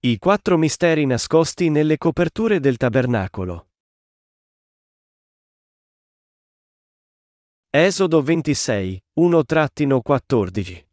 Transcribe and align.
I 0.00 0.16
quattro 0.18 0.56
misteri 0.56 1.06
nascosti 1.06 1.70
nelle 1.70 1.98
coperture 1.98 2.60
del 2.60 2.76
tabernacolo. 2.76 3.70
Esodo 7.68 8.22
26, 8.22 9.02
1-14. 9.18 10.86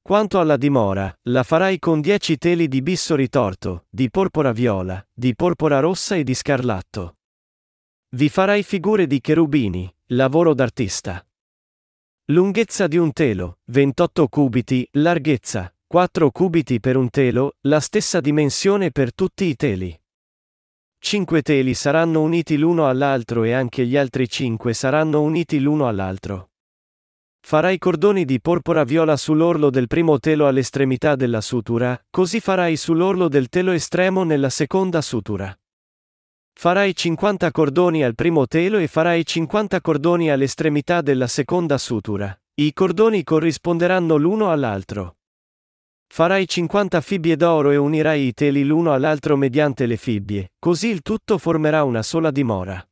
Quanto 0.00 0.40
alla 0.40 0.56
dimora, 0.56 1.14
la 1.24 1.42
farai 1.42 1.78
con 1.78 2.00
dieci 2.00 2.38
teli 2.38 2.68
di 2.68 2.80
bisso 2.80 3.14
ritorto, 3.14 3.84
di 3.90 4.08
porpora 4.08 4.52
viola, 4.52 5.06
di 5.12 5.34
porpora 5.34 5.80
rossa 5.80 6.14
e 6.14 6.24
di 6.24 6.32
scarlatto. 6.32 7.18
Vi 8.16 8.30
farai 8.30 8.62
figure 8.62 9.06
di 9.06 9.20
cherubini, 9.20 9.94
lavoro 10.06 10.54
d'artista. 10.54 11.22
Lunghezza 12.30 12.86
di 12.86 12.96
un 12.96 13.12
telo, 13.12 13.58
28 13.64 14.26
cubiti, 14.28 14.88
larghezza, 14.92 15.70
4 15.92 16.30
cubiti 16.30 16.78
per 16.78 16.96
un 16.96 17.10
telo, 17.10 17.56
la 17.62 17.80
stessa 17.80 18.20
dimensione 18.20 18.92
per 18.92 19.12
tutti 19.12 19.46
i 19.46 19.56
teli. 19.56 20.00
Cinque 21.00 21.42
teli 21.42 21.74
saranno 21.74 22.20
uniti 22.20 22.56
l'uno 22.56 22.86
all'altro 22.88 23.42
e 23.42 23.50
anche 23.50 23.84
gli 23.84 23.96
altri 23.96 24.28
cinque 24.28 24.72
saranno 24.72 25.20
uniti 25.20 25.58
l'uno 25.58 25.88
all'altro. 25.88 26.50
Farai 27.40 27.76
cordoni 27.78 28.24
di 28.24 28.40
porpora 28.40 28.84
viola 28.84 29.16
sull'orlo 29.16 29.68
del 29.68 29.88
primo 29.88 30.20
telo 30.20 30.46
all'estremità 30.46 31.16
della 31.16 31.40
sutura, 31.40 32.00
così 32.08 32.38
farai 32.38 32.76
sull'orlo 32.76 33.26
del 33.26 33.48
telo 33.48 33.72
estremo 33.72 34.22
nella 34.22 34.48
seconda 34.48 35.00
sutura. 35.00 35.52
Farai 36.52 36.94
50 36.94 37.50
cordoni 37.50 38.04
al 38.04 38.14
primo 38.14 38.46
telo 38.46 38.78
e 38.78 38.86
farai 38.86 39.26
50 39.26 39.80
cordoni 39.80 40.30
all'estremità 40.30 41.00
della 41.00 41.26
seconda 41.26 41.78
sutura. 41.78 42.32
I 42.54 42.72
cordoni 42.72 43.24
corrisponderanno 43.24 44.14
l'uno 44.14 44.52
all'altro. 44.52 45.16
Farai 46.12 46.44
50 46.48 47.00
fibbie 47.02 47.36
d'oro 47.36 47.70
e 47.70 47.76
unirai 47.76 48.26
i 48.26 48.34
teli 48.34 48.64
l'uno 48.64 48.92
all'altro 48.92 49.36
mediante 49.36 49.86
le 49.86 49.96
fibbie, 49.96 50.54
così 50.58 50.88
il 50.88 51.02
tutto 51.02 51.38
formerà 51.38 51.84
una 51.84 52.02
sola 52.02 52.32
dimora. 52.32 52.84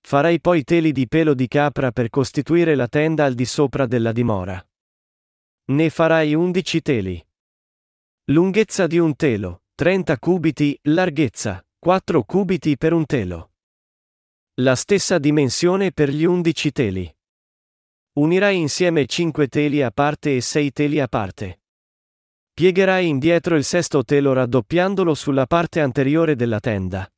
Farai 0.00 0.40
poi 0.40 0.62
teli 0.62 0.92
di 0.92 1.08
pelo 1.08 1.34
di 1.34 1.48
capra 1.48 1.90
per 1.90 2.08
costituire 2.08 2.76
la 2.76 2.86
tenda 2.86 3.24
al 3.24 3.34
di 3.34 3.44
sopra 3.44 3.84
della 3.84 4.12
dimora. 4.12 4.64
Ne 5.72 5.90
farai 5.90 6.32
11 6.32 6.82
teli. 6.82 7.26
Lunghezza 8.26 8.86
di 8.86 8.98
un 8.98 9.16
telo, 9.16 9.64
30 9.74 10.16
cubiti, 10.20 10.78
larghezza, 10.82 11.66
4 11.80 12.22
cubiti 12.22 12.76
per 12.76 12.92
un 12.92 13.06
telo. 13.06 13.54
La 14.60 14.76
stessa 14.76 15.18
dimensione 15.18 15.90
per 15.90 16.10
gli 16.10 16.24
11 16.24 16.70
teli. 16.70 17.16
Unirai 18.12 18.56
insieme 18.56 19.06
5 19.06 19.48
teli 19.48 19.82
a 19.82 19.90
parte 19.90 20.36
e 20.36 20.40
6 20.40 20.70
teli 20.70 21.00
a 21.00 21.08
parte. 21.08 21.59
Piegherai 22.60 23.08
indietro 23.08 23.56
il 23.56 23.64
sesto 23.64 24.04
telo 24.04 24.34
raddoppiandolo 24.34 25.14
sulla 25.14 25.46
parte 25.46 25.80
anteriore 25.80 26.36
della 26.36 26.60
tenda. 26.60 27.10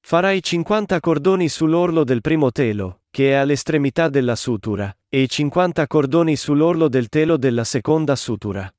Farai 0.00 0.40
50 0.40 1.00
cordoni 1.00 1.48
sull'orlo 1.48 2.04
del 2.04 2.20
primo 2.20 2.52
telo, 2.52 3.00
che 3.10 3.30
è 3.30 3.32
all'estremità 3.32 4.08
della 4.08 4.36
sutura, 4.36 4.96
e 5.08 5.26
50 5.26 5.88
cordoni 5.88 6.36
sull'orlo 6.36 6.86
del 6.86 7.08
telo 7.08 7.36
della 7.36 7.64
seconda 7.64 8.14
sutura. 8.14 8.72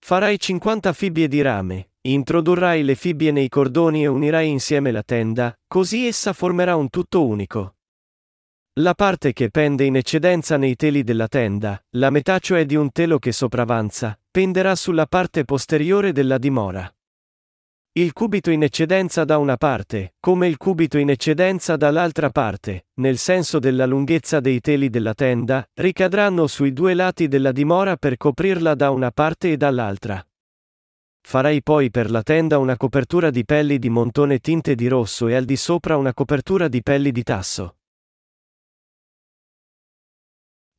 Farai 0.00 0.38
50 0.38 0.92
fibbie 0.92 1.28
di 1.28 1.40
rame, 1.40 1.92
introdurrai 2.02 2.84
le 2.84 2.94
fibbie 2.94 3.32
nei 3.32 3.48
cordoni 3.48 4.02
e 4.02 4.06
unirai 4.06 4.50
insieme 4.50 4.90
la 4.90 5.02
tenda, 5.02 5.58
così 5.66 6.06
essa 6.06 6.34
formerà 6.34 6.76
un 6.76 6.90
tutto 6.90 7.26
unico. 7.26 7.76
La 8.80 8.94
parte 8.94 9.32
che 9.32 9.50
pende 9.50 9.84
in 9.84 9.94
eccedenza 9.94 10.56
nei 10.56 10.74
teli 10.74 11.04
della 11.04 11.28
tenda, 11.28 11.80
la 11.90 12.10
metà 12.10 12.40
cioè 12.40 12.66
di 12.66 12.74
un 12.74 12.90
telo 12.90 13.20
che 13.20 13.30
sopravanza, 13.30 14.18
penderà 14.28 14.74
sulla 14.74 15.06
parte 15.06 15.44
posteriore 15.44 16.10
della 16.10 16.38
dimora. 16.38 16.92
Il 17.92 18.12
cubito 18.12 18.50
in 18.50 18.64
eccedenza 18.64 19.24
da 19.24 19.38
una 19.38 19.56
parte, 19.56 20.16
come 20.18 20.48
il 20.48 20.56
cubito 20.56 20.98
in 20.98 21.10
eccedenza 21.10 21.76
dall'altra 21.76 22.30
parte, 22.30 22.86
nel 22.94 23.16
senso 23.16 23.60
della 23.60 23.86
lunghezza 23.86 24.40
dei 24.40 24.58
teli 24.58 24.90
della 24.90 25.14
tenda, 25.14 25.64
ricadranno 25.74 26.48
sui 26.48 26.72
due 26.72 26.94
lati 26.94 27.28
della 27.28 27.52
dimora 27.52 27.96
per 27.96 28.16
coprirla 28.16 28.74
da 28.74 28.90
una 28.90 29.12
parte 29.12 29.52
e 29.52 29.56
dall'altra. 29.56 30.20
Farai 31.20 31.62
poi 31.62 31.92
per 31.92 32.10
la 32.10 32.24
tenda 32.24 32.58
una 32.58 32.76
copertura 32.76 33.30
di 33.30 33.44
pelli 33.44 33.78
di 33.78 33.88
montone 33.88 34.40
tinte 34.40 34.74
di 34.74 34.88
rosso 34.88 35.28
e 35.28 35.36
al 35.36 35.44
di 35.44 35.56
sopra 35.56 35.96
una 35.96 36.12
copertura 36.12 36.66
di 36.66 36.82
pelli 36.82 37.12
di 37.12 37.22
tasso. 37.22 37.76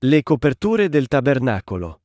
Le 0.08 0.22
coperture 0.22 0.88
del 0.88 1.08
tabernacolo. 1.08 2.04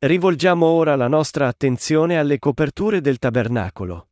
Rivolgiamo 0.00 0.66
ora 0.66 0.96
la 0.96 1.08
nostra 1.08 1.48
attenzione 1.48 2.18
alle 2.18 2.38
coperture 2.38 3.00
del 3.00 3.16
tabernacolo. 3.18 4.10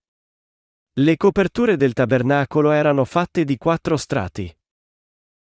Le 0.94 1.16
coperture 1.18 1.76
del 1.76 1.92
tabernacolo 1.92 2.70
erano 2.70 3.04
fatte 3.04 3.44
di 3.44 3.58
quattro 3.58 3.98
strati. 3.98 4.50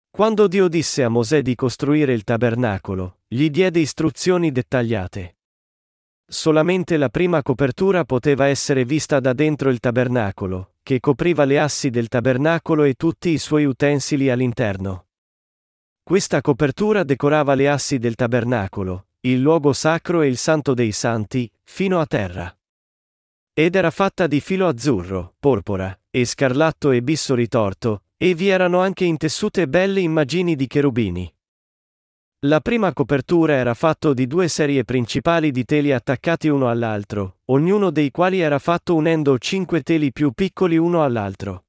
Quando 0.09 0.47
Dio 0.47 0.69
disse 0.69 1.03
a 1.03 1.09
Mosè 1.09 1.41
di 1.41 1.53
costruire 1.53 2.13
il 2.13 2.23
tabernacolo, 2.23 3.23
gli 3.27 3.49
diede 3.49 3.81
istruzioni 3.81 4.49
dettagliate. 4.49 5.35
Solamente 6.25 6.95
la 6.95 7.09
prima 7.09 7.41
copertura 7.41 8.05
poteva 8.05 8.47
essere 8.47 8.85
vista 8.85 9.19
da 9.19 9.33
dentro 9.33 9.69
il 9.69 9.81
tabernacolo, 9.81 10.75
che 10.81 11.01
copriva 11.01 11.43
le 11.43 11.59
assi 11.59 11.89
del 11.89 12.07
tabernacolo 12.07 12.83
e 12.83 12.93
tutti 12.93 13.31
i 13.31 13.37
suoi 13.37 13.65
utensili 13.65 14.29
all'interno. 14.29 15.07
Questa 16.05 16.41
copertura 16.41 17.03
decorava 17.03 17.53
le 17.53 17.69
assi 17.69 17.97
del 17.97 18.15
tabernacolo, 18.15 19.05
il 19.21 19.39
luogo 19.39 19.71
sacro 19.71 20.21
e 20.21 20.27
il 20.27 20.35
santo 20.35 20.73
dei 20.73 20.91
santi, 20.91 21.49
fino 21.63 22.01
a 22.01 22.05
terra. 22.05 22.53
Ed 23.53 23.75
era 23.75 23.89
fatta 23.89 24.27
di 24.27 24.41
filo 24.41 24.67
azzurro, 24.67 25.35
porpora, 25.39 25.97
e 26.09 26.25
scarlatto 26.25 26.91
e 26.91 27.01
bisso 27.01 27.35
ritorto, 27.35 28.03
e 28.17 28.33
vi 28.33 28.49
erano 28.49 28.81
anche 28.81 29.05
intessute 29.05 29.65
belle 29.69 30.01
immagini 30.01 30.57
di 30.57 30.67
cherubini. 30.67 31.33
La 32.47 32.59
prima 32.59 32.91
copertura 32.91 33.53
era 33.53 33.73
fatto 33.73 34.13
di 34.13 34.27
due 34.27 34.49
serie 34.49 34.83
principali 34.83 35.51
di 35.51 35.63
teli 35.63 35.93
attaccati 35.93 36.49
uno 36.49 36.67
all'altro, 36.67 37.37
ognuno 37.45 37.91
dei 37.91 38.11
quali 38.11 38.41
era 38.41 38.59
fatto 38.59 38.93
unendo 38.93 39.37
cinque 39.37 39.81
teli 39.81 40.11
più 40.11 40.33
piccoli 40.33 40.75
uno 40.75 41.01
all'altro. 41.01 41.63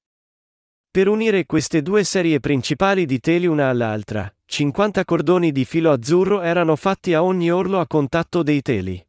Per 0.95 1.09
unire 1.09 1.45
queste 1.45 1.83
due 1.83 2.05
serie 2.05 2.39
principali 2.39 3.05
di 3.05 3.19
teli 3.19 3.47
una 3.47 3.69
all'altra, 3.69 4.33
50 4.47 5.05
cordoni 5.05 5.51
di 5.51 5.65
filo 5.65 5.91
azzurro 5.91 6.41
erano 6.41 6.77
fatti 6.77 7.15
a 7.15 7.25
ogni 7.25 7.51
orlo 7.51 7.81
a 7.81 7.87
contatto 7.89 8.45
dei 8.45 8.63
teli. 8.63 9.05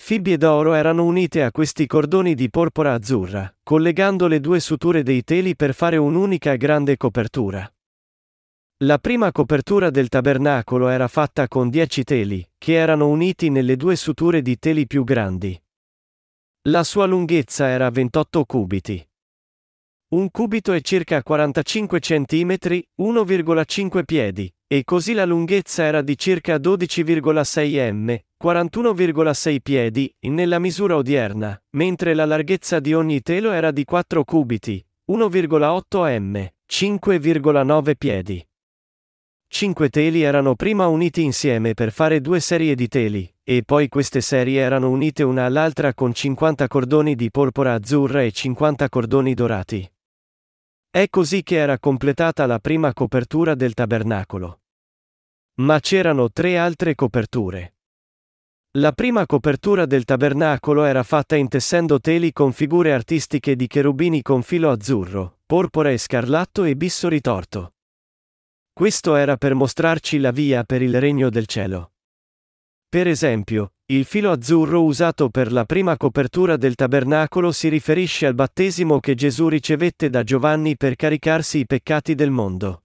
Fibbie 0.00 0.38
d'oro 0.38 0.72
erano 0.72 1.04
unite 1.04 1.42
a 1.42 1.50
questi 1.50 1.86
cordoni 1.86 2.34
di 2.34 2.48
porpora 2.48 2.94
azzurra, 2.94 3.54
collegando 3.62 4.28
le 4.28 4.40
due 4.40 4.60
suture 4.60 5.02
dei 5.02 5.24
teli 5.24 5.54
per 5.56 5.74
fare 5.74 5.98
un'unica 5.98 6.56
grande 6.56 6.96
copertura. 6.96 7.70
La 8.84 8.96
prima 8.96 9.30
copertura 9.30 9.90
del 9.90 10.08
tabernacolo 10.08 10.88
era 10.88 11.06
fatta 11.06 11.48
con 11.48 11.68
dieci 11.68 12.02
teli, 12.02 12.42
che 12.56 12.72
erano 12.72 13.08
uniti 13.08 13.50
nelle 13.50 13.76
due 13.76 13.94
suture 13.94 14.40
di 14.40 14.58
teli 14.58 14.86
più 14.86 15.04
grandi. 15.04 15.62
La 16.70 16.82
sua 16.82 17.04
lunghezza 17.04 17.68
era 17.68 17.90
28 17.90 18.46
cubiti. 18.46 19.07
Un 20.10 20.30
cubito 20.30 20.72
è 20.72 20.80
circa 20.80 21.22
45 21.22 22.00
cm, 22.00 22.56
1,5 23.02 24.04
piedi, 24.04 24.50
e 24.66 24.82
così 24.82 25.12
la 25.12 25.26
lunghezza 25.26 25.82
era 25.82 26.00
di 26.00 26.16
circa 26.16 26.56
12,6 26.56 27.92
m, 27.92 28.18
41,6 28.42 29.58
piedi, 29.60 30.10
nella 30.20 30.58
misura 30.58 30.96
odierna, 30.96 31.62
mentre 31.76 32.14
la 32.14 32.24
larghezza 32.24 32.80
di 32.80 32.94
ogni 32.94 33.20
telo 33.20 33.52
era 33.52 33.70
di 33.70 33.84
4 33.84 34.24
cubiti, 34.24 34.82
1,8 35.12 36.18
m, 36.18 36.46
5,9 36.66 37.94
piedi. 37.98 38.48
Cinque 39.46 39.90
teli 39.90 40.22
erano 40.22 40.54
prima 40.54 40.86
uniti 40.86 41.22
insieme 41.22 41.74
per 41.74 41.92
fare 41.92 42.22
due 42.22 42.40
serie 42.40 42.74
di 42.74 42.88
teli, 42.88 43.30
e 43.44 43.62
poi 43.62 43.88
queste 43.88 44.22
serie 44.22 44.62
erano 44.62 44.88
unite 44.88 45.22
una 45.22 45.44
all'altra 45.44 45.92
con 45.92 46.14
50 46.14 46.66
cordoni 46.66 47.14
di 47.14 47.30
porpora 47.30 47.74
azzurra 47.74 48.22
e 48.22 48.32
50 48.32 48.88
cordoni 48.88 49.34
dorati. 49.34 49.90
È 50.98 51.08
così 51.10 51.44
che 51.44 51.54
era 51.54 51.78
completata 51.78 52.44
la 52.44 52.58
prima 52.58 52.92
copertura 52.92 53.54
del 53.54 53.72
tabernacolo. 53.72 54.62
Ma 55.60 55.78
c'erano 55.78 56.28
tre 56.32 56.58
altre 56.58 56.96
coperture. 56.96 57.76
La 58.78 58.90
prima 58.90 59.24
copertura 59.24 59.86
del 59.86 60.02
tabernacolo 60.02 60.82
era 60.82 61.04
fatta 61.04 61.36
intessendo 61.36 62.00
teli 62.00 62.32
con 62.32 62.52
figure 62.52 62.92
artistiche 62.92 63.54
di 63.54 63.68
cherubini 63.68 64.22
con 64.22 64.42
filo 64.42 64.72
azzurro, 64.72 65.38
porpora 65.46 65.92
e 65.92 65.98
scarlatto 65.98 66.64
e 66.64 66.74
bisso 66.74 67.08
ritorto. 67.08 67.74
Questo 68.72 69.14
era 69.14 69.36
per 69.36 69.54
mostrarci 69.54 70.18
la 70.18 70.32
via 70.32 70.64
per 70.64 70.82
il 70.82 70.98
regno 70.98 71.30
del 71.30 71.46
cielo. 71.46 71.92
Per 72.88 73.06
esempio, 73.06 73.74
il 73.90 74.04
filo 74.04 74.30
azzurro 74.30 74.84
usato 74.84 75.30
per 75.30 75.50
la 75.50 75.64
prima 75.64 75.96
copertura 75.96 76.58
del 76.58 76.74
tabernacolo 76.74 77.52
si 77.52 77.68
riferisce 77.68 78.26
al 78.26 78.34
battesimo 78.34 79.00
che 79.00 79.14
Gesù 79.14 79.48
ricevette 79.48 80.10
da 80.10 80.22
Giovanni 80.22 80.76
per 80.76 80.94
caricarsi 80.94 81.60
i 81.60 81.66
peccati 81.66 82.14
del 82.14 82.30
mondo. 82.30 82.82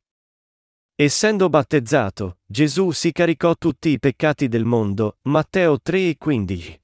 Essendo 0.95 1.49
battezzato, 1.49 2.37
Gesù 2.45 2.91
si 2.91 3.11
caricò 3.11 3.55
tutti 3.55 3.89
i 3.89 3.99
peccati 3.99 4.47
del 4.47 4.63
mondo, 4.63 5.17
Matteo 5.23 5.77
3 5.81 6.09
e 6.09 6.15
15. 6.17 6.81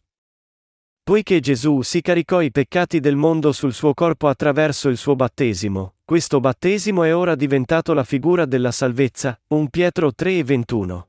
Poiché 1.02 1.40
Gesù 1.40 1.82
si 1.82 2.02
caricò 2.02 2.42
i 2.42 2.52
peccati 2.52 3.00
del 3.00 3.16
mondo 3.16 3.54
sul 3.54 3.74
suo 3.74 3.94
corpo 3.94 4.28
attraverso 4.28 4.90
il 4.90 4.98
suo 4.98 5.16
battesimo, 5.16 5.94
questo 6.04 6.42
battesimo 6.42 7.04
è 7.04 7.16
ora 7.16 7.36
diventato 7.36 7.94
la 7.94 8.04
figura 8.04 8.44
della 8.44 8.72
salvezza, 8.72 9.40
1 9.48 9.70
Pietro 9.70 10.14
3 10.14 10.40
e 10.40 10.44
21. 10.44 11.09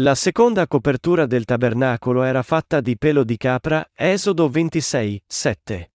La 0.00 0.14
seconda 0.14 0.66
copertura 0.66 1.24
del 1.24 1.46
tabernacolo 1.46 2.22
era 2.22 2.42
fatta 2.42 2.82
di 2.82 2.98
pelo 2.98 3.24
di 3.24 3.38
capra, 3.38 3.92
Esodo 3.94 4.46
26, 4.50 5.22
7. 5.26 5.92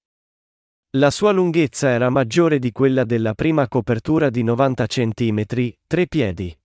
La 0.97 1.11
sua 1.11 1.29
lunghezza 1.29 1.87
era 1.87 2.09
maggiore 2.09 2.57
di 2.57 2.71
quella 2.71 3.03
della 3.03 3.35
prima 3.35 3.67
copertura 3.67 4.31
di 4.31 4.41
90 4.41 4.87
cm, 4.87 5.43
3 5.85 6.07
piedi. 6.07 6.59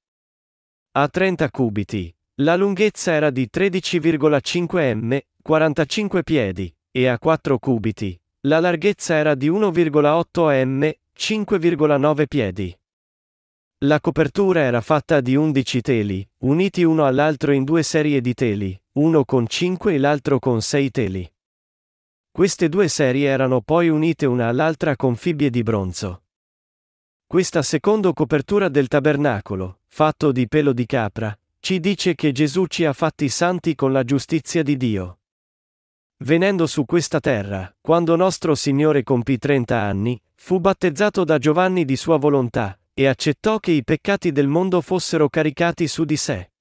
A 0.93 1.09
30 1.09 1.51
cubiti, 1.51 2.17
la 2.37 2.57
lunghezza 2.57 3.13
era 3.13 3.29
di 3.29 3.51
13,5 3.53 4.95
m, 4.95 5.19
45 5.43 6.23
piedi, 6.23 6.75
e 6.91 7.07
a 7.07 7.19
4 7.19 7.59
cubiti, 7.59 8.19
la 8.47 8.61
larghezza 8.61 9.15
era 9.15 9.35
di 9.35 9.51
1,8 9.51 10.65
m, 10.65 10.91
5,9 11.15 12.27
piedi. 12.29 12.79
La 13.81 14.01
copertura 14.01 14.61
era 14.61 14.81
fatta 14.81 15.21
di 15.21 15.37
11 15.37 15.83
teli, 15.83 16.27
uniti 16.39 16.83
uno 16.83 17.05
all'altro 17.05 17.53
in 17.53 17.63
due 17.63 17.83
serie 17.83 18.23
di 18.23 18.33
teli, 18.33 18.81
uno 18.93 19.27
con 19.27 19.47
5 19.47 19.93
e 19.93 19.99
l'altro 19.99 20.39
con 20.39 20.63
6 20.63 20.91
teli. 20.91 21.31
Queste 22.31 22.71
due 22.71 22.89
serie 22.89 23.29
erano 23.29 23.61
poi 23.61 23.91
unite 23.91 24.25
una 24.25 24.49
all'altra 24.49 24.97
con 24.97 25.15
fibbie 25.15 25.51
di 25.51 25.63
bronzo. 25.63 26.23
Questa 27.27 27.61
seconda 27.61 28.15
copertura 28.15 28.71
del 28.71 28.89
tabernacolo, 28.89 29.81
fatto 29.85 30.33
di 30.33 30.49
pelo 30.49 30.73
di 30.73 30.87
capra, 30.87 31.39
ci 31.61 31.79
dice 31.79 32.15
che 32.15 32.33
Gesù 32.33 32.65
ci 32.69 32.87
ha 32.87 32.95
fatti 32.95 33.29
santi 33.29 33.75
con 33.75 33.93
la 33.93 34.05
giustizia 34.05 34.63
di 34.63 34.79
Dio. 34.79 35.19
Venendo 36.25 36.67
su 36.67 36.87
questa 36.87 37.21
terra, 37.21 37.77
quando 37.83 38.17
nostro 38.17 38.55
Signore 38.55 39.03
compì 39.03 39.37
30 39.37 39.79
anni, 39.79 40.19
fu 40.35 40.61
battezzato 40.61 41.25
da 41.25 41.37
Giovanni 41.37 41.85
di 41.85 41.97
sua 41.97 42.17
volontà, 42.17 42.79
e 42.99 43.07
accettò 43.07 43.59
che 43.59 43.73
i 43.73 43.85
peccati 43.85 44.33
del 44.33 44.47
mondo 44.47 44.81
fossero 44.81 45.29
caricati 45.29 45.87
su 45.87 46.07
di 46.07 46.17
sé. 46.17 46.53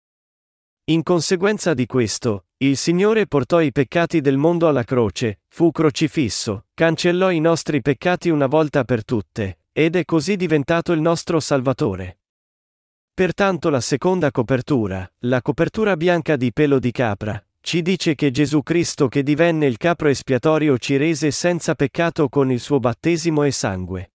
In 0.87 1.01
conseguenza 1.01 1.73
di 1.73 1.85
questo, 1.85 2.47
il 2.57 2.75
Signore 2.75 3.25
portò 3.25 3.61
i 3.61 3.71
peccati 3.71 4.19
del 4.19 4.35
mondo 4.35 4.67
alla 4.67 4.83
croce, 4.83 5.39
fu 5.47 5.71
crocifisso, 5.71 6.65
cancellò 6.73 7.31
i 7.31 7.39
nostri 7.39 7.81
peccati 7.81 8.27
una 8.27 8.47
volta 8.47 8.83
per 8.83 9.05
tutte, 9.05 9.59
ed 9.71 9.95
è 9.95 10.03
così 10.03 10.35
diventato 10.35 10.91
il 10.91 10.99
nostro 10.99 11.39
Salvatore. 11.39 12.19
Pertanto 13.13 13.69
la 13.69 13.79
seconda 13.79 14.29
copertura, 14.29 15.09
la 15.19 15.41
copertura 15.41 15.95
bianca 15.95 16.35
di 16.35 16.51
pelo 16.51 16.79
di 16.79 16.91
capra, 16.91 17.41
ci 17.61 17.81
dice 17.81 18.13
che 18.13 18.29
Gesù 18.31 18.61
Cristo 18.61 19.07
che 19.07 19.23
divenne 19.23 19.67
il 19.67 19.77
capro 19.77 20.09
espiatorio 20.09 20.77
ci 20.77 20.97
rese 20.97 21.31
senza 21.31 21.75
peccato 21.75 22.27
con 22.27 22.51
il 22.51 22.59
suo 22.59 22.79
battesimo 22.81 23.43
e 23.43 23.51
sangue. 23.51 24.09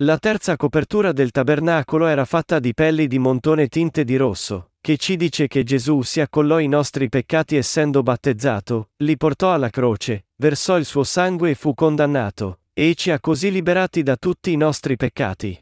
La 0.00 0.18
terza 0.18 0.56
copertura 0.56 1.12
del 1.12 1.30
tabernacolo 1.30 2.06
era 2.06 2.26
fatta 2.26 2.58
di 2.58 2.74
pelli 2.74 3.06
di 3.06 3.18
montone 3.18 3.66
tinte 3.68 4.04
di 4.04 4.16
rosso, 4.16 4.72
che 4.78 4.98
ci 4.98 5.16
dice 5.16 5.46
che 5.46 5.64
Gesù 5.64 6.02
si 6.02 6.20
accollò 6.20 6.58
i 6.58 6.68
nostri 6.68 7.08
peccati 7.08 7.56
essendo 7.56 8.02
battezzato, 8.02 8.90
li 8.96 9.16
portò 9.16 9.54
alla 9.54 9.70
croce, 9.70 10.26
versò 10.36 10.76
il 10.76 10.84
suo 10.84 11.02
sangue 11.02 11.52
e 11.52 11.54
fu 11.54 11.72
condannato, 11.72 12.60
e 12.74 12.94
ci 12.94 13.10
ha 13.10 13.18
così 13.20 13.50
liberati 13.50 14.02
da 14.02 14.18
tutti 14.18 14.52
i 14.52 14.56
nostri 14.58 14.96
peccati. 14.96 15.58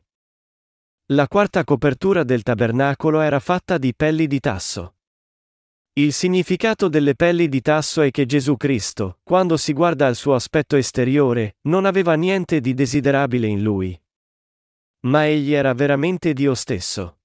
La 1.13 1.29
quarta 1.29 1.63
copertura 1.63 2.25
del 2.25 2.43
tabernacolo 2.43 3.21
era 3.21 3.39
fatta 3.39 3.79
di 3.79 3.95
pelli 3.95 4.27
di 4.27 4.41
tasso. 4.41 4.97
Il 5.93 6.13
significato 6.13 6.89
delle 6.89 7.15
pelli 7.15 7.49
di 7.49 7.61
tasso 7.61 8.03
è 8.03 8.11
che 8.11 8.27
Gesù 8.27 8.57
Cristo, 8.57 9.21
quando 9.23 9.57
si 9.57 9.73
guarda 9.73 10.09
al 10.09 10.17
suo 10.17 10.35
aspetto 10.35 10.75
esteriore, 10.75 11.59
non 11.69 11.85
aveva 11.85 12.15
niente 12.15 12.61
di 12.61 12.75
desiderabile 12.75 13.47
in 13.47 13.63
lui, 13.63 13.97
ma 15.05 15.27
egli 15.27 15.53
era 15.53 15.75
veramente 15.75 16.33
Dio 16.33 16.55
stesso. 16.55 17.19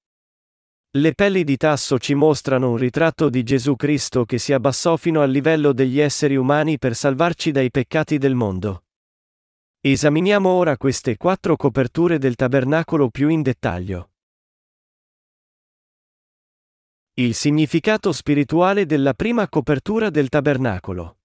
Le 0.92 1.14
pelli 1.14 1.44
di 1.44 1.56
tasso 1.56 2.00
ci 2.00 2.16
mostrano 2.16 2.72
un 2.72 2.78
ritratto 2.78 3.30
di 3.30 3.44
Gesù 3.44 3.76
Cristo 3.76 4.26
che 4.26 4.40
si 4.40 4.54
abbassò 4.54 4.98
fino 4.98 5.22
al 5.22 5.30
livello 5.30 5.72
degli 5.72 6.00
esseri 6.00 6.36
umani 6.36 6.80
per 6.80 6.96
salvarci 6.96 7.52
dai 7.52 7.70
peccati 7.70 8.18
del 8.18 8.34
mondo. 8.34 8.86
Esaminiamo 9.82 10.50
ora 10.50 10.78
queste 10.78 11.16
quattro 11.16 11.56
coperture 11.56 12.18
del 12.18 12.36
tabernacolo 12.36 13.10
più 13.10 13.30
in 13.30 13.44
dettaglio. 13.44 14.12
Il 17.14 17.36
significato 17.36 18.12
spirituale 18.12 18.86
della 18.86 19.14
prima 19.14 19.48
copertura 19.48 20.10
del 20.10 20.28
tabernacolo. 20.30 21.19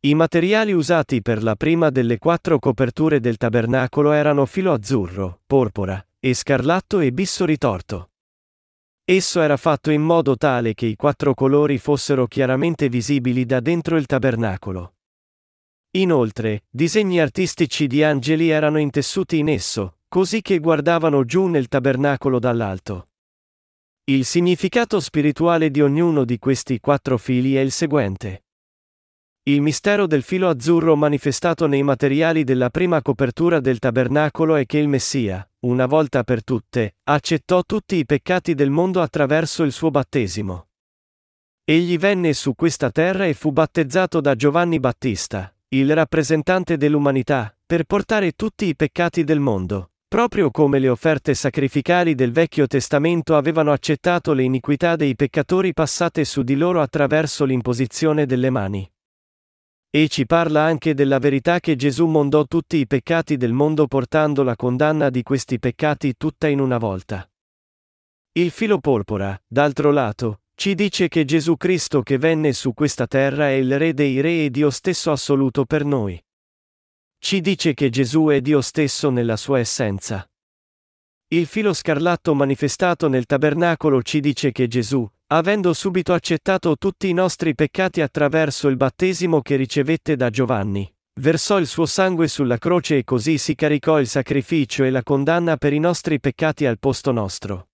I 0.00 0.14
materiali 0.14 0.72
usati 0.72 1.22
per 1.22 1.42
la 1.42 1.56
prima 1.56 1.90
delle 1.90 2.18
quattro 2.18 2.60
coperture 2.60 3.18
del 3.18 3.36
tabernacolo 3.36 4.12
erano 4.12 4.46
filo 4.46 4.72
azzurro, 4.72 5.40
porpora, 5.44 6.00
e 6.20 6.34
scarlatto 6.34 7.00
e 7.00 7.10
bisso 7.10 7.44
ritorto. 7.44 8.10
Esso 9.04 9.40
era 9.40 9.56
fatto 9.56 9.90
in 9.90 10.02
modo 10.02 10.36
tale 10.36 10.74
che 10.74 10.86
i 10.86 10.94
quattro 10.94 11.34
colori 11.34 11.78
fossero 11.78 12.28
chiaramente 12.28 12.88
visibili 12.88 13.44
da 13.44 13.58
dentro 13.58 13.96
il 13.96 14.06
tabernacolo. 14.06 14.94
Inoltre, 15.96 16.66
disegni 16.70 17.18
artistici 17.18 17.88
di 17.88 18.04
angeli 18.04 18.50
erano 18.50 18.78
intessuti 18.78 19.38
in 19.38 19.48
esso, 19.48 19.96
così 20.06 20.42
che 20.42 20.60
guardavano 20.60 21.24
giù 21.24 21.46
nel 21.46 21.66
tabernacolo 21.66 22.38
dall'alto. 22.38 23.08
Il 24.04 24.24
significato 24.24 25.00
spirituale 25.00 25.72
di 25.72 25.80
ognuno 25.80 26.24
di 26.24 26.38
questi 26.38 26.78
quattro 26.78 27.18
fili 27.18 27.56
è 27.56 27.60
il 27.60 27.72
seguente. 27.72 28.44
Il 29.48 29.62
mistero 29.62 30.06
del 30.06 30.22
filo 30.22 30.50
azzurro 30.50 30.94
manifestato 30.94 31.66
nei 31.66 31.82
materiali 31.82 32.44
della 32.44 32.68
prima 32.68 33.00
copertura 33.00 33.60
del 33.60 33.78
tabernacolo 33.78 34.56
è 34.56 34.66
che 34.66 34.76
il 34.76 34.88
Messia, 34.88 35.50
una 35.60 35.86
volta 35.86 36.22
per 36.22 36.44
tutte, 36.44 36.96
accettò 37.04 37.62
tutti 37.62 37.96
i 37.96 38.04
peccati 38.04 38.52
del 38.54 38.68
mondo 38.68 39.00
attraverso 39.00 39.62
il 39.62 39.72
suo 39.72 39.90
battesimo. 39.90 40.66
Egli 41.64 41.96
venne 41.96 42.34
su 42.34 42.54
questa 42.54 42.90
terra 42.90 43.24
e 43.24 43.32
fu 43.32 43.50
battezzato 43.50 44.20
da 44.20 44.34
Giovanni 44.34 44.80
Battista, 44.80 45.50
il 45.68 45.94
rappresentante 45.94 46.76
dell'umanità, 46.76 47.56
per 47.64 47.84
portare 47.84 48.32
tutti 48.32 48.66
i 48.66 48.76
peccati 48.76 49.24
del 49.24 49.40
mondo, 49.40 49.92
proprio 50.06 50.50
come 50.50 50.78
le 50.78 50.90
offerte 50.90 51.32
sacrificali 51.32 52.14
del 52.14 52.32
Vecchio 52.32 52.66
Testamento 52.66 53.34
avevano 53.34 53.72
accettato 53.72 54.34
le 54.34 54.42
iniquità 54.42 54.94
dei 54.94 55.16
peccatori 55.16 55.72
passate 55.72 56.26
su 56.26 56.42
di 56.42 56.54
loro 56.54 56.82
attraverso 56.82 57.46
l'imposizione 57.46 58.26
delle 58.26 58.50
mani. 58.50 58.86
E 59.90 60.08
ci 60.08 60.26
parla 60.26 60.64
anche 60.64 60.92
della 60.92 61.18
verità 61.18 61.60
che 61.60 61.74
Gesù 61.74 62.04
mondò 62.06 62.44
tutti 62.44 62.76
i 62.76 62.86
peccati 62.86 63.38
del 63.38 63.52
mondo 63.52 63.86
portando 63.86 64.42
la 64.42 64.54
condanna 64.54 65.08
di 65.08 65.22
questi 65.22 65.58
peccati 65.58 66.14
tutta 66.18 66.46
in 66.46 66.60
una 66.60 66.76
volta. 66.76 67.26
Il 68.32 68.50
filo 68.50 68.80
porpora, 68.80 69.40
d'altro 69.46 69.90
lato, 69.90 70.42
ci 70.54 70.74
dice 70.74 71.08
che 71.08 71.24
Gesù 71.24 71.56
Cristo 71.56 72.02
che 72.02 72.18
venne 72.18 72.52
su 72.52 72.74
questa 72.74 73.06
terra 73.06 73.48
è 73.48 73.52
il 73.52 73.78
Re 73.78 73.94
dei 73.94 74.20
Re 74.20 74.44
e 74.44 74.50
Dio 74.50 74.68
stesso 74.68 75.10
assoluto 75.10 75.64
per 75.64 75.84
noi. 75.86 76.22
Ci 77.18 77.40
dice 77.40 77.72
che 77.72 77.88
Gesù 77.88 78.26
è 78.26 78.42
Dio 78.42 78.60
stesso 78.60 79.08
nella 79.08 79.36
sua 79.36 79.58
essenza. 79.58 80.28
Il 81.28 81.46
filo 81.46 81.72
scarlatto 81.72 82.34
manifestato 82.34 83.08
nel 83.08 83.24
tabernacolo 83.24 84.02
ci 84.02 84.20
dice 84.20 84.52
che 84.52 84.68
Gesù, 84.68 85.10
avendo 85.30 85.74
subito 85.74 86.14
accettato 86.14 86.76
tutti 86.78 87.08
i 87.08 87.12
nostri 87.12 87.54
peccati 87.54 88.00
attraverso 88.00 88.68
il 88.68 88.76
battesimo 88.76 89.42
che 89.42 89.56
ricevette 89.56 90.16
da 90.16 90.30
Giovanni, 90.30 90.90
versò 91.20 91.58
il 91.58 91.66
suo 91.66 91.84
sangue 91.84 92.28
sulla 92.28 92.56
croce 92.56 92.98
e 92.98 93.04
così 93.04 93.36
si 93.36 93.54
caricò 93.54 94.00
il 94.00 94.06
sacrificio 94.06 94.84
e 94.84 94.90
la 94.90 95.02
condanna 95.02 95.58
per 95.58 95.74
i 95.74 95.78
nostri 95.78 96.18
peccati 96.18 96.64
al 96.64 96.78
posto 96.78 97.12
nostro. 97.12 97.66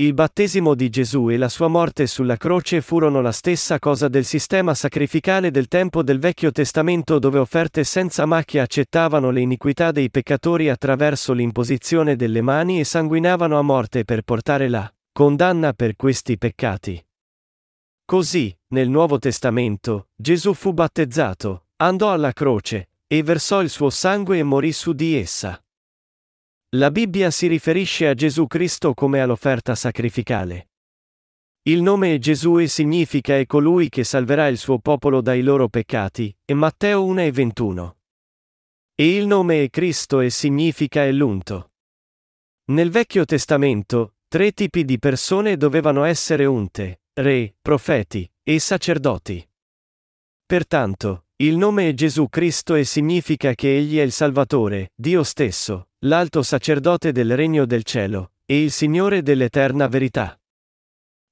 Il 0.00 0.12
battesimo 0.12 0.74
di 0.74 0.90
Gesù 0.90 1.30
e 1.30 1.36
la 1.36 1.48
sua 1.48 1.68
morte 1.68 2.06
sulla 2.06 2.36
croce 2.36 2.80
furono 2.82 3.20
la 3.22 3.32
stessa 3.32 3.78
cosa 3.78 4.08
del 4.08 4.24
sistema 4.24 4.74
sacrificale 4.74 5.50
del 5.50 5.68
tempo 5.68 6.02
del 6.02 6.18
Vecchio 6.18 6.50
Testamento 6.52 7.18
dove 7.18 7.38
offerte 7.38 7.84
senza 7.84 8.26
macchia 8.26 8.62
accettavano 8.62 9.30
le 9.30 9.40
iniquità 9.40 9.92
dei 9.92 10.10
peccatori 10.10 10.68
attraverso 10.68 11.32
l'imposizione 11.32 12.16
delle 12.16 12.40
mani 12.40 12.80
e 12.80 12.84
sanguinavano 12.84 13.58
a 13.58 13.62
morte 13.62 14.04
per 14.04 14.22
portare 14.22 14.68
la 14.68 14.90
condanna 15.20 15.74
per 15.74 15.96
questi 15.96 16.38
peccati. 16.38 16.98
Così, 18.06 18.58
nel 18.68 18.88
Nuovo 18.88 19.18
Testamento, 19.18 20.08
Gesù 20.16 20.54
fu 20.54 20.72
battezzato, 20.72 21.66
andò 21.76 22.10
alla 22.10 22.32
croce, 22.32 22.92
e 23.06 23.22
versò 23.22 23.60
il 23.60 23.68
suo 23.68 23.90
sangue 23.90 24.38
e 24.38 24.42
morì 24.42 24.72
su 24.72 24.94
di 24.94 25.16
essa. 25.16 25.62
La 26.70 26.90
Bibbia 26.90 27.30
si 27.30 27.48
riferisce 27.48 28.08
a 28.08 28.14
Gesù 28.14 28.46
Cristo 28.46 28.94
come 28.94 29.20
all'offerta 29.20 29.74
sacrificale. 29.74 30.70
Il 31.64 31.82
nome 31.82 32.18
Gesù 32.18 32.56
e 32.56 32.66
significa 32.66 33.36
è 33.36 33.44
colui 33.44 33.90
che 33.90 34.04
salverà 34.04 34.46
il 34.46 34.56
suo 34.56 34.78
popolo 34.78 35.20
dai 35.20 35.42
loro 35.42 35.68
peccati, 35.68 36.34
e 36.46 36.54
Matteo 36.54 37.04
1 37.04 37.20
e 37.20 37.30
21. 37.30 37.96
E 38.94 39.16
il 39.16 39.26
nome 39.26 39.64
è 39.64 39.68
Cristo 39.68 40.20
e 40.20 40.30
significa 40.30 41.04
è 41.04 41.12
l'unto. 41.12 41.72
Nel 42.70 42.88
Vecchio 42.88 43.26
Testamento, 43.26 44.14
Tre 44.32 44.52
tipi 44.52 44.84
di 44.84 45.00
persone 45.00 45.56
dovevano 45.56 46.04
essere 46.04 46.44
unte, 46.44 47.00
re, 47.14 47.52
profeti 47.60 48.30
e 48.44 48.60
sacerdoti. 48.60 49.44
Pertanto, 50.46 51.24
il 51.38 51.56
nome 51.56 51.88
è 51.88 51.94
Gesù 51.94 52.28
Cristo 52.28 52.76
e 52.76 52.84
significa 52.84 53.54
che 53.54 53.76
Egli 53.76 53.98
è 53.98 54.02
il 54.02 54.12
Salvatore, 54.12 54.92
Dio 54.94 55.24
stesso, 55.24 55.88
l'alto 56.04 56.44
sacerdote 56.44 57.10
del 57.10 57.34
regno 57.34 57.66
del 57.66 57.82
cielo, 57.82 58.34
e 58.44 58.62
il 58.62 58.70
Signore 58.70 59.22
dell'eterna 59.22 59.88
verità. 59.88 60.40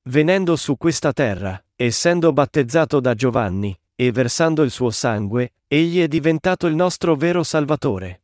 Venendo 0.08 0.56
su 0.56 0.76
questa 0.76 1.12
terra, 1.12 1.64
essendo 1.76 2.32
battezzato 2.32 2.98
da 2.98 3.14
Giovanni, 3.14 3.78
e 3.94 4.10
versando 4.10 4.64
il 4.64 4.72
suo 4.72 4.90
sangue, 4.90 5.52
egli 5.68 6.02
è 6.02 6.08
diventato 6.08 6.66
il 6.66 6.74
nostro 6.74 7.14
vero 7.14 7.44
Salvatore. 7.44 8.22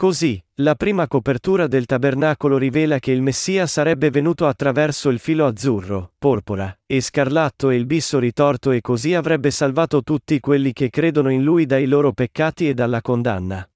Così, 0.00 0.42
la 0.62 0.76
prima 0.76 1.06
copertura 1.06 1.66
del 1.66 1.84
tabernacolo 1.84 2.56
rivela 2.56 2.98
che 2.98 3.12
il 3.12 3.20
Messia 3.20 3.66
sarebbe 3.66 4.08
venuto 4.08 4.46
attraverso 4.46 5.10
il 5.10 5.18
filo 5.18 5.44
azzurro, 5.44 6.12
porpora, 6.16 6.74
e 6.86 7.02
scarlatto 7.02 7.68
e 7.68 7.76
il 7.76 7.84
bisso 7.84 8.18
ritorto 8.18 8.70
e 8.70 8.80
così 8.80 9.12
avrebbe 9.12 9.50
salvato 9.50 10.02
tutti 10.02 10.40
quelli 10.40 10.72
che 10.72 10.88
credono 10.88 11.28
in 11.28 11.42
lui 11.42 11.66
dai 11.66 11.84
loro 11.84 12.12
peccati 12.12 12.66
e 12.66 12.72
dalla 12.72 13.02
condanna. 13.02 13.70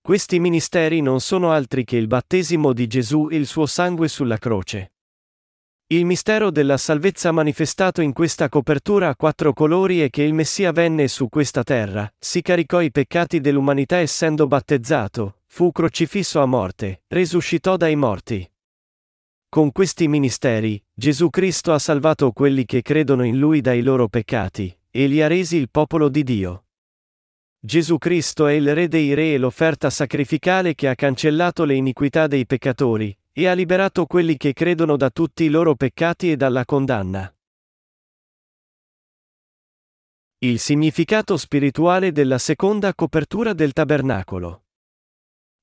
Questi 0.00 0.38
ministeri 0.38 1.00
non 1.00 1.18
sono 1.18 1.50
altri 1.50 1.82
che 1.82 1.96
il 1.96 2.06
battesimo 2.06 2.72
di 2.72 2.86
Gesù 2.86 3.26
e 3.28 3.34
il 3.34 3.48
suo 3.48 3.66
sangue 3.66 4.06
sulla 4.06 4.38
croce. 4.38 4.93
Il 5.94 6.06
mistero 6.06 6.50
della 6.50 6.76
salvezza 6.76 7.30
manifestato 7.30 8.00
in 8.00 8.12
questa 8.12 8.48
copertura 8.48 9.10
a 9.10 9.14
quattro 9.14 9.52
colori 9.52 10.00
è 10.00 10.10
che 10.10 10.24
il 10.24 10.34
Messia 10.34 10.72
venne 10.72 11.06
su 11.06 11.28
questa 11.28 11.62
terra, 11.62 12.12
si 12.18 12.42
caricò 12.42 12.80
i 12.80 12.90
peccati 12.90 13.40
dell'umanità 13.40 13.98
essendo 13.98 14.48
battezzato, 14.48 15.42
fu 15.46 15.70
crocifisso 15.70 16.40
a 16.40 16.46
morte, 16.46 17.04
resuscitò 17.06 17.76
dai 17.76 17.94
morti. 17.94 18.50
Con 19.48 19.70
questi 19.70 20.08
ministeri, 20.08 20.84
Gesù 20.92 21.30
Cristo 21.30 21.72
ha 21.72 21.78
salvato 21.78 22.32
quelli 22.32 22.64
che 22.64 22.82
credono 22.82 23.22
in 23.22 23.38
Lui 23.38 23.60
dai 23.60 23.80
loro 23.80 24.08
peccati, 24.08 24.76
e 24.90 25.06
li 25.06 25.22
ha 25.22 25.28
resi 25.28 25.58
il 25.58 25.70
popolo 25.70 26.08
di 26.08 26.24
Dio. 26.24 26.64
Gesù 27.60 27.98
Cristo 27.98 28.48
è 28.48 28.54
il 28.54 28.74
Re 28.74 28.88
dei 28.88 29.14
Re 29.14 29.34
e 29.34 29.38
l'offerta 29.38 29.90
sacrificale 29.90 30.74
che 30.74 30.88
ha 30.88 30.96
cancellato 30.96 31.64
le 31.64 31.74
iniquità 31.74 32.26
dei 32.26 32.46
peccatori, 32.46 33.16
e 33.36 33.48
ha 33.48 33.52
liberato 33.52 34.06
quelli 34.06 34.36
che 34.36 34.52
credono 34.52 34.96
da 34.96 35.10
tutti 35.10 35.42
i 35.42 35.48
loro 35.48 35.74
peccati 35.74 36.30
e 36.30 36.36
dalla 36.36 36.64
condanna. 36.64 37.34
Il 40.38 40.60
significato 40.60 41.36
spirituale 41.36 42.12
della 42.12 42.38
seconda 42.38 42.94
copertura 42.94 43.52
del 43.52 43.72
tabernacolo. 43.72 44.62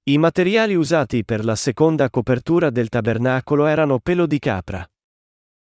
I 0.04 0.18
materiali 0.18 0.76
usati 0.76 1.24
per 1.24 1.46
la 1.46 1.56
seconda 1.56 2.10
copertura 2.10 2.70
del 2.70 2.90
tabernacolo 2.90 3.68
erano 3.68 4.00
pelo 4.00 4.26
di 4.26 4.40
capra. 4.40 4.86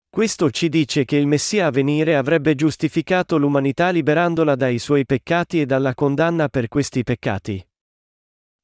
Questo 0.08 0.50
ci 0.52 0.70
dice 0.70 1.04
che 1.04 1.18
il 1.18 1.26
Messia 1.26 1.66
a 1.66 1.72
venire 1.72 2.16
avrebbe 2.16 2.54
giustificato 2.54 3.38
l'umanità 3.38 3.90
liberandola 3.90 4.56
dai 4.56 4.78
suoi 4.78 5.06
peccati 5.06 5.60
e 5.60 5.66
dalla 5.66 5.94
condanna 5.94 6.48
per 6.48 6.68
questi 6.68 7.04
peccati. 7.04 7.66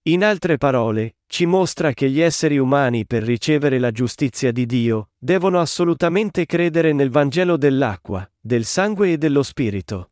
In 0.08 0.24
altre 0.24 0.58
parole, 0.58 1.18
ci 1.28 1.46
mostra 1.46 1.92
che 1.92 2.10
gli 2.10 2.22
esseri 2.22 2.58
umani 2.58 3.06
per 3.06 3.24
ricevere 3.24 3.78
la 3.78 3.92
giustizia 3.92 4.54
di 4.54 4.66
Dio, 4.66 5.10
devono 5.18 5.60
assolutamente 5.60 6.46
credere 6.46 6.94
nel 6.94 7.10
Vangelo 7.10 7.58
dell'acqua, 7.58 8.26
del 8.40 8.64
sangue 8.64 9.12
e 9.12 9.18
dello 9.18 9.44
Spirito. 9.44 10.12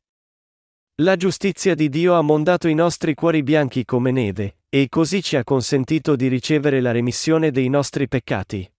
La 0.96 1.16
giustizia 1.16 1.76
di 1.76 1.88
Dio 1.88 2.16
ha 2.16 2.22
mondato 2.22 2.68
i 2.68 2.74
nostri 2.74 3.14
cuori 3.14 3.42
bianchi 3.42 3.86
come 3.86 4.12
neve, 4.12 4.58
e 4.68 4.90
così 4.90 5.24
ci 5.24 5.38
ha 5.38 5.46
consentito 5.46 6.18
di 6.18 6.28
ricevere 6.28 6.82
la 6.82 6.92
remissione 6.92 7.52
dei 7.52 7.70
nostri 7.70 8.10
peccati. 8.10 8.70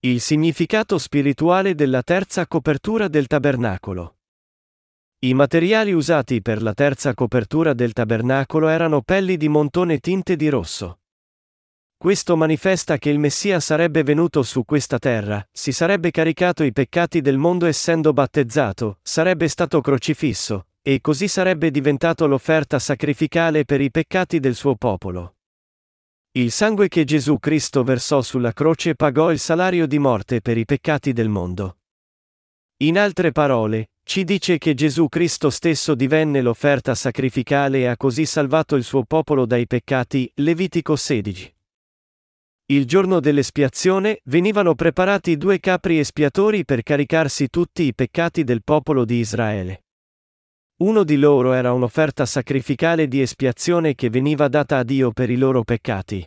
Il 0.00 0.20
significato 0.20 0.98
spirituale 0.98 1.76
della 1.76 2.02
terza 2.02 2.48
copertura 2.48 3.06
del 3.06 3.28
tabernacolo. 3.28 4.17
I 5.20 5.34
materiali 5.34 5.90
usati 5.90 6.40
per 6.40 6.62
la 6.62 6.72
terza 6.74 7.12
copertura 7.12 7.74
del 7.74 7.92
tabernacolo 7.92 8.68
erano 8.68 9.02
pelli 9.02 9.36
di 9.36 9.48
montone 9.48 9.98
tinte 9.98 10.36
di 10.36 10.48
rosso. 10.48 11.00
Questo 11.96 12.36
manifesta 12.36 12.98
che 12.98 13.10
il 13.10 13.18
Messia 13.18 13.58
sarebbe 13.58 14.04
venuto 14.04 14.44
su 14.44 14.64
questa 14.64 15.00
terra, 15.00 15.44
si 15.50 15.72
sarebbe 15.72 16.12
caricato 16.12 16.62
i 16.62 16.70
peccati 16.70 17.20
del 17.20 17.36
mondo 17.36 17.66
essendo 17.66 18.12
battezzato, 18.12 19.00
sarebbe 19.02 19.48
stato 19.48 19.80
crocifisso, 19.80 20.68
e 20.80 21.00
così 21.00 21.26
sarebbe 21.26 21.72
diventato 21.72 22.28
l'offerta 22.28 22.78
sacrificale 22.78 23.64
per 23.64 23.80
i 23.80 23.90
peccati 23.90 24.38
del 24.38 24.54
suo 24.54 24.76
popolo. 24.76 25.38
Il 26.30 26.52
sangue 26.52 26.86
che 26.86 27.02
Gesù 27.02 27.40
Cristo 27.40 27.82
versò 27.82 28.22
sulla 28.22 28.52
croce 28.52 28.94
pagò 28.94 29.32
il 29.32 29.40
salario 29.40 29.88
di 29.88 29.98
morte 29.98 30.40
per 30.40 30.56
i 30.56 30.64
peccati 30.64 31.12
del 31.12 31.28
mondo. 31.28 31.78
In 32.82 32.96
altre 32.96 33.32
parole, 33.32 33.90
ci 34.08 34.24
dice 34.24 34.56
che 34.56 34.72
Gesù 34.72 35.10
Cristo 35.10 35.50
stesso 35.50 35.94
divenne 35.94 36.40
l'offerta 36.40 36.94
sacrificale 36.94 37.80
e 37.80 37.86
ha 37.88 37.96
così 37.98 38.24
salvato 38.24 38.74
il 38.74 38.82
suo 38.82 39.02
popolo 39.02 39.44
dai 39.44 39.66
peccati. 39.66 40.32
Levitico 40.36 40.96
16. 40.96 41.54
Il 42.70 42.86
giorno 42.86 43.20
dell'espiazione 43.20 44.22
venivano 44.24 44.74
preparati 44.74 45.36
due 45.36 45.60
capri 45.60 45.98
espiatori 45.98 46.64
per 46.64 46.82
caricarsi 46.82 47.50
tutti 47.50 47.82
i 47.82 47.94
peccati 47.94 48.44
del 48.44 48.64
popolo 48.64 49.04
di 49.04 49.16
Israele. 49.16 49.84
Uno 50.76 51.04
di 51.04 51.18
loro 51.18 51.52
era 51.52 51.74
un'offerta 51.74 52.24
sacrificale 52.24 53.08
di 53.08 53.20
espiazione 53.20 53.94
che 53.94 54.08
veniva 54.08 54.48
data 54.48 54.78
a 54.78 54.84
Dio 54.84 55.12
per 55.12 55.28
i 55.28 55.36
loro 55.36 55.64
peccati. 55.64 56.26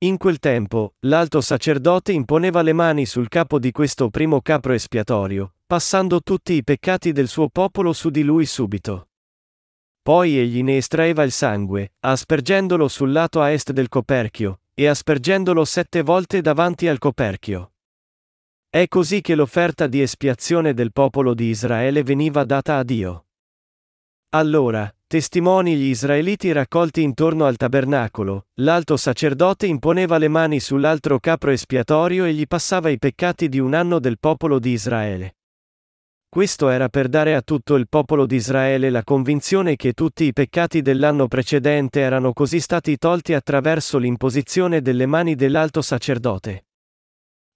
In 0.00 0.18
quel 0.18 0.38
tempo, 0.38 0.92
l'alto 1.06 1.40
sacerdote 1.40 2.12
imponeva 2.12 2.60
le 2.60 2.74
mani 2.74 3.06
sul 3.06 3.28
capo 3.28 3.58
di 3.58 3.72
questo 3.72 4.10
primo 4.10 4.42
capro 4.42 4.74
espiatorio, 4.74 5.55
passando 5.66 6.22
tutti 6.22 6.52
i 6.52 6.62
peccati 6.62 7.10
del 7.10 7.26
suo 7.26 7.48
popolo 7.48 7.92
su 7.92 8.10
di 8.10 8.22
lui 8.22 8.46
subito. 8.46 9.08
Poi 10.00 10.38
egli 10.38 10.62
ne 10.62 10.76
estraeva 10.76 11.24
il 11.24 11.32
sangue, 11.32 11.94
aspergendolo 11.98 12.86
sul 12.86 13.10
lato 13.10 13.42
a 13.42 13.50
est 13.50 13.72
del 13.72 13.88
coperchio, 13.88 14.60
e 14.74 14.86
aspergendolo 14.86 15.64
sette 15.64 16.02
volte 16.02 16.40
davanti 16.40 16.86
al 16.86 16.98
coperchio. 16.98 17.72
È 18.68 18.86
così 18.86 19.20
che 19.20 19.34
l'offerta 19.34 19.88
di 19.88 20.00
espiazione 20.00 20.72
del 20.72 20.92
popolo 20.92 21.34
di 21.34 21.46
Israele 21.46 22.04
veniva 22.04 22.44
data 22.44 22.76
a 22.76 22.84
Dio. 22.84 23.26
Allora, 24.36 24.94
testimoni 25.08 25.74
gli 25.74 25.88
israeliti 25.88 26.52
raccolti 26.52 27.02
intorno 27.02 27.44
al 27.44 27.56
tabernacolo, 27.56 28.46
l'alto 28.60 28.96
sacerdote 28.96 29.66
imponeva 29.66 30.18
le 30.18 30.28
mani 30.28 30.60
sull'altro 30.60 31.18
capro 31.18 31.50
espiatorio 31.50 32.24
e 32.24 32.34
gli 32.34 32.46
passava 32.46 32.88
i 32.88 32.98
peccati 32.98 33.48
di 33.48 33.58
un 33.58 33.74
anno 33.74 33.98
del 33.98 34.20
popolo 34.20 34.60
di 34.60 34.70
Israele. 34.70 35.35
Questo 36.28 36.68
era 36.68 36.88
per 36.88 37.08
dare 37.08 37.34
a 37.34 37.42
tutto 37.42 37.76
il 37.76 37.88
popolo 37.88 38.26
di 38.26 38.36
Israele 38.36 38.90
la 38.90 39.02
convinzione 39.04 39.76
che 39.76 39.92
tutti 39.92 40.24
i 40.24 40.32
peccati 40.32 40.82
dell'anno 40.82 41.28
precedente 41.28 42.00
erano 42.00 42.32
così 42.32 42.60
stati 42.60 42.98
tolti 42.98 43.32
attraverso 43.32 43.98
l'imposizione 43.98 44.82
delle 44.82 45.06
mani 45.06 45.34
dell'alto 45.34 45.80
sacerdote. 45.82 46.66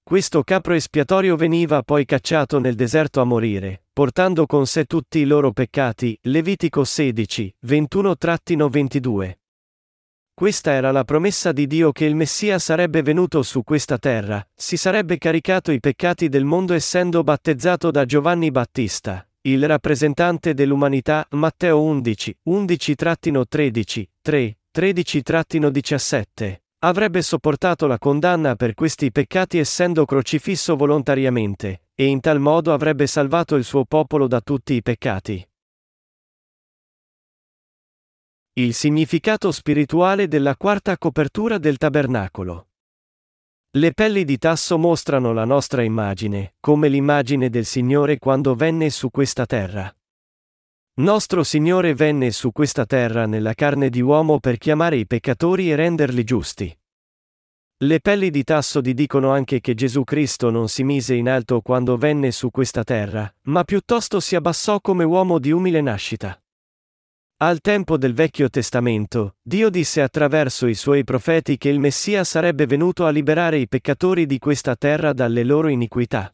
Questo 0.03 0.43
capro 0.43 0.75
espiatorio 0.75 1.37
veniva 1.37 1.83
poi 1.83 2.05
cacciato 2.05 2.59
nel 2.59 2.75
deserto 2.75 3.21
a 3.21 3.25
morire, 3.25 3.85
portando 3.93 4.47
con 4.47 4.67
sé 4.67 4.85
tutti 4.85 5.19
i 5.19 5.25
loro 5.25 5.53
peccati. 5.53 6.19
Levitico 6.23 6.83
16, 6.83 7.55
21-22. 7.67 9.40
Questa 10.41 10.73
era 10.73 10.91
la 10.91 11.05
promessa 11.05 11.53
di 11.53 11.67
Dio 11.67 11.93
che 11.93 12.07
il 12.07 12.15
Messia 12.15 12.59
sarebbe 12.59 13.03
venuto 13.03 13.43
su 13.43 13.63
questa 13.63 13.99
terra, 13.99 14.43
si 14.55 14.79
sarebbe 14.79 15.19
caricato 15.19 15.71
i 15.71 15.81
peccati 15.81 16.31
del 16.31 16.47
mondo 16.47 16.73
essendo 16.73 17.23
battezzato 17.23 17.91
da 17.91 18.07
Giovanni 18.07 18.51
Battista, 18.51 19.29
il 19.43 19.67
rappresentante 19.67 20.55
dell'umanità, 20.55 21.27
Matteo 21.33 21.83
11, 21.83 22.39
11-13, 22.49 24.05
3, 24.23 24.59
13-17. 24.75 26.57
Avrebbe 26.79 27.21
sopportato 27.21 27.87
la 27.87 27.99
condanna 27.99 28.55
per 28.55 28.73
questi 28.73 29.13
peccati 29.13 29.59
essendo 29.59 30.07
crocifisso 30.07 30.75
volontariamente, 30.75 31.83
e 31.95 32.07
in 32.07 32.21
tal 32.21 32.41
modo 32.41 32.73
avrebbe 32.73 33.07
salvato 33.07 33.57
il 33.57 33.65
suo 33.65 33.85
popolo 33.85 34.27
da 34.27 34.41
tutti 34.41 34.73
i 34.73 34.81
peccati. 34.81 35.47
Il 38.55 38.75
significato 38.75 39.53
spirituale 39.53 40.27
della 40.27 40.57
quarta 40.57 40.99
copertura 40.99 41.57
del 41.57 41.77
tabernacolo. 41.77 42.67
Le 43.71 43.93
pelli 43.93 44.25
di 44.25 44.39
tasso 44.39 44.77
mostrano 44.77 45.33
la 45.33 45.45
nostra 45.45 45.85
immagine, 45.85 46.55
come 46.59 46.89
l'immagine 46.89 47.49
del 47.49 47.65
Signore 47.65 48.19
quando 48.19 48.57
venne 48.57 48.91
su 48.91 49.09
questa 49.11 49.47
terra. 49.47 49.95
Nostro 50.95 51.45
Signore 51.45 51.95
venne 51.95 52.33
su 52.33 52.51
questa 52.51 52.87
terra 52.87 53.25
nella 53.25 53.55
carne 53.55 53.89
di 53.89 54.01
uomo 54.01 54.41
per 54.41 54.59
chiamare 54.59 54.97
i 54.97 55.07
peccatori 55.07 55.71
e 55.71 55.77
renderli 55.77 56.25
giusti. 56.25 56.77
Le 57.83 58.01
pelli 58.01 58.31
di 58.31 58.43
tasso 58.43 58.81
dicono 58.81 59.31
anche 59.31 59.61
che 59.61 59.75
Gesù 59.75 60.03
Cristo 60.03 60.51
non 60.51 60.69
si 60.69 60.83
mise 60.83 61.15
in 61.15 61.29
alto 61.29 61.61
quando 61.61 61.97
venne 61.97 62.33
su 62.33 62.51
questa 62.51 62.83
terra, 62.83 63.33
ma 63.43 63.63
piuttosto 63.63 64.19
si 64.19 64.35
abbassò 64.35 64.81
come 64.81 65.05
uomo 65.05 65.39
di 65.39 65.53
umile 65.53 65.81
nascita. 65.81 66.37
Al 67.43 67.63
tempo 67.63 67.97
del 67.97 68.13
Vecchio 68.13 68.51
Testamento, 68.51 69.37
Dio 69.41 69.71
disse 69.71 70.03
attraverso 70.03 70.67
i 70.67 70.75
suoi 70.75 71.05
profeti 71.05 71.57
che 71.57 71.71
il 71.71 71.79
Messia 71.79 72.23
sarebbe 72.23 72.67
venuto 72.67 73.07
a 73.07 73.09
liberare 73.09 73.57
i 73.57 73.67
peccatori 73.67 74.27
di 74.27 74.39
questa 74.39 74.77
terra 74.77 75.15
dalle 75.15 75.43
loro 75.43 75.69
iniquità. 75.69 76.31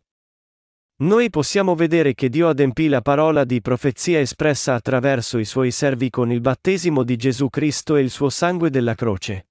Noi 1.02 1.30
possiamo 1.30 1.76
vedere 1.76 2.14
che 2.14 2.28
Dio 2.28 2.48
adempì 2.48 2.88
la 2.88 3.02
parola 3.02 3.44
di 3.44 3.60
profezia 3.60 4.18
espressa 4.18 4.74
attraverso 4.74 5.38
i 5.38 5.44
suoi 5.44 5.70
servi 5.70 6.10
con 6.10 6.32
il 6.32 6.40
battesimo 6.40 7.04
di 7.04 7.14
Gesù 7.14 7.50
Cristo 7.50 7.94
e 7.94 8.00
il 8.00 8.10
suo 8.10 8.28
sangue 8.28 8.68
della 8.68 8.96
croce. 8.96 9.46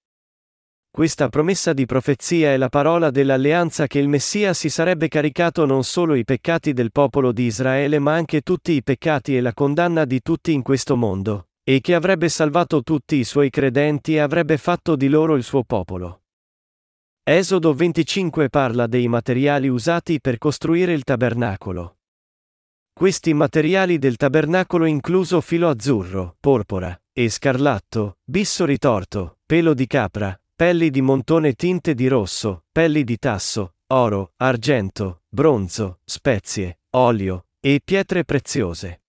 Questa 0.96 1.28
promessa 1.28 1.74
di 1.74 1.86
profezia 1.86 2.54
è 2.54 2.56
la 2.56 2.70
parola 2.70 3.12
dell'alleanza 3.12 3.86
che 3.86 4.00
il 4.00 4.08
Messia 4.08 4.54
si 4.54 4.70
sarebbe 4.70 5.10
caricato 5.10 5.66
non 5.66 5.84
solo 5.84 6.16
i 6.16 6.24
peccati 6.24 6.72
del 6.72 6.94
popolo 6.94 7.34
di 7.34 7.44
Israele 7.44 8.00
ma 8.00 8.14
anche 8.14 8.40
tutti 8.40 8.72
i 8.72 8.82
peccati 8.82 9.36
e 9.36 9.42
la 9.42 9.54
condanna 9.54 10.06
di 10.06 10.22
tutti 10.22 10.54
in 10.54 10.62
questo 10.62 10.96
mondo, 10.96 11.45
e 11.67 11.81
che 11.81 11.95
avrebbe 11.95 12.29
salvato 12.29 12.84
tutti 12.84 13.15
i 13.15 13.24
suoi 13.24 13.50
credenti 13.50 14.13
e 14.13 14.19
avrebbe 14.19 14.57
fatto 14.57 14.95
di 14.95 15.10
loro 15.10 15.36
il 15.36 15.41
suo 15.41 15.63
popolo. 15.63 16.22
Esodo 17.24 17.74
25 17.74 18.50
parla 18.50 18.86
dei 18.86 19.07
materiali 19.07 19.67
usati 19.67 20.22
per 20.22 20.38
costruire 20.38 20.93
il 20.93 21.03
tabernacolo. 21.03 21.98
Questi 22.93 23.34
materiali 23.34 23.98
del 23.98 24.15
tabernacolo 24.15 24.86
incluso 24.86 25.41
filo 25.41 25.67
azzurro, 25.67 26.38
porpora, 26.39 26.98
e 27.12 27.29
scarlatto, 27.29 28.19
bisso 28.24 28.63
ritorto, 28.63 29.39
pelo 29.43 29.74
di 29.74 29.88
capra, 29.88 30.39
pelli 30.55 30.91
di 30.91 31.01
montone 31.01 31.53
tinte 31.53 31.95
di 31.95 32.07
rosso, 32.07 32.65
pelli 32.72 33.03
di 33.03 33.17
tasso, 33.17 33.74
oro, 33.88 34.34
argento, 34.38 35.24
bronzo, 35.27 36.00
spezie, 36.05 36.81
olio 36.91 37.48
e 37.60 37.81
pietre 37.84 38.24
preziose. 38.24 39.05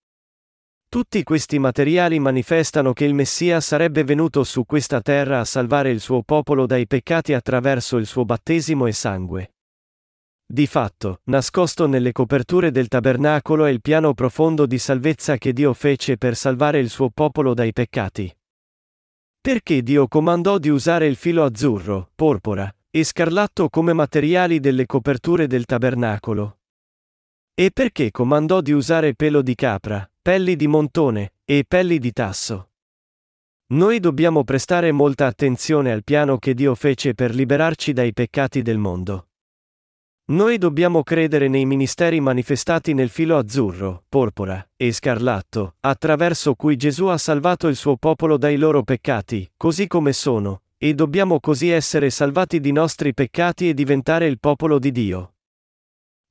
Tutti 0.89 1.21
questi 1.23 1.59
materiali 1.59 2.17
manifestano 2.17 2.93
che 2.93 3.03
il 3.03 3.13
Messia 3.13 3.59
sarebbe 3.59 4.05
venuto 4.05 4.45
su 4.45 4.65
questa 4.65 5.01
terra 5.01 5.41
a 5.41 5.45
salvare 5.45 5.89
il 5.89 5.99
suo 5.99 6.23
popolo 6.23 6.65
dai 6.65 6.87
peccati 6.87 7.33
attraverso 7.33 7.97
il 7.97 8.05
suo 8.05 8.23
battesimo 8.23 8.87
e 8.87 8.93
sangue. 8.93 9.51
Di 10.45 10.65
fatto, 10.65 11.19
nascosto 11.25 11.87
nelle 11.87 12.13
coperture 12.13 12.71
del 12.71 12.87
tabernacolo 12.87 13.65
è 13.65 13.69
il 13.69 13.81
piano 13.81 14.13
profondo 14.13 14.65
di 14.65 14.77
salvezza 14.77 15.37
che 15.37 15.51
Dio 15.51 15.73
fece 15.73 16.15
per 16.15 16.37
salvare 16.37 16.79
il 16.79 16.89
suo 16.89 17.09
popolo 17.09 17.53
dai 17.53 17.73
peccati. 17.73 18.33
Perché 19.41 19.83
Dio 19.83 20.07
comandò 20.07 20.57
di 20.57 20.69
usare 20.69 21.05
il 21.05 21.17
filo 21.17 21.43
azzurro, 21.43 22.11
porpora 22.15 22.73
e 22.89 23.03
scarlatto 23.03 23.67
come 23.67 23.91
materiali 23.91 24.61
delle 24.61 24.85
coperture 24.85 25.47
del 25.47 25.65
tabernacolo? 25.65 26.59
E 27.53 27.71
perché 27.73 28.09
comandò 28.09 28.61
di 28.61 28.71
usare 28.71 29.15
pelo 29.15 29.41
di 29.41 29.53
capra, 29.53 30.09
pelli 30.27 30.57
di 30.57 30.67
montone 30.67 31.35
e 31.45 31.63
pelli 31.65 31.99
di 31.99 32.11
tasso? 32.11 32.71
Noi 33.67 34.01
dobbiamo 34.01 34.43
prestare 34.43 34.91
molta 34.91 35.25
attenzione 35.25 35.89
al 35.89 36.03
piano 36.03 36.37
che 36.37 36.53
Dio 36.53 36.75
fece 36.75 37.13
per 37.13 37.33
liberarci 37.33 37.93
dai 37.93 38.11
peccati 38.11 38.61
del 38.61 38.77
mondo. 38.77 39.29
Noi 40.31 40.57
dobbiamo 40.57 41.01
credere 41.01 41.47
nei 41.47 41.63
ministeri 41.63 42.19
manifestati 42.19 42.93
nel 42.93 43.07
filo 43.07 43.37
azzurro, 43.37 44.03
porpora 44.09 44.69
e 44.75 44.91
scarlatto, 44.91 45.75
attraverso 45.79 46.55
cui 46.55 46.75
Gesù 46.75 47.05
ha 47.05 47.17
salvato 47.17 47.69
il 47.69 47.77
suo 47.77 47.95
popolo 47.95 48.35
dai 48.35 48.57
loro 48.57 48.83
peccati, 48.83 49.49
così 49.55 49.87
come 49.87 50.11
sono, 50.11 50.63
e 50.77 50.93
dobbiamo 50.93 51.39
così 51.39 51.69
essere 51.69 52.09
salvati 52.09 52.59
di 52.59 52.73
nostri 52.73 53.13
peccati 53.13 53.69
e 53.69 53.73
diventare 53.73 54.27
il 54.27 54.41
popolo 54.41 54.77
di 54.77 54.91
Dio. 54.91 55.35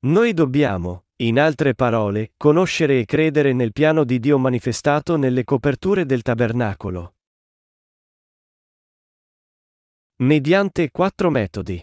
Noi 0.00 0.34
dobbiamo, 0.34 1.05
in 1.18 1.38
altre 1.40 1.74
parole, 1.74 2.32
conoscere 2.36 3.00
e 3.00 3.06
credere 3.06 3.54
nel 3.54 3.72
piano 3.72 4.04
di 4.04 4.18
Dio 4.18 4.36
manifestato 4.36 5.16
nelle 5.16 5.44
coperture 5.44 6.04
del 6.04 6.20
tabernacolo. 6.20 7.14
Mediante 10.16 10.90
quattro 10.90 11.30
metodi. 11.30 11.82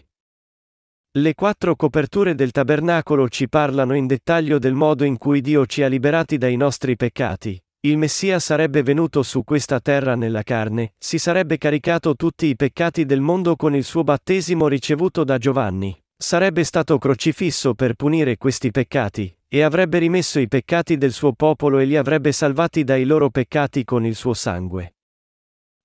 Le 1.16 1.34
quattro 1.34 1.74
coperture 1.74 2.34
del 2.34 2.52
tabernacolo 2.52 3.28
ci 3.28 3.48
parlano 3.48 3.94
in 3.94 4.06
dettaglio 4.06 4.58
del 4.58 4.74
modo 4.74 5.04
in 5.04 5.18
cui 5.18 5.40
Dio 5.40 5.66
ci 5.66 5.82
ha 5.82 5.88
liberati 5.88 6.38
dai 6.38 6.56
nostri 6.56 6.94
peccati. 6.94 7.60
Il 7.80 7.98
Messia 7.98 8.38
sarebbe 8.38 8.82
venuto 8.82 9.22
su 9.22 9.42
questa 9.42 9.80
terra 9.80 10.14
nella 10.14 10.42
carne, 10.42 10.94
si 10.96 11.18
sarebbe 11.18 11.58
caricato 11.58 12.14
tutti 12.14 12.46
i 12.46 12.56
peccati 12.56 13.04
del 13.04 13.20
mondo 13.20 13.56
con 13.56 13.74
il 13.74 13.84
suo 13.84 14.04
battesimo 14.04 14.68
ricevuto 14.68 15.22
da 15.22 15.38
Giovanni. 15.38 16.03
Sarebbe 16.24 16.64
stato 16.64 16.96
crocifisso 16.96 17.74
per 17.74 17.92
punire 17.92 18.38
questi 18.38 18.70
peccati, 18.70 19.30
e 19.46 19.60
avrebbe 19.60 19.98
rimesso 19.98 20.40
i 20.40 20.48
peccati 20.48 20.96
del 20.96 21.12
suo 21.12 21.34
popolo 21.34 21.78
e 21.78 21.84
li 21.84 21.98
avrebbe 21.98 22.32
salvati 22.32 22.82
dai 22.82 23.04
loro 23.04 23.28
peccati 23.28 23.84
con 23.84 24.06
il 24.06 24.14
suo 24.14 24.32
sangue. 24.32 24.94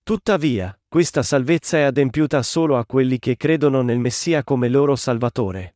Tuttavia, 0.01 0.79
questa 0.87 1.23
salvezza 1.23 1.79
è 1.79 1.81
adempiuta 1.81 2.41
solo 2.41 2.77
a 2.77 2.85
quelli 2.85 3.19
che 3.19 3.35
credono 3.35 3.81
nel 3.81 3.99
Messia 3.99 4.45
come 4.45 4.69
loro 4.69 4.95
Salvatore. 4.95 5.75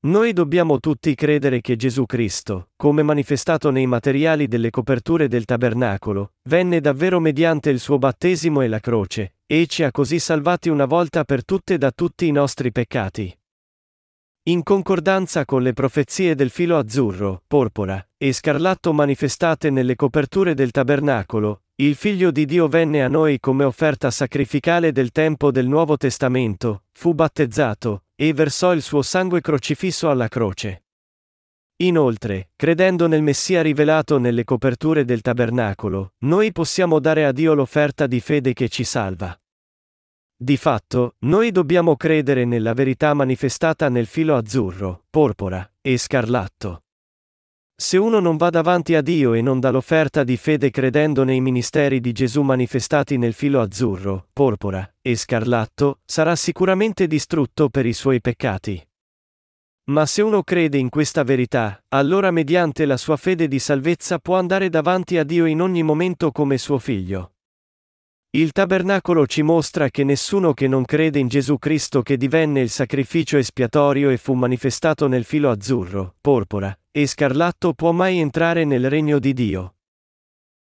Noi 0.00 0.32
dobbiamo 0.32 0.80
tutti 0.80 1.14
credere 1.14 1.60
che 1.60 1.76
Gesù 1.76 2.06
Cristo, 2.06 2.70
come 2.74 3.04
manifestato 3.04 3.70
nei 3.70 3.86
materiali 3.86 4.48
delle 4.48 4.70
coperture 4.70 5.28
del 5.28 5.44
tabernacolo, 5.44 6.32
venne 6.48 6.80
davvero 6.80 7.20
mediante 7.20 7.70
il 7.70 7.78
suo 7.78 7.98
battesimo 7.98 8.62
e 8.62 8.66
la 8.66 8.80
croce, 8.80 9.36
e 9.46 9.68
ci 9.68 9.84
ha 9.84 9.92
così 9.92 10.18
salvati 10.18 10.68
una 10.68 10.86
volta 10.86 11.22
per 11.22 11.44
tutte 11.44 11.78
da 11.78 11.92
tutti 11.92 12.26
i 12.26 12.32
nostri 12.32 12.72
peccati. 12.72 13.32
In 14.44 14.62
concordanza 14.62 15.44
con 15.44 15.60
le 15.60 15.74
profezie 15.74 16.34
del 16.34 16.48
filo 16.48 16.78
azzurro, 16.78 17.42
porpora 17.46 18.02
e 18.16 18.32
scarlatto 18.32 18.94
manifestate 18.94 19.68
nelle 19.68 19.96
coperture 19.96 20.54
del 20.54 20.70
tabernacolo, 20.70 21.64
il 21.76 21.94
Figlio 21.94 22.30
di 22.30 22.46
Dio 22.46 22.66
venne 22.66 23.04
a 23.04 23.08
noi 23.08 23.38
come 23.38 23.64
offerta 23.64 24.10
sacrificale 24.10 24.92
del 24.92 25.12
tempo 25.12 25.50
del 25.50 25.68
Nuovo 25.68 25.98
Testamento, 25.98 26.84
fu 26.92 27.12
battezzato, 27.12 28.04
e 28.16 28.32
versò 28.32 28.72
il 28.72 28.80
suo 28.80 29.02
sangue 29.02 29.42
crocifisso 29.42 30.08
alla 30.08 30.28
croce. 30.28 30.84
Inoltre, 31.82 32.48
credendo 32.56 33.06
nel 33.06 33.22
Messia 33.22 33.60
rivelato 33.60 34.18
nelle 34.18 34.44
coperture 34.44 35.04
del 35.04 35.20
tabernacolo, 35.20 36.14
noi 36.20 36.50
possiamo 36.50 36.98
dare 36.98 37.26
a 37.26 37.32
Dio 37.32 37.52
l'offerta 37.52 38.06
di 38.06 38.20
fede 38.20 38.54
che 38.54 38.70
ci 38.70 38.84
salva. 38.84 39.38
Di 40.42 40.56
fatto, 40.56 41.16
noi 41.26 41.50
dobbiamo 41.50 41.96
credere 41.96 42.46
nella 42.46 42.72
verità 42.72 43.12
manifestata 43.12 43.90
nel 43.90 44.06
filo 44.06 44.36
azzurro, 44.36 45.04
porpora 45.10 45.70
e 45.82 45.98
scarlatto. 45.98 46.84
Se 47.76 47.98
uno 47.98 48.20
non 48.20 48.38
va 48.38 48.48
davanti 48.48 48.94
a 48.94 49.02
Dio 49.02 49.34
e 49.34 49.42
non 49.42 49.60
dà 49.60 49.68
l'offerta 49.70 50.24
di 50.24 50.38
fede 50.38 50.70
credendo 50.70 51.24
nei 51.24 51.42
ministeri 51.42 52.00
di 52.00 52.12
Gesù 52.12 52.40
manifestati 52.40 53.18
nel 53.18 53.34
filo 53.34 53.60
azzurro, 53.60 54.28
porpora 54.32 54.90
e 55.02 55.14
scarlatto, 55.14 56.00
sarà 56.06 56.34
sicuramente 56.36 57.06
distrutto 57.06 57.68
per 57.68 57.84
i 57.84 57.92
suoi 57.92 58.22
peccati. 58.22 58.82
Ma 59.90 60.06
se 60.06 60.22
uno 60.22 60.42
crede 60.42 60.78
in 60.78 60.88
questa 60.88 61.22
verità, 61.22 61.84
allora 61.88 62.30
mediante 62.30 62.86
la 62.86 62.96
sua 62.96 63.18
fede 63.18 63.46
di 63.46 63.58
salvezza 63.58 64.18
può 64.18 64.38
andare 64.38 64.70
davanti 64.70 65.18
a 65.18 65.22
Dio 65.22 65.44
in 65.44 65.60
ogni 65.60 65.82
momento 65.82 66.32
come 66.32 66.56
suo 66.56 66.78
figlio. 66.78 67.32
Il 68.32 68.52
tabernacolo 68.52 69.26
ci 69.26 69.42
mostra 69.42 69.90
che 69.90 70.04
nessuno 70.04 70.54
che 70.54 70.68
non 70.68 70.84
crede 70.84 71.18
in 71.18 71.26
Gesù 71.26 71.58
Cristo 71.58 72.00
che 72.02 72.16
divenne 72.16 72.60
il 72.60 72.70
sacrificio 72.70 73.38
espiatorio 73.38 74.08
e 74.08 74.18
fu 74.18 74.34
manifestato 74.34 75.08
nel 75.08 75.24
filo 75.24 75.50
azzurro, 75.50 76.14
porpora, 76.20 76.72
e 76.92 77.08
scarlatto 77.08 77.74
può 77.74 77.90
mai 77.90 78.20
entrare 78.20 78.64
nel 78.64 78.88
regno 78.88 79.18
di 79.18 79.32
Dio. 79.32 79.74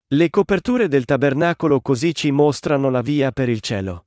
Le 0.07 0.29
coperture 0.29 0.87
del 0.87 1.03
tabernacolo 1.03 1.81
così 1.81 2.15
ci 2.15 2.31
mostrano 2.31 2.89
la 2.89 3.01
via 3.01 3.33
per 3.33 3.49
il 3.49 3.59
cielo. 3.59 4.05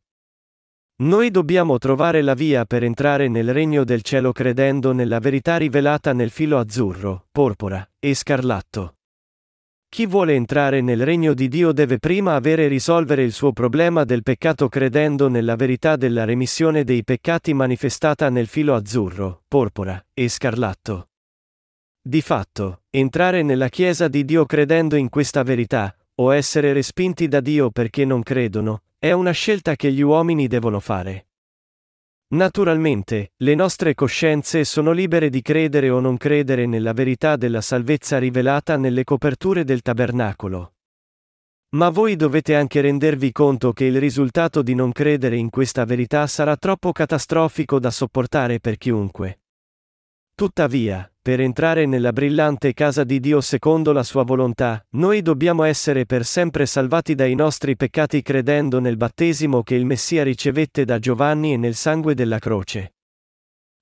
Noi 1.03 1.31
dobbiamo 1.31 1.77
trovare 1.77 2.23
la 2.23 2.35
via 2.35 2.65
per 2.65 2.85
entrare 2.85 3.29
nel 3.29 3.53
regno 3.53 3.85
del 3.85 4.01
cielo 4.01 4.33
credendo 4.33 4.93
nella 4.93 5.19
verità 5.19 5.59
rivelata 5.59 6.15
nel 6.15 6.31
filo 6.31 6.59
azzurro, 6.59 7.27
porpora 7.31 7.87
e 7.99 8.15
scarlatto. 8.15 8.95
Chi 9.93 10.07
vuole 10.07 10.33
entrare 10.33 10.81
nel 10.81 11.05
regno 11.05 11.35
di 11.35 11.49
Dio 11.49 11.71
deve 11.71 11.99
prima 11.99 12.35
avere 12.35 12.67
risolvere 12.67 13.25
il 13.25 13.33
suo 13.33 13.53
problema 13.53 14.05
del 14.05 14.23
peccato 14.23 14.71
credendo 14.71 15.29
nella 15.29 15.55
verità 15.55 15.97
della 15.97 16.25
remissione 16.25 16.83
dei 16.83 17.05
peccati 17.05 17.53
manifestata 17.53 18.31
nel 18.31 18.47
filo 18.47 18.75
azzurro, 18.75 19.43
porpora 19.47 20.03
e 20.15 20.31
scarlatto. 20.31 21.11
Di 22.01 22.23
fatto, 22.23 22.85
entrare 22.89 23.43
nella 23.43 23.69
Chiesa 23.69 24.09
di 24.09 24.25
Dio 24.25 24.47
credendo 24.47 24.97
in 24.97 25.11
questa 25.11 25.43
verità, 25.43 25.95
o 26.15 26.33
essere 26.33 26.73
respinti 26.73 27.29
da 27.29 27.41
Dio 27.41 27.71
perché 27.71 28.07
non 28.07 28.23
credono, 28.23 28.85
è 28.99 29.13
una 29.13 29.33
scelta 29.33 29.77
che 29.77 29.93
gli 29.93 30.01
uomini 30.01 30.47
devono 30.47 30.81
fare. 30.81 31.27
Naturalmente, 32.33 33.33
le 33.39 33.55
nostre 33.55 33.95
coscienze 33.95 34.65
sono 34.65 34.93
libere 34.93 35.29
di 35.29 35.43
credere 35.43 35.91
o 35.91 36.01
non 36.01 36.17
credere 36.17 36.65
nella 36.65 36.95
verità 36.95 37.37
della 37.37 37.61
salvezza 37.61 38.19
rivelata 38.19 38.79
nelle 38.79 39.05
coperture 39.05 39.65
del 39.65 39.83
tabernacolo. 39.83 40.73
Ma 41.75 41.91
voi 41.91 42.17
dovete 42.17 42.55
anche 42.55 42.81
rendervi 42.81 43.33
conto 43.33 43.75
che 43.75 43.85
il 43.85 43.99
risultato 43.99 44.63
di 44.63 44.75
non 44.75 44.93
credere 44.93 45.37
in 45.37 45.51
questa 45.51 45.85
verità 45.85 46.27
sarà 46.27 46.57
troppo 46.57 46.91
catastrofico 46.93 47.79
da 47.79 47.91
sopportare 47.91 48.61
per 48.61 48.79
chiunque. 48.79 49.42
Tuttavia, 50.35 51.13
per 51.23 51.41
entrare 51.41 51.87
nella 51.87 52.13
brillante 52.13 52.73
casa 52.73 53.05
di 53.05 53.21
Dio 53.21 53.41
secondo 53.41 53.93
la 53.93 54.03
sua 54.03 54.25
volontà, 54.25 54.85
noi 54.93 55.23
dobbiamo 55.23 55.63
essere 55.63 56.05
per 56.05 56.25
sempre 56.25 56.67
salvati 56.67 57.15
dai 57.15 57.35
nostri 57.37 57.77
peccati 57.77 58.23
credendo 58.23 58.81
nel 58.81 58.97
battesimo 58.97 59.63
che 59.63 59.77
il 59.77 59.87
Messia 59.87 60.25
ricevette 60.25 60.85
da 60.85 60.99
Giovanni 60.99 61.53
e 61.53 61.57
nel 61.57 61.75
sangue 61.75 62.15
della 62.15 62.41
croce. 62.41 62.95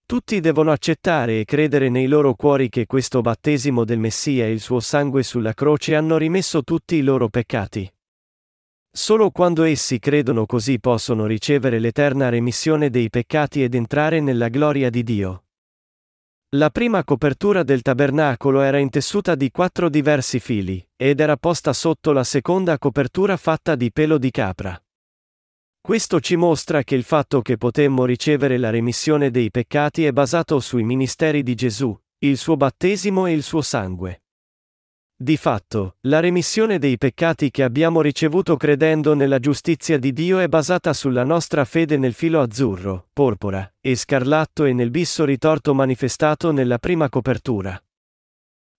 Tutti 0.05 0.41
devono 0.41 0.73
accettare 0.73 1.41
e 1.41 1.45
credere 1.45 1.89
nei 1.89 2.09
loro 2.09 2.35
cuori 2.35 2.69
che 2.69 2.85
questo 2.85 3.21
battesimo 3.21 3.85
del 3.85 4.01
Messia 4.01 4.45
e 4.45 4.51
il 4.51 4.61
suo 4.61 4.81
sangue 4.81 5.23
sulla 5.23 5.55
croce 5.55 5.95
hanno 5.95 6.19
rimesso 6.19 6.63
tutti 6.65 6.97
i 6.97 7.03
loro 7.03 7.29
peccati. 7.29 7.91
Solo 8.93 9.31
quando 9.31 9.63
essi 9.63 10.01
credono 10.01 10.47
così 10.47 10.81
possono 10.81 11.27
ricevere 11.27 11.79
l'eterna 11.79 12.29
remissione 12.29 12.91
dei 12.91 13.09
peccati 13.09 13.63
ed 13.63 13.77
entrare 13.77 14.21
nella 14.21 14.49
gloria 14.49 14.91
di 14.91 15.05
Dio. 15.05 15.45
La 16.57 16.71
prima 16.71 17.05
copertura 17.05 17.63
del 17.63 17.81
tabernacolo 17.81 18.61
era 18.63 18.79
intessuta 18.79 19.37
di 19.37 19.53
quattro 19.53 19.89
diversi 19.89 20.41
fili, 20.41 20.85
ed 20.97 21.21
era 21.21 21.37
posta 21.37 21.73
sotto 21.73 22.11
la 22.11 22.25
seconda 22.25 22.77
copertura 22.77 23.37
fatta 23.37 23.77
di 23.77 23.93
pelo 23.93 24.19
di 24.19 24.33
capra. 24.33 24.77
Questo 25.81 26.19
ci 26.19 26.35
mostra 26.35 26.83
che 26.83 26.97
il 26.97 27.05
fatto 27.05 27.41
che 27.41 27.57
potemmo 27.57 28.05
ricevere 28.05 28.59
la 28.59 28.71
remissione 28.71 29.31
dei 29.31 29.53
peccati 29.53 30.05
è 30.05 30.11
basato 30.11 30.59
sui 30.59 30.83
ministeri 30.83 31.45
di 31.45 31.55
Gesù, 31.55 31.97
il 32.19 32.37
suo 32.37 32.57
battesimo 32.57 33.27
e 33.27 33.33
il 33.33 33.45
suo 33.45 33.63
sangue. 33.63 34.23
Di 35.23 35.37
fatto, 35.37 35.97
la 36.07 36.19
remissione 36.19 36.79
dei 36.79 36.97
peccati 36.97 37.51
che 37.51 37.63
abbiamo 37.63 38.01
ricevuto 38.01 38.57
credendo 38.57 39.13
nella 39.13 39.39
giustizia 39.39 39.99
di 39.99 40.15
Dio 40.15 40.39
è 40.39 40.49
basata 40.49 40.95
sulla 40.95 41.25
nostra 41.25 41.67
fede 41.67 41.99
nel 41.99 42.15
filo 42.15 42.41
azzurro, 42.41 43.09
porpora, 43.13 43.71
e 43.83 43.97
scarlatto 43.97 44.65
e 44.65 44.73
nel 44.73 44.89
bisso 44.89 45.27
ritorto 45.27 45.75
manifestato 45.75 46.53
nella 46.53 46.79
prima 46.79 47.11
copertura. 47.11 47.79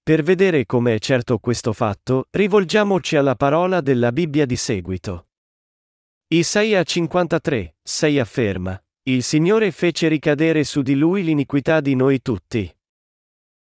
Per 0.02 0.24
vedere 0.24 0.66
come 0.66 0.96
è 0.96 0.98
certo 0.98 1.38
questo 1.38 1.74
fatto, 1.74 2.26
rivolgiamoci 2.32 3.18
alla 3.18 3.36
parola 3.36 3.80
della 3.80 4.12
Bibbia 4.12 4.48
di 4.48 4.56
seguito. 4.56 5.28
Isaia 6.30 6.82
53, 6.82 7.76
6 7.84 8.18
afferma, 8.18 8.84
Il 9.04 9.22
Signore 9.22 9.70
fece 9.70 10.08
ricadere 10.08 10.64
su 10.64 10.82
di 10.82 10.96
lui 10.96 11.22
l'iniquità 11.22 11.82
di 11.82 11.94
noi 11.94 12.20
tutti. 12.24 12.68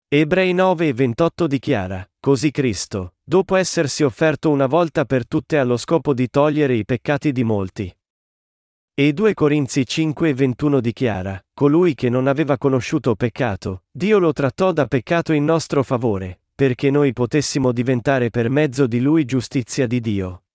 Ebrei 0.08 0.54
9 0.54 0.86
e 0.86 0.92
28 0.92 1.48
dichiara, 1.48 2.08
Così 2.20 2.52
Cristo, 2.52 3.14
dopo 3.24 3.56
essersi 3.56 4.04
offerto 4.04 4.50
una 4.50 4.66
volta 4.66 5.04
per 5.04 5.26
tutte 5.26 5.58
allo 5.58 5.76
scopo 5.76 6.14
di 6.14 6.30
togliere 6.30 6.74
i 6.74 6.84
peccati 6.84 7.32
di 7.32 7.42
molti. 7.42 7.92
E 8.94 9.12
2 9.12 9.34
Corinzi 9.34 9.84
5 9.84 10.28
e 10.28 10.32
21 10.34 10.78
dichiara, 10.78 11.44
Colui 11.52 11.96
che 11.96 12.08
non 12.08 12.28
aveva 12.28 12.56
conosciuto 12.56 13.16
peccato, 13.16 13.82
Dio 13.90 14.20
lo 14.20 14.32
trattò 14.32 14.70
da 14.70 14.86
peccato 14.86 15.32
in 15.32 15.44
nostro 15.44 15.82
favore, 15.82 16.42
perché 16.54 16.88
noi 16.92 17.12
potessimo 17.12 17.72
diventare 17.72 18.30
per 18.30 18.48
mezzo 18.48 18.86
di 18.86 19.00
lui 19.00 19.24
giustizia 19.24 19.88
di 19.88 19.98
Dio. 19.98 20.45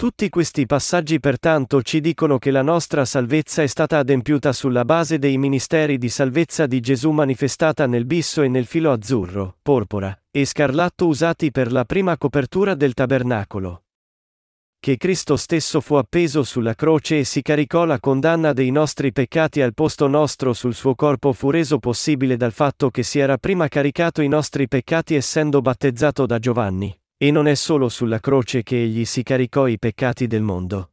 Tutti 0.00 0.30
questi 0.30 0.64
passaggi 0.64 1.20
pertanto 1.20 1.82
ci 1.82 2.00
dicono 2.00 2.38
che 2.38 2.50
la 2.50 2.62
nostra 2.62 3.04
salvezza 3.04 3.60
è 3.62 3.66
stata 3.66 3.98
adempiuta 3.98 4.50
sulla 4.50 4.86
base 4.86 5.18
dei 5.18 5.36
ministeri 5.36 5.98
di 5.98 6.08
salvezza 6.08 6.64
di 6.64 6.80
Gesù 6.80 7.10
manifestata 7.10 7.86
nel 7.86 8.06
bisso 8.06 8.40
e 8.40 8.48
nel 8.48 8.64
filo 8.64 8.92
azzurro, 8.92 9.58
porpora, 9.60 10.18
e 10.30 10.46
scarlatto 10.46 11.06
usati 11.06 11.50
per 11.50 11.70
la 11.70 11.84
prima 11.84 12.16
copertura 12.16 12.74
del 12.74 12.94
tabernacolo. 12.94 13.82
Che 14.80 14.96
Cristo 14.96 15.36
stesso 15.36 15.82
fu 15.82 15.96
appeso 15.96 16.44
sulla 16.44 16.74
croce 16.74 17.18
e 17.18 17.24
si 17.24 17.42
caricò 17.42 17.84
la 17.84 18.00
condanna 18.00 18.54
dei 18.54 18.70
nostri 18.70 19.12
peccati 19.12 19.60
al 19.60 19.74
posto 19.74 20.06
nostro 20.06 20.54
sul 20.54 20.72
suo 20.72 20.94
corpo 20.94 21.34
fu 21.34 21.50
reso 21.50 21.78
possibile 21.78 22.38
dal 22.38 22.52
fatto 22.52 22.88
che 22.88 23.02
si 23.02 23.18
era 23.18 23.36
prima 23.36 23.68
caricato 23.68 24.22
i 24.22 24.28
nostri 24.28 24.66
peccati 24.66 25.14
essendo 25.14 25.60
battezzato 25.60 26.24
da 26.24 26.38
Giovanni. 26.38 26.99
E 27.22 27.30
non 27.30 27.46
è 27.46 27.54
solo 27.54 27.90
sulla 27.90 28.18
croce 28.18 28.62
che 28.62 28.82
egli 28.82 29.04
si 29.04 29.22
caricò 29.22 29.66
i 29.66 29.78
peccati 29.78 30.26
del 30.26 30.40
mondo. 30.40 30.92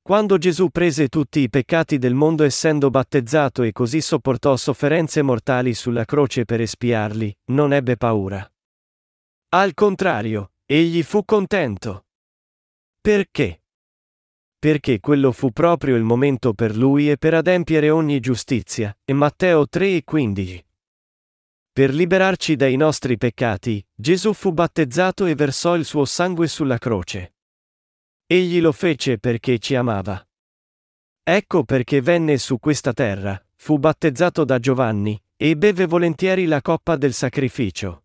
Quando 0.00 0.38
Gesù 0.38 0.68
prese 0.68 1.08
tutti 1.08 1.40
i 1.40 1.50
peccati 1.50 1.98
del 1.98 2.14
mondo 2.14 2.44
essendo 2.44 2.90
battezzato 2.90 3.64
e 3.64 3.72
così 3.72 4.00
sopportò 4.00 4.54
sofferenze 4.54 5.22
mortali 5.22 5.74
sulla 5.74 6.04
croce 6.04 6.44
per 6.44 6.60
espiarli, 6.60 7.36
non 7.46 7.72
ebbe 7.72 7.96
paura. 7.96 8.48
Al 9.48 9.74
contrario, 9.74 10.52
egli 10.64 11.02
fu 11.02 11.24
contento. 11.24 12.04
Perché? 13.00 13.62
Perché 14.56 15.00
quello 15.00 15.32
fu 15.32 15.50
proprio 15.50 15.96
il 15.96 16.04
momento 16.04 16.54
per 16.54 16.76
lui 16.76 17.10
e 17.10 17.16
per 17.18 17.34
adempiere 17.34 17.90
ogni 17.90 18.20
giustizia, 18.20 18.96
e 19.04 19.12
Matteo 19.12 19.66
3 19.66 19.96
e 19.96 20.04
15. 20.04 20.65
Per 21.76 21.92
liberarci 21.92 22.56
dai 22.56 22.74
nostri 22.74 23.18
peccati, 23.18 23.86
Gesù 23.94 24.32
fu 24.32 24.50
battezzato 24.50 25.26
e 25.26 25.34
versò 25.34 25.76
il 25.76 25.84
suo 25.84 26.06
sangue 26.06 26.48
sulla 26.48 26.78
croce. 26.78 27.34
Egli 28.26 28.62
lo 28.62 28.72
fece 28.72 29.18
perché 29.18 29.58
ci 29.58 29.74
amava. 29.74 30.26
Ecco 31.22 31.64
perché 31.64 32.00
venne 32.00 32.38
su 32.38 32.58
questa 32.58 32.94
terra, 32.94 33.38
fu 33.56 33.76
battezzato 33.76 34.46
da 34.46 34.58
Giovanni, 34.58 35.22
e 35.36 35.54
beve 35.54 35.84
volentieri 35.84 36.46
la 36.46 36.62
coppa 36.62 36.96
del 36.96 37.12
sacrificio. 37.12 38.04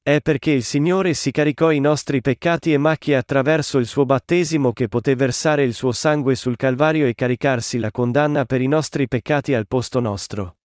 È 0.00 0.20
perché 0.20 0.52
il 0.52 0.62
Signore 0.62 1.14
si 1.14 1.32
caricò 1.32 1.72
i 1.72 1.80
nostri 1.80 2.20
peccati 2.20 2.72
e 2.72 2.78
macchie 2.78 3.16
attraverso 3.16 3.78
il 3.78 3.86
suo 3.86 4.04
battesimo 4.04 4.72
che 4.72 4.86
poté 4.86 5.16
versare 5.16 5.64
il 5.64 5.74
suo 5.74 5.90
sangue 5.90 6.36
sul 6.36 6.54
Calvario 6.54 7.06
e 7.06 7.16
caricarsi 7.16 7.80
la 7.80 7.90
condanna 7.90 8.44
per 8.44 8.60
i 8.60 8.68
nostri 8.68 9.08
peccati 9.08 9.52
al 9.52 9.66
posto 9.66 9.98
nostro. 9.98 10.57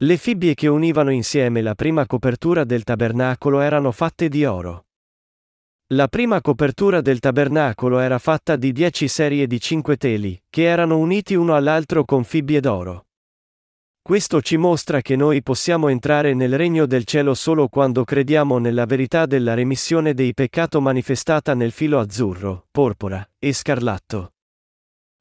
Le 0.00 0.16
fibbie 0.16 0.54
che 0.54 0.68
univano 0.68 1.10
insieme 1.10 1.60
la 1.60 1.74
prima 1.74 2.06
copertura 2.06 2.62
del 2.62 2.84
tabernacolo 2.84 3.58
erano 3.58 3.90
fatte 3.90 4.28
di 4.28 4.44
oro. 4.44 4.86
La 5.88 6.06
prima 6.06 6.40
copertura 6.40 7.00
del 7.00 7.18
tabernacolo 7.18 7.98
era 7.98 8.20
fatta 8.20 8.54
di 8.54 8.70
dieci 8.70 9.08
serie 9.08 9.48
di 9.48 9.60
cinque 9.60 9.96
teli, 9.96 10.40
che 10.48 10.62
erano 10.62 10.98
uniti 10.98 11.34
uno 11.34 11.56
all'altro 11.56 12.04
con 12.04 12.22
fibbie 12.22 12.60
d'oro. 12.60 13.06
Questo 14.00 14.40
ci 14.40 14.56
mostra 14.56 15.00
che 15.00 15.16
noi 15.16 15.42
possiamo 15.42 15.88
entrare 15.88 16.32
nel 16.32 16.56
regno 16.56 16.86
del 16.86 17.02
cielo 17.02 17.34
solo 17.34 17.66
quando 17.66 18.04
crediamo 18.04 18.58
nella 18.58 18.86
verità 18.86 19.26
della 19.26 19.54
remissione 19.54 20.14
dei 20.14 20.32
peccato 20.32 20.80
manifestata 20.80 21.54
nel 21.54 21.72
filo 21.72 21.98
azzurro, 21.98 22.68
porpora 22.70 23.28
e 23.36 23.52
scarlatto 23.52 24.34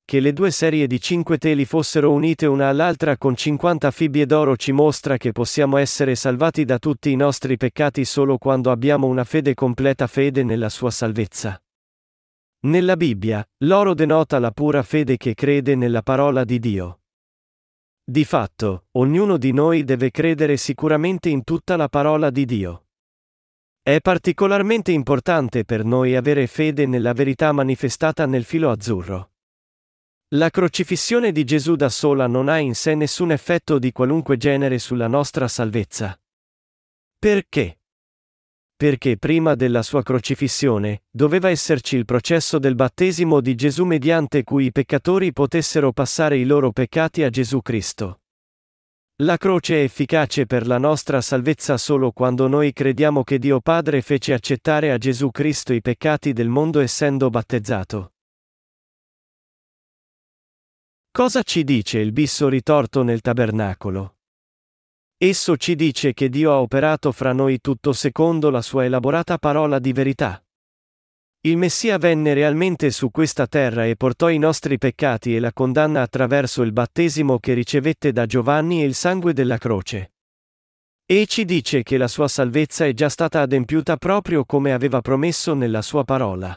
che 0.08 0.22
le 0.22 0.32
due 0.32 0.52
serie 0.52 0.88
di 0.88 1.02
cinque 1.02 1.38
teli 1.38 1.66
fossero 1.66 2.14
unite 2.14 2.46
una 2.46 2.70
all'altra 2.70 3.18
con 3.18 3.36
50 3.36 3.92
fibbie 3.92 4.26
d'oro 4.26 4.56
ci 4.56 4.72
mostra 4.72 5.18
che 5.18 5.34
possiamo 5.34 5.76
essere 5.76 6.16
salvati 6.16 6.64
da 6.64 6.80
tutti 6.80 7.12
i 7.12 7.18
nostri 7.18 7.58
peccati 7.58 8.06
solo 8.06 8.38
quando 8.38 8.72
abbiamo 8.72 9.08
una 9.08 9.26
fede 9.26 9.54
completa 9.54 10.08
fede 10.08 10.44
nella 10.44 10.70
sua 10.70 10.92
salvezza. 10.92 11.62
Nella 12.68 12.96
Bibbia, 12.96 13.46
l'oro 13.66 13.94
denota 13.94 14.40
la 14.40 14.52
pura 14.52 14.82
fede 14.82 15.18
che 15.18 15.34
crede 15.34 15.76
nella 15.76 16.02
parola 16.02 16.46
di 16.46 16.60
Dio. 16.60 17.02
Di 18.02 18.24
fatto, 18.24 18.86
ognuno 18.92 19.36
di 19.36 19.52
noi 19.52 19.84
deve 19.84 20.10
credere 20.10 20.56
sicuramente 20.56 21.28
in 21.28 21.44
tutta 21.44 21.76
la 21.76 21.90
parola 21.90 22.30
di 22.30 22.46
Dio. 22.46 22.86
È 23.82 24.00
particolarmente 24.00 24.94
importante 24.94 25.66
per 25.66 25.84
noi 25.84 26.16
avere 26.16 26.48
fede 26.48 26.86
nella 26.86 27.12
verità 27.12 27.52
manifestata 27.52 28.26
nel 28.26 28.46
filo 28.46 28.72
azzurro. 28.72 29.32
La 30.32 30.50
crocifissione 30.50 31.32
di 31.32 31.46
Gesù 31.46 31.78
da 31.78 31.88
sola 31.88 32.28
non 32.28 32.50
ha 32.50 32.58
in 32.58 32.76
sé 32.76 32.96
nessun 32.96 33.32
effetto 33.32 33.80
di 33.80 33.94
qualunque 33.94 34.36
genere 34.36 34.78
sulla 34.78 35.08
nostra 35.08 35.48
salvezza. 35.48 36.20
Perché? 37.18 37.80
Perché 38.76 39.18
prima 39.18 39.56
della 39.56 39.82
sua 39.82 40.04
crocifissione, 40.04 41.04
doveva 41.10 41.50
esserci 41.50 41.96
il 41.96 42.04
processo 42.04 42.60
del 42.60 42.76
battesimo 42.76 43.40
di 43.40 43.56
Gesù 43.56 43.86
mediante 43.86 44.44
cui 44.44 44.66
i 44.66 44.72
peccatori 44.74 45.32
potessero 45.32 45.94
passare 45.94 46.36
i 46.36 46.44
loro 46.44 46.74
peccati 46.74 47.24
a 47.24 47.30
Gesù 47.30 47.62
Cristo. 47.62 48.20
La 49.22 49.38
croce 49.38 49.76
è 49.76 49.84
efficace 49.84 50.46
per 50.46 50.68
la 50.68 50.78
nostra 50.78 51.22
salvezza 51.22 51.78
solo 51.78 52.12
quando 52.12 52.48
noi 52.50 52.74
crediamo 52.74 53.24
che 53.24 53.40
Dio 53.40 53.62
Padre 53.62 54.02
fece 54.02 54.34
accettare 54.34 54.92
a 54.92 54.98
Gesù 54.98 55.32
Cristo 55.32 55.72
i 55.72 55.80
peccati 55.80 56.34
del 56.34 56.50
mondo 56.50 56.82
essendo 56.82 57.30
battezzato. 57.30 58.12
Cosa 61.18 61.42
ci 61.42 61.64
dice 61.64 61.98
il 61.98 62.12
bisso 62.12 62.48
ritorto 62.48 63.02
nel 63.02 63.22
tabernacolo? 63.22 64.18
Esso 65.18 65.58
ci 65.58 65.74
dice 65.74 66.14
che 66.14 66.30
Dio 66.30 66.52
ha 66.52 66.62
operato 66.62 67.12
fra 67.12 67.34
noi 67.34 67.60
tutto 67.60 67.92
secondo 67.92 68.52
la 68.52 68.62
sua 68.62 68.86
elaborata 68.86 69.40
parola 69.40 69.80
di 69.80 69.94
verità. 69.94 70.40
Il 71.42 71.58
Messia 71.58 71.98
venne 71.98 72.36
realmente 72.36 72.92
su 72.92 73.10
questa 73.10 73.48
terra 73.48 73.88
e 73.88 73.96
portò 73.96 74.30
i 74.30 74.38
nostri 74.38 74.78
peccati 74.78 75.36
e 75.36 75.40
la 75.40 75.52
condanna 75.52 76.04
attraverso 76.04 76.62
il 76.62 76.72
battesimo 76.72 77.40
che 77.40 77.56
ricevette 77.56 78.12
da 78.12 78.28
Giovanni 78.28 78.84
e 78.84 78.86
il 78.86 78.94
sangue 78.94 79.34
della 79.34 79.58
croce. 79.58 80.12
E 81.04 81.26
ci 81.26 81.46
dice 81.46 81.82
che 81.82 81.98
la 81.98 82.08
sua 82.08 82.28
salvezza 82.28 82.86
è 82.86 82.94
già 82.94 83.10
stata 83.10 83.42
adempiuta 83.42 83.98
proprio 83.98 84.46
come 84.46 84.72
aveva 84.72 85.02
promesso 85.02 85.56
nella 85.56 85.82
sua 85.82 86.04
parola. 86.04 86.56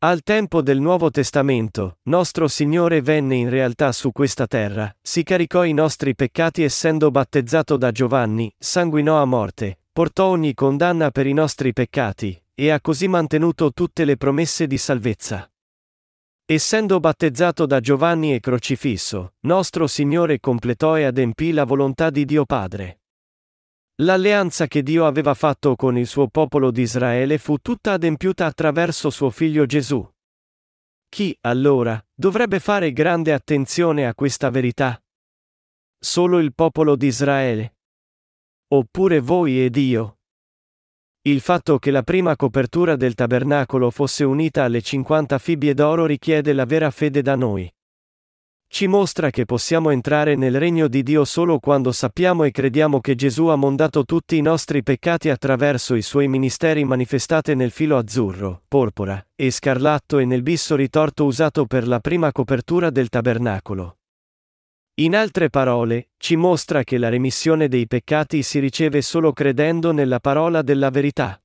Al 0.00 0.22
tempo 0.22 0.60
del 0.60 0.78
Nuovo 0.78 1.10
Testamento, 1.10 2.00
nostro 2.02 2.48
Signore 2.48 3.00
venne 3.00 3.34
in 3.36 3.48
realtà 3.48 3.92
su 3.92 4.12
questa 4.12 4.46
terra, 4.46 4.94
si 5.00 5.22
caricò 5.22 5.64
i 5.64 5.72
nostri 5.72 6.14
peccati 6.14 6.62
essendo 6.62 7.10
battezzato 7.10 7.78
da 7.78 7.90
Giovanni, 7.92 8.54
sanguinò 8.58 9.22
a 9.22 9.24
morte, 9.24 9.78
portò 9.90 10.26
ogni 10.26 10.52
condanna 10.52 11.10
per 11.10 11.26
i 11.26 11.32
nostri 11.32 11.72
peccati, 11.72 12.38
e 12.54 12.68
ha 12.68 12.78
così 12.82 13.08
mantenuto 13.08 13.72
tutte 13.72 14.04
le 14.04 14.18
promesse 14.18 14.66
di 14.66 14.76
salvezza. 14.76 15.50
Essendo 16.44 17.00
battezzato 17.00 17.64
da 17.64 17.80
Giovanni 17.80 18.34
e 18.34 18.40
crocifisso, 18.40 19.32
nostro 19.40 19.86
Signore 19.86 20.40
completò 20.40 20.98
e 20.98 21.04
adempì 21.04 21.52
la 21.52 21.64
volontà 21.64 22.10
di 22.10 22.26
Dio 22.26 22.44
Padre. 22.44 22.98
L'alleanza 24.00 24.66
che 24.66 24.82
Dio 24.82 25.06
aveva 25.06 25.32
fatto 25.32 25.74
con 25.74 25.96
il 25.96 26.06
suo 26.06 26.28
popolo 26.28 26.70
di 26.70 26.82
Israele 26.82 27.38
fu 27.38 27.56
tutta 27.58 27.92
adempiuta 27.92 28.44
attraverso 28.44 29.08
suo 29.08 29.30
figlio 29.30 29.64
Gesù. 29.64 30.06
Chi, 31.08 31.34
allora, 31.42 31.98
dovrebbe 32.14 32.60
fare 32.60 32.92
grande 32.92 33.32
attenzione 33.32 34.06
a 34.06 34.14
questa 34.14 34.50
verità? 34.50 35.02
Solo 35.98 36.40
il 36.40 36.52
popolo 36.52 36.94
di 36.94 37.06
Israele? 37.06 37.76
Oppure 38.68 39.20
voi 39.20 39.64
ed 39.64 39.76
io? 39.76 40.18
Il 41.22 41.40
fatto 41.40 41.78
che 41.78 41.90
la 41.90 42.02
prima 42.02 42.36
copertura 42.36 42.96
del 42.96 43.14
tabernacolo 43.14 43.90
fosse 43.90 44.24
unita 44.24 44.64
alle 44.64 44.82
50 44.82 45.38
fibbie 45.38 45.72
d'oro 45.72 46.04
richiede 46.04 46.52
la 46.52 46.66
vera 46.66 46.90
fede 46.90 47.22
da 47.22 47.34
noi. 47.34 47.72
Ci 48.68 48.88
mostra 48.88 49.30
che 49.30 49.44
possiamo 49.44 49.90
entrare 49.90 50.34
nel 50.34 50.58
regno 50.58 50.88
di 50.88 51.02
Dio 51.02 51.24
solo 51.24 51.58
quando 51.58 51.92
sappiamo 51.92 52.44
e 52.44 52.50
crediamo 52.50 53.00
che 53.00 53.14
Gesù 53.14 53.46
ha 53.46 53.56
mondato 53.56 54.04
tutti 54.04 54.36
i 54.36 54.42
nostri 54.42 54.82
peccati 54.82 55.30
attraverso 55.30 55.94
i 55.94 56.02
suoi 56.02 56.28
ministeri 56.28 56.84
manifestate 56.84 57.54
nel 57.54 57.70
filo 57.70 57.96
azzurro, 57.96 58.62
porpora, 58.68 59.24
e 59.34 59.50
scarlatto 59.50 60.18
e 60.18 60.24
nel 60.24 60.42
bisso 60.42 60.74
ritorto 60.76 61.24
usato 61.24 61.64
per 61.66 61.86
la 61.86 62.00
prima 62.00 62.32
copertura 62.32 62.90
del 62.90 63.08
tabernacolo. 63.08 63.98
In 64.98 65.14
altre 65.14 65.48
parole, 65.48 66.10
ci 66.16 66.36
mostra 66.36 66.82
che 66.82 66.98
la 66.98 67.08
remissione 67.08 67.68
dei 67.68 67.86
peccati 67.86 68.42
si 68.42 68.58
riceve 68.58 69.00
solo 69.02 69.32
credendo 69.32 69.92
nella 69.92 70.20
parola 70.20 70.62
della 70.62 70.90
verità. 70.90 71.40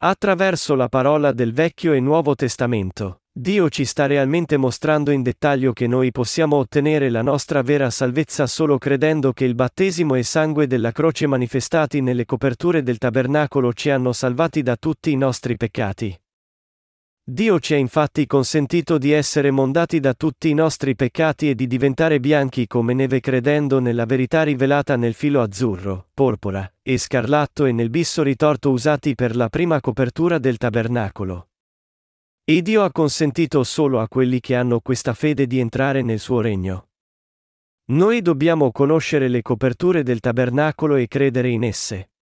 Attraverso 0.00 0.74
la 0.74 0.88
parola 0.88 1.32
del 1.32 1.52
Vecchio 1.52 1.92
e 1.92 2.00
Nuovo 2.00 2.34
Testamento, 2.34 3.22
Dio 3.40 3.68
ci 3.68 3.84
sta 3.84 4.06
realmente 4.06 4.56
mostrando 4.56 5.12
in 5.12 5.22
dettaglio 5.22 5.72
che 5.72 5.86
noi 5.86 6.10
possiamo 6.10 6.56
ottenere 6.56 7.08
la 7.08 7.22
nostra 7.22 7.62
vera 7.62 7.88
salvezza 7.88 8.48
solo 8.48 8.78
credendo 8.78 9.32
che 9.32 9.44
il 9.44 9.54
battesimo 9.54 10.16
e 10.16 10.24
sangue 10.24 10.66
della 10.66 10.90
croce 10.90 11.28
manifestati 11.28 12.00
nelle 12.00 12.24
coperture 12.24 12.82
del 12.82 12.98
tabernacolo 12.98 13.72
ci 13.72 13.90
hanno 13.90 14.12
salvati 14.12 14.62
da 14.62 14.74
tutti 14.74 15.12
i 15.12 15.16
nostri 15.16 15.56
peccati. 15.56 16.20
Dio 17.22 17.60
ci 17.60 17.74
ha 17.74 17.76
infatti 17.76 18.26
consentito 18.26 18.98
di 18.98 19.12
essere 19.12 19.52
mondati 19.52 20.00
da 20.00 20.14
tutti 20.14 20.48
i 20.48 20.54
nostri 20.54 20.96
peccati 20.96 21.50
e 21.50 21.54
di 21.54 21.68
diventare 21.68 22.18
bianchi 22.18 22.66
come 22.66 22.92
neve 22.92 23.20
credendo 23.20 23.78
nella 23.78 24.04
verità 24.04 24.42
rivelata 24.42 24.96
nel 24.96 25.14
filo 25.14 25.42
azzurro, 25.42 26.08
porpora, 26.12 26.68
e 26.82 26.98
scarlatto 26.98 27.66
e 27.66 27.70
nel 27.70 27.88
bisso 27.88 28.24
ritorto 28.24 28.70
usati 28.70 29.14
per 29.14 29.36
la 29.36 29.48
prima 29.48 29.80
copertura 29.80 30.38
del 30.38 30.56
tabernacolo. 30.56 31.44
E 32.50 32.62
Dio 32.62 32.82
ha 32.82 32.90
consentito 32.90 33.62
solo 33.62 34.00
a 34.00 34.08
quelli 34.08 34.40
che 34.40 34.54
hanno 34.54 34.80
questa 34.80 35.12
fede 35.12 35.46
di 35.46 35.58
entrare 35.58 36.00
nel 36.00 36.18
suo 36.18 36.40
regno. 36.40 36.88
Noi 37.90 38.22
dobbiamo 38.22 38.72
conoscere 38.72 39.28
le 39.28 39.42
coperture 39.42 40.02
del 40.02 40.20
tabernacolo 40.20 40.96
e 40.96 41.08
credere 41.08 41.50
in 41.50 41.62
esse. 41.62 42.12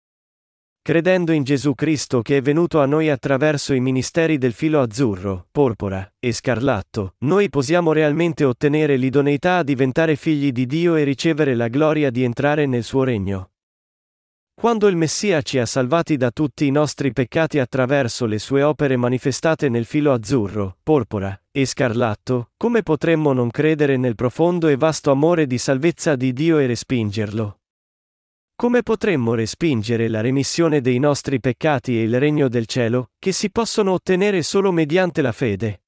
Credendo 0.83 1.31
in 1.31 1.45
Gesù 1.45 1.77
Cristo 1.77 2.23
che 2.23 2.39
è 2.39 2.43
venuto 2.43 2.81
a 2.81 2.87
noi 2.87 3.09
attraverso 3.09 3.73
i 3.73 3.79
ministeri 3.79 4.37
del 4.37 4.53
filo 4.53 4.81
azzurro, 4.81 5.47
porpora 5.53 6.13
e 6.19 6.33
scarlatto, 6.33 7.15
noi 7.19 7.49
possiamo 7.49 7.93
realmente 7.93 8.43
ottenere 8.43 8.97
l'idoneità 8.97 9.59
a 9.59 9.63
diventare 9.63 10.17
figli 10.17 10.51
di 10.51 10.67
Dio 10.67 10.97
e 10.97 11.05
ricevere 11.05 11.55
la 11.55 11.69
gloria 11.69 12.11
di 12.11 12.25
entrare 12.25 12.67
nel 12.67 12.83
suo 12.83 13.05
regno. 13.05 13.51
Quando 14.59 14.87
il 14.89 14.97
Messia 14.97 15.43
ci 15.43 15.59
ha 15.59 15.67
salvati 15.67 16.17
da 16.17 16.31
tutti 16.31 16.65
i 16.65 16.71
nostri 16.71 17.13
peccati 17.13 17.59
attraverso 17.59 18.25
le 18.25 18.39
sue 18.39 18.63
opere 18.63 18.97
manifestate 18.97 19.69
nel 19.69 19.85
filo 19.85 20.15
azzurro, 20.15 20.79
porpora 20.83 21.39
e 21.51 21.67
scarlatto, 21.67 22.53
come 22.57 22.83
potremmo 22.83 23.35
non 23.35 23.51
credere 23.51 23.99
nel 23.99 24.15
profondo 24.15 24.69
e 24.69 24.77
vasto 24.77 25.11
amore 25.11 25.47
di 25.47 25.59
salvezza 25.59 26.17
di 26.17 26.33
Dio 26.33 26.57
e 26.57 26.67
respingerlo? 26.67 27.61
Come 28.57 28.83
potremmo 28.83 29.35
respingere 29.35 30.09
la 30.09 30.23
remissione 30.23 30.81
dei 30.81 30.99
nostri 30.99 31.39
peccati 31.39 31.99
e 31.99 32.05
il 32.05 32.19
regno 32.19 32.49
del 32.49 32.65
cielo, 32.65 33.11
che 33.19 33.33
si 33.33 33.51
possono 33.51 33.93
ottenere 33.93 34.43
solo 34.43 34.73
mediante 34.73 35.21
la 35.21 35.33
fede? 35.33 35.83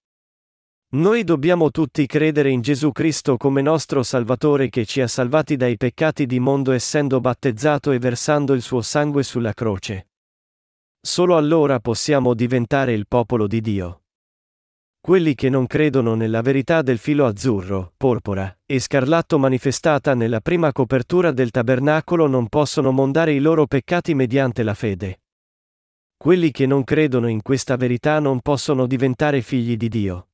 Noi 0.91 1.23
dobbiamo 1.23 1.71
tutti 1.71 2.07
credere 2.07 2.49
in 2.49 2.63
Gesù 2.63 2.93
Cristo 2.93 3.37
come 3.37 3.61
nostro 3.61 4.03
Salvatore 4.03 4.71
che 4.71 4.87
ci 4.87 5.03
ha 5.03 5.07
salvati 5.07 5.55
dai 5.55 5.77
peccati 5.77 6.25
di 6.25 6.41
mondo 6.41 6.73
essendo 6.73 7.21
battezzato 7.21 7.91
e 7.91 7.99
versando 7.99 8.55
il 8.55 8.63
suo 8.63 8.81
sangue 8.81 9.23
sulla 9.23 9.53
croce. 9.53 10.09
Solo 10.99 11.37
allora 11.37 11.79
possiamo 11.79 12.33
diventare 12.33 12.95
il 12.95 13.07
popolo 13.07 13.47
di 13.47 13.61
Dio. 13.61 14.05
Quelli 14.99 15.35
che 15.35 15.51
non 15.51 15.67
credono 15.67 16.15
nella 16.15 16.41
verità 16.41 16.81
del 16.81 16.97
filo 16.97 17.27
azzurro, 17.27 17.93
porpora 17.95 18.59
e 18.65 18.81
scarlatto 18.81 19.39
manifestata 19.39 20.15
nella 20.15 20.41
prima 20.41 20.73
copertura 20.73 21.33
del 21.33 21.51
tabernacolo 21.51 22.27
non 22.27 22.49
possono 22.49 22.93
mondare 22.93 23.35
i 23.35 23.41
loro 23.41 23.67
peccati 23.67 24.15
mediante 24.15 24.63
la 24.63 24.73
fede. 24.73 25.21
Quelli 26.17 26.51
che 26.51 26.65
non 26.65 26.83
credono 26.83 27.29
in 27.29 27.43
questa 27.43 27.77
verità 27.77 28.21
non 28.21 28.41
possono 28.41 28.87
diventare 28.87 29.43
figli 29.43 29.77
di 29.77 29.89
Dio. 29.91 30.28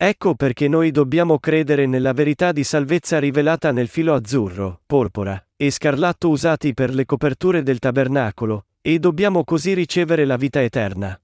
Ecco 0.00 0.36
perché 0.36 0.68
noi 0.68 0.92
dobbiamo 0.92 1.40
credere 1.40 1.86
nella 1.86 2.12
verità 2.12 2.52
di 2.52 2.62
salvezza 2.62 3.18
rivelata 3.18 3.72
nel 3.72 3.88
filo 3.88 4.14
azzurro, 4.14 4.82
porpora 4.86 5.44
e 5.56 5.72
scarlatto 5.72 6.28
usati 6.28 6.72
per 6.72 6.94
le 6.94 7.04
coperture 7.04 7.64
del 7.64 7.80
tabernacolo, 7.80 8.66
e 8.80 9.00
dobbiamo 9.00 9.42
così 9.42 9.74
ricevere 9.74 10.24
la 10.24 10.36
vita 10.36 10.62
eterna. 10.62 11.20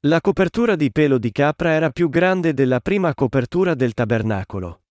La 0.00 0.20
copertura 0.20 0.76
di 0.76 0.92
pelo 0.92 1.16
di 1.16 1.32
capra 1.32 1.70
era 1.70 1.88
più 1.88 2.10
grande 2.10 2.52
della 2.52 2.80
prima 2.80 3.14
copertura 3.14 3.72
del 3.72 3.94
tabernacolo. 3.94 4.81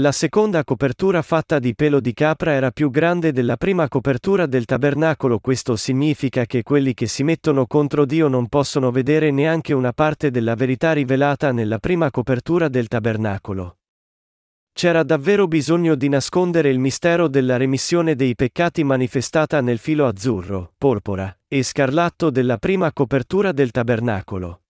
La 0.00 0.12
seconda 0.12 0.64
copertura 0.64 1.20
fatta 1.20 1.58
di 1.58 1.74
pelo 1.74 2.00
di 2.00 2.14
capra 2.14 2.52
era 2.52 2.70
più 2.70 2.88
grande 2.88 3.32
della 3.32 3.58
prima 3.58 3.86
copertura 3.86 4.46
del 4.46 4.64
tabernacolo, 4.64 5.40
questo 5.40 5.76
significa 5.76 6.46
che 6.46 6.62
quelli 6.62 6.94
che 6.94 7.06
si 7.06 7.22
mettono 7.22 7.66
contro 7.66 8.06
Dio 8.06 8.26
non 8.26 8.48
possono 8.48 8.90
vedere 8.90 9.30
neanche 9.30 9.74
una 9.74 9.92
parte 9.92 10.30
della 10.30 10.54
verità 10.54 10.92
rivelata 10.92 11.52
nella 11.52 11.78
prima 11.78 12.10
copertura 12.10 12.68
del 12.68 12.88
tabernacolo. 12.88 13.76
C'era 14.72 15.02
davvero 15.02 15.46
bisogno 15.46 15.94
di 15.96 16.08
nascondere 16.08 16.70
il 16.70 16.78
mistero 16.78 17.28
della 17.28 17.58
remissione 17.58 18.14
dei 18.14 18.34
peccati 18.34 18.82
manifestata 18.82 19.60
nel 19.60 19.76
filo 19.76 20.06
azzurro, 20.06 20.72
porpora 20.78 21.36
e 21.46 21.62
scarlatto 21.62 22.30
della 22.30 22.56
prima 22.56 22.90
copertura 22.90 23.52
del 23.52 23.70
tabernacolo. 23.70 24.62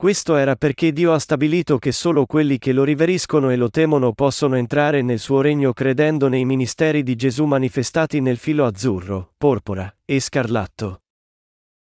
Questo 0.00 0.36
era 0.36 0.54
perché 0.54 0.92
Dio 0.92 1.12
ha 1.12 1.18
stabilito 1.18 1.76
che 1.78 1.90
solo 1.90 2.24
quelli 2.24 2.58
che 2.58 2.72
lo 2.72 2.84
riveriscono 2.84 3.50
e 3.50 3.56
lo 3.56 3.68
temono 3.68 4.12
possono 4.12 4.54
entrare 4.54 5.02
nel 5.02 5.18
suo 5.18 5.40
regno 5.40 5.72
credendo 5.72 6.28
nei 6.28 6.44
ministeri 6.44 7.02
di 7.02 7.16
Gesù 7.16 7.46
manifestati 7.46 8.20
nel 8.20 8.36
filo 8.36 8.64
azzurro, 8.64 9.32
porpora 9.36 9.92
e 10.04 10.20
scarlatto. 10.20 11.00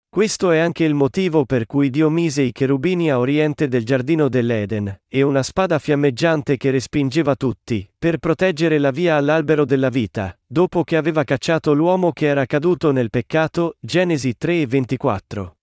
Questo 0.07 0.51
è 0.51 0.57
anche 0.57 0.85
il 0.85 0.93
motivo 0.93 1.43
per 1.43 1.65
cui 1.65 1.89
Dio 1.89 2.09
mise 2.09 2.43
i 2.43 2.53
cherubini 2.53 3.11
a 3.11 3.19
oriente 3.19 3.67
del 3.67 3.83
giardino 3.83 4.29
dell'Eden, 4.29 5.01
e 5.05 5.21
una 5.21 5.43
spada 5.43 5.77
fiammeggiante 5.77 6.55
che 6.55 6.71
respingeva 6.71 7.35
tutti, 7.35 7.85
per 7.99 8.19
proteggere 8.19 8.77
la 8.77 8.91
via 8.91 9.17
all'albero 9.17 9.65
della 9.65 9.89
vita, 9.89 10.33
dopo 10.47 10.85
che 10.85 10.95
aveva 10.95 11.25
cacciato 11.25 11.73
l'uomo 11.73 12.13
che 12.13 12.27
era 12.27 12.45
caduto 12.45 12.93
nel 12.93 13.09
peccato, 13.09 13.75
Genesi 13.81 14.37
3 14.37 14.61
e 14.61 14.65
24. 14.65 15.56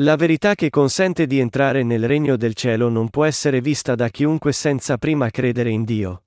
La 0.00 0.16
verità 0.16 0.54
che 0.54 0.70
consente 0.70 1.26
di 1.26 1.40
entrare 1.40 1.82
nel 1.82 2.06
regno 2.06 2.38
del 2.38 2.54
cielo 2.54 2.88
non 2.88 3.10
può 3.10 3.26
essere 3.26 3.60
vista 3.60 3.94
da 3.94 4.08
chiunque 4.08 4.50
senza 4.50 4.96
prima 4.96 5.28
credere 5.28 5.68
in 5.68 5.84
Dio. 5.84 6.24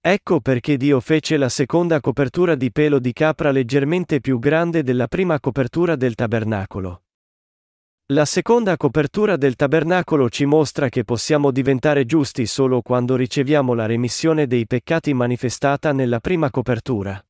Ecco 0.00 0.40
perché 0.40 0.78
Dio 0.78 0.98
fece 1.00 1.36
la 1.36 1.50
seconda 1.50 2.00
copertura 2.00 2.54
di 2.54 2.72
pelo 2.72 2.98
di 2.98 3.12
capra 3.12 3.50
leggermente 3.50 4.20
più 4.20 4.38
grande 4.38 4.82
della 4.82 5.08
prima 5.08 5.38
copertura 5.40 5.94
del 5.94 6.14
tabernacolo. 6.14 7.02
La 8.12 8.24
seconda 8.24 8.78
copertura 8.78 9.36
del 9.36 9.56
tabernacolo 9.56 10.30
ci 10.30 10.46
mostra 10.46 10.88
che 10.88 11.04
possiamo 11.04 11.50
diventare 11.50 12.06
giusti 12.06 12.46
solo 12.46 12.80
quando 12.80 13.14
riceviamo 13.14 13.74
la 13.74 13.84
remissione 13.84 14.46
dei 14.46 14.66
peccati 14.66 15.12
manifestata 15.12 15.92
nella 15.92 16.18
prima 16.18 16.50
copertura. 16.50 17.22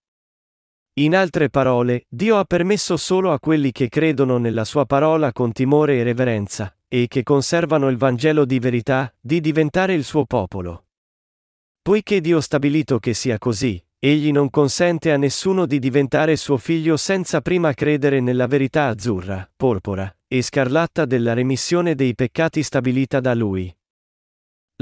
In 0.95 1.15
altre 1.15 1.51
parole, 1.51 2.05
Dio 2.09 2.37
ha 2.37 2.45
permesso 2.45 2.97
solo 2.97 3.33
a 3.33 3.39
quelli 3.39 3.71
che 3.71 3.89
credono 3.89 4.39
nella 4.39 4.65
sua 4.65 4.87
parola 4.87 5.33
con 5.33 5.53
timore 5.53 5.99
e 5.99 6.03
reverenza, 6.03 6.77
e 6.89 7.07
che 7.09 7.23
conservano 7.23 7.89
il 7.89 7.97
Vangelo 7.97 8.45
di 8.45 8.59
verità, 8.59 9.15
di 9.21 9.41
diventare 9.41 9.95
il 9.95 10.03
suo 10.03 10.25
popolo. 10.25 10.87
Poiché 11.81 12.21
Dio 12.21 12.39
ha 12.39 12.43
stabilito 12.43 12.99
che 12.99 13.15
sia 13.15 13.39
così, 13.39 13.83
egli 13.99 14.33
non 14.33 14.51
consente 14.51 15.13
a 15.13 15.17
nessuno 15.17 15.65
di 15.65 15.79
diventare 15.79 16.37
suo 16.37 16.57
figlio 16.57 16.97
senza 16.97 17.41
prima 17.41 17.73
credere 17.73 18.21
nella 18.21 18.47
verità 18.47 18.89
azzurra, 18.89 19.49
porpora 19.57 20.13
e 20.27 20.43
scarlatta 20.43 21.07
della 21.07 21.35
remissione 21.35 21.95
dei 21.95 22.15
peccati 22.15 22.63
stabilita 22.63 23.21
da 23.21 23.35
lui. 23.35 23.73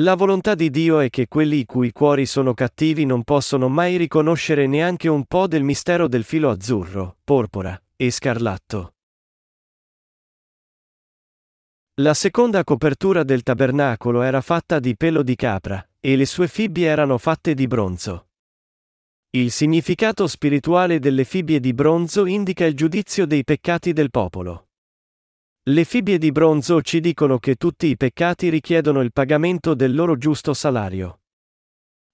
La 0.01 0.15
volontà 0.15 0.55
di 0.55 0.71
Dio 0.71 1.01
è 1.01 1.11
che 1.11 1.27
quelli 1.27 1.59
i 1.59 1.65
cui 1.65 1.91
cuori 1.91 2.25
sono 2.25 2.55
cattivi 2.55 3.05
non 3.05 3.25
possono 3.25 3.69
mai 3.69 3.97
riconoscere 3.97 4.69
neanche 4.69 5.09
un 5.09 5.25
po' 5.25 5.49
del 5.49 5.65
mistero 5.65 6.07
del 6.07 6.23
filo 6.23 6.51
azzurro, 6.51 7.17
porpora 7.25 7.81
e 7.97 8.13
scarlatto. 8.13 8.95
La 11.95 12.15
seconda 12.15 12.63
copertura 12.63 13.25
del 13.25 13.43
tabernacolo 13.43 14.23
era 14.23 14.41
fatta 14.41 14.79
di 14.79 14.97
pelo 14.97 15.25
di 15.25 15.35
capra, 15.35 15.85
e 15.99 16.15
le 16.15 16.27
sue 16.27 16.47
fibbie 16.47 16.87
erano 16.87 17.19
fatte 17.19 17.55
di 17.55 17.67
bronzo. 17.67 18.29
Il 19.31 19.51
significato 19.51 20.29
spirituale 20.29 21.01
delle 21.01 21.25
fibbie 21.25 21.59
di 21.59 21.75
bronzo 21.75 22.25
indica 22.25 22.65
il 22.65 22.77
giudizio 22.77 23.27
dei 23.27 23.43
peccati 23.43 23.93
del 23.93 24.11
popolo. 24.11 24.68
Le 25.69 25.85
fibbie 25.85 26.17
di 26.17 26.33
bronzo 26.33 26.81
ci 26.81 26.99
dicono 26.99 27.37
che 27.37 27.57
tutti 27.57 27.89
i 27.89 27.97
peccati 27.99 28.49
richiedono 28.49 29.03
il 29.03 29.13
pagamento 29.13 29.75
del 29.75 29.95
loro 29.95 30.17
giusto 30.17 30.55
salario. 30.55 31.21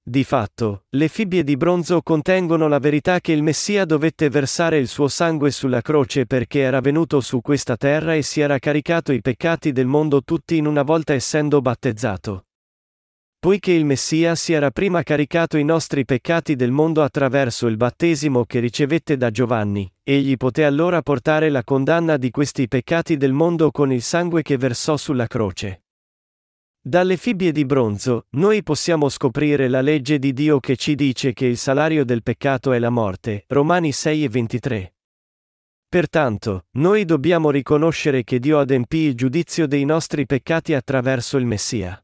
Di 0.03 0.25
fatto, 0.25 0.87
le 0.89 1.07
fibbie 1.07 1.45
di 1.45 1.57
bronzo 1.57 2.03
contengono 2.03 2.67
la 2.67 2.81
verità 2.81 3.21
che 3.21 3.31
il 3.31 3.45
Messia 3.45 3.85
dovette 3.85 4.29
versare 4.29 4.79
il 4.79 4.89
suo 4.89 5.07
sangue 5.07 5.53
sulla 5.53 5.83
croce 5.83 6.27
perché 6.27 6.63
era 6.63 6.81
venuto 6.81 7.21
su 7.21 7.41
questa 7.41 7.77
terra 7.77 8.17
e 8.17 8.23
si 8.23 8.41
era 8.41 8.59
caricato 8.59 9.13
i 9.13 9.21
peccati 9.21 9.71
del 9.71 9.87
mondo 9.87 10.25
tutti 10.25 10.57
in 10.57 10.67
una 10.67 10.83
volta 10.83 11.13
essendo 11.13 11.61
battezzato. 11.61 12.47
Poiché 13.45 13.73
il 13.73 13.85
Messia 13.85 14.35
si 14.37 14.55
era 14.55 14.71
prima 14.71 15.03
caricato 15.03 15.59
i 15.59 15.65
nostri 15.65 16.07
peccati 16.07 16.57
del 16.57 16.71
mondo 16.71 17.03
attraverso 17.03 17.67
il 17.67 17.77
battesimo 17.77 18.47
che 18.47 18.59
ricevette 18.59 19.19
da 19.19 19.31
Giovanni, 19.31 19.87
egli 20.03 20.39
poté 20.39 20.65
allora 20.65 21.03
portare 21.03 21.51
la 21.51 21.63
condanna 21.63 22.17
di 22.17 22.31
questi 22.31 22.69
peccati 22.69 23.19
del 23.19 23.35
mondo 23.35 23.71
con 23.71 23.93
il 23.93 24.01
sangue 24.01 24.41
che 24.41 24.57
versò 24.57 24.97
sulla 24.97 25.27
croce. 25.27 25.83
Dalle 26.81 27.19
fibbie 27.19 27.53
di 27.53 27.67
bronzo, 27.67 28.29
noi 28.31 28.63
possiamo 28.63 29.11
scoprire 29.11 29.69
la 29.69 29.83
legge 29.83 30.19
di 30.19 30.33
Dio 30.33 30.59
che 30.59 30.77
ci 30.77 30.95
dice 30.95 31.35
che 31.35 31.45
il 31.45 31.59
salario 31.59 32.07
del 32.07 32.23
peccato 32.23 32.73
è 32.73 32.79
la 32.79 32.89
morte, 32.89 33.45
Romani 33.49 33.93
6 33.93 34.25
e 34.25 34.29
23. 34.31 34.95
Pertanto, 35.87 36.65
noi 36.79 37.05
dobbiamo 37.05 37.51
riconoscere 37.51 38.25
che 38.25 38.39
Dio 38.39 38.59
adempì 38.59 39.01
il 39.01 39.15
giudizio 39.15 39.67
dei 39.67 39.85
nostri 39.85 40.25
peccati 40.25 40.73
attraverso 40.73 41.37
il 41.37 41.45
Messia. 41.45 42.04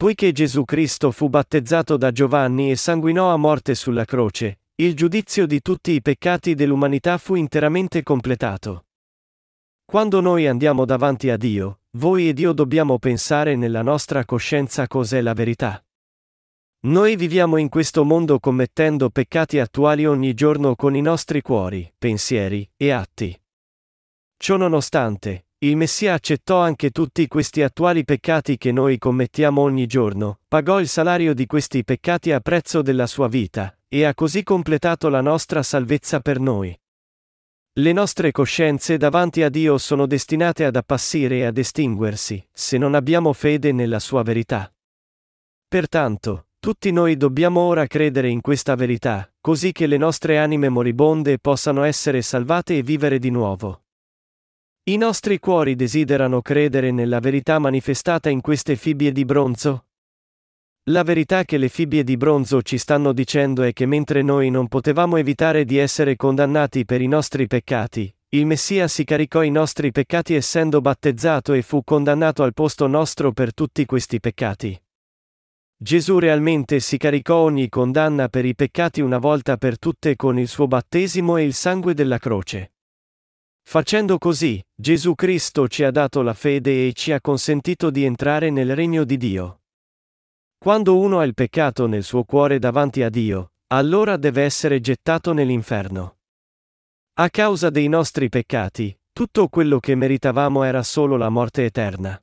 Poiché 0.00 0.32
Gesù 0.32 0.64
Cristo 0.64 1.10
fu 1.10 1.28
battezzato 1.28 1.98
da 1.98 2.10
Giovanni 2.10 2.70
e 2.70 2.76
sanguinò 2.76 3.34
a 3.34 3.36
morte 3.36 3.74
sulla 3.74 4.06
croce, 4.06 4.60
il 4.76 4.96
giudizio 4.96 5.44
di 5.44 5.60
tutti 5.60 5.90
i 5.90 6.00
peccati 6.00 6.54
dell'umanità 6.54 7.18
fu 7.18 7.34
interamente 7.34 8.02
completato. 8.02 8.86
Quando 9.84 10.22
noi 10.22 10.46
andiamo 10.46 10.86
davanti 10.86 11.28
a 11.28 11.36
Dio, 11.36 11.80
voi 11.98 12.30
ed 12.30 12.38
io 12.38 12.54
dobbiamo 12.54 12.98
pensare 12.98 13.56
nella 13.56 13.82
nostra 13.82 14.24
coscienza 14.24 14.86
cos'è 14.86 15.20
la 15.20 15.34
verità. 15.34 15.84
Noi 16.86 17.14
viviamo 17.14 17.58
in 17.58 17.68
questo 17.68 18.02
mondo 18.02 18.40
commettendo 18.40 19.10
peccati 19.10 19.58
attuali 19.58 20.06
ogni 20.06 20.32
giorno 20.32 20.76
con 20.76 20.96
i 20.96 21.02
nostri 21.02 21.42
cuori, 21.42 21.92
pensieri 21.98 22.66
e 22.74 22.90
atti. 22.90 23.38
Ciò 24.38 24.56
nonostante, 24.56 25.48
il 25.62 25.76
Messia 25.76 26.14
accettò 26.14 26.58
anche 26.58 26.88
tutti 26.90 27.28
questi 27.28 27.60
attuali 27.60 28.02
peccati 28.02 28.56
che 28.56 28.72
noi 28.72 28.96
commettiamo 28.96 29.60
ogni 29.60 29.86
giorno, 29.86 30.38
pagò 30.48 30.80
il 30.80 30.88
salario 30.88 31.34
di 31.34 31.44
questi 31.44 31.84
peccati 31.84 32.32
a 32.32 32.40
prezzo 32.40 32.80
della 32.80 33.06
sua 33.06 33.28
vita, 33.28 33.76
e 33.86 34.04
ha 34.04 34.14
così 34.14 34.42
completato 34.42 35.10
la 35.10 35.20
nostra 35.20 35.62
salvezza 35.62 36.20
per 36.20 36.40
noi. 36.40 36.74
Le 37.74 37.92
nostre 37.92 38.30
coscienze 38.30 38.96
davanti 38.96 39.42
a 39.42 39.50
Dio 39.50 39.76
sono 39.76 40.06
destinate 40.06 40.64
ad 40.64 40.76
appassire 40.76 41.36
e 41.38 41.44
ad 41.44 41.58
estinguersi, 41.58 42.42
se 42.50 42.78
non 42.78 42.94
abbiamo 42.94 43.34
fede 43.34 43.70
nella 43.72 43.98
sua 43.98 44.22
verità. 44.22 44.72
Pertanto, 45.68 46.46
tutti 46.58 46.90
noi 46.90 47.18
dobbiamo 47.18 47.60
ora 47.60 47.86
credere 47.86 48.28
in 48.28 48.40
questa 48.40 48.74
verità, 48.76 49.30
così 49.42 49.72
che 49.72 49.86
le 49.86 49.98
nostre 49.98 50.38
anime 50.38 50.70
moribonde 50.70 51.38
possano 51.38 51.82
essere 51.82 52.22
salvate 52.22 52.78
e 52.78 52.82
vivere 52.82 53.18
di 53.18 53.28
nuovo. 53.28 53.82
I 54.90 54.96
nostri 54.96 55.38
cuori 55.38 55.76
desiderano 55.76 56.42
credere 56.42 56.90
nella 56.90 57.20
verità 57.20 57.60
manifestata 57.60 58.28
in 58.28 58.40
queste 58.40 58.74
fibbie 58.74 59.12
di 59.12 59.24
bronzo, 59.24 59.84
la 60.90 61.04
verità 61.04 61.44
che 61.44 61.58
le 61.58 61.68
fibbie 61.68 62.02
di 62.02 62.16
bronzo 62.16 62.60
ci 62.62 62.76
stanno 62.76 63.12
dicendo 63.12 63.62
è 63.62 63.72
che 63.72 63.86
mentre 63.86 64.22
noi 64.22 64.50
non 64.50 64.66
potevamo 64.66 65.16
evitare 65.16 65.64
di 65.64 65.76
essere 65.76 66.16
condannati 66.16 66.84
per 66.84 67.00
i 67.00 67.06
nostri 67.06 67.46
peccati, 67.46 68.12
il 68.30 68.46
Messia 68.46 68.88
si 68.88 69.04
caricò 69.04 69.44
i 69.44 69.50
nostri 69.52 69.92
peccati 69.92 70.34
essendo 70.34 70.80
battezzato 70.80 71.52
e 71.52 71.62
fu 71.62 71.84
condannato 71.84 72.42
al 72.42 72.52
posto 72.52 72.88
nostro 72.88 73.30
per 73.30 73.54
tutti 73.54 73.86
questi 73.86 74.18
peccati. 74.18 74.76
Gesù 75.76 76.18
realmente 76.18 76.80
si 76.80 76.96
caricò 76.96 77.36
ogni 77.36 77.68
condanna 77.68 78.28
per 78.28 78.44
i 78.44 78.56
peccati 78.56 79.00
una 79.00 79.18
volta 79.18 79.56
per 79.56 79.78
tutte 79.78 80.16
con 80.16 80.36
il 80.36 80.48
suo 80.48 80.66
battesimo 80.66 81.36
e 81.36 81.44
il 81.44 81.54
sangue 81.54 81.94
della 81.94 82.18
croce. 82.18 82.72
Facendo 83.70 84.18
così, 84.18 84.60
Gesù 84.74 85.14
Cristo 85.14 85.68
ci 85.68 85.84
ha 85.84 85.92
dato 85.92 86.22
la 86.22 86.34
fede 86.34 86.88
e 86.88 86.92
ci 86.92 87.12
ha 87.12 87.20
consentito 87.20 87.90
di 87.90 88.02
entrare 88.02 88.50
nel 88.50 88.74
regno 88.74 89.04
di 89.04 89.16
Dio. 89.16 89.60
Quando 90.58 90.98
uno 90.98 91.20
ha 91.20 91.24
il 91.24 91.34
peccato 91.34 91.86
nel 91.86 92.02
suo 92.02 92.24
cuore 92.24 92.58
davanti 92.58 93.04
a 93.04 93.08
Dio, 93.08 93.52
allora 93.68 94.16
deve 94.16 94.42
essere 94.42 94.80
gettato 94.80 95.32
nell'inferno. 95.32 96.16
A 97.20 97.30
causa 97.30 97.70
dei 97.70 97.86
nostri 97.86 98.28
peccati, 98.28 98.92
tutto 99.12 99.46
quello 99.46 99.78
che 99.78 99.94
meritavamo 99.94 100.64
era 100.64 100.82
solo 100.82 101.16
la 101.16 101.28
morte 101.28 101.64
eterna. 101.64 102.20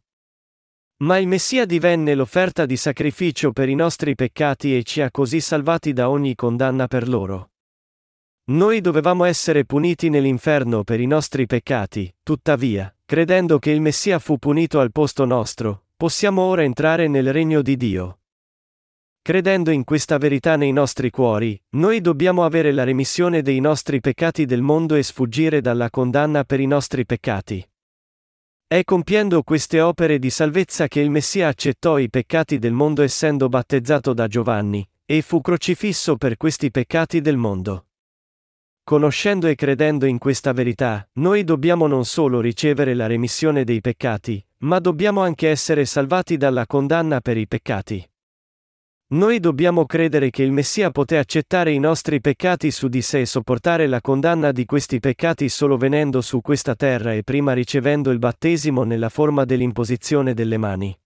Ma 1.03 1.17
il 1.17 1.29
Messia 1.29 1.65
divenne 1.65 2.13
l'offerta 2.13 2.65
di 2.65 2.75
sacrificio 2.75 3.53
per 3.53 3.69
i 3.69 3.75
nostri 3.75 4.15
peccati 4.15 4.75
e 4.75 4.83
ci 4.83 4.99
ha 4.99 5.09
così 5.09 5.39
salvati 5.39 5.93
da 5.93 6.09
ogni 6.09 6.35
condanna 6.35 6.87
per 6.87 7.07
loro. 7.07 7.51
Noi 8.49 8.79
dovevamo 8.79 9.25
essere 9.25 9.65
puniti 9.65 10.09
nell'inferno 10.09 10.85
per 10.85 11.01
i 11.01 11.05
nostri 11.05 11.45
peccati, 11.45 12.15
tuttavia, 12.23 12.95
credendo 13.03 13.59
che 13.59 13.71
il 13.71 13.81
Messia 13.81 14.19
fu 14.19 14.37
punito 14.37 14.79
al 14.79 14.93
posto 14.93 15.25
nostro, 15.25 15.87
possiamo 15.97 16.43
ora 16.43 16.63
entrare 16.63 17.09
nel 17.09 17.33
regno 17.33 17.61
di 17.61 17.75
Dio. 17.75 18.19
Credendo 19.21 19.69
in 19.69 19.83
questa 19.83 20.17
verità 20.17 20.55
nei 20.55 20.71
nostri 20.71 21.09
cuori, 21.09 21.61
noi 21.71 21.99
dobbiamo 21.99 22.45
avere 22.45 22.71
la 22.71 22.85
remissione 22.85 23.41
dei 23.41 23.59
nostri 23.59 23.99
peccati 23.99 24.45
del 24.45 24.61
mondo 24.61 24.95
e 24.95 25.03
sfuggire 25.03 25.59
dalla 25.59 25.89
condanna 25.89 26.45
per 26.45 26.61
i 26.61 26.67
nostri 26.67 27.05
peccati. 27.05 27.69
È 28.65 28.81
compiendo 28.85 29.43
queste 29.43 29.81
opere 29.81 30.19
di 30.19 30.29
salvezza 30.29 30.87
che 30.87 31.01
il 31.01 31.09
Messia 31.09 31.49
accettò 31.49 31.97
i 31.97 32.09
peccati 32.09 32.59
del 32.59 32.71
mondo 32.71 33.01
essendo 33.01 33.49
battezzato 33.49 34.13
da 34.13 34.27
Giovanni, 34.27 34.89
e 35.05 35.21
fu 35.21 35.41
crocifisso 35.41 36.15
per 36.15 36.37
questi 36.37 36.71
peccati 36.71 37.19
del 37.19 37.35
mondo. 37.35 37.86
Conoscendo 38.87 39.47
e 39.47 39.55
credendo 39.55 40.05
in 40.05 40.17
questa 40.17 40.53
verità, 40.53 41.05
noi 41.15 41.43
dobbiamo 41.43 41.87
non 41.87 42.05
solo 42.05 42.39
ricevere 42.39 42.93
la 42.93 43.05
remissione 43.05 43.65
dei 43.65 43.81
peccati, 43.81 44.41
ma 44.59 44.79
dobbiamo 44.79 45.19
anche 45.19 45.49
essere 45.49 45.83
salvati 45.83 46.37
dalla 46.37 46.65
condanna 46.65 47.19
per 47.19 47.35
i 47.35 47.49
peccati. 47.49 48.09
Noi 49.07 49.41
dobbiamo 49.41 49.85
credere 49.85 50.29
che 50.29 50.43
il 50.43 50.53
Messia 50.53 50.89
poté 50.89 51.17
accettare 51.17 51.73
i 51.73 51.79
nostri 51.79 52.21
peccati 52.21 52.71
su 52.71 52.87
di 52.87 53.01
sé 53.01 53.19
e 53.19 53.25
sopportare 53.25 53.87
la 53.87 53.99
condanna 53.99 54.53
di 54.53 54.63
questi 54.63 55.01
peccati 55.01 55.49
solo 55.49 55.75
venendo 55.75 56.21
su 56.21 56.39
questa 56.39 56.73
terra 56.73 57.11
e 57.11 57.23
prima 57.23 57.51
ricevendo 57.51 58.09
il 58.09 58.19
battesimo 58.19 58.83
nella 58.83 59.09
forma 59.09 59.43
dell'imposizione 59.43 60.33
delle 60.33 60.57
mani. 60.57 60.97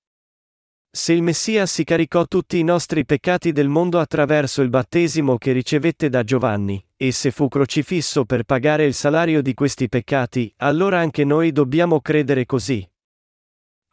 Se 0.91 1.13
il 1.13 1.23
Messia 1.23 1.65
si 1.65 1.83
caricò 1.83 2.25
tutti 2.25 2.59
i 2.59 2.63
nostri 2.63 3.05
peccati 3.05 3.51
del 3.51 3.69
mondo 3.69 3.97
attraverso 3.97 4.61
il 4.61 4.69
battesimo 4.69 5.39
che 5.39 5.51
ricevette 5.51 6.09
da 6.09 6.23
Giovanni, 6.23 6.85
e 7.01 7.11
se 7.11 7.31
fu 7.31 7.47
crocifisso 7.47 8.25
per 8.25 8.43
pagare 8.43 8.85
il 8.85 8.93
salario 8.93 9.41
di 9.41 9.55
questi 9.55 9.89
peccati, 9.89 10.53
allora 10.57 10.99
anche 10.99 11.23
noi 11.23 11.51
dobbiamo 11.51 11.99
credere 11.99 12.45
così. 12.45 12.87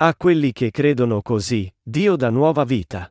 A 0.01 0.15
quelli 0.15 0.53
che 0.53 0.71
credono 0.71 1.23
così, 1.23 1.75
Dio 1.83 2.17
dà 2.17 2.29
nuova 2.29 2.65
vita. 2.65 3.11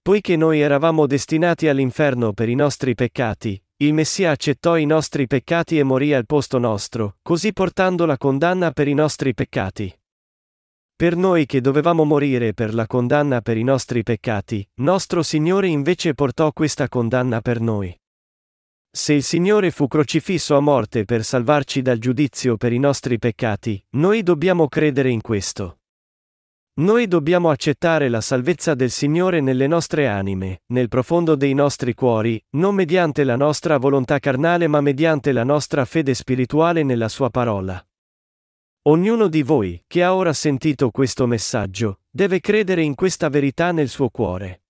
Poiché 0.00 0.36
noi 0.36 0.60
eravamo 0.60 1.06
destinati 1.06 1.66
all'inferno 1.66 2.34
per 2.34 2.48
i 2.48 2.54
nostri 2.54 2.94
peccati, 2.94 3.60
il 3.78 3.92
Messia 3.94 4.30
accettò 4.30 4.76
i 4.76 4.86
nostri 4.86 5.26
peccati 5.26 5.76
e 5.76 5.82
morì 5.82 6.14
al 6.14 6.24
posto 6.24 6.58
nostro, 6.58 7.16
così 7.20 7.52
portando 7.52 8.06
la 8.06 8.16
condanna 8.16 8.70
per 8.70 8.86
i 8.86 8.94
nostri 8.94 9.34
peccati. 9.34 9.92
Per 10.94 11.16
noi 11.16 11.46
che 11.46 11.60
dovevamo 11.60 12.04
morire 12.04 12.54
per 12.54 12.72
la 12.72 12.86
condanna 12.86 13.40
per 13.40 13.56
i 13.56 13.64
nostri 13.64 14.04
peccati, 14.04 14.64
nostro 14.74 15.24
Signore 15.24 15.66
invece 15.66 16.14
portò 16.14 16.52
questa 16.52 16.88
condanna 16.88 17.40
per 17.40 17.60
noi. 17.60 17.92
Se 18.96 19.12
il 19.12 19.24
Signore 19.24 19.72
fu 19.72 19.88
crocifisso 19.88 20.54
a 20.54 20.60
morte 20.60 21.04
per 21.04 21.24
salvarci 21.24 21.82
dal 21.82 21.98
giudizio 21.98 22.56
per 22.56 22.72
i 22.72 22.78
nostri 22.78 23.18
peccati, 23.18 23.84
noi 23.96 24.22
dobbiamo 24.22 24.68
credere 24.68 25.10
in 25.10 25.20
questo. 25.20 25.80
Noi 26.74 27.08
dobbiamo 27.08 27.50
accettare 27.50 28.08
la 28.08 28.20
salvezza 28.20 28.74
del 28.74 28.92
Signore 28.92 29.40
nelle 29.40 29.66
nostre 29.66 30.06
anime, 30.06 30.62
nel 30.66 30.86
profondo 30.86 31.34
dei 31.34 31.54
nostri 31.54 31.92
cuori, 31.92 32.40
non 32.50 32.76
mediante 32.76 33.24
la 33.24 33.34
nostra 33.34 33.78
volontà 33.78 34.20
carnale 34.20 34.68
ma 34.68 34.80
mediante 34.80 35.32
la 35.32 35.42
nostra 35.42 35.84
fede 35.84 36.14
spirituale 36.14 36.84
nella 36.84 37.08
Sua 37.08 37.30
parola. 37.30 37.84
Ognuno 38.82 39.26
di 39.26 39.42
voi, 39.42 39.82
che 39.88 40.04
ha 40.04 40.14
ora 40.14 40.32
sentito 40.32 40.90
questo 40.90 41.26
messaggio, 41.26 41.98
deve 42.08 42.38
credere 42.38 42.82
in 42.82 42.94
questa 42.94 43.28
verità 43.28 43.72
nel 43.72 43.88
suo 43.88 44.08
cuore. 44.08 44.63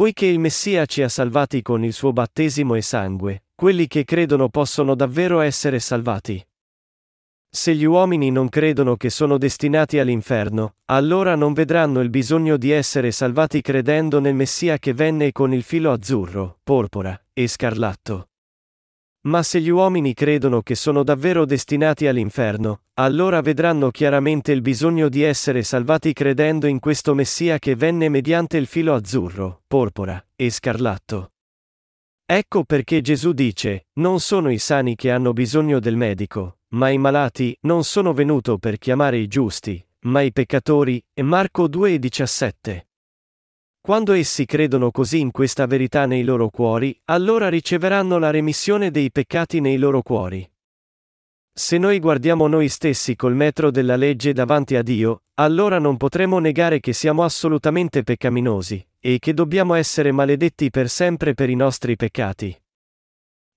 Poiché 0.00 0.24
il 0.24 0.38
Messia 0.38 0.86
ci 0.86 1.02
ha 1.02 1.10
salvati 1.10 1.60
con 1.60 1.84
il 1.84 1.92
suo 1.92 2.14
battesimo 2.14 2.74
e 2.74 2.80
sangue, 2.80 3.42
quelli 3.54 3.86
che 3.86 4.04
credono 4.04 4.48
possono 4.48 4.94
davvero 4.94 5.40
essere 5.40 5.78
salvati. 5.78 6.42
Se 7.50 7.74
gli 7.74 7.84
uomini 7.84 8.30
non 8.30 8.48
credono 8.48 8.96
che 8.96 9.10
sono 9.10 9.36
destinati 9.36 9.98
all'inferno, 9.98 10.76
allora 10.86 11.34
non 11.34 11.52
vedranno 11.52 12.00
il 12.00 12.08
bisogno 12.08 12.56
di 12.56 12.70
essere 12.70 13.10
salvati 13.10 13.60
credendo 13.60 14.20
nel 14.20 14.34
Messia 14.34 14.78
che 14.78 14.94
venne 14.94 15.32
con 15.32 15.52
il 15.52 15.62
filo 15.62 15.92
azzurro, 15.92 16.60
porpora 16.62 17.22
e 17.34 17.46
scarlatto. 17.46 18.29
Ma 19.22 19.42
se 19.42 19.60
gli 19.60 19.68
uomini 19.68 20.14
credono 20.14 20.62
che 20.62 20.74
sono 20.74 21.02
davvero 21.02 21.44
destinati 21.44 22.06
all'inferno, 22.06 22.84
allora 22.94 23.42
vedranno 23.42 23.90
chiaramente 23.90 24.50
il 24.50 24.62
bisogno 24.62 25.10
di 25.10 25.22
essere 25.22 25.62
salvati 25.62 26.14
credendo 26.14 26.66
in 26.66 26.78
questo 26.78 27.14
Messia 27.14 27.58
che 27.58 27.74
venne 27.74 28.08
mediante 28.08 28.56
il 28.56 28.66
filo 28.66 28.94
azzurro, 28.94 29.62
porpora 29.66 30.24
e 30.34 30.48
scarlatto. 30.48 31.32
Ecco 32.24 32.64
perché 32.64 33.02
Gesù 33.02 33.32
dice, 33.32 33.88
non 33.94 34.20
sono 34.20 34.50
i 34.50 34.58
sani 34.58 34.94
che 34.94 35.10
hanno 35.10 35.34
bisogno 35.34 35.80
del 35.80 35.96
medico, 35.96 36.60
ma 36.68 36.88
i 36.88 36.96
malati, 36.96 37.54
non 37.62 37.84
sono 37.84 38.14
venuto 38.14 38.56
per 38.56 38.78
chiamare 38.78 39.18
i 39.18 39.26
giusti, 39.26 39.84
ma 40.02 40.22
i 40.22 40.32
peccatori, 40.32 41.02
e 41.12 41.22
Marco 41.22 41.68
2,17. 41.68 42.89
Quando 43.82 44.12
essi 44.12 44.44
credono 44.44 44.90
così 44.90 45.20
in 45.20 45.30
questa 45.30 45.66
verità 45.66 46.04
nei 46.04 46.22
loro 46.22 46.50
cuori, 46.50 46.98
allora 47.06 47.48
riceveranno 47.48 48.18
la 48.18 48.30
remissione 48.30 48.90
dei 48.90 49.10
peccati 49.10 49.60
nei 49.60 49.78
loro 49.78 50.02
cuori. 50.02 50.48
Se 51.52 51.78
noi 51.78 51.98
guardiamo 51.98 52.46
noi 52.46 52.68
stessi 52.68 53.16
col 53.16 53.34
metro 53.34 53.70
della 53.70 53.96
legge 53.96 54.34
davanti 54.34 54.76
a 54.76 54.82
Dio, 54.82 55.22
allora 55.34 55.78
non 55.78 55.96
potremo 55.96 56.38
negare 56.38 56.78
che 56.78 56.92
siamo 56.92 57.24
assolutamente 57.24 58.02
peccaminosi, 58.02 58.86
e 58.98 59.18
che 59.18 59.32
dobbiamo 59.32 59.74
essere 59.74 60.12
maledetti 60.12 60.68
per 60.68 60.90
sempre 60.90 61.32
per 61.32 61.48
i 61.48 61.56
nostri 61.56 61.96
peccati. 61.96 62.54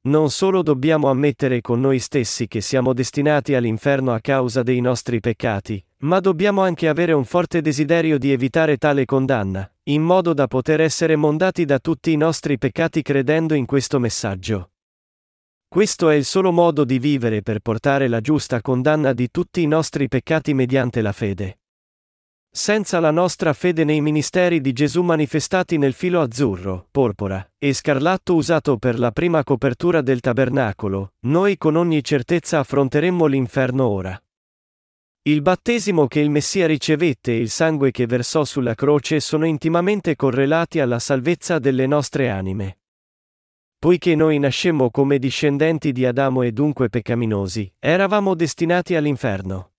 Non 0.06 0.30
solo 0.32 0.64
dobbiamo 0.64 1.10
ammettere 1.10 1.60
con 1.62 1.82
noi 1.82 2.00
stessi 2.00 2.48
che 2.48 2.62
siamo 2.62 2.94
destinati 2.94 3.56
all'inferno 3.56 4.14
a 4.14 4.20
causa 4.20 4.64
dei 4.64 4.80
nostri 4.80 5.20
peccati, 5.20 5.86
ma 6.00 6.20
dobbiamo 6.20 6.62
anche 6.62 6.88
avere 6.88 7.12
un 7.12 7.26
forte 7.26 7.62
desiderio 7.62 8.18
di 8.18 8.32
evitare 8.32 8.78
tale 8.78 9.06
condanna, 9.06 9.73
in 9.86 10.02
modo 10.02 10.34
da 10.34 10.48
poter 10.48 10.80
essere 10.80 11.18
mondati 11.18 11.66
da 11.66 11.78
tutti 11.78 12.14
i 12.14 12.16
nostri 12.16 12.58
peccati 12.58 13.02
credendo 13.02 13.54
in 13.54 13.66
questo 13.66 14.00
messaggio. 14.00 14.72
Questo 15.68 16.10
è 16.10 16.16
il 16.16 16.24
solo 16.24 16.52
modo 16.54 16.86
di 16.86 17.00
vivere 17.00 17.42
per 17.42 17.60
portare 17.60 18.08
la 18.08 18.22
giusta 18.22 18.62
condanna 18.62 19.12
di 19.12 19.30
tutti 19.30 19.62
i 19.62 19.68
nostri 19.68 20.08
peccati 20.08 20.54
mediante 20.54 21.02
la 21.02 21.12
fede. 21.12 21.60
Senza 22.50 23.00
la 23.00 23.12
nostra 23.12 23.52
fede 23.52 23.84
nei 23.84 24.00
ministeri 24.00 24.62
di 24.62 24.72
Gesù 24.72 25.02
manifestati 25.02 25.78
nel 25.78 25.94
filo 25.94 26.22
azzurro, 26.22 26.88
porpora 26.92 27.46
e 27.58 27.74
scarlatto 27.74 28.36
usato 28.36 28.78
per 28.78 29.00
la 29.00 29.12
prima 29.12 29.44
copertura 29.44 30.02
del 30.02 30.20
tabernacolo, 30.20 31.14
noi 31.22 31.58
con 31.58 31.76
ogni 31.76 32.04
certezza 32.04 32.60
affronteremmo 32.60 33.26
l'inferno 33.26 33.88
ora. 33.88 34.23
Il 35.26 35.42
battesimo 35.42 36.08
che 36.08 36.20
il 36.20 36.30
Messia 36.30 36.68
ricevette 36.68 37.32
e 37.32 37.38
il 37.38 37.50
sangue 37.50 37.92
che 37.92 38.06
versò 38.06 38.44
sulla 38.44 38.76
croce 38.76 39.22
sono 39.22 39.46
intimamente 39.46 40.18
correlati 40.18 40.82
alla 40.82 41.00
salvezza 41.00 41.60
delle 41.60 41.88
nostre 41.88 42.30
anime. 42.30 42.80
Poiché 43.80 44.16
noi 44.16 44.38
nascemmo 44.38 44.92
come 44.92 45.20
discendenti 45.20 45.94
di 45.94 46.06
Adamo 46.06 46.42
e 46.42 46.52
dunque 46.52 46.90
peccaminosi, 46.90 47.74
eravamo 47.80 48.36
destinati 48.36 48.96
all'inferno. 48.96 49.72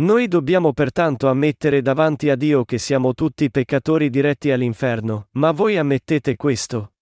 Noi 0.00 0.26
dobbiamo 0.26 0.72
pertanto 0.72 1.28
ammettere 1.28 1.80
davanti 1.80 2.28
a 2.28 2.34
Dio 2.34 2.64
che 2.64 2.78
siamo 2.78 3.14
tutti 3.14 3.52
peccatori 3.52 4.10
diretti 4.10 4.50
all'inferno, 4.50 5.28
ma 5.32 5.52
voi 5.52 5.76
ammettete 5.76 6.34
questo? 6.34 6.94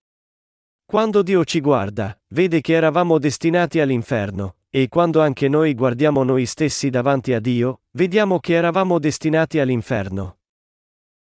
Quando 0.84 1.22
Dio 1.22 1.44
ci 1.46 1.60
guarda, 1.60 2.18
vede 2.28 2.60
che 2.60 2.74
eravamo 2.74 3.18
destinati 3.18 3.80
all'inferno, 3.80 4.56
e 4.70 4.88
quando 4.88 5.20
anche 5.20 5.48
noi 5.48 5.74
guardiamo 5.74 6.22
noi 6.22 6.44
stessi 6.44 6.90
davanti 6.90 7.32
a 7.32 7.40
Dio, 7.40 7.82
vediamo 7.92 8.38
che 8.38 8.54
eravamo 8.54 8.98
destinati 8.98 9.58
all'inferno. 9.58 10.38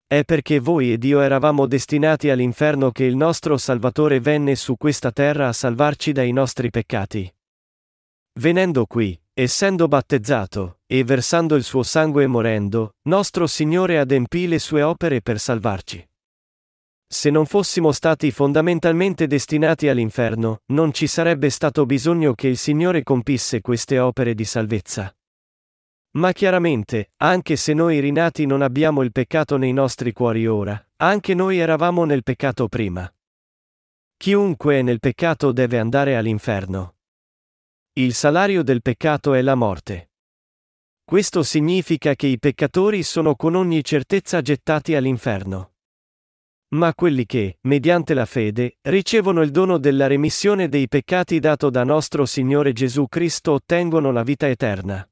È 0.06 0.24
perché 0.24 0.60
voi 0.60 0.92
e 0.92 0.98
Dio 0.98 1.22
eravamo 1.22 1.66
destinati 1.66 2.30
all'inferno 2.30 2.92
che 2.92 3.06
il 3.06 3.16
nostro 3.16 3.58
Salvatore 3.58 4.20
venne 4.20 4.56
su 4.56 4.76
questa 4.78 5.12
terra 5.12 5.48
a 5.48 5.54
salvarci 5.54 6.12
dai 6.12 6.32
nostri 6.32 6.70
peccati. 6.70 7.34
Venendo 8.34 8.86
qui, 8.86 9.20
essendo 9.34 9.88
battezzato, 9.88 10.80
e 10.86 11.04
versando 11.04 11.56
il 11.56 11.64
suo 11.64 11.84
sangue 11.84 12.28
morendo, 12.28 12.96
nostro 13.04 13.48
Signore 13.48 13.98
adempì 13.98 14.48
le 14.48 14.60
sue 14.60 14.82
opere 14.82 15.22
per 15.22 15.40
salvarci. 15.40 16.11
Se 17.14 17.30
non 17.30 17.46
fossimo 17.46 17.92
stati 17.92 18.32
fondamentalmente 18.32 19.28
destinati 19.28 19.90
all'inferno, 19.90 20.62
non 20.68 20.94
ci 20.94 21.08
sarebbe 21.08 21.50
stato 21.50 21.86
bisogno 21.86 22.34
che 22.34 22.48
il 22.48 22.56
Signore 22.56 23.04
compisse 23.04 23.60
queste 23.60 24.00
opere 24.00 24.34
di 24.34 24.46
salvezza. 24.46 25.14
Ma 26.12 26.32
chiaramente, 26.32 27.12
anche 27.18 27.58
se 27.58 27.74
noi 27.74 28.00
rinati 28.00 28.46
non 28.46 28.62
abbiamo 28.62 29.02
il 29.02 29.12
peccato 29.12 29.58
nei 29.58 29.74
nostri 29.74 30.14
cuori 30.14 30.48
ora, 30.48 30.82
anche 30.98 31.34
noi 31.34 31.60
eravamo 31.60 32.06
nel 32.06 32.24
peccato 32.24 32.70
prima. 32.70 33.14
Chiunque 34.16 34.80
è 34.80 34.82
nel 34.82 35.02
peccato 35.02 35.52
deve 35.52 35.80
andare 35.80 36.16
all'inferno. 36.16 36.96
Il 37.92 38.14
salario 38.14 38.64
del 38.64 38.82
peccato 38.82 39.34
è 39.34 39.42
la 39.42 39.56
morte. 39.56 40.12
Questo 41.04 41.44
significa 41.44 42.16
che 42.16 42.28
i 42.28 42.40
peccatori 42.40 43.04
sono 43.04 43.36
con 43.36 43.56
ogni 43.56 43.84
certezza 43.84 44.40
gettati 44.40 44.96
all'inferno. 44.96 45.72
Ma 46.74 46.94
quelli 46.94 47.26
che, 47.26 47.58
mediante 47.64 48.14
la 48.14 48.26
fede, 48.26 48.78
ricevono 48.84 49.42
il 49.42 49.52
dono 49.52 49.78
della 49.78 50.08
remissione 50.08 50.70
dei 50.70 50.88
peccati 50.88 51.40
dato 51.40 51.70
da 51.70 51.84
nostro 51.84 52.26
Signore 52.26 52.72
Gesù 52.72 53.08
Cristo 53.10 53.54
ottengono 53.54 54.12
la 54.12 54.24
vita 54.24 54.48
eterna. 54.48 55.06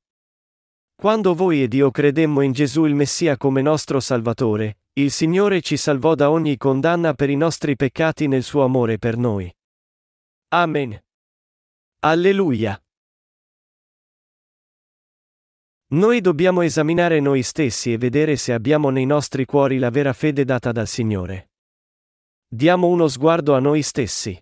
Quando 0.96 1.34
voi 1.34 1.64
ed 1.64 1.74
io 1.74 1.92
credemmo 1.92 2.42
in 2.42 2.54
Gesù 2.54 2.86
il 2.86 2.96
Messia 2.96 3.36
come 3.36 3.62
nostro 3.62 4.00
Salvatore, 4.00 4.80
il 4.94 5.12
Signore 5.12 5.62
ci 5.62 5.76
salvò 5.76 6.16
da 6.16 6.32
ogni 6.32 6.56
condanna 6.58 7.14
per 7.14 7.30
i 7.30 7.36
nostri 7.36 7.76
peccati 7.76 8.28
nel 8.28 8.44
suo 8.44 8.64
amore 8.64 8.98
per 8.98 9.18
noi. 9.18 9.54
Amen. 10.50 11.02
Alleluia. 12.00 12.82
Noi 15.92 16.22
dobbiamo 16.22 16.62
esaminare 16.62 17.20
noi 17.20 17.44
stessi 17.44 17.92
e 17.92 17.98
vedere 17.98 18.36
se 18.38 18.54
abbiamo 18.54 18.90
nei 18.90 19.06
nostri 19.06 19.44
cuori 19.46 19.78
la 19.78 19.90
vera 19.90 20.14
fede 20.14 20.46
data 20.46 20.72
dal 20.72 20.88
Signore. 20.88 21.49
Diamo 22.52 22.88
uno 22.88 23.08
sguardo 23.08 23.54
a 23.54 23.60
noi 23.60 23.84
stessi. 23.84 24.36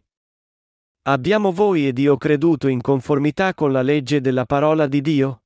Abbiamo 1.10 1.52
voi 1.52 1.88
ed 1.88 1.98
io 1.98 2.16
creduto 2.16 2.70
in 2.70 2.80
conformità 2.80 3.54
con 3.54 3.74
la 3.74 3.82
legge 3.82 4.22
della 4.22 4.46
parola 4.46 4.88
di 4.88 5.02
Dio? 5.02 5.44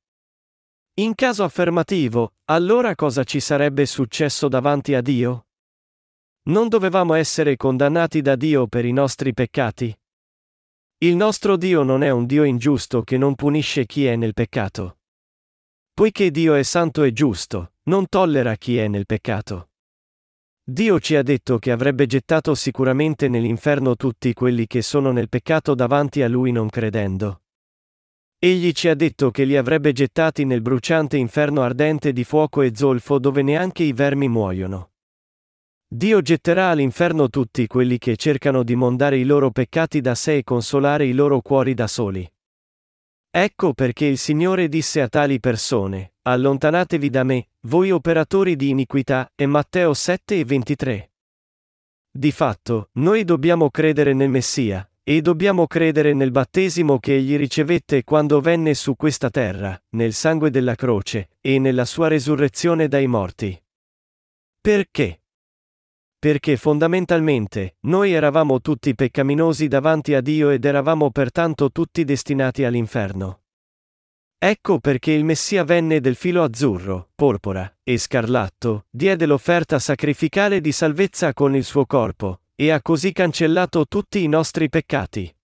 In 1.00 1.16
caso 1.16 1.44
affermativo, 1.44 2.36
allora 2.52 2.94
cosa 2.94 3.24
ci 3.24 3.40
sarebbe 3.40 3.88
successo 3.88 4.48
davanti 4.48 4.94
a 4.94 5.02
Dio? 5.02 5.48
Non 6.50 6.68
dovevamo 6.68 7.16
essere 7.16 7.58
condannati 7.58 8.22
da 8.22 8.36
Dio 8.36 8.68
per 8.68 8.86
i 8.86 8.92
nostri 8.92 9.34
peccati? 9.34 10.00
Il 11.00 11.16
nostro 11.16 11.58
Dio 11.58 11.82
non 11.82 12.04
è 12.04 12.12
un 12.12 12.28
Dio 12.28 12.44
ingiusto 12.44 13.02
che 13.02 13.18
non 13.18 13.34
punisce 13.34 13.88
chi 13.88 14.06
è 14.06 14.16
nel 14.16 14.34
peccato. 14.34 15.00
Poiché 15.94 16.30
Dio 16.30 16.54
è 16.54 16.62
santo 16.62 17.02
e 17.02 17.12
giusto, 17.12 17.74
non 17.86 18.08
tollera 18.08 18.56
chi 18.56 18.78
è 18.78 18.88
nel 18.88 19.08
peccato. 19.08 19.71
Dio 20.72 21.02
ci 21.02 21.18
ha 21.18 21.22
detto 21.22 21.60
che 21.60 21.70
avrebbe 21.70 22.06
gettato 22.06 22.56
sicuramente 22.56 23.28
nell'inferno 23.28 23.98
tutti 23.98 24.32
quelli 24.32 24.68
che 24.68 24.82
sono 24.82 25.12
nel 25.12 25.28
peccato 25.28 25.76
davanti 25.76 26.22
a 26.22 26.30
Lui 26.30 26.54
non 26.54 26.70
credendo. 26.70 27.42
Egli 28.40 28.72
ci 28.72 28.88
ha 28.88 28.96
detto 28.96 29.32
che 29.32 29.44
li 29.44 29.58
avrebbe 29.58 29.92
gettati 29.92 30.46
nel 30.46 30.62
bruciante 30.62 31.18
inferno 31.18 31.62
ardente 31.62 32.14
di 32.14 32.24
fuoco 32.24 32.62
e 32.62 32.72
zolfo 32.74 33.20
dove 33.20 33.42
neanche 33.42 33.84
i 33.84 33.92
vermi 33.92 34.30
muoiono. 34.30 34.92
Dio 35.86 36.22
getterà 36.22 36.70
all'inferno 36.70 37.28
tutti 37.28 37.68
quelli 37.68 37.98
che 37.98 38.16
cercano 38.16 38.64
di 38.64 38.76
mondare 38.76 39.18
i 39.18 39.26
loro 39.26 39.52
peccati 39.52 40.00
da 40.00 40.16
sé 40.16 40.38
e 40.38 40.44
consolare 40.46 41.06
i 41.06 41.12
loro 41.12 41.42
cuori 41.42 41.74
da 41.74 41.88
soli. 41.88 42.26
Ecco 43.34 43.74
perché 43.74 44.06
il 44.06 44.18
Signore 44.18 44.68
disse 44.68 45.00
a 45.00 45.08
tali 45.08 45.40
persone, 45.40 46.16
Allontanatevi 46.24 47.10
da 47.10 47.24
me, 47.24 47.48
voi 47.62 47.90
operatori 47.90 48.58
di 48.58 48.68
iniquità, 48.68 49.32
e 49.36 49.46
Matteo 49.46 49.94
7 49.94 50.40
e 50.40 50.44
23. 50.44 51.12
Di 52.12 52.32
fatto, 52.32 52.90
noi 52.96 53.24
dobbiamo 53.24 53.70
credere 53.70 54.12
nel 54.12 54.30
Messia, 54.30 54.86
e 55.02 55.22
dobbiamo 55.22 55.66
credere 55.66 56.14
nel 56.14 56.32
battesimo 56.32 57.00
che 57.00 57.16
egli 57.16 57.38
ricevette 57.38 58.04
quando 58.04 58.42
venne 58.42 58.74
su 58.74 58.98
questa 58.98 59.30
terra, 59.30 59.82
nel 59.92 60.12
sangue 60.12 60.50
della 60.50 60.76
croce, 60.76 61.30
e 61.40 61.58
nella 61.58 61.86
sua 61.86 62.10
resurrezione 62.10 62.90
dai 62.90 63.08
morti. 63.08 63.58
Perché? 64.60 65.21
Perché 66.22 66.56
fondamentalmente, 66.56 67.78
noi 67.88 68.12
eravamo 68.12 68.62
tutti 68.62 68.94
peccaminosi 68.94 69.68
davanti 69.68 70.14
a 70.14 70.22
Dio 70.22 70.52
ed 70.52 70.66
eravamo 70.66 71.10
pertanto 71.10 71.72
tutti 71.72 72.04
destinati 72.04 72.64
all'inferno. 72.64 73.40
Ecco 74.38 74.80
perché 74.80 75.14
il 75.14 75.26
Messia 75.26 75.64
venne 75.64 76.00
del 76.00 76.14
filo 76.14 76.44
azzurro, 76.44 77.10
porpora 77.16 77.76
e 77.82 77.98
scarlatto, 77.98 78.86
diede 78.92 79.26
l'offerta 79.26 79.80
sacrificale 79.80 80.62
di 80.62 80.72
salvezza 80.72 81.34
con 81.34 81.56
il 81.56 81.64
suo 81.64 81.88
corpo, 81.88 82.42
e 82.54 82.70
ha 82.70 82.84
così 82.84 83.12
cancellato 83.14 83.88
tutti 83.88 84.22
i 84.22 84.28
nostri 84.28 84.70
peccati. 84.70 85.36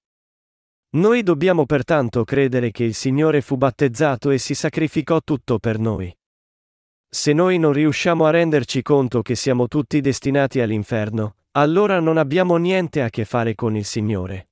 Noi 0.89 1.23
dobbiamo 1.23 1.65
pertanto 1.65 2.23
credere 2.23 2.69
che 2.69 2.83
il 2.83 2.93
Signore 2.93 3.41
fu 3.41 3.57
battezzato 3.57 4.29
e 4.29 4.37
si 4.37 4.53
sacrificò 4.53 5.21
tutto 5.23 5.57
per 5.57 5.79
noi. 5.79 6.15
Se 7.09 7.31
noi 7.31 7.57
non 7.57 7.71
riusciamo 7.71 8.25
a 8.25 8.31
renderci 8.31 8.81
conto 8.81 9.21
che 9.21 9.35
siamo 9.35 9.67
tutti 9.67 10.01
destinati 10.01 10.59
all'inferno, 10.59 11.35
allora 11.51 11.99
non 12.01 12.17
abbiamo 12.17 12.57
niente 12.57 13.01
a 13.01 13.09
che 13.09 13.23
fare 13.23 13.55
con 13.55 13.77
il 13.77 13.85
Signore. 13.85 14.49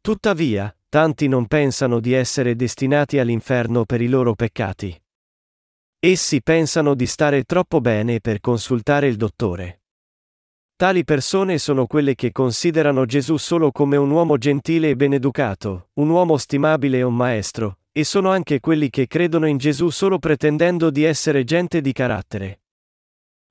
Tuttavia, 0.00 0.74
tanti 0.88 1.26
non 1.26 1.46
pensano 1.46 1.98
di 1.98 2.12
essere 2.12 2.54
destinati 2.54 3.18
all'inferno 3.18 3.84
per 3.84 4.00
i 4.00 4.08
loro 4.08 4.34
peccati. 4.34 4.96
Essi 5.98 6.42
pensano 6.42 6.94
di 6.94 7.06
stare 7.06 7.42
troppo 7.42 7.80
bene 7.80 8.20
per 8.20 8.38
consultare 8.40 9.08
il 9.08 9.16
dottore. 9.16 9.82
Tali 10.76 11.02
persone 11.02 11.58
sono 11.58 11.88
quelle 11.88 12.14
che 12.14 12.30
considerano 12.30 13.04
Gesù 13.04 13.36
solo 13.36 13.72
come 13.72 13.96
un 13.96 14.10
uomo 14.10 14.38
gentile 14.38 14.90
e 14.90 14.96
beneducato, 14.96 15.88
un 15.94 16.08
uomo 16.08 16.36
stimabile 16.36 16.98
e 16.98 17.02
un 17.02 17.16
maestro, 17.16 17.78
e 17.98 18.04
sono 18.04 18.30
anche 18.30 18.60
quelli 18.60 18.90
che 18.90 19.08
credono 19.08 19.48
in 19.48 19.56
Gesù 19.56 19.90
solo 19.90 20.20
pretendendo 20.20 20.88
di 20.88 21.02
essere 21.02 21.42
gente 21.42 21.80
di 21.80 21.90
carattere. 21.90 22.60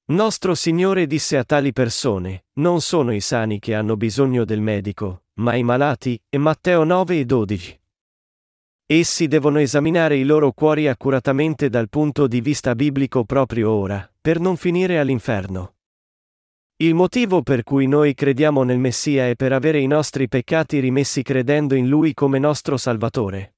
Nostro 0.06 0.56
Signore 0.56 1.06
disse 1.06 1.36
a 1.36 1.44
tali 1.44 1.74
persone, 1.74 2.46
non 2.54 2.80
sono 2.80 3.12
i 3.12 3.20
sani 3.20 3.60
che 3.60 3.76
hanno 3.76 3.98
bisogno 3.98 4.46
del 4.46 4.62
medico, 4.62 5.24
ma 5.42 5.56
i 5.56 5.64
malati, 5.64 6.18
e 6.30 6.38
Matteo 6.38 6.86
9 6.86 7.20
e 7.20 7.26
12. 7.26 7.80
Essi 8.86 9.28
devono 9.28 9.60
esaminare 9.60 10.16
i 10.16 10.24
loro 10.24 10.54
cuori 10.54 10.88
accuratamente 10.88 11.68
dal 11.68 11.90
punto 11.90 12.26
di 12.26 12.40
vista 12.40 12.74
biblico 12.74 13.26
proprio 13.26 13.70
ora, 13.70 14.10
per 14.22 14.40
non 14.40 14.56
finire 14.56 14.98
all'inferno. 14.98 15.74
Il 16.78 16.96
motivo 16.96 17.42
per 17.42 17.64
cui 17.64 17.86
noi 17.86 18.14
crediamo 18.14 18.64
nel 18.64 18.80
Messia 18.80 19.28
è 19.28 19.36
per 19.36 19.52
avere 19.52 19.80
i 19.80 19.88
nostri 19.88 20.30
peccati 20.30 20.80
rimessi 20.80 21.22
credendo 21.22 21.76
in 21.76 21.90
Lui 21.90 22.14
come 22.14 22.40
nostro 22.40 22.78
Salvatore. 22.78 23.56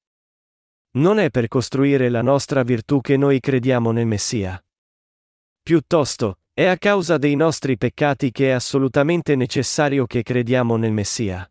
Non 0.92 1.20
è 1.20 1.30
per 1.30 1.46
costruire 1.46 2.08
la 2.08 2.20
nostra 2.20 2.64
virtù 2.64 3.00
che 3.00 3.16
noi 3.16 3.38
crediamo 3.38 3.92
nel 3.92 4.06
Messia. 4.06 4.60
Piuttosto, 5.62 6.38
è 6.52 6.64
a 6.64 6.76
causa 6.78 7.16
dei 7.16 7.36
nostri 7.36 7.78
peccati 7.78 8.32
che 8.32 8.48
è 8.48 8.50
assolutamente 8.50 9.36
necessario 9.36 10.06
che 10.06 10.24
crediamo 10.24 10.76
nel 10.76 10.90
Messia. 10.90 11.48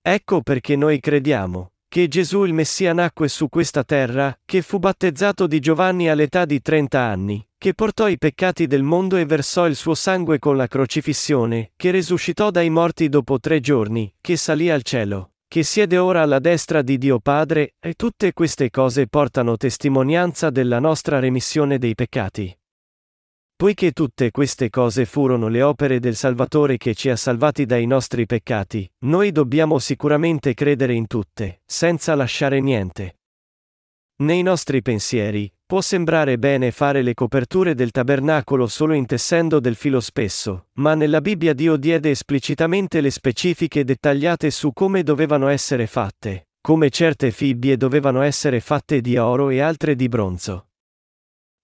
Ecco 0.00 0.42
perché 0.42 0.74
noi 0.74 0.98
crediamo 0.98 1.70
che 1.86 2.08
Gesù 2.08 2.44
il 2.44 2.52
Messia 2.52 2.92
nacque 2.92 3.28
su 3.28 3.48
questa 3.48 3.84
terra, 3.84 4.36
che 4.44 4.62
fu 4.62 4.78
battezzato 4.78 5.46
di 5.46 5.60
Giovanni 5.60 6.08
all'età 6.08 6.46
di 6.46 6.60
30 6.60 6.98
anni, 6.98 7.46
che 7.58 7.74
portò 7.74 8.08
i 8.08 8.16
peccati 8.16 8.66
del 8.66 8.82
mondo 8.82 9.18
e 9.18 9.26
versò 9.26 9.68
il 9.68 9.76
suo 9.76 9.94
sangue 9.94 10.38
con 10.38 10.56
la 10.56 10.66
crocifissione, 10.66 11.72
che 11.76 11.90
resuscitò 11.90 12.50
dai 12.50 12.70
morti 12.70 13.10
dopo 13.10 13.38
tre 13.38 13.60
giorni, 13.60 14.10
che 14.22 14.38
salì 14.38 14.70
al 14.70 14.82
cielo, 14.82 15.31
che 15.52 15.64
siede 15.64 15.98
ora 15.98 16.22
alla 16.22 16.38
destra 16.38 16.80
di 16.80 16.96
Dio 16.96 17.18
Padre, 17.18 17.74
e 17.78 17.92
tutte 17.92 18.32
queste 18.32 18.70
cose 18.70 19.06
portano 19.06 19.58
testimonianza 19.58 20.48
della 20.48 20.78
nostra 20.78 21.18
remissione 21.18 21.76
dei 21.76 21.94
peccati. 21.94 22.58
Poiché 23.54 23.92
tutte 23.92 24.30
queste 24.30 24.70
cose 24.70 25.04
furono 25.04 25.48
le 25.48 25.60
opere 25.60 26.00
del 26.00 26.16
Salvatore 26.16 26.78
che 26.78 26.94
ci 26.94 27.10
ha 27.10 27.16
salvati 27.16 27.66
dai 27.66 27.84
nostri 27.84 28.24
peccati, 28.24 28.90
noi 29.00 29.30
dobbiamo 29.30 29.78
sicuramente 29.78 30.54
credere 30.54 30.94
in 30.94 31.06
tutte, 31.06 31.60
senza 31.66 32.14
lasciare 32.14 32.58
niente. 32.60 33.18
Nei 34.22 34.40
nostri 34.40 34.80
pensieri, 34.80 35.52
Può 35.72 35.80
sembrare 35.80 36.36
bene 36.36 36.70
fare 36.70 37.00
le 37.00 37.14
coperture 37.14 37.74
del 37.74 37.92
tabernacolo 37.92 38.66
solo 38.66 38.92
intessendo 38.92 39.58
del 39.58 39.74
filo 39.74 40.00
spesso, 40.00 40.66
ma 40.74 40.94
nella 40.94 41.22
Bibbia 41.22 41.54
Dio 41.54 41.76
diede 41.76 42.10
esplicitamente 42.10 43.00
le 43.00 43.10
specifiche 43.10 43.82
dettagliate 43.82 44.50
su 44.50 44.74
come 44.74 45.02
dovevano 45.02 45.48
essere 45.48 45.86
fatte, 45.86 46.48
come 46.60 46.90
certe 46.90 47.30
fibbie 47.30 47.78
dovevano 47.78 48.20
essere 48.20 48.60
fatte 48.60 49.00
di 49.00 49.16
oro 49.16 49.48
e 49.48 49.60
altre 49.60 49.94
di 49.94 50.08
bronzo. 50.08 50.66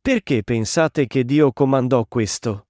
Perché 0.00 0.42
pensate 0.42 1.06
che 1.06 1.26
Dio 1.26 1.52
comandò 1.52 2.06
questo? 2.08 2.68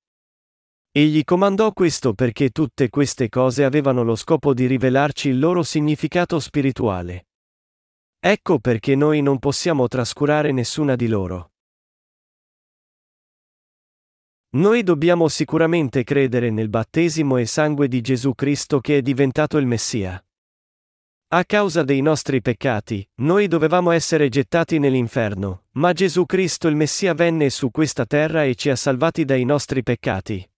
Egli 0.90 1.22
comandò 1.22 1.72
questo 1.72 2.14
perché 2.14 2.50
tutte 2.50 2.88
queste 2.88 3.28
cose 3.28 3.62
avevano 3.62 4.02
lo 4.02 4.16
scopo 4.16 4.52
di 4.54 4.66
rivelarci 4.66 5.28
il 5.28 5.38
loro 5.38 5.62
significato 5.62 6.40
spirituale. 6.40 7.27
Ecco 8.20 8.58
perché 8.58 8.96
noi 8.96 9.22
non 9.22 9.38
possiamo 9.38 9.86
trascurare 9.86 10.50
nessuna 10.50 10.96
di 10.96 11.06
loro. 11.06 11.52
Noi 14.50 14.82
dobbiamo 14.82 15.28
sicuramente 15.28 16.02
credere 16.02 16.50
nel 16.50 16.68
battesimo 16.68 17.36
e 17.36 17.46
sangue 17.46 17.86
di 17.86 18.00
Gesù 18.00 18.34
Cristo 18.34 18.80
che 18.80 18.98
è 18.98 19.02
diventato 19.02 19.56
il 19.58 19.66
Messia. 19.66 20.20
A 21.28 21.44
causa 21.44 21.84
dei 21.84 22.00
nostri 22.00 22.40
peccati, 22.40 23.06
noi 23.16 23.46
dovevamo 23.46 23.90
essere 23.90 24.30
gettati 24.30 24.78
nell'inferno, 24.78 25.66
ma 25.72 25.92
Gesù 25.92 26.24
Cristo 26.24 26.66
il 26.66 26.74
Messia 26.74 27.12
venne 27.12 27.50
su 27.50 27.70
questa 27.70 28.06
terra 28.06 28.44
e 28.44 28.54
ci 28.54 28.70
ha 28.70 28.76
salvati 28.76 29.26
dai 29.26 29.44
nostri 29.44 29.82
peccati. 29.82 30.50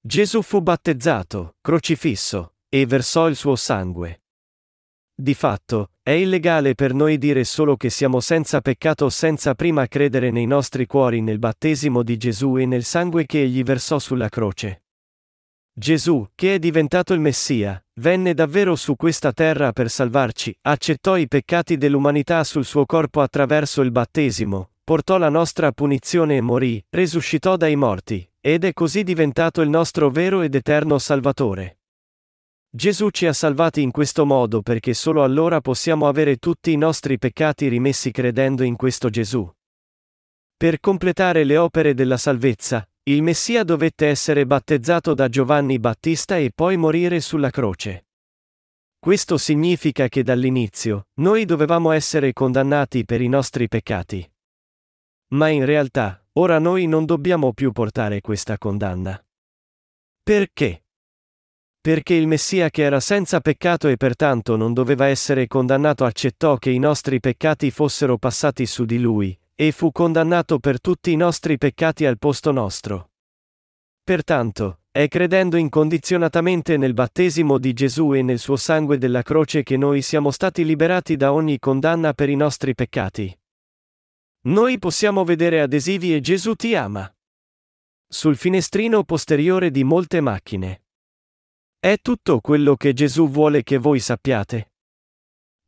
Gesù 0.00 0.42
fu 0.42 0.60
battezzato, 0.60 1.56
crocifisso, 1.60 2.54
e 2.68 2.86
versò 2.86 3.28
il 3.28 3.36
suo 3.36 3.54
sangue. 3.56 4.22
Di 5.14 5.34
fatto, 5.34 5.90
è 6.04 6.10
illegale 6.10 6.74
per 6.74 6.92
noi 6.92 7.16
dire 7.16 7.44
solo 7.44 7.78
che 7.78 7.88
siamo 7.88 8.20
senza 8.20 8.60
peccato 8.60 9.08
senza 9.08 9.54
prima 9.54 9.86
credere 9.86 10.30
nei 10.30 10.44
nostri 10.44 10.84
cuori 10.84 11.22
nel 11.22 11.38
battesimo 11.38 12.02
di 12.02 12.18
Gesù 12.18 12.58
e 12.58 12.66
nel 12.66 12.84
sangue 12.84 13.24
che 13.24 13.40
egli 13.40 13.62
versò 13.62 13.98
sulla 13.98 14.28
croce. 14.28 14.82
Gesù, 15.72 16.28
che 16.34 16.56
è 16.56 16.58
diventato 16.58 17.14
il 17.14 17.20
Messia, 17.20 17.82
venne 18.00 18.34
davvero 18.34 18.76
su 18.76 18.96
questa 18.96 19.32
terra 19.32 19.72
per 19.72 19.88
salvarci, 19.88 20.54
accettò 20.60 21.16
i 21.16 21.26
peccati 21.26 21.78
dell'umanità 21.78 22.44
sul 22.44 22.66
suo 22.66 22.84
corpo 22.84 23.22
attraverso 23.22 23.80
il 23.80 23.90
battesimo, 23.90 24.72
portò 24.84 25.16
la 25.16 25.30
nostra 25.30 25.72
punizione 25.72 26.36
e 26.36 26.42
morì, 26.42 26.84
resuscitò 26.90 27.56
dai 27.56 27.76
morti, 27.76 28.30
ed 28.42 28.64
è 28.64 28.74
così 28.74 29.04
diventato 29.04 29.62
il 29.62 29.70
nostro 29.70 30.10
vero 30.10 30.42
ed 30.42 30.54
eterno 30.54 30.98
Salvatore. 30.98 31.78
Gesù 32.76 33.10
ci 33.10 33.26
ha 33.26 33.32
salvati 33.32 33.82
in 33.82 33.92
questo 33.92 34.26
modo 34.26 34.60
perché 34.60 34.94
solo 34.94 35.22
allora 35.22 35.60
possiamo 35.60 36.08
avere 36.08 36.38
tutti 36.38 36.72
i 36.72 36.76
nostri 36.76 37.18
peccati 37.18 37.68
rimessi 37.68 38.10
credendo 38.10 38.64
in 38.64 38.74
questo 38.74 39.10
Gesù. 39.10 39.48
Per 40.56 40.80
completare 40.80 41.44
le 41.44 41.56
opere 41.56 41.94
della 41.94 42.16
salvezza, 42.16 42.84
il 43.04 43.22
Messia 43.22 43.62
dovette 43.62 44.08
essere 44.08 44.44
battezzato 44.44 45.14
da 45.14 45.28
Giovanni 45.28 45.78
Battista 45.78 46.36
e 46.36 46.50
poi 46.52 46.76
morire 46.76 47.20
sulla 47.20 47.50
croce. 47.50 48.06
Questo 48.98 49.38
significa 49.38 50.08
che 50.08 50.24
dall'inizio, 50.24 51.10
noi 51.20 51.44
dovevamo 51.44 51.92
essere 51.92 52.32
condannati 52.32 53.04
per 53.04 53.20
i 53.20 53.28
nostri 53.28 53.68
peccati. 53.68 54.28
Ma 55.28 55.46
in 55.46 55.64
realtà, 55.64 56.26
ora 56.32 56.58
noi 56.58 56.88
non 56.88 57.04
dobbiamo 57.04 57.52
più 57.52 57.70
portare 57.70 58.20
questa 58.20 58.58
condanna. 58.58 59.24
Perché? 60.24 60.83
Perché 61.84 62.14
il 62.14 62.26
Messia 62.26 62.70
che 62.70 62.82
era 62.82 62.98
senza 62.98 63.40
peccato 63.40 63.88
e 63.88 63.98
pertanto 63.98 64.56
non 64.56 64.72
doveva 64.72 65.06
essere 65.08 65.46
condannato 65.46 66.06
accettò 66.06 66.56
che 66.56 66.70
i 66.70 66.78
nostri 66.78 67.20
peccati 67.20 67.70
fossero 67.70 68.16
passati 68.16 68.64
su 68.64 68.86
di 68.86 68.98
lui, 68.98 69.38
e 69.54 69.70
fu 69.70 69.92
condannato 69.92 70.58
per 70.58 70.80
tutti 70.80 71.12
i 71.12 71.16
nostri 71.16 71.58
peccati 71.58 72.06
al 72.06 72.16
posto 72.16 72.52
nostro. 72.52 73.10
Pertanto, 74.02 74.80
è 74.90 75.08
credendo 75.08 75.58
incondizionatamente 75.58 76.78
nel 76.78 76.94
battesimo 76.94 77.58
di 77.58 77.74
Gesù 77.74 78.14
e 78.14 78.22
nel 78.22 78.38
suo 78.38 78.56
sangue 78.56 78.96
della 78.96 79.20
croce 79.20 79.62
che 79.62 79.76
noi 79.76 80.00
siamo 80.00 80.30
stati 80.30 80.64
liberati 80.64 81.16
da 81.16 81.34
ogni 81.34 81.58
condanna 81.58 82.14
per 82.14 82.30
i 82.30 82.34
nostri 82.34 82.74
peccati. 82.74 83.38
Noi 84.46 84.78
possiamo 84.78 85.22
vedere 85.22 85.60
adesivi 85.60 86.14
e 86.14 86.20
Gesù 86.20 86.54
ti 86.54 86.74
ama. 86.74 87.14
Sul 88.08 88.36
finestrino 88.36 89.04
posteriore 89.04 89.70
di 89.70 89.84
molte 89.84 90.22
macchine. 90.22 90.83
È 91.84 91.98
tutto 92.00 92.40
quello 92.40 92.76
che 92.76 92.94
Gesù 92.94 93.28
vuole 93.28 93.62
che 93.62 93.76
voi 93.76 94.00
sappiate. 94.00 94.72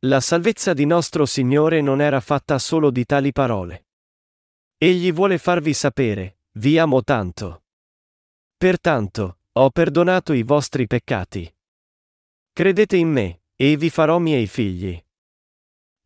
La 0.07 0.19
salvezza 0.19 0.73
di 0.73 0.83
nostro 0.83 1.27
Signore 1.27 1.79
non 1.81 2.01
era 2.01 2.19
fatta 2.21 2.57
solo 2.57 2.89
di 2.89 3.05
tali 3.05 3.31
parole. 3.31 3.89
Egli 4.79 5.13
vuole 5.13 5.37
farvi 5.37 5.75
sapere, 5.75 6.39
vi 6.53 6.79
amo 6.79 7.03
tanto. 7.03 7.65
Pertanto, 8.57 9.41
ho 9.51 9.69
perdonato 9.69 10.33
i 10.33 10.41
vostri 10.41 10.87
peccati. 10.87 11.55
Credete 12.51 12.97
in 12.97 13.11
me, 13.11 13.41
e 13.55 13.77
vi 13.77 13.91
farò 13.91 14.17
miei 14.17 14.47
figli. 14.47 14.99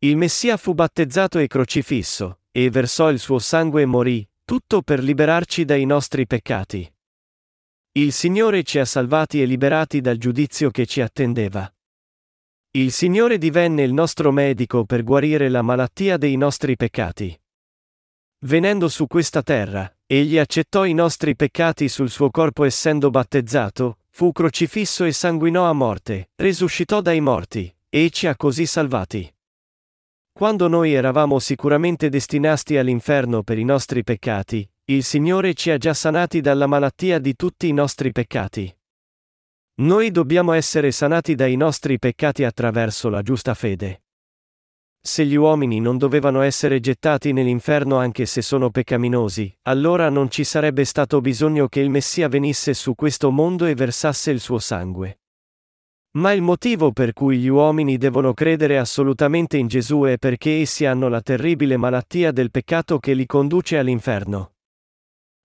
Il 0.00 0.18
Messia 0.18 0.58
fu 0.58 0.74
battezzato 0.74 1.38
e 1.38 1.46
crocifisso, 1.46 2.40
e 2.50 2.68
versò 2.68 3.10
il 3.10 3.18
suo 3.18 3.38
sangue 3.38 3.80
e 3.80 3.86
morì, 3.86 4.28
tutto 4.44 4.82
per 4.82 5.02
liberarci 5.02 5.64
dai 5.64 5.86
nostri 5.86 6.26
peccati. 6.26 6.91
Il 7.94 8.12
Signore 8.12 8.62
ci 8.62 8.78
ha 8.78 8.86
salvati 8.86 9.42
e 9.42 9.44
liberati 9.44 10.00
dal 10.00 10.16
giudizio 10.16 10.70
che 10.70 10.86
ci 10.86 11.02
attendeva. 11.02 11.70
Il 12.70 12.90
Signore 12.90 13.36
divenne 13.36 13.82
il 13.82 13.92
nostro 13.92 14.32
medico 14.32 14.86
per 14.86 15.02
guarire 15.02 15.50
la 15.50 15.60
malattia 15.60 16.16
dei 16.16 16.36
nostri 16.36 16.74
peccati. 16.74 17.38
Venendo 18.46 18.88
su 18.88 19.06
questa 19.06 19.42
terra, 19.42 19.94
egli 20.06 20.38
accettò 20.38 20.86
i 20.86 20.94
nostri 20.94 21.36
peccati 21.36 21.90
sul 21.90 22.08
suo 22.08 22.30
corpo 22.30 22.64
essendo 22.64 23.10
battezzato, 23.10 23.98
fu 24.08 24.32
crocifisso 24.32 25.04
e 25.04 25.12
sanguinò 25.12 25.68
a 25.68 25.74
morte, 25.74 26.30
resuscitò 26.36 27.02
dai 27.02 27.20
morti, 27.20 27.70
e 27.90 28.08
ci 28.08 28.26
ha 28.26 28.34
così 28.36 28.64
salvati. 28.64 29.30
Quando 30.32 30.66
noi 30.66 30.94
eravamo 30.94 31.38
sicuramente 31.38 32.08
destinati 32.08 32.78
all'inferno 32.78 33.42
per 33.42 33.58
i 33.58 33.64
nostri 33.64 34.02
peccati, 34.02 34.66
il 34.86 35.04
Signore 35.04 35.54
ci 35.54 35.70
ha 35.70 35.78
già 35.78 35.94
sanati 35.94 36.40
dalla 36.40 36.66
malattia 36.66 37.20
di 37.20 37.36
tutti 37.36 37.68
i 37.68 37.72
nostri 37.72 38.10
peccati. 38.10 38.76
Noi 39.74 40.10
dobbiamo 40.10 40.52
essere 40.52 40.90
sanati 40.90 41.36
dai 41.36 41.54
nostri 41.54 42.00
peccati 42.00 42.42
attraverso 42.42 43.08
la 43.08 43.22
giusta 43.22 43.54
fede. 43.54 44.02
Se 45.00 45.24
gli 45.24 45.36
uomini 45.36 45.78
non 45.78 45.98
dovevano 45.98 46.42
essere 46.42 46.80
gettati 46.80 47.32
nell'inferno 47.32 47.98
anche 47.98 48.26
se 48.26 48.42
sono 48.42 48.70
peccaminosi, 48.70 49.56
allora 49.62 50.10
non 50.10 50.28
ci 50.30 50.42
sarebbe 50.42 50.84
stato 50.84 51.20
bisogno 51.20 51.68
che 51.68 51.78
il 51.78 51.88
Messia 51.88 52.26
venisse 52.26 52.74
su 52.74 52.96
questo 52.96 53.30
mondo 53.30 53.66
e 53.66 53.74
versasse 53.74 54.32
il 54.32 54.40
suo 54.40 54.58
sangue. 54.58 55.20
Ma 56.16 56.32
il 56.32 56.42
motivo 56.42 56.90
per 56.90 57.12
cui 57.12 57.38
gli 57.38 57.48
uomini 57.48 57.98
devono 57.98 58.34
credere 58.34 58.78
assolutamente 58.78 59.56
in 59.56 59.68
Gesù 59.68 60.02
è 60.02 60.18
perché 60.18 60.60
essi 60.60 60.86
hanno 60.86 61.08
la 61.08 61.20
terribile 61.20 61.76
malattia 61.76 62.32
del 62.32 62.50
peccato 62.50 62.98
che 62.98 63.14
li 63.14 63.26
conduce 63.26 63.78
all'inferno. 63.78 64.51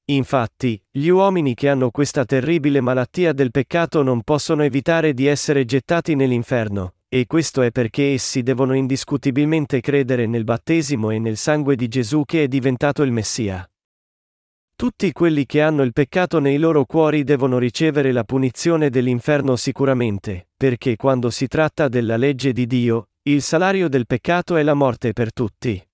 Infatti, 0.09 0.81
gli 0.89 1.09
uomini 1.09 1.53
che 1.53 1.67
hanno 1.67 1.91
questa 1.91 2.23
terribile 2.23 2.79
malattia 2.79 3.33
del 3.33 3.51
peccato 3.51 4.03
non 4.03 4.21
possono 4.23 4.63
evitare 4.63 5.13
di 5.13 5.25
essere 5.25 5.65
gettati 5.65 6.15
nell'inferno, 6.15 6.93
e 7.09 7.25
questo 7.25 7.61
è 7.61 7.71
perché 7.71 8.13
essi 8.13 8.41
devono 8.41 8.73
indiscutibilmente 8.73 9.81
credere 9.81 10.25
nel 10.25 10.45
battesimo 10.45 11.09
e 11.09 11.19
nel 11.19 11.35
sangue 11.35 11.75
di 11.75 11.89
Gesù 11.89 12.23
che 12.23 12.43
è 12.43 12.47
diventato 12.47 13.03
il 13.03 13.11
Messia. 13.11 13.69
Tutti 14.77 15.11
quelli 15.11 15.45
che 15.45 15.61
hanno 15.61 15.81
il 15.81 15.91
peccato 15.91 16.39
nei 16.39 16.57
loro 16.57 16.85
cuori 16.85 17.25
devono 17.25 17.57
ricevere 17.57 18.13
la 18.13 18.23
punizione 18.23 18.89
dell'inferno 18.89 19.57
sicuramente, 19.57 20.49
perché 20.55 20.95
quando 20.95 21.29
si 21.31 21.47
tratta 21.47 21.89
della 21.89 22.15
legge 22.15 22.53
di 22.53 22.65
Dio, 22.65 23.09
il 23.23 23.41
salario 23.41 23.89
del 23.89 24.05
peccato 24.05 24.55
è 24.55 24.63
la 24.63 24.73
morte 24.73 25.11
per 25.11 25.33
tutti. 25.33 25.85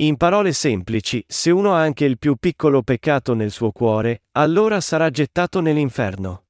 In 0.00 0.16
parole 0.16 0.52
semplici, 0.52 1.24
se 1.26 1.50
uno 1.50 1.74
ha 1.74 1.80
anche 1.80 2.04
il 2.04 2.18
più 2.18 2.36
piccolo 2.36 2.82
peccato 2.82 3.34
nel 3.34 3.50
suo 3.50 3.72
cuore, 3.72 4.22
allora 4.36 4.80
sarà 4.80 5.10
gettato 5.10 5.60
nell'inferno. 5.60 6.44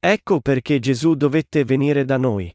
Ecco 0.00 0.40
perché 0.40 0.78
Gesù 0.78 1.16
dovette 1.16 1.64
venire 1.64 2.06
da 2.06 2.16
noi. 2.16 2.50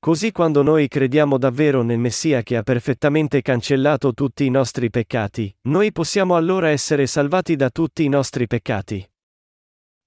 Così 0.00 0.32
quando 0.32 0.62
noi 0.62 0.88
crediamo 0.88 1.38
davvero 1.38 1.82
nel 1.82 2.00
Messia 2.00 2.42
che 2.42 2.56
ha 2.56 2.64
perfettamente 2.64 3.42
cancellato 3.42 4.12
tutti 4.12 4.44
i 4.44 4.50
nostri 4.50 4.90
peccati, 4.90 5.54
noi 5.68 5.92
possiamo 5.92 6.34
allora 6.34 6.70
essere 6.70 7.06
salvati 7.06 7.54
da 7.54 7.70
tutti 7.70 8.02
i 8.02 8.08
nostri 8.08 8.48
peccati. 8.48 9.08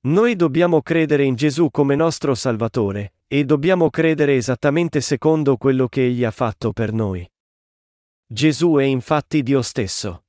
Noi 0.08 0.36
dobbiamo 0.36 0.82
credere 0.82 1.24
in 1.24 1.36
Gesù 1.36 1.72
come 1.72 1.96
nostro 1.96 2.36
Salvatore, 2.36 3.14
e 3.28 3.46
dobbiamo 3.46 3.90
credere 3.90 4.36
esattamente 4.36 5.00
secondo 5.00 5.56
quello 5.56 5.88
che 5.88 6.06
Egli 6.06 6.26
ha 6.26 6.32
fatto 6.32 6.74
per 6.74 6.92
noi. 6.92 7.26
Gesù 8.32 8.76
è 8.76 8.84
infatti 8.84 9.42
Dio 9.42 9.64
stesso. 9.64 10.26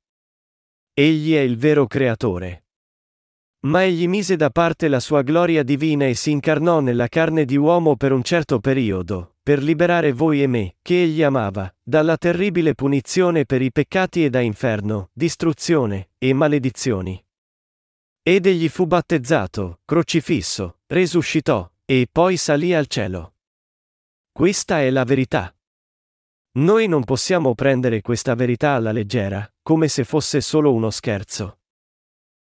Egli 0.91 1.35
è 1.35 1.39
il 1.39 1.55
vero 1.55 1.85
Creatore. 1.85 2.65
Ma 3.67 3.83
egli 3.83 4.07
mise 4.07 4.35
da 4.35 4.49
parte 4.49 4.87
la 4.87 4.99
sua 4.99 5.21
gloria 5.21 5.61
divina 5.61 6.07
e 6.07 6.15
si 6.15 6.31
incarnò 6.31 6.79
nella 6.79 7.07
carne 7.07 7.45
di 7.45 7.57
uomo 7.57 7.95
per 7.95 8.11
un 8.11 8.23
certo 8.23 8.59
periodo, 8.59 9.35
per 9.43 9.61
liberare 9.61 10.13
voi 10.13 10.41
e 10.41 10.47
me, 10.47 10.77
che 10.81 11.03
egli 11.03 11.21
amava, 11.21 11.71
dalla 11.83 12.17
terribile 12.17 12.73
punizione 12.73 13.45
per 13.45 13.61
i 13.61 13.71
peccati 13.71 14.25
e 14.25 14.31
da 14.31 14.39
inferno, 14.39 15.11
distruzione 15.13 16.09
e 16.17 16.33
maledizioni. 16.33 17.23
Ed 18.23 18.47
egli 18.47 18.67
fu 18.67 18.87
battezzato, 18.87 19.81
crocifisso, 19.85 20.79
resuscitò, 20.87 21.71
e 21.85 22.07
poi 22.11 22.35
salì 22.37 22.73
al 22.73 22.87
cielo. 22.87 23.35
Questa 24.31 24.81
è 24.81 24.89
la 24.89 25.03
verità. 25.03 25.55
Noi 26.53 26.87
non 26.87 27.05
possiamo 27.05 27.55
prendere 27.55 28.01
questa 28.01 28.35
verità 28.35 28.71
alla 28.71 28.91
leggera, 28.91 29.49
come 29.61 29.87
se 29.87 30.03
fosse 30.03 30.41
solo 30.41 30.73
uno 30.73 30.89
scherzo. 30.89 31.59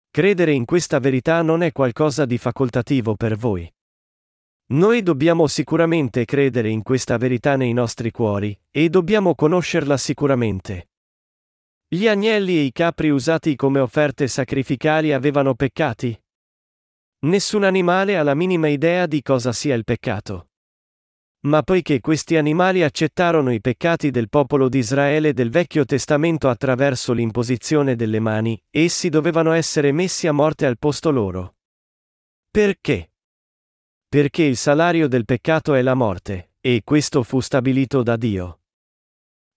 Credere 0.10 0.54
in 0.54 0.64
questa 0.64 1.00
verità 1.00 1.42
non 1.42 1.62
è 1.62 1.74
qualcosa 1.74 2.26
di 2.26 2.38
facoltativo 2.38 3.16
per 3.16 3.36
voi. 3.36 3.70
Noi 4.68 5.04
dobbiamo 5.04 5.48
sicuramente 5.48 6.24
credere 6.24 6.70
in 6.70 6.84
questa 6.84 7.18
verità 7.18 7.58
nei 7.58 7.74
nostri 7.74 8.12
cuori, 8.12 8.58
e 8.72 8.88
dobbiamo 8.90 9.36
conoscerla 9.36 9.98
sicuramente. 9.98 10.90
Gli 11.86 12.08
agnelli 12.08 12.58
e 12.58 12.62
i 12.62 12.72
capri 12.72 13.10
usati 13.10 13.58
come 13.58 13.80
offerte 13.80 14.28
sacrificali 14.28 15.12
avevano 15.12 15.54
peccati? 15.54 16.18
Nessun 17.20 17.64
animale 17.64 18.18
ha 18.18 18.24
la 18.24 18.36
minima 18.36 18.70
idea 18.70 19.06
di 19.06 19.22
cosa 19.22 19.52
sia 19.52 19.76
il 19.76 19.84
peccato. 19.84 20.47
Ma 21.42 21.62
poiché 21.62 22.00
questi 22.00 22.36
animali 22.36 22.84
accettarono 22.84 23.54
i 23.54 23.62
peccati 23.62 24.10
del 24.10 24.28
popolo 24.28 24.70
di 24.70 24.80
Israele 24.80 25.34
del 25.34 25.50
Vecchio 25.50 25.86
Testamento 25.86 26.50
attraverso 26.50 27.14
l'imposizione 27.14 27.96
delle 27.96 28.20
mani, 28.20 28.62
essi 28.70 29.10
dovevano 29.10 29.52
essere 29.52 29.92
messi 29.92 30.28
a 30.28 30.32
morte 30.32 30.66
al 30.66 30.80
posto 30.80 31.12
loro. 31.12 31.56
Perché? 32.50 33.12
Perché 34.10 34.44
il 34.44 34.58
salario 34.58 35.08
del 35.08 35.26
peccato 35.26 35.74
è 35.74 35.82
la 35.82 35.94
morte, 35.94 36.54
e 36.60 36.82
questo 36.84 37.24
fu 37.24 37.40
stabilito 37.40 38.02
da 38.02 38.18
Dio. 38.18 38.62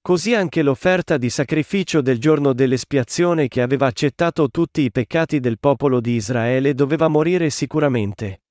Così 0.03 0.35
anche 0.35 0.63
l'offerta 0.63 1.19
di 1.19 1.31
sacrificio 1.31 2.01
del 2.01 2.19
giorno 2.19 2.53
dell'espiazione 2.53 3.49
che 3.49 3.63
aveva 3.63 3.87
accettato 3.87 4.49
tutti 4.49 4.83
i 4.83 4.91
peccati 4.91 5.41
del 5.41 5.59
popolo 5.59 6.01
di 6.01 6.13
Israele 6.13 6.75
doveva 6.75 7.09
morire 7.09 7.51
sicuramente. 7.51 8.43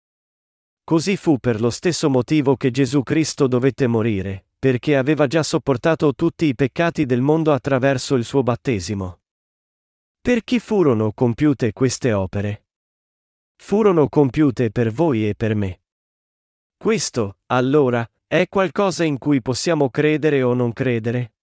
Così 0.89 1.17
fu 1.17 1.37
per 1.37 1.61
lo 1.61 1.69
stesso 1.69 2.09
motivo 2.09 2.55
che 2.55 2.71
Gesù 2.71 3.03
Cristo 3.03 3.45
dovette 3.45 3.85
morire, 3.85 4.47
perché 4.57 4.97
aveva 4.97 5.27
già 5.27 5.43
sopportato 5.43 6.15
tutti 6.15 6.45
i 6.45 6.55
peccati 6.55 7.05
del 7.05 7.21
mondo 7.21 7.53
attraverso 7.53 8.15
il 8.15 8.23
suo 8.23 8.41
battesimo. 8.41 9.19
Per 10.19 10.43
chi 10.43 10.57
furono 10.57 11.11
compiute 11.13 11.73
queste 11.73 12.11
opere? 12.11 12.65
Furono 13.57 14.09
compiute 14.09 14.71
per 14.71 14.91
voi 14.91 15.29
e 15.29 15.35
per 15.35 15.53
me. 15.53 15.81
Questo, 16.75 17.37
allora, 17.45 18.03
è 18.25 18.47
qualcosa 18.49 19.03
in 19.03 19.19
cui 19.19 19.43
possiamo 19.43 19.91
credere 19.91 20.41
o 20.41 20.55
non 20.55 20.73
credere? 20.73 21.33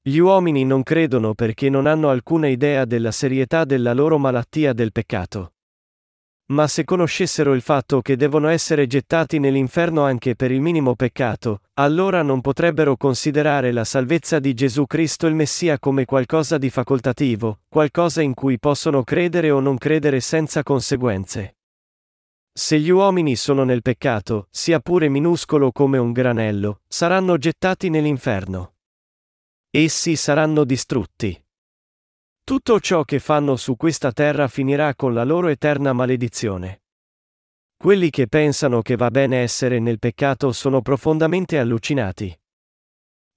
Gli 0.00 0.18
uomini 0.18 0.64
non 0.64 0.84
credono 0.84 1.34
perché 1.34 1.68
non 1.68 1.86
hanno 1.86 2.10
alcuna 2.10 2.46
idea 2.46 2.84
della 2.84 3.10
serietà 3.10 3.64
della 3.64 3.92
loro 3.92 4.18
malattia 4.18 4.72
del 4.72 4.92
peccato. 4.92 5.54
Ma 6.52 6.68
se 6.68 6.84
conoscessero 6.84 7.54
il 7.54 7.62
fatto 7.62 8.02
che 8.02 8.14
devono 8.14 8.48
essere 8.48 8.86
gettati 8.86 9.38
nell'inferno 9.38 10.02
anche 10.02 10.34
per 10.36 10.50
il 10.50 10.60
minimo 10.60 10.94
peccato, 10.94 11.62
allora 11.74 12.20
non 12.20 12.42
potrebbero 12.42 12.98
considerare 12.98 13.72
la 13.72 13.84
salvezza 13.84 14.38
di 14.38 14.52
Gesù 14.52 14.86
Cristo 14.86 15.26
il 15.26 15.34
Messia 15.34 15.78
come 15.78 16.04
qualcosa 16.04 16.58
di 16.58 16.68
facoltativo, 16.68 17.60
qualcosa 17.68 18.20
in 18.20 18.34
cui 18.34 18.58
possono 18.58 19.02
credere 19.02 19.50
o 19.50 19.60
non 19.60 19.78
credere 19.78 20.20
senza 20.20 20.62
conseguenze. 20.62 21.56
Se 22.52 22.78
gli 22.78 22.90
uomini 22.90 23.34
sono 23.34 23.64
nel 23.64 23.80
peccato, 23.80 24.48
sia 24.50 24.78
pure 24.80 25.08
minuscolo 25.08 25.72
come 25.72 25.96
un 25.96 26.12
granello, 26.12 26.82
saranno 26.86 27.38
gettati 27.38 27.88
nell'inferno. 27.88 28.74
Essi 29.70 30.16
saranno 30.16 30.64
distrutti. 30.64 31.42
Tutto 32.44 32.80
ciò 32.80 33.04
che 33.04 33.20
fanno 33.20 33.54
su 33.54 33.76
questa 33.76 34.10
terra 34.10 34.48
finirà 34.48 34.96
con 34.96 35.14
la 35.14 35.22
loro 35.22 35.46
eterna 35.46 35.92
maledizione. 35.92 36.82
Quelli 37.76 38.10
che 38.10 38.26
pensano 38.26 38.82
che 38.82 38.96
va 38.96 39.10
bene 39.10 39.38
essere 39.38 39.78
nel 39.78 40.00
peccato 40.00 40.50
sono 40.50 40.82
profondamente 40.82 41.58
allucinati. 41.58 42.36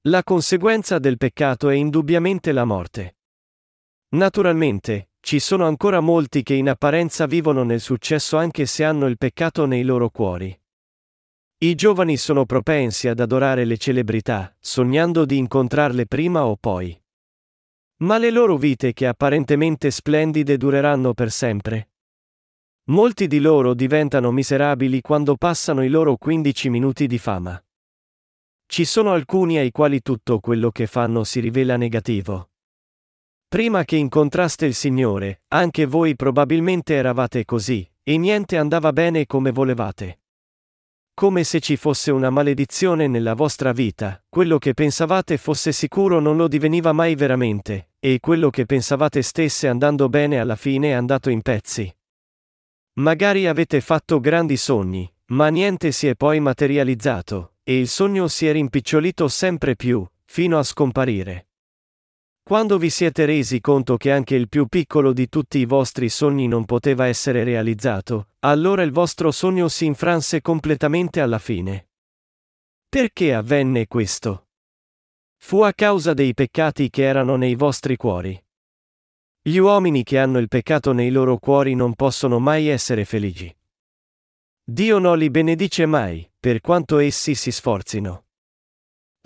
La 0.08 0.24
conseguenza 0.24 0.98
del 0.98 1.18
peccato 1.18 1.70
è 1.70 1.76
indubbiamente 1.76 2.52
la 2.52 2.66
morte. 2.66 3.18
Naturalmente, 4.16 5.10
ci 5.20 5.40
sono 5.40 5.66
ancora 5.68 6.00
molti 6.00 6.42
che 6.42 6.56
in 6.56 6.70
apparenza 6.70 7.28
vivono 7.28 7.64
nel 7.64 7.82
successo 7.82 8.38
anche 8.38 8.66
se 8.66 8.84
hanno 8.84 9.06
il 9.06 9.18
peccato 9.18 9.66
nei 9.66 9.84
loro 9.84 10.10
cuori. 10.10 10.60
I 11.60 11.76
giovani 11.76 12.18
sono 12.18 12.46
propensi 12.46 13.08
ad 13.08 13.20
adorare 13.20 13.66
le 13.66 13.78
celebrità, 13.78 14.56
sognando 14.60 15.26
di 15.26 15.38
incontrarle 15.38 16.08
prima 16.08 16.46
o 16.46 16.56
poi. 16.56 17.00
Ma 17.98 18.18
le 18.18 18.30
loro 18.30 18.58
vite 18.58 18.92
che 18.92 19.08
apparentemente 19.08 19.90
splendide 19.90 20.58
dureranno 20.58 21.14
per 21.14 21.32
sempre. 21.32 21.92
Molti 22.90 23.28
di 23.28 23.40
loro 23.40 23.74
diventano 23.74 24.32
miserabili 24.32 25.00
quando 25.00 25.38
passano 25.38 25.82
i 25.82 25.88
loro 25.88 26.18
15 26.18 26.70
minuti 26.70 27.08
di 27.08 27.18
fama. 27.18 27.60
Ci 28.68 28.84
sono 28.84 29.12
alcuni 29.14 29.58
ai 29.58 29.72
quali 29.72 30.02
tutto 30.02 30.40
quello 30.40 30.72
che 30.72 30.88
fanno 30.88 31.24
si 31.24 31.40
rivela 31.40 31.78
negativo. 31.78 32.50
Prima 33.48 33.86
che 33.86 33.96
incontraste 33.96 34.66
il 34.66 34.74
Signore, 34.74 35.44
anche 35.50 35.86
voi 35.86 36.16
probabilmente 36.16 36.96
eravate 36.96 37.46
così, 37.46 37.90
e 38.04 38.18
niente 38.18 38.58
andava 38.58 38.92
bene 38.92 39.26
come 39.26 39.52
volevate. 39.52 40.20
Come 41.18 41.46
se 41.46 41.62
ci 41.62 41.78
fosse 41.78 42.12
una 42.12 42.30
maledizione 42.30 43.08
nella 43.08 43.36
vostra 43.36 43.72
vita, 43.72 44.22
quello 44.28 44.58
che 44.58 44.74
pensavate 44.74 45.38
fosse 45.38 45.72
sicuro 45.72 46.20
non 46.20 46.36
lo 46.36 46.50
diveniva 46.50 46.92
mai 46.92 47.16
veramente, 47.16 47.92
e 48.00 48.20
quello 48.20 48.50
che 48.50 48.66
pensavate 48.66 49.22
stesse 49.22 49.70
andando 49.70 50.10
bene 50.10 50.42
alla 50.42 50.58
fine 50.58 50.90
è 50.90 50.92
andato 50.92 51.30
in 51.30 51.42
pezzi. 51.42 51.90
Magari 52.96 53.48
avete 53.48 53.80
fatto 53.80 54.20
grandi 54.20 54.58
sogni, 54.58 55.10
ma 55.28 55.48
niente 55.48 55.94
si 55.94 56.08
è 56.08 56.16
poi 56.16 56.42
materializzato, 56.42 57.54
e 57.64 57.80
il 57.80 57.88
sogno 57.88 58.28
si 58.28 58.46
è 58.48 58.52
rimpicciolito 58.52 59.30
sempre 59.30 59.78
più, 59.78 60.06
fino 60.26 60.60
a 60.60 60.64
scomparire. 60.64 61.48
Quando 62.48 62.78
vi 62.78 62.92
siete 62.92 63.26
resi 63.26 63.60
conto 63.60 63.98
che 63.98 64.12
anche 64.12 64.36
il 64.36 64.50
più 64.50 64.68
piccolo 64.68 65.14
di 65.14 65.30
tutti 65.30 65.58
i 65.58 65.66
vostri 65.66 66.10
sogni 66.10 66.48
non 66.48 66.64
poteva 66.66 67.08
essere 67.08 67.44
realizzato, 67.44 68.34
allora 68.42 68.84
il 68.84 68.92
vostro 68.92 69.32
sogno 69.32 69.68
si 69.68 69.86
infranse 69.86 70.42
completamente 70.42 71.22
alla 71.22 71.40
fine. 71.40 71.88
Perché 72.88 73.34
avvenne 73.34 73.88
questo? 73.88 74.50
Fu 75.38 75.62
a 75.62 75.74
causa 75.74 76.14
dei 76.14 76.36
peccati 76.36 76.92
che 76.92 77.02
erano 77.02 77.36
nei 77.36 77.56
vostri 77.56 77.96
cuori. 77.96 78.40
Gli 79.42 79.58
uomini 79.58 80.04
che 80.04 80.20
hanno 80.20 80.38
il 80.38 80.48
peccato 80.48 80.92
nei 80.92 81.10
loro 81.10 81.40
cuori 81.40 81.74
non 81.74 81.96
possono 81.96 82.38
mai 82.38 82.68
essere 82.68 83.06
felici. 83.06 83.52
Dio 84.64 85.00
non 85.00 85.18
li 85.18 85.32
benedice 85.32 85.88
mai, 85.88 86.32
per 86.40 86.62
quanto 86.62 87.00
essi 87.00 87.34
si 87.34 87.50
sforzino. 87.50 88.25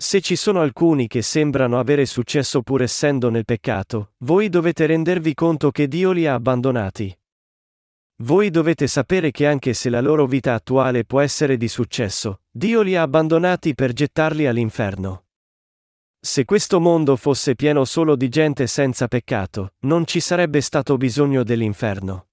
Se 0.02 0.22
ci 0.22 0.34
sono 0.34 0.62
alcuni 0.62 1.08
che 1.08 1.20
sembrano 1.20 1.78
avere 1.78 2.06
successo 2.06 2.62
pur 2.62 2.80
essendo 2.80 3.28
nel 3.28 3.44
peccato, 3.44 4.12
voi 4.20 4.48
dovete 4.48 4.86
rendervi 4.86 5.34
conto 5.34 5.70
che 5.70 5.88
Dio 5.88 6.12
li 6.12 6.26
ha 6.26 6.32
abbandonati. 6.32 7.14
Voi 8.22 8.48
dovete 8.48 8.86
sapere 8.86 9.30
che 9.30 9.46
anche 9.46 9.74
se 9.74 9.90
la 9.90 10.00
loro 10.00 10.24
vita 10.24 10.54
attuale 10.54 11.04
può 11.04 11.20
essere 11.20 11.58
di 11.58 11.68
successo, 11.68 12.40
Dio 12.50 12.80
li 12.80 12.96
ha 12.96 13.02
abbandonati 13.02 13.74
per 13.74 13.92
gettarli 13.92 14.46
all'inferno. 14.46 15.26
Se 16.18 16.46
questo 16.46 16.80
mondo 16.80 17.14
fosse 17.16 17.54
pieno 17.54 17.84
solo 17.84 18.16
di 18.16 18.30
gente 18.30 18.66
senza 18.68 19.06
peccato, 19.06 19.74
non 19.80 20.06
ci 20.06 20.20
sarebbe 20.20 20.62
stato 20.62 20.96
bisogno 20.96 21.44
dell'inferno. 21.44 22.28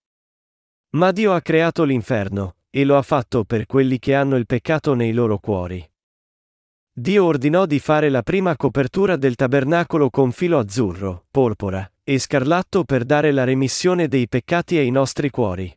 Ma 0.91 1.11
Dio 1.11 1.33
ha 1.33 1.41
creato 1.41 1.83
l'inferno, 1.83 2.55
e 2.69 2.85
lo 2.85 2.95
ha 2.95 3.01
fatto 3.01 3.43
per 3.43 3.65
quelli 3.65 3.99
che 3.99 4.15
hanno 4.15 4.37
il 4.37 4.45
peccato 4.45 4.93
nei 4.93 5.11
loro 5.11 5.37
cuori. 5.39 5.85
Dio 6.99 7.25
ordinò 7.25 7.67
di 7.67 7.77
fare 7.77 8.09
la 8.09 8.23
prima 8.23 8.55
copertura 8.55 9.17
del 9.17 9.35
tabernacolo 9.35 10.09
con 10.09 10.31
filo 10.31 10.57
azzurro, 10.57 11.25
porpora 11.29 11.87
e 12.03 12.17
scarlatto 12.17 12.85
per 12.85 13.03
dare 13.03 13.31
la 13.31 13.43
remissione 13.43 14.07
dei 14.07 14.27
peccati 14.27 14.77
ai 14.77 14.89
nostri 14.89 15.29
cuori. 15.29 15.71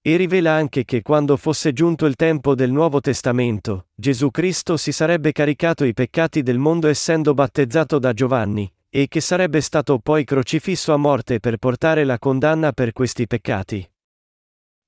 E 0.00 0.16
rivela 0.16 0.52
anche 0.52 0.86
che 0.86 1.02
quando 1.02 1.36
fosse 1.36 1.74
giunto 1.74 2.06
il 2.06 2.16
tempo 2.16 2.54
del 2.54 2.72
Nuovo 2.72 3.02
Testamento, 3.02 3.88
Gesù 3.94 4.30
Cristo 4.30 4.78
si 4.78 4.92
sarebbe 4.92 5.30
caricato 5.32 5.84
i 5.84 5.92
peccati 5.92 6.42
del 6.42 6.56
mondo 6.56 6.88
essendo 6.88 7.34
battezzato 7.34 7.98
da 7.98 8.14
Giovanni, 8.14 8.72
e 8.88 9.08
che 9.08 9.20
sarebbe 9.20 9.60
stato 9.60 9.98
poi 9.98 10.24
crocifisso 10.24 10.94
a 10.94 10.96
morte 10.96 11.38
per 11.38 11.58
portare 11.58 12.04
la 12.04 12.18
condanna 12.18 12.72
per 12.72 12.94
questi 12.94 13.26
peccati. 13.26 13.86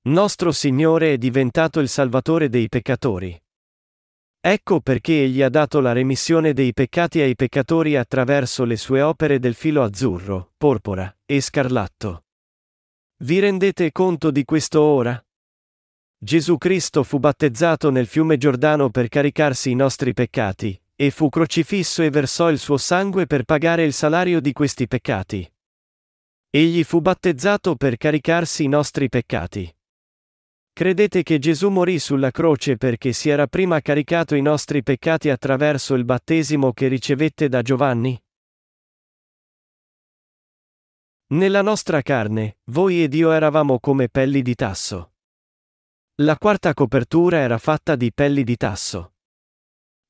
Nostro 0.05 0.51
Signore 0.51 1.13
è 1.13 1.17
diventato 1.19 1.79
il 1.79 1.89
Salvatore 1.89 2.49
dei 2.49 2.67
peccatori. 2.69 3.39
Ecco 4.39 4.79
perché 4.79 5.23
egli 5.23 5.41
ha 5.41 5.49
dato 5.49 5.79
la 5.79 5.91
remissione 5.91 6.53
dei 6.53 6.73
peccati 6.73 7.19
ai 7.19 7.35
peccatori 7.35 7.95
attraverso 7.95 8.63
le 8.63 8.77
sue 8.77 9.01
opere 9.01 9.39
del 9.39 9.55
filo 9.55 9.83
azzurro, 9.83 10.53
porpora 10.57 11.13
e 11.25 11.41
scarlatto. 11.41 12.23
Vi 13.23 13.39
rendete 13.39 13.91
conto 13.91 14.31
di 14.31 14.45
questo 14.45 14.81
ora? 14.81 15.21
Gesù 16.19 16.57
Cristo 16.57 17.03
fu 17.03 17.19
battezzato 17.19 17.89
nel 17.89 18.07
fiume 18.07 18.37
Giordano 18.37 18.89
per 18.89 19.07
caricarsi 19.07 19.71
i 19.71 19.75
nostri 19.75 20.13
peccati, 20.13 20.79
e 20.95 21.11
fu 21.11 21.29
crocifisso 21.29 22.01
e 22.01 22.09
versò 22.09 22.49
il 22.49 22.57
suo 22.57 22.77
sangue 22.77 23.27
per 23.27 23.43
pagare 23.43 23.83
il 23.83 23.93
salario 23.93 24.39
di 24.39 24.51
questi 24.51 24.87
peccati. 24.87 25.51
Egli 26.49 26.83
fu 26.83 27.01
battezzato 27.01 27.75
per 27.75 27.97
caricarsi 27.97 28.63
i 28.63 28.67
nostri 28.67 29.09
peccati. 29.09 29.76
Credete 30.77 31.23
che 31.23 31.39
Gesù 31.39 31.69
morì 31.69 31.97
sulla 31.97 32.29
croce 32.29 32.77
perché 32.77 33.11
si 33.11 33.29
era 33.29 33.47
prima 33.47 33.81
caricato 33.81 34.35
i 34.35 34.43
nostri 34.43 34.83
peccati 34.83 35.31
attraverso 35.31 35.95
il 35.95 36.05
battesimo 36.05 36.71
che 36.71 36.87
ricevette 36.87 37.49
da 37.49 37.63
Giovanni? 37.63 38.15
Nella 41.29 41.63
nostra 41.63 42.03
carne, 42.03 42.59
voi 42.65 43.01
ed 43.01 43.15
io 43.15 43.31
eravamo 43.31 43.79
come 43.79 44.07
pelli 44.07 44.43
di 44.43 44.53
tasso. 44.53 45.13
La 46.17 46.37
quarta 46.37 46.75
copertura 46.75 47.37
era 47.37 47.57
fatta 47.57 47.95
di 47.95 48.13
pelli 48.13 48.43
di 48.43 48.55
tasso. 48.55 49.13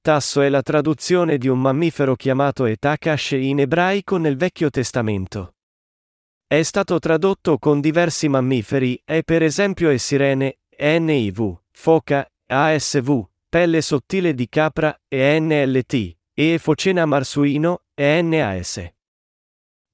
Tasso 0.01 0.41
è 0.41 0.49
la 0.49 0.61
traduzione 0.61 1.37
di 1.37 1.47
un 1.47 1.61
mammifero 1.61 2.17
chiamato 2.17 2.65
Etakash 2.65 3.31
in 3.31 3.61
ebraico 3.61 4.17
nel 4.17 4.35
Vecchio 4.35 4.69
Testamento. 4.69 5.53
È 6.49 6.63
stato 6.63 6.97
tradotto 6.97 7.57
con 7.57 7.81
diversi 7.81 8.29
mammiferi, 8.29 9.01
e 9.03 9.23
per 9.23 9.43
esempio 9.43 9.89
e 9.89 9.97
sirene, 9.97 10.59
NIV, 10.79 11.59
foca, 11.71 12.25
ASV, 12.45 13.27
pelle 13.49 13.81
sottile 13.81 14.33
di 14.33 14.47
capra, 14.47 14.97
e 15.09 15.37
NLT, 15.41 16.15
e 16.33 16.57
focena 16.57 17.05
marsuino, 17.05 17.81
e 17.93 18.21
NAS. 18.21 18.93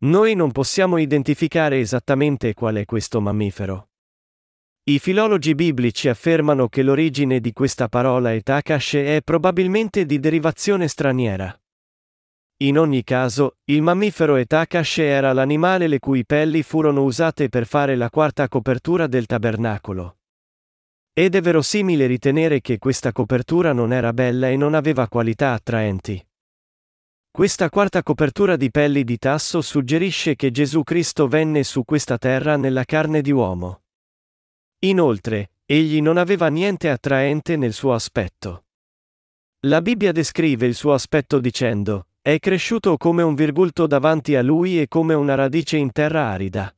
Noi 0.04 0.36
non 0.36 0.52
possiamo 0.52 0.98
identificare 0.98 1.80
esattamente 1.80 2.54
qual 2.54 2.76
è 2.76 2.86
questo 2.86 3.20
mammifero. 3.20 3.90
I 4.84 5.00
filologi 5.00 5.56
biblici 5.56 6.08
affermano 6.08 6.68
che 6.68 6.84
l'origine 6.84 7.40
di 7.40 7.52
questa 7.52 7.88
parola 7.88 8.32
etakash 8.32 8.94
è 8.94 9.22
probabilmente 9.24 10.06
di 10.06 10.20
derivazione 10.20 10.88
straniera. 10.88 11.58
In 12.64 12.78
ogni 12.78 13.04
caso, 13.04 13.58
il 13.66 13.82
mammifero 13.82 14.38
Etakash 14.38 15.00
era 15.00 15.34
l'animale 15.34 15.88
le 15.88 16.00
cui 16.00 16.26
pelli 16.26 16.64
furono 16.64 17.04
usate 17.04 17.50
per 17.50 17.66
fare 17.66 17.98
la 17.98 18.10
quarta 18.10 18.48
copertura 18.48 19.06
del 19.08 19.26
tabernacolo. 19.26 20.20
Ed 21.12 21.36
è 21.36 21.42
verosimile 21.42 22.06
ritenere 22.06 22.62
che 22.62 22.78
questa 22.78 23.12
copertura 23.12 23.74
non 23.74 23.92
era 23.92 24.14
bella 24.14 24.48
e 24.48 24.56
non 24.56 24.76
aveva 24.76 25.10
qualità 25.10 25.52
attraenti. 25.52 26.26
Questa 27.30 27.70
quarta 27.70 28.02
copertura 28.02 28.56
di 28.56 28.72
pelli 28.72 29.04
di 29.04 29.18
tasso 29.18 29.60
suggerisce 29.62 30.38
che 30.38 30.50
Gesù 30.50 30.84
Cristo 30.84 31.28
venne 31.28 31.66
su 31.66 31.84
questa 31.84 32.18
terra 32.18 32.56
nella 32.56 32.86
carne 32.86 33.22
di 33.22 33.32
uomo. 33.32 33.82
Inoltre, 34.86 35.52
egli 35.66 36.02
non 36.02 36.16
aveva 36.16 36.48
niente 36.48 36.90
attraente 36.90 37.58
nel 37.58 37.74
suo 37.74 37.94
aspetto. 37.94 38.68
La 39.66 39.82
Bibbia 39.82 40.14
descrive 40.14 40.66
il 40.66 40.76
suo 40.76 40.94
aspetto 40.94 41.40
dicendo, 41.40 42.08
è 42.26 42.40
cresciuto 42.40 42.96
come 42.96 43.22
un 43.22 43.36
virgulto 43.36 43.86
davanti 43.86 44.38
a 44.38 44.42
lui 44.42 44.80
e 44.80 44.88
come 44.88 45.14
una 45.14 45.36
radice 45.36 45.76
in 45.76 45.92
terra 45.92 46.28
arida. 46.28 46.74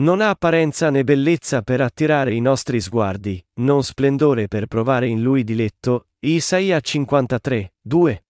Non 0.00 0.20
ha 0.20 0.30
apparenza 0.30 0.90
né 0.90 1.04
bellezza 1.04 1.62
per 1.62 1.80
attirare 1.80 2.34
i 2.34 2.40
nostri 2.40 2.80
sguardi, 2.80 3.40
non 3.60 3.84
splendore 3.84 4.48
per 4.48 4.66
provare 4.66 5.06
in 5.06 5.22
lui 5.22 5.44
diletto. 5.44 6.08
Isaia 6.18 6.80
53, 6.80 7.74
2. 7.80 8.24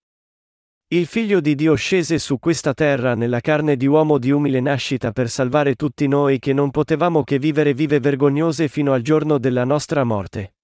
Il 0.88 1.06
figlio 1.06 1.40
di 1.40 1.54
Dio 1.54 1.74
scese 1.76 2.18
su 2.18 2.38
questa 2.38 2.74
terra 2.74 3.14
nella 3.14 3.40
carne 3.40 3.78
di 3.78 3.86
uomo 3.86 4.18
di 4.18 4.30
umile 4.30 4.60
nascita 4.60 5.12
per 5.12 5.30
salvare 5.30 5.76
tutti 5.76 6.06
noi 6.08 6.38
che 6.38 6.52
non 6.52 6.70
potevamo 6.70 7.24
che 7.24 7.38
vivere 7.38 7.72
vive 7.72 8.00
vergognose 8.00 8.68
fino 8.68 8.92
al 8.92 9.00
giorno 9.00 9.38
della 9.38 9.64
nostra 9.64 10.04
morte. 10.04 10.56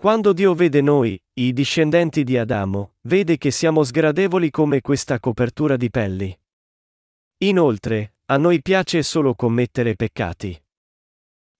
Quando 0.00 0.32
Dio 0.32 0.54
vede 0.54 0.80
noi, 0.80 1.20
i 1.40 1.52
discendenti 1.52 2.22
di 2.22 2.38
Adamo, 2.38 2.92
vede 3.08 3.36
che 3.36 3.50
siamo 3.50 3.82
sgradevoli 3.82 4.48
come 4.48 4.80
questa 4.80 5.18
copertura 5.18 5.76
di 5.76 5.90
pelli. 5.90 6.40
Inoltre, 7.38 8.14
a 8.26 8.36
noi 8.36 8.62
piace 8.62 9.02
solo 9.02 9.34
commettere 9.34 9.96
peccati. 9.96 10.56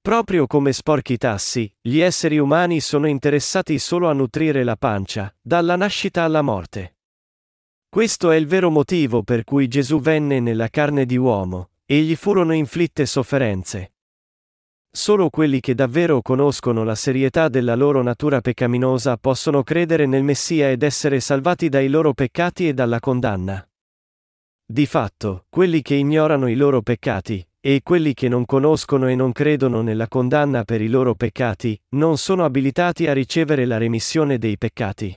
Proprio 0.00 0.46
come 0.46 0.72
sporchi 0.72 1.16
tassi, 1.16 1.68
gli 1.80 1.98
esseri 1.98 2.38
umani 2.38 2.78
sono 2.78 3.08
interessati 3.08 3.76
solo 3.80 4.08
a 4.08 4.12
nutrire 4.12 4.62
la 4.62 4.76
pancia, 4.76 5.34
dalla 5.40 5.74
nascita 5.74 6.22
alla 6.22 6.42
morte. 6.42 6.98
Questo 7.88 8.30
è 8.30 8.36
il 8.36 8.46
vero 8.46 8.70
motivo 8.70 9.24
per 9.24 9.42
cui 9.42 9.66
Gesù 9.66 9.98
venne 9.98 10.38
nella 10.38 10.68
carne 10.68 11.06
di 11.06 11.16
uomo, 11.16 11.70
e 11.84 12.02
gli 12.02 12.14
furono 12.14 12.52
inflitte 12.52 13.04
sofferenze. 13.04 13.94
Solo 14.98 15.30
quelli 15.30 15.60
che 15.60 15.76
davvero 15.76 16.20
conoscono 16.22 16.82
la 16.82 16.96
serietà 16.96 17.48
della 17.48 17.76
loro 17.76 18.02
natura 18.02 18.40
peccaminosa 18.40 19.16
possono 19.16 19.62
credere 19.62 20.06
nel 20.06 20.24
Messia 20.24 20.72
ed 20.72 20.82
essere 20.82 21.20
salvati 21.20 21.68
dai 21.68 21.88
loro 21.88 22.12
peccati 22.12 22.66
e 22.66 22.74
dalla 22.74 22.98
condanna. 22.98 23.64
Di 24.66 24.86
fatto, 24.86 25.44
quelli 25.48 25.82
che 25.82 25.94
ignorano 25.94 26.48
i 26.48 26.56
loro 26.56 26.82
peccati, 26.82 27.46
e 27.60 27.80
quelli 27.84 28.12
che 28.12 28.28
non 28.28 28.44
conoscono 28.44 29.06
e 29.06 29.14
non 29.14 29.30
credono 29.30 29.82
nella 29.82 30.08
condanna 30.08 30.64
per 30.64 30.80
i 30.80 30.88
loro 30.88 31.14
peccati, 31.14 31.80
non 31.90 32.18
sono 32.18 32.44
abilitati 32.44 33.06
a 33.06 33.12
ricevere 33.12 33.66
la 33.66 33.78
remissione 33.78 34.36
dei 34.36 34.58
peccati. 34.58 35.16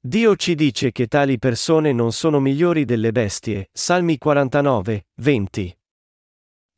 Dio 0.00 0.34
ci 0.36 0.54
dice 0.54 0.90
che 0.90 1.06
tali 1.06 1.38
persone 1.38 1.92
non 1.92 2.12
sono 2.12 2.40
migliori 2.40 2.86
delle 2.86 3.12
bestie, 3.12 3.68
Salmi 3.74 4.16
49, 4.16 5.04
20. 5.16 5.79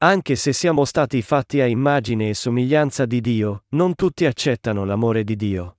Anche 0.02 0.34
se 0.34 0.52
siamo 0.52 0.84
stati 0.84 1.22
fatti 1.22 1.60
a 1.60 1.66
immagine 1.66 2.30
e 2.30 2.34
somiglianza 2.34 3.06
di 3.06 3.20
Dio, 3.20 3.66
non 3.68 3.94
tutti 3.94 4.26
accettano 4.26 4.84
l'amore 4.84 5.22
di 5.22 5.36
Dio. 5.36 5.76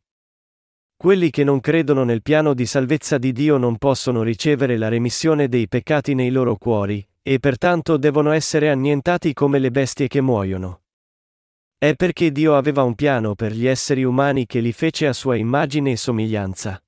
Quelli 0.96 1.30
che 1.30 1.44
non 1.44 1.60
credono 1.60 2.06
nel 2.06 2.22
piano 2.22 2.54
di 2.54 2.66
salvezza 2.66 3.18
di 3.18 3.34
Dio 3.34 3.58
non 3.58 3.78
possono 3.78 4.24
ricevere 4.24 4.78
la 4.78 4.88
remissione 4.88 5.50
dei 5.50 5.68
peccati 5.68 6.14
nei 6.14 6.30
loro 6.30 6.56
cuori, 6.56 7.06
e 7.22 7.40
pertanto 7.40 7.98
devono 7.98 8.32
essere 8.32 8.70
annientati 8.70 9.34
come 9.34 9.60
le 9.60 9.72
bestie 9.72 10.08
che 10.08 10.22
muoiono. 10.22 10.84
È 11.78 11.94
perché 11.94 12.32
Dio 12.32 12.56
aveva 12.56 12.84
un 12.84 12.96
piano 12.96 13.36
per 13.36 13.52
gli 13.52 13.68
esseri 13.68 14.06
umani 14.06 14.46
che 14.46 14.62
li 14.62 14.72
fece 14.72 15.06
a 15.06 15.12
sua 15.12 15.36
immagine 15.36 15.92
e 15.92 15.98
somiglianza. 15.98 16.82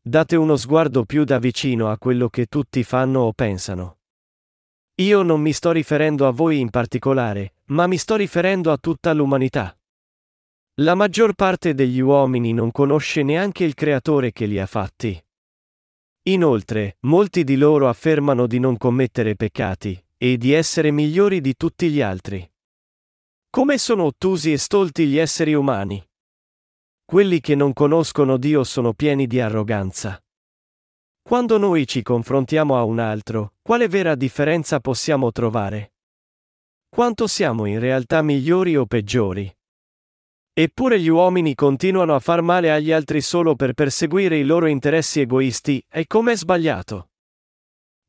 Date 0.00 0.36
uno 0.36 0.54
sguardo 0.54 1.04
più 1.04 1.24
da 1.24 1.40
vicino 1.40 1.90
a 1.90 1.98
quello 1.98 2.28
che 2.28 2.46
tutti 2.46 2.84
fanno 2.84 3.22
o 3.22 3.32
pensano. 3.32 3.97
Io 5.00 5.22
non 5.22 5.40
mi 5.40 5.52
sto 5.52 5.70
riferendo 5.70 6.26
a 6.26 6.32
voi 6.32 6.58
in 6.58 6.70
particolare, 6.70 7.54
ma 7.66 7.86
mi 7.86 7.96
sto 7.96 8.16
riferendo 8.16 8.72
a 8.72 8.78
tutta 8.78 9.12
l'umanità. 9.12 9.78
La 10.80 10.96
maggior 10.96 11.34
parte 11.34 11.72
degli 11.72 12.00
uomini 12.00 12.52
non 12.52 12.72
conosce 12.72 13.22
neanche 13.22 13.62
il 13.62 13.74
Creatore 13.74 14.32
che 14.32 14.46
li 14.46 14.58
ha 14.58 14.66
fatti. 14.66 15.20
Inoltre, 16.24 16.96
molti 17.02 17.44
di 17.44 17.56
loro 17.56 17.88
affermano 17.88 18.48
di 18.48 18.58
non 18.58 18.76
commettere 18.76 19.36
peccati, 19.36 20.04
e 20.16 20.36
di 20.36 20.52
essere 20.52 20.90
migliori 20.90 21.40
di 21.40 21.54
tutti 21.56 21.90
gli 21.90 22.00
altri. 22.00 22.48
Come 23.50 23.78
sono 23.78 24.02
ottusi 24.02 24.52
e 24.52 24.58
stolti 24.58 25.06
gli 25.06 25.16
esseri 25.16 25.54
umani? 25.54 26.04
Quelli 27.04 27.38
che 27.40 27.54
non 27.54 27.72
conoscono 27.72 28.36
Dio 28.36 28.64
sono 28.64 28.94
pieni 28.94 29.28
di 29.28 29.40
arroganza. 29.40 30.20
Quando 31.28 31.58
noi 31.58 31.86
ci 31.86 32.00
confrontiamo 32.00 32.78
a 32.78 32.84
un 32.84 32.98
altro, 32.98 33.52
quale 33.60 33.86
vera 33.86 34.14
differenza 34.14 34.80
possiamo 34.80 35.30
trovare? 35.30 35.92
Quanto 36.88 37.26
siamo 37.26 37.66
in 37.66 37.78
realtà 37.80 38.22
migliori 38.22 38.76
o 38.76 38.86
peggiori? 38.86 39.54
Eppure 40.54 40.98
gli 40.98 41.08
uomini 41.08 41.54
continuano 41.54 42.14
a 42.14 42.18
far 42.18 42.40
male 42.40 42.72
agli 42.72 42.92
altri 42.92 43.20
solo 43.20 43.56
per 43.56 43.74
perseguire 43.74 44.38
i 44.38 44.44
loro 44.44 44.68
interessi 44.68 45.20
egoisti, 45.20 45.84
e 45.86 46.06
com'è 46.06 46.34
sbagliato? 46.34 47.10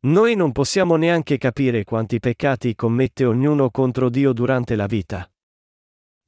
Noi 0.04 0.36
non 0.36 0.54
possiamo 0.54 0.96
neanche 0.96 1.38
capire 1.38 1.84
quanti 1.84 2.20
peccati 2.20 2.74
commette 2.74 3.26
ognuno 3.26 3.70
contro 3.70 4.08
Dio 4.08 4.32
durante 4.32 4.78
la 4.78 4.86
vita. 4.86 5.30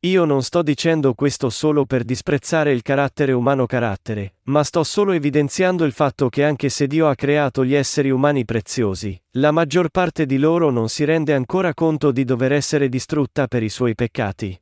Io 0.04 0.26
non 0.26 0.42
sto 0.42 0.64
dicendo 0.64 1.14
questo 1.14 1.52
solo 1.52 1.86
per 1.86 2.04
disprezzare 2.04 2.72
il 2.72 2.82
carattere 2.82 3.34
umano 3.34 3.68
carattere, 3.68 4.38
ma 4.46 4.64
sto 4.64 4.84
solo 4.84 5.12
evidenziando 5.12 5.86
il 5.86 5.92
fatto 5.92 6.28
che 6.28 6.44
anche 6.44 6.70
se 6.70 6.88
Dio 6.88 7.08
ha 7.08 7.14
creato 7.14 7.64
gli 7.64 7.76
esseri 7.76 8.10
umani 8.10 8.44
preziosi, 8.44 9.16
la 9.34 9.52
maggior 9.52 9.90
parte 9.90 10.26
di 10.26 10.40
loro 10.40 10.72
non 10.72 10.90
si 10.90 11.04
rende 11.04 11.36
ancora 11.36 11.76
conto 11.76 12.12
di 12.12 12.24
dover 12.24 12.52
essere 12.52 12.90
distrutta 12.90 13.46
per 13.46 13.62
i 13.62 13.70
suoi 13.70 13.94
peccati. 13.94 14.60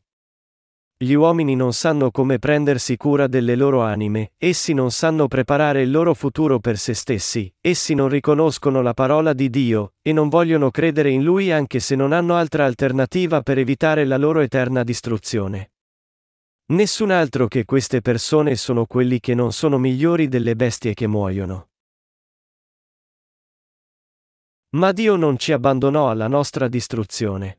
Gli 1.01 1.13
uomini 1.13 1.55
non 1.55 1.71
sanno 1.71 2.11
come 2.11 2.39
prendersi 2.39 2.97
cura 2.97 3.27
delle 3.27 3.55
loro 3.55 3.83
anime, 3.83 4.33
essi 4.37 4.73
non 4.73 4.91
sanno 4.91 5.29
preparare 5.29 5.83
il 5.83 5.91
loro 5.91 6.13
futuro 6.13 6.59
per 6.59 6.77
se 6.77 6.93
stessi, 6.93 7.49
essi 7.61 7.93
non 7.93 8.09
riconoscono 8.09 8.81
la 8.81 8.93
parola 8.93 9.31
di 9.31 9.49
Dio, 9.49 9.93
e 10.01 10.11
non 10.11 10.27
vogliono 10.27 10.71
credere 10.71 11.09
in 11.09 11.23
Lui 11.23 11.53
anche 11.53 11.79
se 11.79 11.95
non 11.95 12.11
hanno 12.11 12.35
altra 12.35 12.65
alternativa 12.65 13.41
per 13.41 13.57
evitare 13.59 14.03
la 14.03 14.17
loro 14.17 14.41
eterna 14.41 14.83
distruzione. 14.83 15.71
Nessun 16.73 17.11
altro 17.11 17.47
che 17.47 17.63
queste 17.63 18.01
persone 18.01 18.57
sono 18.57 18.85
quelli 18.85 19.21
che 19.21 19.33
non 19.33 19.53
sono 19.53 19.77
migliori 19.77 20.27
delle 20.27 20.57
bestie 20.57 20.93
che 20.93 21.07
muoiono. 21.07 21.69
Ma 24.71 24.91
Dio 24.91 25.15
non 25.15 25.37
ci 25.37 25.53
abbandonò 25.53 26.09
alla 26.09 26.27
nostra 26.27 26.67
distruzione. 26.67 27.58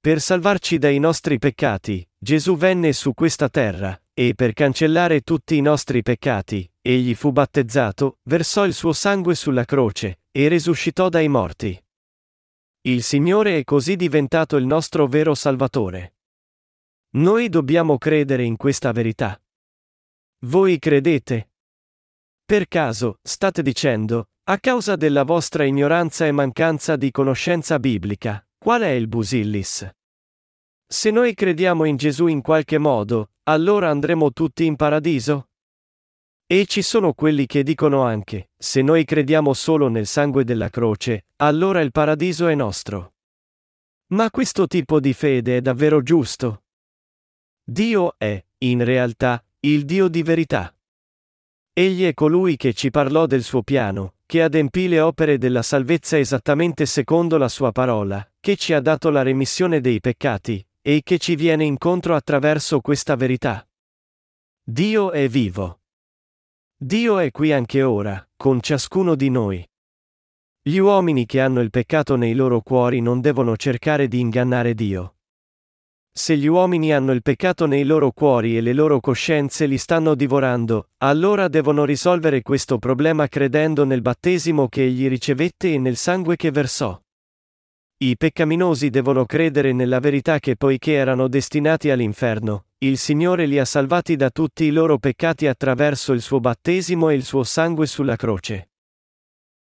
Per 0.00 0.20
salvarci 0.20 0.78
dai 0.78 1.00
nostri 1.00 1.38
peccati, 1.38 2.08
Gesù 2.16 2.56
venne 2.56 2.92
su 2.92 3.14
questa 3.14 3.48
terra, 3.48 4.00
e 4.14 4.34
per 4.36 4.52
cancellare 4.52 5.22
tutti 5.22 5.56
i 5.56 5.60
nostri 5.60 6.02
peccati, 6.02 6.70
egli 6.80 7.16
fu 7.16 7.32
battezzato, 7.32 8.18
versò 8.22 8.64
il 8.64 8.74
suo 8.74 8.92
sangue 8.92 9.34
sulla 9.34 9.64
croce, 9.64 10.20
e 10.30 10.46
risuscitò 10.46 11.08
dai 11.08 11.26
morti. 11.26 11.84
Il 12.82 13.02
Signore 13.02 13.58
è 13.58 13.64
così 13.64 13.96
diventato 13.96 14.56
il 14.56 14.66
nostro 14.66 15.08
vero 15.08 15.34
Salvatore. 15.34 16.14
Noi 17.16 17.48
dobbiamo 17.48 17.98
credere 17.98 18.44
in 18.44 18.56
questa 18.56 18.92
verità. 18.92 19.40
Voi 20.46 20.78
credete? 20.78 21.50
Per 22.44 22.68
caso, 22.68 23.18
state 23.20 23.62
dicendo, 23.62 24.28
a 24.44 24.58
causa 24.58 24.94
della 24.94 25.24
vostra 25.24 25.64
ignoranza 25.64 26.24
e 26.24 26.32
mancanza 26.32 26.94
di 26.94 27.10
conoscenza 27.10 27.78
biblica, 27.80 28.47
Qual 28.60 28.82
è 28.82 28.88
il 28.88 29.06
Busillis? 29.06 29.88
Se 30.84 31.10
noi 31.12 31.32
crediamo 31.34 31.84
in 31.84 31.96
Gesù 31.96 32.26
in 32.26 32.42
qualche 32.42 32.76
modo, 32.76 33.30
allora 33.44 33.88
andremo 33.88 34.32
tutti 34.32 34.66
in 34.66 34.74
paradiso? 34.74 35.50
E 36.44 36.66
ci 36.66 36.82
sono 36.82 37.12
quelli 37.12 37.46
che 37.46 37.62
dicono 37.62 38.02
anche, 38.02 38.50
se 38.56 38.82
noi 38.82 39.04
crediamo 39.04 39.54
solo 39.54 39.86
nel 39.86 40.06
sangue 40.06 40.42
della 40.42 40.70
croce, 40.70 41.26
allora 41.36 41.80
il 41.82 41.92
paradiso 41.92 42.48
è 42.48 42.56
nostro. 42.56 43.14
Ma 44.08 44.28
questo 44.28 44.66
tipo 44.66 44.98
di 44.98 45.12
fede 45.12 45.58
è 45.58 45.60
davvero 45.60 46.02
giusto? 46.02 46.64
Dio 47.62 48.14
è, 48.18 48.44
in 48.58 48.82
realtà, 48.82 49.42
il 49.60 49.84
Dio 49.84 50.08
di 50.08 50.24
verità. 50.24 50.74
Egli 51.72 52.04
è 52.04 52.12
colui 52.12 52.56
che 52.56 52.74
ci 52.74 52.90
parlò 52.90 53.26
del 53.26 53.44
suo 53.44 53.62
piano, 53.62 54.14
che 54.28 54.42
adempì 54.42 54.88
le 54.88 55.00
opere 55.00 55.38
della 55.38 55.62
salvezza 55.62 56.18
esattamente 56.18 56.84
secondo 56.84 57.38
la 57.38 57.48
sua 57.48 57.72
parola, 57.72 58.30
che 58.38 58.56
ci 58.56 58.74
ha 58.74 58.80
dato 58.80 59.08
la 59.08 59.22
remissione 59.22 59.80
dei 59.80 60.00
peccati, 60.00 60.62
e 60.82 61.00
che 61.02 61.16
ci 61.16 61.34
viene 61.34 61.64
incontro 61.64 62.14
attraverso 62.14 62.82
questa 62.82 63.16
verità. 63.16 63.66
Dio 64.62 65.12
è 65.12 65.26
vivo. 65.28 65.80
Dio 66.76 67.18
è 67.18 67.30
qui 67.30 67.52
anche 67.52 67.82
ora, 67.82 68.22
con 68.36 68.60
ciascuno 68.60 69.14
di 69.14 69.30
noi. 69.30 69.66
Gli 70.60 70.76
uomini 70.76 71.24
che 71.24 71.40
hanno 71.40 71.62
il 71.62 71.70
peccato 71.70 72.16
nei 72.16 72.34
loro 72.34 72.60
cuori 72.60 73.00
non 73.00 73.22
devono 73.22 73.56
cercare 73.56 74.08
di 74.08 74.20
ingannare 74.20 74.74
Dio. 74.74 75.17
Se 76.18 76.36
gli 76.36 76.48
uomini 76.48 76.92
hanno 76.92 77.12
il 77.12 77.22
peccato 77.22 77.66
nei 77.66 77.84
loro 77.84 78.10
cuori 78.10 78.56
e 78.56 78.60
le 78.60 78.72
loro 78.72 78.98
coscienze 78.98 79.66
li 79.66 79.78
stanno 79.78 80.16
divorando, 80.16 80.88
allora 80.98 81.46
devono 81.46 81.84
risolvere 81.84 82.42
questo 82.42 82.76
problema 82.78 83.28
credendo 83.28 83.84
nel 83.84 84.02
battesimo 84.02 84.66
che 84.66 84.82
egli 84.82 85.06
ricevette 85.06 85.74
e 85.74 85.78
nel 85.78 85.94
sangue 85.94 86.34
che 86.34 86.50
versò. 86.50 87.00
I 87.98 88.16
peccaminosi 88.16 88.90
devono 88.90 89.26
credere 89.26 89.72
nella 89.72 90.00
verità 90.00 90.40
che 90.40 90.56
poiché 90.56 90.94
erano 90.94 91.28
destinati 91.28 91.88
all'inferno, 91.88 92.64
il 92.78 92.98
Signore 92.98 93.46
li 93.46 93.60
ha 93.60 93.64
salvati 93.64 94.16
da 94.16 94.30
tutti 94.30 94.64
i 94.64 94.72
loro 94.72 94.98
peccati 94.98 95.46
attraverso 95.46 96.12
il 96.12 96.20
suo 96.20 96.40
battesimo 96.40 97.10
e 97.10 97.14
il 97.14 97.22
suo 97.22 97.44
sangue 97.44 97.86
sulla 97.86 98.16
croce. 98.16 98.70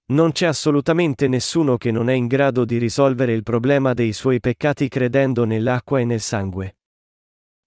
Non 0.09 0.30
c'è 0.30 0.46
assolutamente 0.46 1.26
nessuno 1.26 1.76
che 1.76 1.90
non 1.90 2.09
è 2.09 2.12
in 2.12 2.28
grado 2.28 2.64
di 2.64 2.78
risolvere 2.78 3.32
il 3.32 3.42
problema 3.42 3.92
dei 3.92 4.12
suoi 4.12 4.38
peccati 4.38 4.86
credendo 4.86 5.44
nell'acqua 5.44 5.98
e 5.98 6.04
nel 6.04 6.20
sangue. 6.20 6.76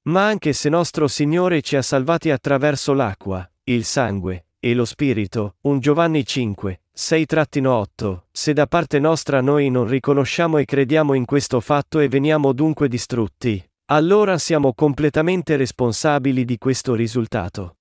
Ma 0.04 0.26
anche 0.26 0.54
se 0.54 0.70
nostro 0.70 1.10
Signore 1.10 1.62
ci 1.62 1.76
ha 1.76 1.82
salvati 1.82 2.32
attraverso 2.32 2.94
l'acqua, 2.94 3.50
il 3.66 3.84
sangue, 3.84 4.46
e 4.58 4.74
lo 4.74 4.86
Spirito, 4.86 5.56
1 5.62 5.80
Giovanni 5.80 6.26
5, 6.26 6.82
6-8, 6.96 8.20
se 8.32 8.54
da 8.54 8.68
parte 8.68 9.00
nostra 9.00 9.42
noi 9.42 9.70
non 9.70 9.86
riconosciamo 9.86 10.60
e 10.60 10.66
crediamo 10.66 11.16
in 11.16 11.26
questo 11.26 11.60
fatto 11.60 12.00
e 12.00 12.08
veniamo 12.08 12.54
dunque 12.54 12.88
distrutti, 12.88 13.62
allora 13.88 14.38
siamo 14.38 14.74
completamente 14.74 15.58
responsabili 15.58 16.46
di 16.46 16.58
questo 16.58 16.96
risultato. 16.96 17.80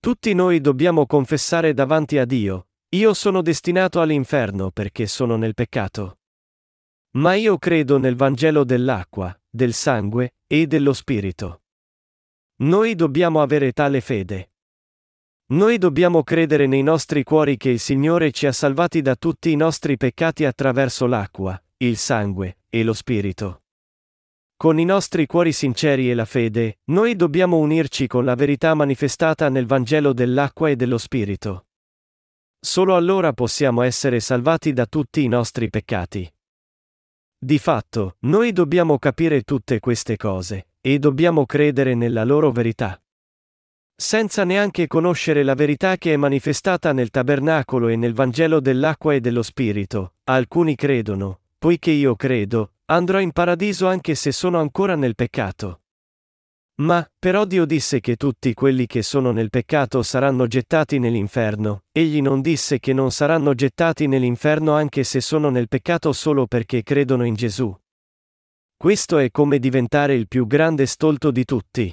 Tutti 0.00 0.32
noi 0.32 0.62
dobbiamo 0.62 1.06
confessare 1.06 1.74
davanti 1.74 2.16
a 2.16 2.24
Dio, 2.24 2.67
io 2.92 3.12
sono 3.12 3.42
destinato 3.42 4.00
all'inferno 4.00 4.70
perché 4.70 5.06
sono 5.06 5.36
nel 5.36 5.52
peccato. 5.52 6.20
Ma 7.12 7.34
io 7.34 7.58
credo 7.58 7.98
nel 7.98 8.16
Vangelo 8.16 8.64
dell'acqua, 8.64 9.38
del 9.46 9.74
sangue 9.74 10.36
e 10.46 10.66
dello 10.66 10.94
Spirito. 10.94 11.62
Noi 12.60 12.94
dobbiamo 12.94 13.42
avere 13.42 13.72
tale 13.72 14.00
fede. 14.00 14.52
Noi 15.48 15.76
dobbiamo 15.76 16.22
credere 16.22 16.66
nei 16.66 16.82
nostri 16.82 17.24
cuori 17.24 17.58
che 17.58 17.68
il 17.68 17.78
Signore 17.78 18.32
ci 18.32 18.46
ha 18.46 18.52
salvati 18.52 19.02
da 19.02 19.16
tutti 19.16 19.50
i 19.50 19.56
nostri 19.56 19.98
peccati 19.98 20.46
attraverso 20.46 21.06
l'acqua, 21.06 21.62
il 21.78 21.98
sangue 21.98 22.60
e 22.70 22.82
lo 22.84 22.94
Spirito. 22.94 23.64
Con 24.56 24.78
i 24.78 24.84
nostri 24.84 25.26
cuori 25.26 25.52
sinceri 25.52 26.10
e 26.10 26.14
la 26.14 26.24
fede, 26.24 26.78
noi 26.86 27.16
dobbiamo 27.16 27.58
unirci 27.58 28.06
con 28.06 28.24
la 28.24 28.34
verità 28.34 28.72
manifestata 28.74 29.50
nel 29.50 29.66
Vangelo 29.66 30.14
dell'acqua 30.14 30.70
e 30.70 30.76
dello 30.76 30.98
Spirito. 30.98 31.67
Solo 32.60 32.96
allora 32.96 33.32
possiamo 33.32 33.82
essere 33.82 34.18
salvati 34.18 34.72
da 34.72 34.86
tutti 34.86 35.22
i 35.22 35.28
nostri 35.28 35.70
peccati. 35.70 36.30
Di 37.38 37.58
fatto, 37.58 38.16
noi 38.20 38.52
dobbiamo 38.52 38.98
capire 38.98 39.42
tutte 39.42 39.78
queste 39.78 40.16
cose, 40.16 40.68
e 40.80 40.98
dobbiamo 40.98 41.46
credere 41.46 41.94
nella 41.94 42.24
loro 42.24 42.50
verità. 42.50 43.00
Senza 43.94 44.42
neanche 44.42 44.88
conoscere 44.88 45.44
la 45.44 45.54
verità 45.54 45.96
che 45.96 46.14
è 46.14 46.16
manifestata 46.16 46.92
nel 46.92 47.10
tabernacolo 47.10 47.88
e 47.88 47.96
nel 47.96 48.14
Vangelo 48.14 48.60
dell'acqua 48.60 49.14
e 49.14 49.20
dello 49.20 49.42
Spirito, 49.42 50.14
alcuni 50.24 50.74
credono, 50.74 51.40
poiché 51.58 51.92
io 51.92 52.16
credo, 52.16 52.72
andrò 52.86 53.20
in 53.20 53.32
paradiso 53.32 53.86
anche 53.86 54.16
se 54.16 54.32
sono 54.32 54.58
ancora 54.58 54.96
nel 54.96 55.14
peccato. 55.14 55.82
Ma, 56.80 57.04
però 57.18 57.44
Dio 57.44 57.64
disse 57.64 57.98
che 57.98 58.14
tutti 58.14 58.54
quelli 58.54 58.86
che 58.86 59.02
sono 59.02 59.32
nel 59.32 59.50
peccato 59.50 60.04
saranno 60.04 60.46
gettati 60.46 61.00
nell'inferno, 61.00 61.82
egli 61.90 62.20
non 62.22 62.40
disse 62.40 62.78
che 62.78 62.92
non 62.92 63.10
saranno 63.10 63.52
gettati 63.54 64.06
nell'inferno 64.06 64.74
anche 64.74 65.02
se 65.02 65.20
sono 65.20 65.50
nel 65.50 65.66
peccato 65.66 66.12
solo 66.12 66.46
perché 66.46 66.84
credono 66.84 67.24
in 67.24 67.34
Gesù. 67.34 67.76
Questo 68.76 69.18
è 69.18 69.32
come 69.32 69.58
diventare 69.58 70.14
il 70.14 70.28
più 70.28 70.46
grande 70.46 70.86
stolto 70.86 71.32
di 71.32 71.44
tutti. 71.44 71.92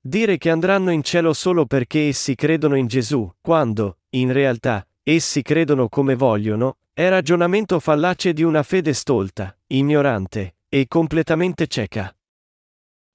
Dire 0.00 0.38
che 0.38 0.50
andranno 0.50 0.92
in 0.92 1.02
cielo 1.02 1.32
solo 1.32 1.66
perché 1.66 2.06
essi 2.06 2.36
credono 2.36 2.76
in 2.76 2.86
Gesù, 2.86 3.28
quando, 3.40 3.98
in 4.10 4.32
realtà, 4.32 4.86
essi 5.02 5.42
credono 5.42 5.88
come 5.88 6.14
vogliono, 6.14 6.76
è 6.92 7.08
ragionamento 7.08 7.80
fallace 7.80 8.32
di 8.32 8.44
una 8.44 8.62
fede 8.62 8.92
stolta, 8.92 9.56
ignorante, 9.66 10.54
e 10.68 10.86
completamente 10.86 11.66
cieca. 11.66 12.14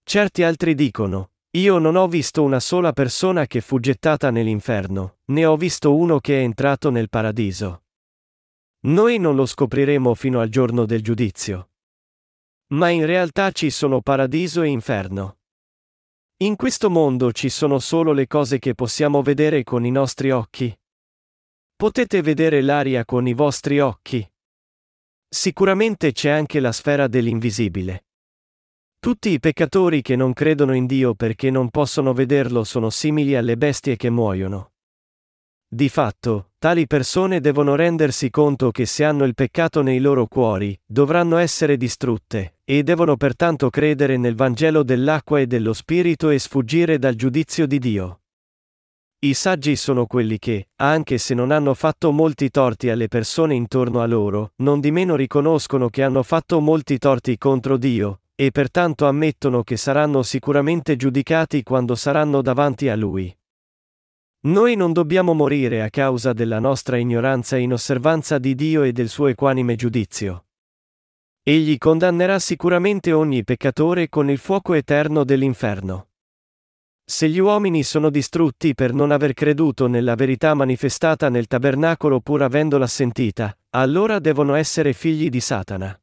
Certi 0.09 0.41
altri 0.41 0.73
dicono, 0.73 1.31
io 1.57 1.79
non 1.79 1.97
ho 1.97 2.07
visto 2.07 2.41
una 2.41 2.61
sola 2.61 2.93
persona 2.93 3.45
che 3.45 3.59
fu 3.59 3.77
gettata 3.81 4.31
nell'inferno, 4.31 5.17
ne 5.25 5.45
ho 5.45 5.57
visto 5.57 5.93
uno 5.93 6.21
che 6.21 6.39
è 6.39 6.43
entrato 6.43 6.89
nel 6.89 7.09
paradiso. 7.09 7.83
Noi 8.85 9.17
non 9.17 9.35
lo 9.35 9.45
scopriremo 9.45 10.15
fino 10.15 10.39
al 10.39 10.47
giorno 10.47 10.85
del 10.85 11.03
giudizio. 11.03 11.71
Ma 12.67 12.87
in 12.87 13.05
realtà 13.05 13.51
ci 13.51 13.69
sono 13.69 13.99
paradiso 13.99 14.61
e 14.61 14.69
inferno. 14.69 15.39
In 16.37 16.55
questo 16.55 16.89
mondo 16.89 17.33
ci 17.33 17.49
sono 17.49 17.77
solo 17.79 18.13
le 18.13 18.27
cose 18.27 18.59
che 18.59 18.75
possiamo 18.75 19.21
vedere 19.21 19.65
con 19.65 19.85
i 19.85 19.91
nostri 19.91 20.31
occhi. 20.31 20.73
Potete 21.75 22.21
vedere 22.21 22.61
l'aria 22.61 23.03
con 23.03 23.27
i 23.27 23.33
vostri 23.33 23.81
occhi. 23.81 24.25
Sicuramente 25.27 26.13
c'è 26.13 26.29
anche 26.29 26.61
la 26.61 26.71
sfera 26.71 27.07
dell'invisibile. 27.07 28.06
Tutti 29.07 29.29
i 29.29 29.39
peccatori 29.39 30.01
che 30.01 30.17
non 30.17 30.33
credono 30.33 30.75
in 30.75 30.85
Dio 30.85 31.15
perché 31.15 31.49
non 31.49 31.69
possono 31.69 32.11
vederlo 32.11 32.65
sono 32.65 32.89
simili 32.89 33.37
alle 33.37 33.55
bestie 33.55 33.95
che 33.95 34.09
muoiono. 34.09 34.71
Di 35.65 35.87
fatto, 35.87 36.49
tali 36.57 36.87
persone 36.87 37.39
devono 37.39 37.75
rendersi 37.75 38.29
conto 38.29 38.69
che 38.69 38.85
se 38.85 39.05
hanno 39.05 39.23
il 39.23 39.33
peccato 39.33 39.81
nei 39.81 39.99
loro 39.99 40.27
cuori, 40.27 40.77
dovranno 40.85 41.37
essere 41.37 41.77
distrutte, 41.77 42.57
e 42.65 42.83
devono 42.83 43.15
pertanto 43.15 43.69
credere 43.69 44.17
nel 44.17 44.35
Vangelo 44.35 44.83
dell'acqua 44.83 45.39
e 45.39 45.47
dello 45.47 45.71
Spirito 45.71 46.29
e 46.29 46.37
sfuggire 46.37 46.99
dal 46.99 47.15
giudizio 47.15 47.65
di 47.65 47.79
Dio. 47.79 48.19
I 49.19 49.33
saggi 49.33 49.77
sono 49.77 50.05
quelli 50.05 50.37
che, 50.37 50.71
anche 50.81 51.17
se 51.17 51.33
non 51.33 51.51
hanno 51.51 51.73
fatto 51.75 52.11
molti 52.11 52.49
torti 52.49 52.89
alle 52.89 53.07
persone 53.07 53.55
intorno 53.55 54.01
a 54.01 54.05
loro, 54.05 54.51
non 54.57 54.81
di 54.81 54.91
meno 54.91 55.15
riconoscono 55.15 55.87
che 55.87 56.03
hanno 56.03 56.23
fatto 56.23 56.59
molti 56.59 56.97
torti 56.97 57.37
contro 57.37 57.77
Dio, 57.77 58.19
e 58.39 58.51
pertanto 58.51 59.07
ammettono 59.07 59.63
che 59.63 59.77
saranno 59.77 60.21
sicuramente 60.21 60.95
giudicati 60.95 61.63
quando 61.63 61.95
saranno 61.95 62.43
davanti 62.43 62.87
a 62.87 62.95
Lui. 62.95 63.35
Noi 64.41 64.75
non 64.75 64.93
dobbiamo 64.93 65.33
morire 65.33 65.81
a 65.81 65.89
causa 65.89 66.33
della 66.33 66.59
nostra 66.59 66.97
ignoranza 66.97 67.57
in 67.57 67.73
osservanza 67.73 68.37
di 68.37 68.53
Dio 68.53 68.83
e 68.83 68.91
del 68.91 69.09
suo 69.09 69.25
equanime 69.25 69.75
giudizio. 69.75 70.45
Egli 71.41 71.79
condannerà 71.79 72.37
sicuramente 72.37 73.11
ogni 73.11 73.43
peccatore 73.43 74.07
con 74.07 74.29
il 74.29 74.37
fuoco 74.37 74.75
eterno 74.75 75.23
dell'inferno. 75.23 76.09
Se 77.03 77.27
gli 77.27 77.39
uomini 77.39 77.81
sono 77.81 78.11
distrutti 78.11 78.75
per 78.75 78.93
non 78.93 79.09
aver 79.09 79.33
creduto 79.33 79.87
nella 79.87 80.13
verità 80.13 80.53
manifestata 80.53 81.29
nel 81.29 81.47
tabernacolo 81.47 82.19
pur 82.19 82.43
avendola 82.43 82.85
sentita, 82.85 83.57
allora 83.71 84.19
devono 84.19 84.53
essere 84.53 84.93
figli 84.93 85.29
di 85.29 85.39
Satana. 85.39 85.99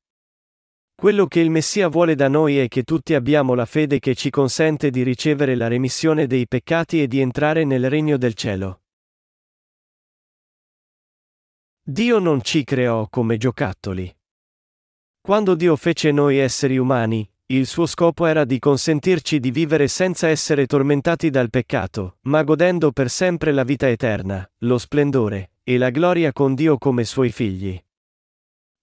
Quello 0.97 1.27
che 1.27 1.41
il 1.41 1.51
Messia 1.51 1.89
vuole 1.89 2.15
da 2.15 2.29
noi 2.29 2.59
è 2.59 2.69
che 2.69 2.85
tutti 2.85 3.15
abbiamo 3.15 3.55
la 3.55 3.67
fede 3.67 3.99
che 3.99 4.15
ci 4.15 4.31
consente 4.31 4.91
di 4.91 5.03
ricevere 5.03 5.55
la 5.55 5.69
remissione 5.69 6.27
dei 6.27 6.47
peccati 6.47 7.03
e 7.03 7.09
di 7.09 7.21
entrare 7.21 7.65
nel 7.65 7.91
regno 7.91 8.17
del 8.17 8.35
cielo. 8.35 8.81
Dio 11.83 12.19
non 12.19 12.43
ci 12.43 12.65
creò 12.65 13.09
come 13.09 13.37
giocattoli. 13.37 14.11
Quando 15.21 15.55
Dio 15.55 15.77
fece 15.77 16.13
noi 16.13 16.39
esseri 16.39 16.79
umani, 16.79 17.29
il 17.47 17.67
suo 17.67 17.85
scopo 17.85 18.25
era 18.25 18.47
di 18.47 18.59
consentirci 18.59 19.39
di 19.39 19.51
vivere 19.51 19.89
senza 19.89 20.29
essere 20.29 20.65
tormentati 20.65 21.29
dal 21.29 21.51
peccato, 21.51 22.17
ma 22.23 22.43
godendo 22.43 22.91
per 22.91 23.11
sempre 23.11 23.53
la 23.53 23.65
vita 23.65 23.87
eterna, 23.87 24.51
lo 24.61 24.79
splendore 24.79 25.51
e 25.63 25.77
la 25.77 25.91
gloria 25.91 26.33
con 26.33 26.55
Dio 26.55 26.79
come 26.79 27.05
suoi 27.05 27.31
figli. 27.31 27.84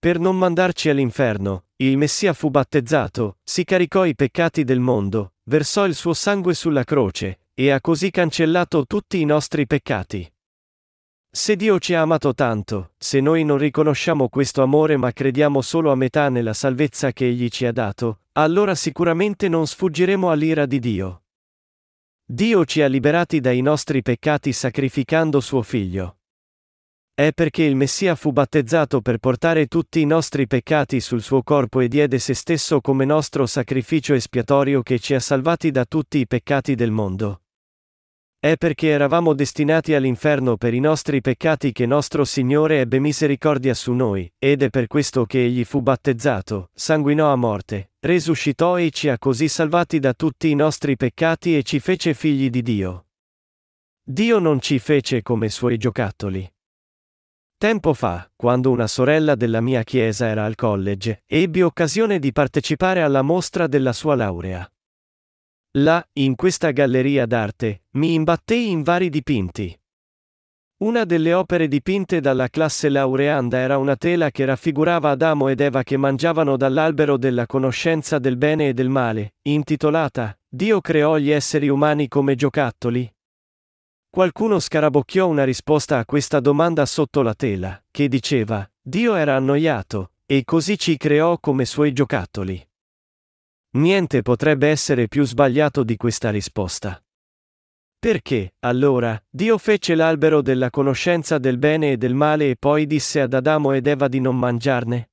Per 0.01 0.17
non 0.17 0.35
mandarci 0.35 0.89
all'inferno, 0.89 1.65
il 1.75 1.95
Messia 1.95 2.33
fu 2.33 2.49
battezzato, 2.49 3.37
si 3.43 3.63
caricò 3.63 4.03
i 4.03 4.15
peccati 4.15 4.63
del 4.63 4.79
mondo, 4.79 5.33
versò 5.43 5.85
il 5.85 5.93
suo 5.93 6.15
sangue 6.15 6.55
sulla 6.55 6.83
croce, 6.83 7.41
e 7.53 7.69
ha 7.69 7.79
così 7.79 8.09
cancellato 8.09 8.87
tutti 8.87 9.21
i 9.21 9.25
nostri 9.25 9.67
peccati. 9.67 10.27
Se 11.29 11.55
Dio 11.55 11.77
ci 11.77 11.93
ha 11.93 12.01
amato 12.01 12.33
tanto, 12.33 12.93
se 12.97 13.19
noi 13.19 13.43
non 13.43 13.59
riconosciamo 13.59 14.27
questo 14.27 14.63
amore 14.63 14.97
ma 14.97 15.11
crediamo 15.11 15.61
solo 15.61 15.91
a 15.91 15.95
metà 15.95 16.29
nella 16.29 16.53
salvezza 16.53 17.11
che 17.11 17.27
Egli 17.27 17.49
ci 17.49 17.67
ha 17.67 17.71
dato, 17.71 18.21
allora 18.31 18.73
sicuramente 18.73 19.49
non 19.49 19.67
sfuggiremo 19.67 20.31
all'ira 20.31 20.65
di 20.65 20.79
Dio. 20.79 21.25
Dio 22.25 22.65
ci 22.65 22.81
ha 22.81 22.87
liberati 22.87 23.39
dai 23.39 23.61
nostri 23.61 24.01
peccati 24.01 24.51
sacrificando 24.51 25.39
suo 25.39 25.61
Figlio. 25.61 26.20
È 27.13 27.31
perché 27.33 27.63
il 27.63 27.75
Messia 27.75 28.15
fu 28.15 28.31
battezzato 28.31 29.01
per 29.01 29.17
portare 29.17 29.67
tutti 29.67 29.99
i 29.99 30.05
nostri 30.05 30.47
peccati 30.47 30.99
sul 30.99 31.21
suo 31.21 31.43
corpo 31.43 31.81
e 31.81 31.87
diede 31.87 32.19
se 32.19 32.33
stesso 32.33 32.81
come 32.81 33.05
nostro 33.05 33.45
sacrificio 33.45 34.13
espiatorio 34.13 34.81
che 34.81 34.97
ci 34.97 35.13
ha 35.13 35.19
salvati 35.19 35.71
da 35.71 35.85
tutti 35.85 36.19
i 36.19 36.25
peccati 36.25 36.73
del 36.73 36.91
mondo. 36.91 37.41
È 38.39 38.55
perché 38.57 38.87
eravamo 38.87 39.33
destinati 39.33 39.93
all'inferno 39.93 40.57
per 40.57 40.73
i 40.73 40.79
nostri 40.79 41.21
peccati 41.21 41.71
che 41.71 41.85
nostro 41.85 42.25
Signore 42.25 42.79
ebbe 42.79 42.97
misericordia 42.97 43.75
su 43.75 43.93
noi, 43.93 44.27
ed 44.39 44.63
è 44.63 44.71
per 44.71 44.87
questo 44.87 45.25
che 45.25 45.43
egli 45.43 45.63
fu 45.63 45.81
battezzato, 45.81 46.71
sanguinò 46.73 47.31
a 47.31 47.35
morte, 47.35 47.91
resuscitò 47.99 48.79
e 48.79 48.89
ci 48.89 49.09
ha 49.09 49.19
così 49.19 49.47
salvati 49.47 49.99
da 49.99 50.15
tutti 50.15 50.49
i 50.49 50.55
nostri 50.55 50.95
peccati 50.95 51.55
e 51.55 51.61
ci 51.61 51.79
fece 51.79 52.15
figli 52.15 52.49
di 52.49 52.63
Dio. 52.63 53.05
Dio 54.01 54.39
non 54.39 54.59
ci 54.59 54.79
fece 54.79 55.21
come 55.21 55.47
suoi 55.49 55.77
giocattoli. 55.77 56.50
Tempo 57.61 57.93
fa, 57.93 58.27
quando 58.35 58.71
una 58.71 58.87
sorella 58.87 59.35
della 59.35 59.61
mia 59.61 59.83
chiesa 59.83 60.25
era 60.25 60.45
al 60.45 60.55
college, 60.55 61.21
ebbi 61.27 61.61
occasione 61.61 62.17
di 62.17 62.31
partecipare 62.31 63.03
alla 63.03 63.21
mostra 63.21 63.67
della 63.67 63.93
sua 63.93 64.15
laurea. 64.15 64.67
Là, 65.77 66.03
in 66.13 66.33
questa 66.33 66.71
galleria 66.71 67.27
d'arte, 67.27 67.83
mi 67.91 68.15
imbattei 68.15 68.71
in 68.71 68.81
vari 68.81 69.09
dipinti. 69.09 69.79
Una 70.77 71.05
delle 71.05 71.33
opere 71.33 71.67
dipinte 71.67 72.19
dalla 72.19 72.47
classe 72.47 72.89
laureanda 72.89 73.59
era 73.59 73.77
una 73.77 73.95
tela 73.95 74.31
che 74.31 74.43
raffigurava 74.43 75.11
Adamo 75.11 75.47
ed 75.47 75.59
Eva 75.59 75.83
che 75.83 75.97
mangiavano 75.97 76.57
dall'albero 76.57 77.15
della 77.15 77.45
conoscenza 77.45 78.17
del 78.17 78.37
bene 78.37 78.69
e 78.69 78.73
del 78.73 78.89
male, 78.89 79.35
intitolata 79.43 80.35
Dio 80.49 80.81
creò 80.81 81.19
gli 81.19 81.29
esseri 81.29 81.69
umani 81.69 82.07
come 82.07 82.33
giocattoli. 82.33 83.07
Qualcuno 84.13 84.59
scarabocchiò 84.59 85.25
una 85.25 85.45
risposta 85.45 85.97
a 85.97 86.03
questa 86.03 86.41
domanda 86.41 86.85
sotto 86.85 87.21
la 87.21 87.33
tela, 87.33 87.81
che 87.89 88.09
diceva, 88.09 88.69
Dio 88.81 89.15
era 89.15 89.37
annoiato, 89.37 90.11
e 90.25 90.43
così 90.43 90.77
ci 90.77 90.97
creò 90.97 91.39
come 91.39 91.63
suoi 91.63 91.93
giocattoli. 91.93 92.61
Niente 93.77 94.21
potrebbe 94.21 94.67
essere 94.67 95.07
più 95.07 95.23
sbagliato 95.23 95.83
di 95.83 95.95
questa 95.95 96.29
risposta. 96.29 97.01
Perché, 97.97 98.55
allora, 98.59 99.17
Dio 99.29 99.57
fece 99.57 99.95
l'albero 99.95 100.41
della 100.41 100.69
conoscenza 100.69 101.37
del 101.37 101.57
bene 101.57 101.93
e 101.93 101.97
del 101.97 102.13
male 102.13 102.49
e 102.49 102.57
poi 102.57 102.87
disse 102.87 103.21
ad 103.21 103.33
Adamo 103.33 103.71
ed 103.71 103.87
Eva 103.87 104.09
di 104.09 104.19
non 104.19 104.37
mangiarne? 104.37 105.11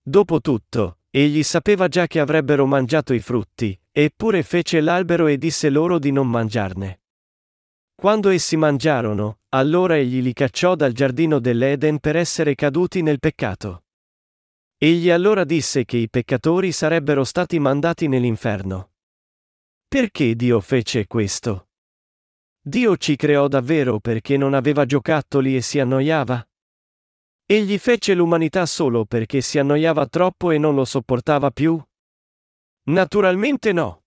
Dopotutto, 0.00 1.00
egli 1.10 1.42
sapeva 1.42 1.88
già 1.88 2.06
che 2.06 2.20
avrebbero 2.20 2.64
mangiato 2.64 3.12
i 3.12 3.20
frutti, 3.20 3.78
eppure 3.92 4.42
fece 4.42 4.80
l'albero 4.80 5.26
e 5.26 5.36
disse 5.36 5.68
loro 5.68 5.98
di 5.98 6.10
non 6.10 6.26
mangiarne. 6.26 7.00
Quando 8.00 8.28
essi 8.28 8.56
mangiarono, 8.56 9.40
allora 9.48 9.96
egli 9.96 10.22
li 10.22 10.32
cacciò 10.32 10.76
dal 10.76 10.92
giardino 10.92 11.40
dell'Eden 11.40 11.98
per 11.98 12.14
essere 12.14 12.54
caduti 12.54 13.02
nel 13.02 13.18
peccato. 13.18 13.86
Egli 14.76 15.10
allora 15.10 15.42
disse 15.42 15.84
che 15.84 15.96
i 15.96 16.08
peccatori 16.08 16.70
sarebbero 16.70 17.24
stati 17.24 17.58
mandati 17.58 18.06
nell'inferno. 18.06 18.92
Perché 19.88 20.36
Dio 20.36 20.60
fece 20.60 21.08
questo? 21.08 21.70
Dio 22.60 22.96
ci 22.98 23.16
creò 23.16 23.48
davvero 23.48 23.98
perché 23.98 24.36
non 24.36 24.54
aveva 24.54 24.84
giocattoli 24.84 25.56
e 25.56 25.60
si 25.60 25.80
annoiava? 25.80 26.48
Egli 27.46 27.78
fece 27.78 28.14
l'umanità 28.14 28.64
solo 28.66 29.06
perché 29.06 29.40
si 29.40 29.58
annoiava 29.58 30.06
troppo 30.06 30.52
e 30.52 30.58
non 30.58 30.76
lo 30.76 30.84
sopportava 30.84 31.50
più? 31.50 31.76
Naturalmente 32.90 33.72
no. 33.72 34.04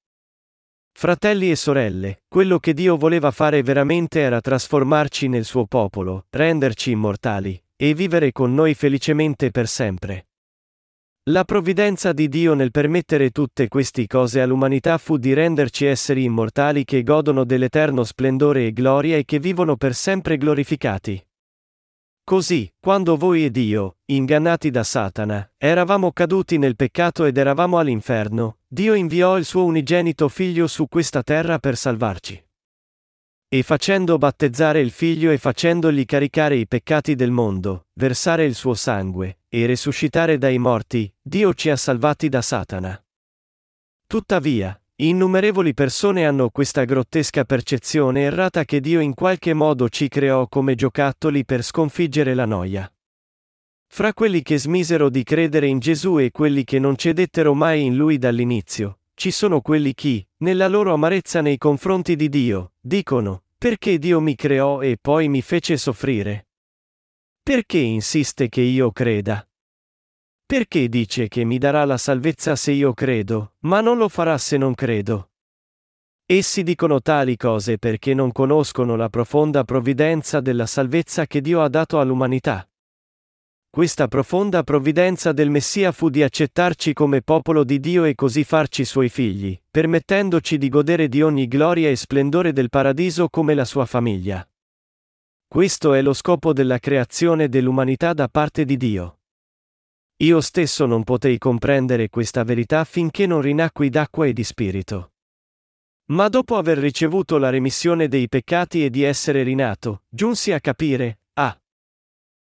Fratelli 0.94 1.50
e 1.50 1.56
sorelle, 1.56 2.24
quello 2.28 2.60
che 2.60 2.74
Dio 2.74 2.96
voleva 2.96 3.32
fare 3.32 3.64
veramente 3.64 4.20
era 4.20 4.39
trasformarci 4.39 5.28
nel 5.28 5.46
suo 5.46 5.66
popolo, 5.66 6.26
renderci 6.30 6.92
immortali, 6.92 7.60
e 7.76 7.94
vivere 7.94 8.32
con 8.32 8.54
noi 8.54 8.76
felicemente 8.76 9.50
per 9.50 9.68
sempre. 9.68 10.28
La 11.30 11.44
provvidenza 11.44 12.14
di 12.14 12.28
Dio 12.28 12.54
nel 12.54 12.72
permettere 12.72 13.30
tutte 13.30 13.68
queste 13.68 14.08
cose 14.08 14.42
all'umanità 14.42 14.98
fu 14.98 15.18
di 15.18 15.34
renderci 15.34 15.86
esseri 15.86 16.24
immortali 16.24 16.84
che 16.84 17.04
godono 17.04 17.46
dell'eterno 17.46 18.04
splendore 18.04 18.66
e 18.66 18.74
gloria 18.74 19.18
e 19.18 19.26
che 19.26 19.39
vivono 19.39 19.76
per 19.76 19.94
sempre 19.94 20.38
glorificati. 20.38 21.24
Così, 22.24 22.72
quando 22.80 23.17
voi 23.17 23.45
ed 23.45 23.57
io, 23.57 23.97
ingannati 24.05 24.69
da 24.69 24.84
Satana, 24.84 25.51
eravamo 25.57 26.11
caduti 26.11 26.57
nel 26.57 26.76
peccato 26.76 27.26
ed 27.26 27.38
eravamo 27.38 27.78
all'inferno, 27.78 28.59
Dio 28.67 28.93
inviò 28.93 29.38
il 29.38 29.45
suo 29.45 29.65
unigenito 29.65 30.30
figlio 30.30 30.67
su 30.67 30.88
questa 30.88 31.24
terra 31.24 31.59
per 31.59 31.76
salvarci. 31.76 32.41
E 33.53 33.63
facendo 33.63 34.17
battezzare 34.17 34.80
il 34.80 34.91
figlio 34.91 35.30
e 35.30 35.38
facendogli 35.38 36.05
caricare 36.05 36.55
i 36.55 36.67
peccati 36.67 37.15
del 37.15 37.32
mondo, 37.32 37.88
versare 37.93 38.45
il 38.45 38.55
suo 38.55 38.76
sangue, 38.76 39.39
e 39.49 39.65
resuscitare 39.65 40.38
dai 40.38 40.57
morti, 40.57 41.13
Dio 41.22 41.53
ci 41.53 41.69
ha 41.69 41.76
salvati 41.76 42.30
da 42.30 42.41
Satana. 42.41 43.03
Tuttavia, 44.07 44.80
Innumerevoli 45.02 45.74
persone 45.74 46.28
hanno 46.28 46.52
questa 46.52 46.84
grottesca 46.84 47.43
percezione 47.43 48.22
errata 48.22 48.66
che 48.66 48.80
Dio 48.80 48.99
in 48.99 49.16
qualche 49.16 49.56
modo 49.56 49.89
ci 49.89 50.08
creò 50.08 50.47
come 50.47 50.76
giocattoli 50.76 51.43
per 51.43 51.64
sconfiggere 51.64 52.36
la 52.36 52.45
noia. 52.45 52.91
Fra 53.88 54.14
quelli 54.14 54.43
che 54.43 54.60
smisero 54.60 55.10
di 55.10 55.24
credere 55.24 55.66
in 55.66 55.80
Gesù 55.80 56.20
e 56.20 56.30
quelli 56.30 56.64
che 56.64 56.78
non 56.78 56.97
cedettero 56.97 57.56
mai 57.56 57.84
in 57.84 57.95
Lui 57.95 58.20
dall'inizio, 58.20 58.99
ci 59.16 59.32
sono 59.32 59.62
quelli 59.62 59.95
che, 59.95 60.28
nella 60.38 60.68
loro 60.68 60.93
amarezza 60.93 61.41
nei 61.41 61.58
confronti 61.58 62.16
di 62.16 62.30
Dio, 62.30 62.74
dicono, 62.80 63.45
perché 63.58 63.97
Dio 63.97 64.22
mi 64.22 64.36
creò 64.36 64.82
e 64.82 64.99
poi 65.02 65.30
mi 65.30 65.41
fece 65.41 65.78
soffrire? 65.78 66.49
Perché 67.41 67.80
insiste 67.80 68.49
che 68.49 68.62
io 68.62 68.91
creda? 68.91 69.43
Perché 70.52 70.89
dice 70.89 71.30
che 71.30 71.45
mi 71.45 71.58
darà 71.58 71.86
la 71.86 71.95
salvezza 71.95 72.58
se 72.58 72.74
io 72.74 72.93
credo, 72.93 73.54
ma 73.60 73.80
non 73.80 73.97
lo 73.97 74.10
farà 74.10 74.38
se 74.38 74.58
non 74.58 74.76
credo? 74.76 75.30
Essi 76.26 76.64
dicono 76.64 76.99
tali 76.99 77.38
cose 77.38 77.78
perché 77.78 78.14
non 78.14 78.34
conoscono 78.34 78.97
la 78.97 79.08
profonda 79.08 79.64
provvidenza 79.64 80.41
della 80.41 80.66
salvezza 80.66 81.26
che 81.26 81.39
Dio 81.39 81.62
ha 81.62 81.70
dato 81.70 82.02
all'umanità. 82.02 82.70
Questa 83.70 84.10
profonda 84.10 84.64
provvidenza 84.64 85.32
del 85.32 85.49
Messia 85.49 85.93
fu 85.93 86.10
di 86.10 86.22
accettarci 86.22 86.91
come 86.91 87.22
popolo 87.22 87.64
di 87.64 87.80
Dio 87.80 88.04
e 88.04 88.14
così 88.14 88.43
farci 88.43 88.84
suoi 88.84 89.08
figli, 89.08 89.58
permettendoci 89.72 90.58
di 90.58 90.68
godere 90.68 91.08
di 91.08 91.22
ogni 91.22 91.47
gloria 91.47 91.89
e 91.89 91.95
splendore 91.95 92.52
del 92.52 92.68
paradiso 92.68 93.30
come 93.30 93.54
la 93.54 93.64
sua 93.64 93.86
famiglia. 93.86 94.45
Questo 95.47 95.93
è 95.93 96.02
lo 96.02 96.12
scopo 96.12 96.52
della 96.52 96.78
creazione 96.78 97.47
dell'umanità 97.47 98.12
da 98.12 98.28
parte 98.28 98.66
di 98.66 98.76
Dio. 98.76 99.16
Io 100.22 100.39
stesso 100.39 100.86
non 100.86 101.03
potei 101.03 101.39
comprendere 101.39 102.09
questa 102.09 102.43
verità 102.43 102.84
finché 102.84 103.26
non 103.26 103.41
rinacqui 103.41 103.89
d'acqua 103.89 104.28
e 104.28 104.34
di 104.34 104.43
spirito. 104.43 105.13
Ma 106.11 106.28
dopo 106.30 106.57
aver 106.57 106.78
ricevuto 106.78 107.39
la 107.39 107.49
remissione 107.49 108.07
dei 108.07 108.30
peccati 108.30 108.86
e 108.86 108.91
di 108.91 109.01
essere 109.01 109.41
rinato, 109.41 110.03
giunsi 110.09 110.51
a 110.51 110.59
capire, 110.59 111.22
ah. 111.34 111.59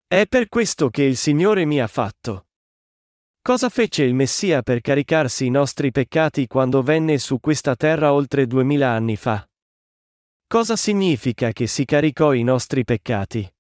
È 0.07 0.27
per 0.27 0.49
questo 0.49 0.91
che 0.91 1.03
il 1.05 1.17
Signore 1.17 1.65
mi 1.65 1.81
ha 1.81 1.87
fatto. 1.87 2.49
Cosa 3.41 3.71
fece 3.71 4.03
il 4.03 4.15
Messia 4.15 4.61
per 4.61 4.83
caricarsi 4.83 5.47
i 5.47 5.51
nostri 5.51 5.93
peccati 5.93 6.47
quando 6.47 6.83
venne 6.83 7.17
su 7.17 7.41
questa 7.41 7.75
terra 7.75 8.13
oltre 8.13 8.47
duemila 8.47 8.91
anni 8.91 9.17
fa? 9.17 9.49
Cosa 10.47 10.77
significa 10.77 11.53
che 11.53 11.67
si 11.67 11.87
caricò 11.87 12.35
i 12.35 12.43
nostri 12.43 12.85
peccati? 12.85 13.51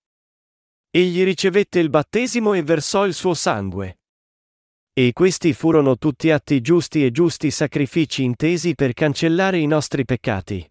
Egli 0.91 1.25
ricevette 1.25 1.79
il 1.79 1.89
battesimo 1.89 2.53
e 2.53 2.63
versò 2.63 3.07
il 3.07 3.15
suo 3.15 3.33
sangue. 3.33 4.01
E 4.95 5.15
questi 5.15 5.55
furono 5.55 5.97
tutti 5.97 6.31
atti 6.31 6.61
giusti 6.61 7.03
e 7.03 7.11
giusti 7.11 7.51
sacrifici 7.51 8.25
intesi 8.25 8.75
per 8.75 8.93
cancellare 8.93 9.57
i 9.57 9.67
nostri 9.67 10.05
peccati. 10.05 10.71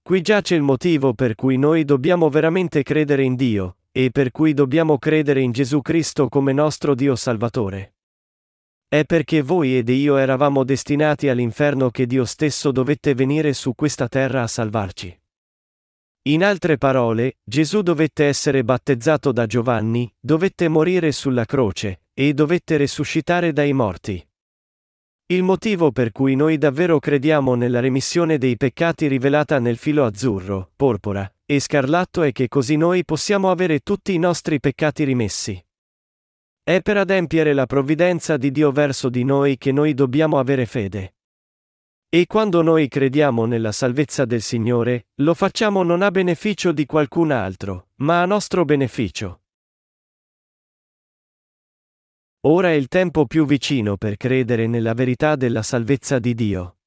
Qui 0.00 0.22
giace 0.22 0.54
il 0.54 0.62
motivo 0.62 1.12
per 1.12 1.34
cui 1.34 1.58
noi 1.58 1.84
dobbiamo 1.84 2.30
veramente 2.30 2.82
credere 2.82 3.22
in 3.22 3.34
Dio, 3.34 3.76
e 3.92 4.10
per 4.10 4.30
cui 4.30 4.54
dobbiamo 4.54 4.98
credere 4.98 5.42
in 5.42 5.52
Gesù 5.52 5.82
Cristo 5.82 6.30
come 6.30 6.54
nostro 6.54 6.94
Dio 6.94 7.14
Salvatore. 7.14 7.96
È 8.88 9.04
perché 9.04 9.42
voi 9.42 9.76
ed 9.76 9.90
io 9.90 10.16
eravamo 10.16 10.64
destinati 10.64 11.28
all'inferno 11.28 11.90
che 11.90 12.06
Dio 12.06 12.24
stesso 12.24 12.72
dovette 12.72 13.12
venire 13.12 13.52
su 13.52 13.74
questa 13.74 14.08
terra 14.08 14.40
a 14.42 14.46
salvarci. 14.46 15.19
In 16.30 16.44
altre 16.44 16.78
parole, 16.78 17.38
Gesù 17.42 17.82
dovette 17.82 18.26
essere 18.26 18.62
battezzato 18.62 19.32
da 19.32 19.46
Giovanni, 19.46 20.08
dovette 20.20 20.68
morire 20.68 21.10
sulla 21.10 21.44
croce, 21.44 22.02
e 22.14 22.32
dovette 22.34 22.76
resuscitare 22.76 23.52
dai 23.52 23.72
morti. 23.72 24.24
Il 25.26 25.42
motivo 25.42 25.90
per 25.90 26.12
cui 26.12 26.36
noi 26.36 26.56
davvero 26.56 27.00
crediamo 27.00 27.56
nella 27.56 27.80
remissione 27.80 28.38
dei 28.38 28.56
peccati 28.56 29.08
rivelata 29.08 29.58
nel 29.58 29.76
filo 29.76 30.04
azzurro, 30.04 30.70
porpora 30.76 31.28
e 31.44 31.58
scarlatto 31.58 32.22
è 32.22 32.30
che 32.30 32.46
così 32.46 32.76
noi 32.76 33.04
possiamo 33.04 33.50
avere 33.50 33.80
tutti 33.80 34.14
i 34.14 34.18
nostri 34.18 34.60
peccati 34.60 35.02
rimessi. 35.02 35.60
È 36.62 36.80
per 36.80 36.96
adempiere 36.96 37.52
la 37.54 37.66
provvidenza 37.66 38.36
di 38.36 38.52
Dio 38.52 38.70
verso 38.70 39.08
di 39.08 39.24
noi 39.24 39.58
che 39.58 39.72
noi 39.72 39.94
dobbiamo 39.94 40.38
avere 40.38 40.64
fede. 40.64 41.14
E 42.12 42.26
quando 42.26 42.60
noi 42.62 42.88
crediamo 42.88 43.44
nella 43.44 43.70
salvezza 43.70 44.24
del 44.24 44.42
Signore, 44.42 45.06
lo 45.20 45.32
facciamo 45.32 45.84
non 45.84 46.02
a 46.02 46.10
beneficio 46.10 46.72
di 46.72 46.84
qualcun 46.84 47.30
altro, 47.30 47.90
ma 47.98 48.20
a 48.20 48.26
nostro 48.26 48.64
beneficio. 48.64 49.42
Ora 52.46 52.70
è 52.70 52.72
il 52.72 52.88
tempo 52.88 53.26
più 53.26 53.46
vicino 53.46 53.96
per 53.96 54.16
credere 54.16 54.66
nella 54.66 54.92
verità 54.92 55.36
della 55.36 55.62
salvezza 55.62 56.18
di 56.18 56.34
Dio. 56.34 56.78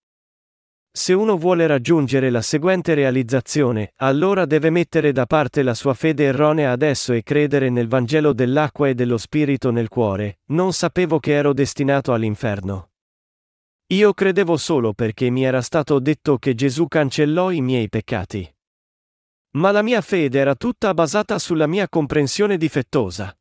Se 0.92 1.14
uno 1.14 1.38
vuole 1.38 1.68
raggiungere 1.68 2.30
la 2.30 2.42
seguente 2.42 2.94
realizzazione, 2.94 3.94
allora 4.00 4.46
deve 4.46 4.72
mettere 4.72 5.14
da 5.14 5.26
parte 5.26 5.64
la 5.64 5.74
sua 5.74 5.94
fede 5.94 6.26
erronea 6.26 6.72
adesso 6.72 7.14
e 7.14 7.24
credere 7.24 7.70
nel 7.70 7.88
Vangelo 7.88 8.34
dell'acqua 8.34 8.90
e 8.90 8.94
dello 8.94 9.18
Spirito 9.18 9.72
nel 9.72 9.88
cuore, 9.88 10.40
non 10.48 10.74
sapevo 10.74 11.20
che 11.20 11.32
ero 11.32 11.54
destinato 11.54 12.12
all'inferno. 12.12 12.90
Io 13.88 14.14
credevo 14.14 14.58
solo 14.58 14.94
perché 14.94 15.30
mi 15.30 15.44
era 15.44 15.62
stato 15.62 16.00
detto 16.00 16.38
che 16.38 16.56
Gesù 16.56 16.88
cancellò 16.88 17.52
i 17.52 17.62
miei 17.62 17.90
peccati. 17.90 18.52
Ma 19.52 19.72
la 19.72 19.82
mia 19.82 20.02
fede 20.02 20.40
era 20.40 20.56
tutta 20.56 20.94
basata 20.94 21.38
sulla 21.38 21.68
mia 21.68 21.88
comprensione 21.88 22.58
difettosa. 22.58 23.36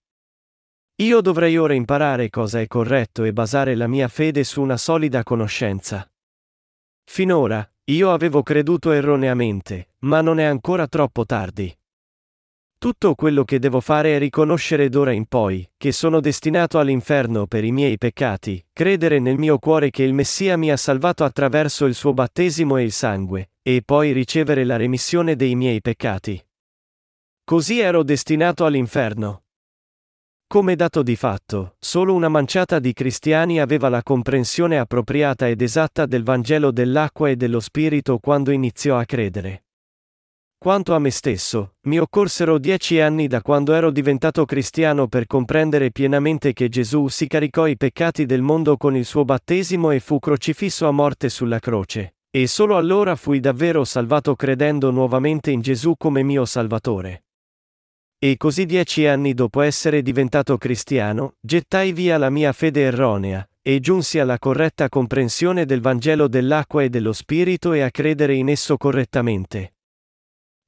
Io 0.97 1.21
dovrei 1.21 1.57
ora 1.57 1.73
imparare 1.73 2.29
cosa 2.29 2.61
è 2.61 2.67
corretto 2.67 3.25
e 3.25 3.33
basare 3.33 3.75
la 3.75 3.87
mia 3.87 4.09
fede 4.09 4.45
su 4.45 4.61
una 4.61 4.77
solida 4.77 5.23
conoscenza. 5.23 6.07
Finora, 7.05 7.67
io 7.85 8.13
avevo 8.13 8.43
creduto 8.43 8.93
erroneamente, 8.93 9.95
ma 10.01 10.21
non 10.21 10.39
è 10.39 10.45
ancora 10.45 10.87
troppo 10.87 11.25
tardi. 11.25 11.75
Tutto 12.83 13.15
quello 13.15 13.45
che 13.45 13.61
devo 13.61 13.79
fare 13.81 14.17
è 14.17 14.19
riconoscere 14.19 14.89
d'ora 14.89 15.13
in 15.13 15.27
poi, 15.27 15.65
che 15.77 15.93
sono 15.93 16.19
destinato 16.19 16.81
all'inferno 16.81 17.47
per 17.47 17.63
i 17.63 17.71
miei 17.71 17.97
peccati, 17.97 18.61
credere 18.73 19.21
nel 19.21 19.39
mio 19.39 19.61
cuore 19.61 19.91
che 19.91 20.03
il 20.03 20.13
Messia 20.13 20.57
mi 20.57 20.69
ha 20.69 20.77
salvato 20.77 21.23
attraverso 21.23 21.85
il 21.85 21.95
suo 21.95 22.13
battesimo 22.13 22.79
e 22.79 22.83
il 22.83 22.91
sangue, 22.91 23.51
e 23.63 23.83
poi 23.85 24.11
ricevere 24.11 24.65
la 24.65 24.75
remissione 24.75 25.37
dei 25.37 25.55
miei 25.55 25.81
peccati. 25.81 26.45
Così 27.45 27.79
ero 27.79 28.03
destinato 28.03 28.65
all'inferno. 28.65 29.45
Come 30.49 30.75
dato 30.75 31.05
di 31.05 31.15
fatto, 31.15 31.77
solo 31.79 32.15
una 32.15 32.29
manciata 32.29 32.81
di 32.81 32.93
cristiani 32.93 33.61
aveva 33.61 33.91
la 33.91 34.03
comprensione 34.03 34.77
appropriata 34.77 35.47
ed 35.47 35.63
esatta 35.63 36.05
del 36.05 36.25
Vangelo 36.25 36.73
dell'acqua 36.73 37.29
e 37.29 37.37
dello 37.37 37.61
Spirito 37.61 38.19
quando 38.19 38.51
iniziò 38.51 38.99
a 38.99 39.05
credere. 39.05 39.67
Quanto 40.63 40.95
a 40.95 41.01
me 41.01 41.11
stesso, 41.11 41.75
mi 41.89 41.99
occorsero 41.99 42.57
dieci 42.57 43.01
anni 43.01 43.27
da 43.27 43.43
quando 43.43 43.73
ero 43.73 43.91
diventato 43.91 44.45
cristiano 44.45 45.09
per 45.09 45.27
comprendere 45.27 45.91
pienamente 45.91 46.53
che 46.53 46.69
Gesù 46.69 47.09
si 47.09 47.27
caricò 47.27 47.67
i 47.67 47.77
peccati 47.77 48.27
del 48.27 48.43
mondo 48.43 48.77
con 48.77 48.95
il 48.95 49.05
suo 49.05 49.25
battesimo 49.25 49.91
e 49.91 49.99
fu 49.99 50.21
crocifisso 50.21 50.87
a 50.87 50.93
morte 50.93 51.31
sulla 51.31 51.59
croce, 51.59 52.15
e 52.31 52.47
solo 52.47 52.77
allora 52.77 53.17
fui 53.17 53.41
davvero 53.41 53.83
salvato 53.85 54.37
credendo 54.37 54.93
nuovamente 54.93 55.51
in 55.51 55.63
Gesù 55.63 55.97
come 55.99 56.23
mio 56.23 56.45
Salvatore. 56.45 57.25
E 58.17 58.37
così 58.37 58.65
dieci 58.65 59.05
anni 59.05 59.35
dopo 59.35 59.63
essere 59.63 60.01
diventato 60.01 60.59
cristiano, 60.59 61.35
gettai 61.41 61.91
via 61.91 62.19
la 62.19 62.31
mia 62.31 62.53
fede 62.53 62.83
erronea, 62.83 63.45
e 63.61 63.81
giunsi 63.81 64.21
alla 64.21 64.39
corretta 64.39 64.89
comprensione 64.89 65.65
del 65.65 65.81
Vangelo 65.81 66.29
dell'acqua 66.29 66.85
e 66.85 66.89
dello 66.89 67.13
Spirito 67.13 67.73
e 67.73 67.81
a 67.81 67.91
credere 67.91 68.35
in 68.35 68.49
esso 68.49 68.77
correttamente. 68.77 69.73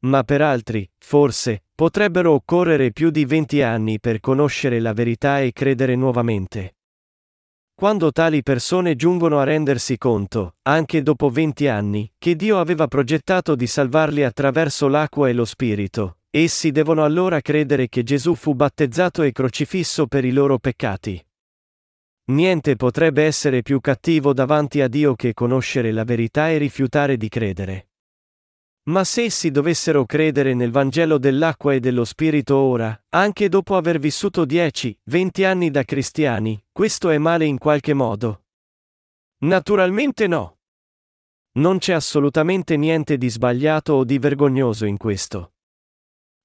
Ma 0.05 0.23
per 0.23 0.41
altri, 0.41 0.89
forse, 0.99 1.65
potrebbero 1.75 2.33
occorrere 2.33 2.93
più 2.93 3.11
di 3.11 3.25
venti 3.25 3.63
anni 3.63 4.01
per 4.01 4.21
conoscere 4.21 4.81
la 4.81 4.93
verità 4.93 5.41
e 5.41 5.53
credere 5.53 5.95
nuovamente. 5.97 6.77
Quando 7.75 8.13
tali 8.13 8.43
persone 8.43 8.97
giungono 8.97 9.41
a 9.41 9.45
rendersi 9.45 9.99
conto, 9.99 10.57
anche 10.63 11.03
dopo 11.03 11.29
venti 11.29 11.67
anni, 11.69 12.11
che 12.19 12.37
Dio 12.37 12.59
aveva 12.59 12.87
progettato 12.87 13.55
di 13.55 13.67
salvarli 13.67 14.23
attraverso 14.23 14.89
l'acqua 14.89 15.29
e 15.29 15.33
lo 15.33 15.45
Spirito, 15.45 16.19
Essi 16.37 16.73
devono 16.73 17.05
allora 17.05 17.41
credere 17.41 17.89
che 17.89 18.03
Gesù 18.03 18.35
fu 18.35 18.55
battezzato 18.55 19.23
e 19.23 19.31
crocifisso 19.31 20.09
per 20.09 20.25
i 20.25 20.33
loro 20.33 20.59
peccati. 20.59 21.25
Niente 22.33 22.75
potrebbe 22.75 23.23
essere 23.23 23.63
più 23.63 23.81
cattivo 23.81 24.33
davanti 24.33 24.81
a 24.81 24.89
Dio 24.89 25.15
che 25.15 25.33
conoscere 25.33 25.93
la 25.93 26.03
verità 26.03 26.51
e 26.51 26.59
rifiutare 26.59 27.17
di 27.17 27.29
credere. 27.29 27.91
Ma 28.87 29.03
se 29.03 29.23
essi 29.23 29.51
dovessero 29.51 30.05
credere 30.05 30.53
nel 30.53 30.71
Vangelo 30.71 31.17
dell'acqua 31.17 31.73
e 31.73 31.81
dello 31.81 32.05
Spirito 32.05 32.57
ora, 32.57 32.95
anche 33.11 33.49
dopo 33.49 33.77
aver 33.77 33.99
vissuto 33.99 34.45
10, 34.45 35.01
20 35.05 35.45
anni 35.45 35.71
da 35.71 35.85
cristiani, 35.85 36.63
questo 36.71 37.09
è 37.09 37.17
male 37.17 37.47
in 37.47 37.57
qualche 37.57 37.95
modo? 37.95 38.45
Naturalmente 39.39 40.27
no. 40.27 40.59
Non 41.53 41.79
c'è 41.79 41.95
assolutamente 41.95 42.77
niente 42.77 43.17
di 43.17 43.31
sbagliato 43.31 43.95
o 43.95 44.05
di 44.05 44.19
vergognoso 44.19 44.85
in 44.85 44.99
questo. 44.99 45.53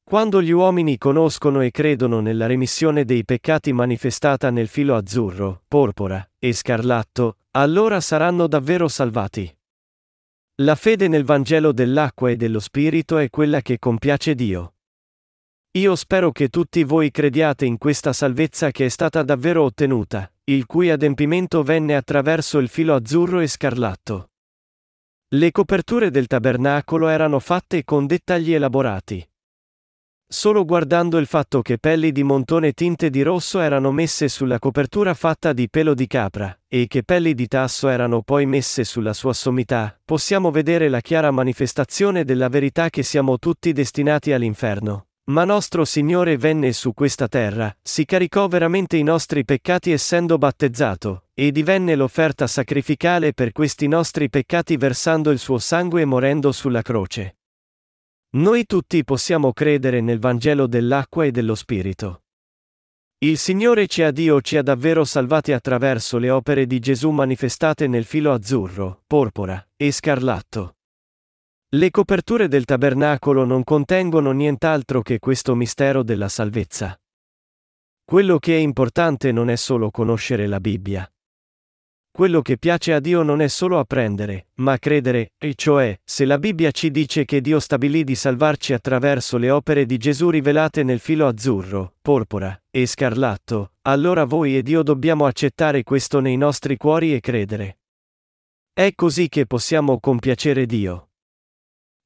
Quando 0.01 0.41
gli 0.41 0.51
uomini 0.51 0.97
conoscono 0.97 1.59
e 1.59 1.71
credono 1.71 2.21
nella 2.21 2.45
remissione 2.45 3.03
dei 3.03 3.25
peccati 3.25 3.73
manifestata 3.73 4.49
nel 4.49 4.69
filo 4.69 4.95
azzurro, 4.95 5.63
porpora 5.67 6.25
e 6.39 6.53
scarlatto, 6.53 7.37
allora 7.51 7.99
saranno 7.99 8.47
davvero 8.47 8.87
salvati. 8.87 9.58
La 10.61 10.75
fede 10.75 11.07
nel 11.07 11.23
Vangelo 11.23 11.71
dell'acqua 11.71 12.29
e 12.29 12.35
dello 12.35 12.59
Spirito 12.59 13.17
è 13.17 13.29
quella 13.29 13.61
che 13.61 13.79
compiace 13.79 14.35
Dio. 14.35 14.73
Io 15.77 15.95
spero 15.95 16.33
che 16.33 16.49
tutti 16.49 16.83
voi 16.83 17.11
crediate 17.11 17.65
in 17.65 17.77
questa 17.77 18.11
salvezza 18.11 18.69
che 18.69 18.83
è 18.83 18.89
stata 18.89 19.23
davvero 19.23 19.63
ottenuta, 19.63 20.29
il 20.45 20.65
cui 20.65 20.89
adempimento 20.89 21.63
venne 21.63 21.95
attraverso 21.95 22.57
il 22.57 22.67
filo 22.67 22.93
azzurro 22.93 23.39
e 23.39 23.47
scarlatto. 23.47 24.31
Le 25.29 25.51
coperture 25.51 26.11
del 26.11 26.27
tabernacolo 26.27 27.07
erano 27.07 27.39
fatte 27.39 27.85
con 27.85 28.05
dettagli 28.05 28.51
elaborati. 28.51 29.28
Solo 30.31 30.63
guardando 30.63 31.17
il 31.17 31.25
fatto 31.25 31.63
che 31.63 31.79
pelli 31.79 32.11
di 32.11 32.21
montone 32.21 32.73
tinte 32.73 33.09
di 33.09 33.23
rosso 33.23 33.61
erano 33.61 33.91
messe 33.91 34.27
sulla 34.27 34.59
copertura 34.59 35.15
fatta 35.15 35.53
di 35.53 35.67
pelo 35.71 35.95
di 35.95 36.05
capra, 36.05 36.55
e 36.67 36.85
che 36.85 37.01
pelli 37.01 37.33
di 37.33 37.47
tasso 37.47 37.87
erano 37.87 38.21
poi 38.21 38.45
messe 38.45 38.83
sulla 38.83 39.13
sua 39.13 39.33
sommità, 39.33 39.99
possiamo 40.05 40.51
vedere 40.51 40.87
la 40.87 41.01
chiara 41.01 41.31
manifestazione 41.31 42.25
della 42.25 42.47
verità 42.47 42.91
che 42.91 43.01
siamo 43.01 43.39
tutti 43.39 43.73
destinati 43.73 44.31
all'inferno. 44.31 45.07
Ma 45.31 45.45
nostro 45.45 45.83
Signore 45.83 46.37
venne 46.37 46.73
su 46.73 46.93
questa 46.93 47.27
terra, 47.27 47.75
si 47.81 48.05
caricò 48.05 48.47
veramente 48.47 48.97
i 48.97 49.03
nostri 49.03 49.43
peccati 49.43 49.91
essendo 49.91 50.37
battezzato, 50.37 51.23
e 51.33 51.51
divenne 51.51 51.95
l'offerta 51.95 52.45
sacrificale 52.45 53.33
per 53.33 53.51
questi 53.51 53.87
nostri 53.87 54.29
peccati 54.29 54.77
versando 54.77 55.31
il 55.31 55.39
suo 55.39 55.57
sangue 55.57 56.01
e 56.01 56.05
morendo 56.05 56.51
sulla 56.51 56.83
croce. 56.83 57.38
Noi 58.31 58.67
tutti 58.67 59.03
possiamo 59.03 59.53
credere 59.53 60.01
nel 60.01 60.19
Vangelo 60.19 60.67
dell'acqua 60.67 61.25
e 61.25 61.31
dello 61.31 61.55
Spirito. 61.55 62.25
Il 63.21 63.39
Signore 63.39 63.87
ci 63.87 64.03
ha 64.03 64.11
Dio 64.11 64.39
ci 64.41 64.55
ha 64.55 64.61
davvero 64.61 65.03
salvati 65.03 65.51
attraverso 65.51 66.19
le 66.19 66.29
opere 66.29 66.67
di 66.67 66.77
Gesù 66.77 67.09
manifestate 67.09 67.87
nel 67.87 68.05
filo 68.05 68.31
azzurro, 68.31 69.01
porpora 69.07 69.67
e 69.75 69.91
scarlatto. 69.91 70.75
Le 71.69 71.89
coperture 71.89 72.47
del 72.47 72.65
tabernacolo 72.65 73.45
non 73.45 73.63
contengono 73.63 74.29
nient'altro 74.29 75.01
che 75.01 75.17
questo 75.17 75.55
mistero 75.55 76.03
della 76.03 76.29
salvezza. 76.29 76.95
Quello 78.03 78.37
che 78.37 78.55
è 78.55 78.59
importante 78.59 79.31
non 79.31 79.49
è 79.49 79.55
solo 79.55 79.89
conoscere 79.89 80.45
la 80.45 80.59
Bibbia. 80.59 81.11
Quello 82.11 82.41
che 82.41 82.57
piace 82.57 82.93
a 82.93 82.99
Dio 82.99 83.21
non 83.21 83.41
è 83.41 83.47
solo 83.47 83.79
apprendere, 83.79 84.47
ma 84.55 84.77
credere, 84.77 85.33
e 85.37 85.53
cioè, 85.55 85.97
se 86.03 86.25
la 86.25 86.37
Bibbia 86.37 86.71
ci 86.71 86.91
dice 86.91 87.23
che 87.23 87.39
Dio 87.39 87.59
stabilì 87.59 88.03
di 88.03 88.15
salvarci 88.15 88.73
attraverso 88.73 89.37
le 89.37 89.49
opere 89.49 89.85
di 89.85 89.97
Gesù 89.97 90.29
rivelate 90.29 90.83
nel 90.83 90.99
filo 90.99 91.27
azzurro, 91.27 91.93
porpora 92.01 92.61
e 92.69 92.85
scarlatto, 92.85 93.73
allora 93.83 94.25
voi 94.25 94.57
ed 94.57 94.67
io 94.67 94.83
dobbiamo 94.83 95.25
accettare 95.25 95.83
questo 95.83 96.19
nei 96.19 96.35
nostri 96.35 96.75
cuori 96.77 97.13
e 97.13 97.19
credere. 97.21 97.77
È 98.73 98.93
così 98.95 99.29
che 99.29 99.45
possiamo 99.45 99.99
compiacere 99.99 100.65
Dio. 100.65 101.08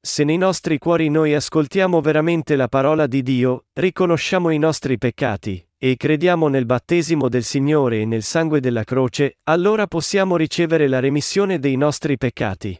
Se 0.06 0.22
nei 0.22 0.36
nostri 0.36 0.76
cuori 0.76 1.08
noi 1.08 1.32
ascoltiamo 1.32 2.02
veramente 2.02 2.56
la 2.56 2.68
parola 2.68 3.06
di 3.06 3.22
Dio, 3.22 3.68
riconosciamo 3.72 4.50
i 4.50 4.58
nostri 4.58 4.98
peccati, 4.98 5.66
e 5.78 5.96
crediamo 5.96 6.48
nel 6.48 6.66
battesimo 6.66 7.30
del 7.30 7.42
Signore 7.42 8.02
e 8.02 8.04
nel 8.04 8.22
sangue 8.22 8.60
della 8.60 8.84
croce, 8.84 9.38
allora 9.44 9.86
possiamo 9.86 10.36
ricevere 10.36 10.88
la 10.88 11.00
remissione 11.00 11.58
dei 11.58 11.76
nostri 11.76 12.18
peccati. 12.18 12.78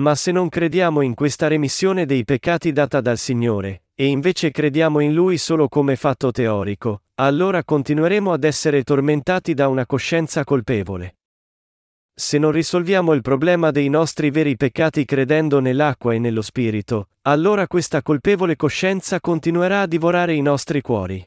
Ma 0.00 0.16
se 0.16 0.32
non 0.32 0.48
crediamo 0.48 1.02
in 1.02 1.14
questa 1.14 1.46
remissione 1.46 2.04
dei 2.04 2.24
peccati 2.24 2.72
data 2.72 3.00
dal 3.00 3.16
Signore, 3.16 3.84
e 3.94 4.06
invece 4.06 4.50
crediamo 4.50 4.98
in 4.98 5.14
Lui 5.14 5.38
solo 5.38 5.68
come 5.68 5.94
fatto 5.94 6.32
teorico, 6.32 7.02
allora 7.20 7.62
continueremo 7.62 8.32
ad 8.32 8.42
essere 8.42 8.82
tormentati 8.82 9.54
da 9.54 9.68
una 9.68 9.86
coscienza 9.86 10.42
colpevole. 10.42 11.17
Se 12.20 12.36
non 12.36 12.50
risolviamo 12.50 13.12
il 13.12 13.22
problema 13.22 13.70
dei 13.70 13.88
nostri 13.88 14.30
veri 14.30 14.56
peccati 14.56 15.04
credendo 15.04 15.60
nell'acqua 15.60 16.14
e 16.14 16.18
nello 16.18 16.42
Spirito, 16.42 17.10
allora 17.22 17.68
questa 17.68 18.02
colpevole 18.02 18.56
coscienza 18.56 19.20
continuerà 19.20 19.82
a 19.82 19.86
divorare 19.86 20.34
i 20.34 20.42
nostri 20.42 20.80
cuori. 20.80 21.24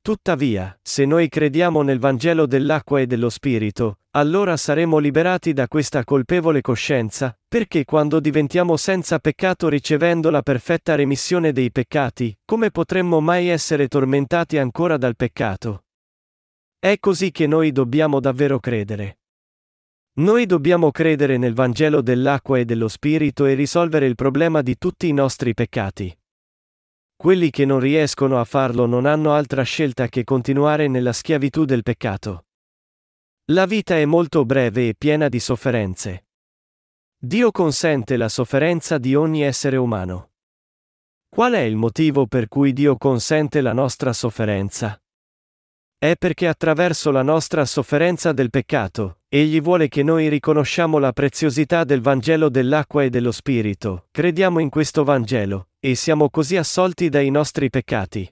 Tuttavia, 0.00 0.78
se 0.80 1.04
noi 1.04 1.28
crediamo 1.28 1.82
nel 1.82 1.98
Vangelo 1.98 2.46
dell'acqua 2.46 3.00
e 3.00 3.06
dello 3.06 3.28
Spirito, 3.28 3.98
allora 4.12 4.56
saremo 4.56 4.96
liberati 4.96 5.52
da 5.52 5.68
questa 5.68 6.04
colpevole 6.04 6.62
coscienza, 6.62 7.38
perché 7.46 7.84
quando 7.84 8.18
diventiamo 8.18 8.78
senza 8.78 9.18
peccato 9.18 9.68
ricevendo 9.68 10.30
la 10.30 10.40
perfetta 10.40 10.94
remissione 10.94 11.52
dei 11.52 11.70
peccati, 11.70 12.34
come 12.46 12.70
potremmo 12.70 13.20
mai 13.20 13.48
essere 13.48 13.88
tormentati 13.88 14.56
ancora 14.56 14.96
dal 14.96 15.16
peccato? 15.16 15.84
È 16.78 16.96
così 16.98 17.30
che 17.30 17.46
noi 17.46 17.72
dobbiamo 17.72 18.20
davvero 18.20 18.58
credere. 18.58 19.18
Noi 20.14 20.44
dobbiamo 20.44 20.90
credere 20.90 21.38
nel 21.38 21.54
Vangelo 21.54 22.02
dell'acqua 22.02 22.58
e 22.58 22.66
dello 22.66 22.88
Spirito 22.88 23.46
e 23.46 23.54
risolvere 23.54 24.04
il 24.04 24.14
problema 24.14 24.60
di 24.60 24.76
tutti 24.76 25.08
i 25.08 25.12
nostri 25.12 25.54
peccati. 25.54 26.14
Quelli 27.16 27.48
che 27.48 27.64
non 27.64 27.80
riescono 27.80 28.38
a 28.38 28.44
farlo 28.44 28.84
non 28.84 29.06
hanno 29.06 29.32
altra 29.32 29.62
scelta 29.62 30.08
che 30.08 30.22
continuare 30.24 30.86
nella 30.86 31.14
schiavitù 31.14 31.64
del 31.64 31.82
peccato. 31.82 32.44
La 33.52 33.64
vita 33.64 33.96
è 33.96 34.04
molto 34.04 34.44
breve 34.44 34.88
e 34.88 34.94
piena 34.94 35.30
di 35.30 35.40
sofferenze. 35.40 36.26
Dio 37.16 37.50
consente 37.50 38.18
la 38.18 38.28
sofferenza 38.28 38.98
di 38.98 39.14
ogni 39.14 39.42
essere 39.42 39.78
umano. 39.78 40.32
Qual 41.30 41.54
è 41.54 41.60
il 41.60 41.76
motivo 41.76 42.26
per 42.26 42.48
cui 42.48 42.74
Dio 42.74 42.98
consente 42.98 43.62
la 43.62 43.72
nostra 43.72 44.12
sofferenza? 44.12 45.00
È 45.96 46.16
perché 46.16 46.48
attraverso 46.48 47.10
la 47.10 47.22
nostra 47.22 47.64
sofferenza 47.64 48.32
del 48.32 48.50
peccato, 48.50 49.21
Egli 49.34 49.62
vuole 49.62 49.88
che 49.88 50.02
noi 50.02 50.28
riconosciamo 50.28 50.98
la 50.98 51.14
preziosità 51.14 51.84
del 51.84 52.02
Vangelo 52.02 52.50
dell'acqua 52.50 53.02
e 53.02 53.08
dello 53.08 53.32
Spirito, 53.32 54.08
crediamo 54.10 54.58
in 54.58 54.68
questo 54.68 55.04
Vangelo, 55.04 55.68
e 55.80 55.94
siamo 55.94 56.28
così 56.28 56.58
assolti 56.58 57.08
dai 57.08 57.30
nostri 57.30 57.70
peccati. 57.70 58.30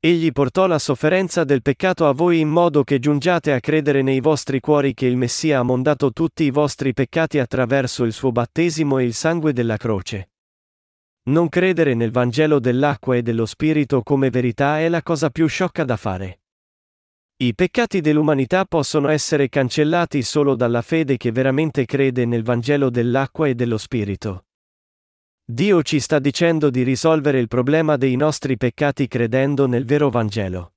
Egli 0.00 0.32
portò 0.32 0.66
la 0.66 0.78
sofferenza 0.78 1.44
del 1.44 1.60
peccato 1.60 2.08
a 2.08 2.12
voi 2.12 2.40
in 2.40 2.48
modo 2.48 2.82
che 2.82 2.98
giungiate 2.98 3.52
a 3.52 3.60
credere 3.60 4.00
nei 4.00 4.20
vostri 4.20 4.58
cuori 4.58 4.94
che 4.94 5.04
il 5.04 5.18
Messia 5.18 5.58
ha 5.58 5.62
mondato 5.62 6.14
tutti 6.14 6.44
i 6.44 6.50
vostri 6.50 6.94
peccati 6.94 7.38
attraverso 7.38 8.04
il 8.04 8.14
suo 8.14 8.32
battesimo 8.32 8.96
e 8.96 9.04
il 9.04 9.12
sangue 9.12 9.52
della 9.52 9.76
croce. 9.76 10.30
Non 11.24 11.50
credere 11.50 11.92
nel 11.92 12.10
Vangelo 12.10 12.58
dell'acqua 12.58 13.16
e 13.16 13.22
dello 13.22 13.44
Spirito 13.44 14.02
come 14.02 14.30
verità 14.30 14.80
è 14.80 14.88
la 14.88 15.02
cosa 15.02 15.28
più 15.28 15.46
sciocca 15.46 15.84
da 15.84 15.98
fare. 15.98 16.40
I 17.42 17.54
peccati 17.54 18.02
dell'umanità 18.02 18.66
possono 18.66 19.08
essere 19.08 19.48
cancellati 19.48 20.20
solo 20.20 20.54
dalla 20.54 20.82
fede 20.82 21.16
che 21.16 21.32
veramente 21.32 21.86
crede 21.86 22.26
nel 22.26 22.42
Vangelo 22.42 22.90
dell'acqua 22.90 23.48
e 23.48 23.54
dello 23.54 23.78
Spirito. 23.78 24.44
Dio 25.42 25.82
ci 25.82 26.00
sta 26.00 26.18
dicendo 26.18 26.68
di 26.68 26.82
risolvere 26.82 27.38
il 27.38 27.48
problema 27.48 27.96
dei 27.96 28.14
nostri 28.14 28.58
peccati 28.58 29.08
credendo 29.08 29.66
nel 29.66 29.86
vero 29.86 30.10
Vangelo. 30.10 30.74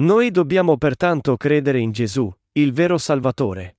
Noi 0.00 0.30
dobbiamo 0.30 0.76
pertanto 0.76 1.38
credere 1.38 1.78
in 1.78 1.92
Gesù, 1.92 2.30
il 2.52 2.74
vero 2.74 2.98
Salvatore. 2.98 3.78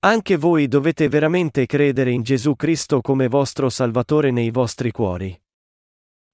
Anche 0.00 0.36
voi 0.36 0.68
dovete 0.68 1.08
veramente 1.08 1.64
credere 1.64 2.10
in 2.10 2.20
Gesù 2.20 2.54
Cristo 2.54 3.00
come 3.00 3.28
vostro 3.28 3.70
Salvatore 3.70 4.30
nei 4.30 4.50
vostri 4.50 4.90
cuori. 4.90 5.40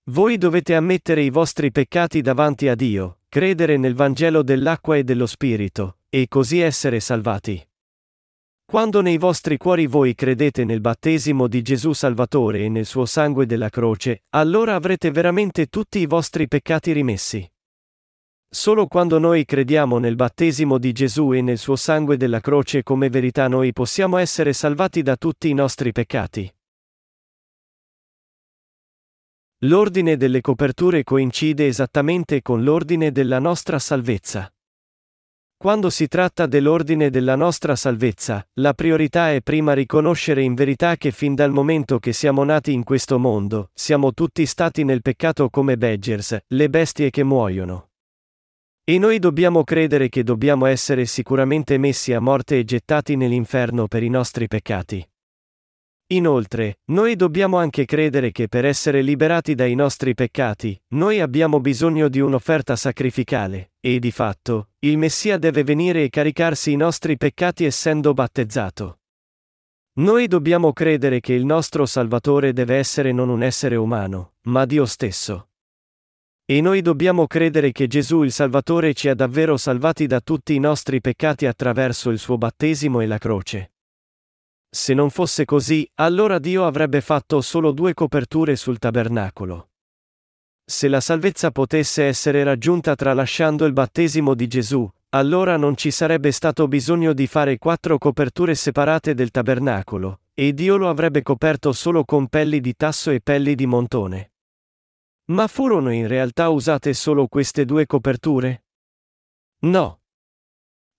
Voi 0.09 0.39
dovete 0.39 0.74
ammettere 0.74 1.20
i 1.20 1.28
vostri 1.28 1.70
peccati 1.70 2.22
davanti 2.22 2.66
a 2.68 2.74
Dio, 2.74 3.18
credere 3.28 3.76
nel 3.76 3.94
Vangelo 3.94 4.43
dell'acqua 4.43 4.97
e 4.97 5.05
dello 5.05 5.26
Spirito, 5.26 5.98
e 6.09 6.28
così 6.28 6.60
essere 6.60 6.98
salvati. 6.98 7.62
Quando 8.64 9.02
nei 9.02 9.18
vostri 9.18 9.59
cuori 9.59 9.86
voi 9.86 10.14
credete 10.14 10.64
nel 10.64 10.80
battesimo 10.80 11.47
di 11.47 11.60
Gesù 11.60 11.93
Salvatore 11.93 12.60
e 12.60 12.70
nel 12.70 12.86
suo 12.86 13.05
sangue 13.05 13.44
della 13.44 13.68
croce, 13.68 14.22
allora 14.30 14.76
avrete 14.76 15.10
veramente 15.10 15.66
tutti 15.66 15.98
i 15.98 16.06
vostri 16.06 16.48
peccati 16.48 16.93
rimessi. 16.93 17.47
Solo 18.48 18.86
quando 18.86 19.18
noi 19.18 19.44
crediamo 19.44 19.98
nel 19.98 20.16
battesimo 20.16 20.78
di 20.78 20.93
Gesù 20.93 21.35
e 21.35 21.43
nel 21.43 21.59
suo 21.59 21.76
sangue 21.76 22.16
della 22.16 22.40
croce 22.40 22.82
come 22.82 23.10
verità 23.10 23.47
noi 23.47 23.74
possiamo 23.74 24.16
essere 24.16 24.55
salvati 24.55 25.02
da 25.02 25.16
tutti 25.16 25.51
i 25.51 25.55
nostri 25.55 25.93
peccati. 25.93 26.51
L'ordine 29.62 30.16
delle 30.16 30.40
coperture 30.40 31.02
coincide 31.02 31.66
esattamente 31.66 32.43
con 32.43 32.62
l'ordine 32.62 33.10
della 33.10 33.40
nostra 33.40 33.80
salvezza. 33.80 34.48
Quando 35.56 35.90
si 35.90 36.06
tratta 36.06 36.47
dell'ordine 36.47 37.10
della 37.10 37.35
nostra 37.35 37.74
salvezza, 37.74 38.47
la 38.60 38.72
priorità 38.72 39.32
è 39.32 39.40
prima 39.40 39.72
riconoscere 39.72 40.44
in 40.44 40.55
verità 40.55 40.97
che 40.97 41.10
fin 41.10 41.35
dal 41.35 41.51
momento 41.51 41.98
che 41.98 42.12
siamo 42.12 42.44
nati 42.44 42.72
in 42.72 42.85
questo 42.85 43.18
mondo, 43.18 43.70
siamo 43.74 44.12
tutti 44.14 44.47
stati 44.47 44.85
nel 44.85 45.02
peccato 45.02 45.51
come 45.51 45.76
Badgers, 45.76 46.39
le 46.47 46.70
bestie 46.70 47.10
che 47.10 47.24
muoiono. 47.24 47.89
E 48.85 48.97
noi 48.98 49.18
dobbiamo 49.18 49.64
credere 49.64 50.09
che 50.09 50.22
dobbiamo 50.22 50.66
essere 50.66 51.05
sicuramente 51.05 51.78
messi 51.78 52.12
a 52.12 52.20
morte 52.20 52.60
e 52.60 52.64
gettati 52.64 53.16
nell'inferno 53.16 53.89
per 53.89 54.05
i 54.05 54.09
nostri 54.09 54.47
peccati. 54.47 55.05
Inoltre, 56.10 56.78
noi 56.86 57.16
dobbiamo 57.16 57.59
anche 57.59 57.85
credere 57.85 58.32
che 58.32 58.48
per 58.48 58.64
essere 58.64 59.02
liberati 59.02 59.55
dai 59.55 59.74
nostri 59.74 60.14
peccati, 60.14 60.80
noi 60.94 61.20
abbiamo 61.20 61.60
bisogno 61.60 62.09
di 62.09 62.18
un'offerta 62.18 62.76
sacrificale, 62.76 63.72
e 63.78 63.98
di 63.98 64.10
fatto, 64.10 64.70
il 64.80 64.97
Messia 64.97 65.36
deve 65.36 65.64
venire 65.64 66.05
e 66.05 66.09
caricarsi 66.09 66.72
i 66.72 66.76
nostri 66.76 67.18
peccati 67.18 67.66
essendo 67.66 68.14
battezzato. 68.14 69.01
Noi 69.98 70.28
dobbiamo 70.28 70.72
credere 70.72 71.20
che 71.20 71.35
il 71.35 71.44
nostro 71.44 71.85
Salvatore 71.85 72.55
deve 72.55 72.76
essere 72.76 73.12
non 73.12 73.28
un 73.28 73.43
essere 73.43 73.76
umano, 73.76 74.35
ma 74.43 74.64
Dio 74.64 74.86
stesso. 74.86 75.48
E 76.47 76.62
noi 76.62 76.80
dobbiamo 76.80 77.26
credere 77.26 77.70
che 77.70 77.86
Gesù 77.86 78.22
il 78.22 78.32
Salvatore 78.32 78.94
ci 78.94 79.10
ha 79.10 79.14
davvero 79.14 79.59
salvati 79.59 80.06
da 80.06 80.20
tutti 80.20 80.55
i 80.55 80.59
nostri 80.59 81.02
peccati 81.02 81.44
attraverso 81.44 82.09
il 82.09 82.18
suo 82.18 82.39
battesimo 82.39 83.02
e 83.02 83.06
la 83.06 83.18
croce. 83.18 83.72
Se 84.70 84.93
non 84.93 85.09
fosse 85.11 85.45
così, 85.45 85.90
allora 85.95 86.39
Dio 86.39 86.66
avrebbe 86.66 87.01
fatto 87.01 87.40
solo 87.40 87.73
due 87.73 87.95
coperture 87.95 88.55
sul 88.55 88.78
tabernacolo. 88.78 89.70
Se 90.65 90.89
la 90.89 91.01
salvezza 91.01 91.51
potesse 91.51 92.05
essere 92.05 92.45
raggiunta 92.45 92.95
tralasciando 92.95 93.65
il 93.65 93.73
battesimo 93.73 94.35
di 94.35 94.47
Gesù, 94.47 94.86
allora 95.11 95.57
non 95.57 95.74
ci 95.77 95.90
sarebbe 95.90 96.31
stato 96.31 96.69
bisogno 96.69 97.15
di 97.15 97.27
fare 97.27 97.57
quattro 97.57 97.97
coperture 97.97 98.55
separate 98.55 99.15
del 99.15 99.31
tabernacolo, 99.31 100.20
e 100.35 100.53
Dio 100.53 100.77
lo 100.77 100.90
avrebbe 100.90 101.23
coperto 101.23 101.73
solo 101.73 102.05
con 102.05 102.28
pelli 102.28 102.61
di 102.61 102.77
tasso 102.77 103.11
e 103.11 103.20
pelli 103.23 103.55
di 103.55 103.65
montone. 103.65 104.32
Ma 105.31 105.47
furono 105.47 105.90
in 105.90 106.07
realtà 106.07 106.51
usate 106.51 106.93
solo 106.93 107.27
queste 107.27 107.65
due 107.65 107.86
coperture? 107.86 108.65
No. 109.61 109.97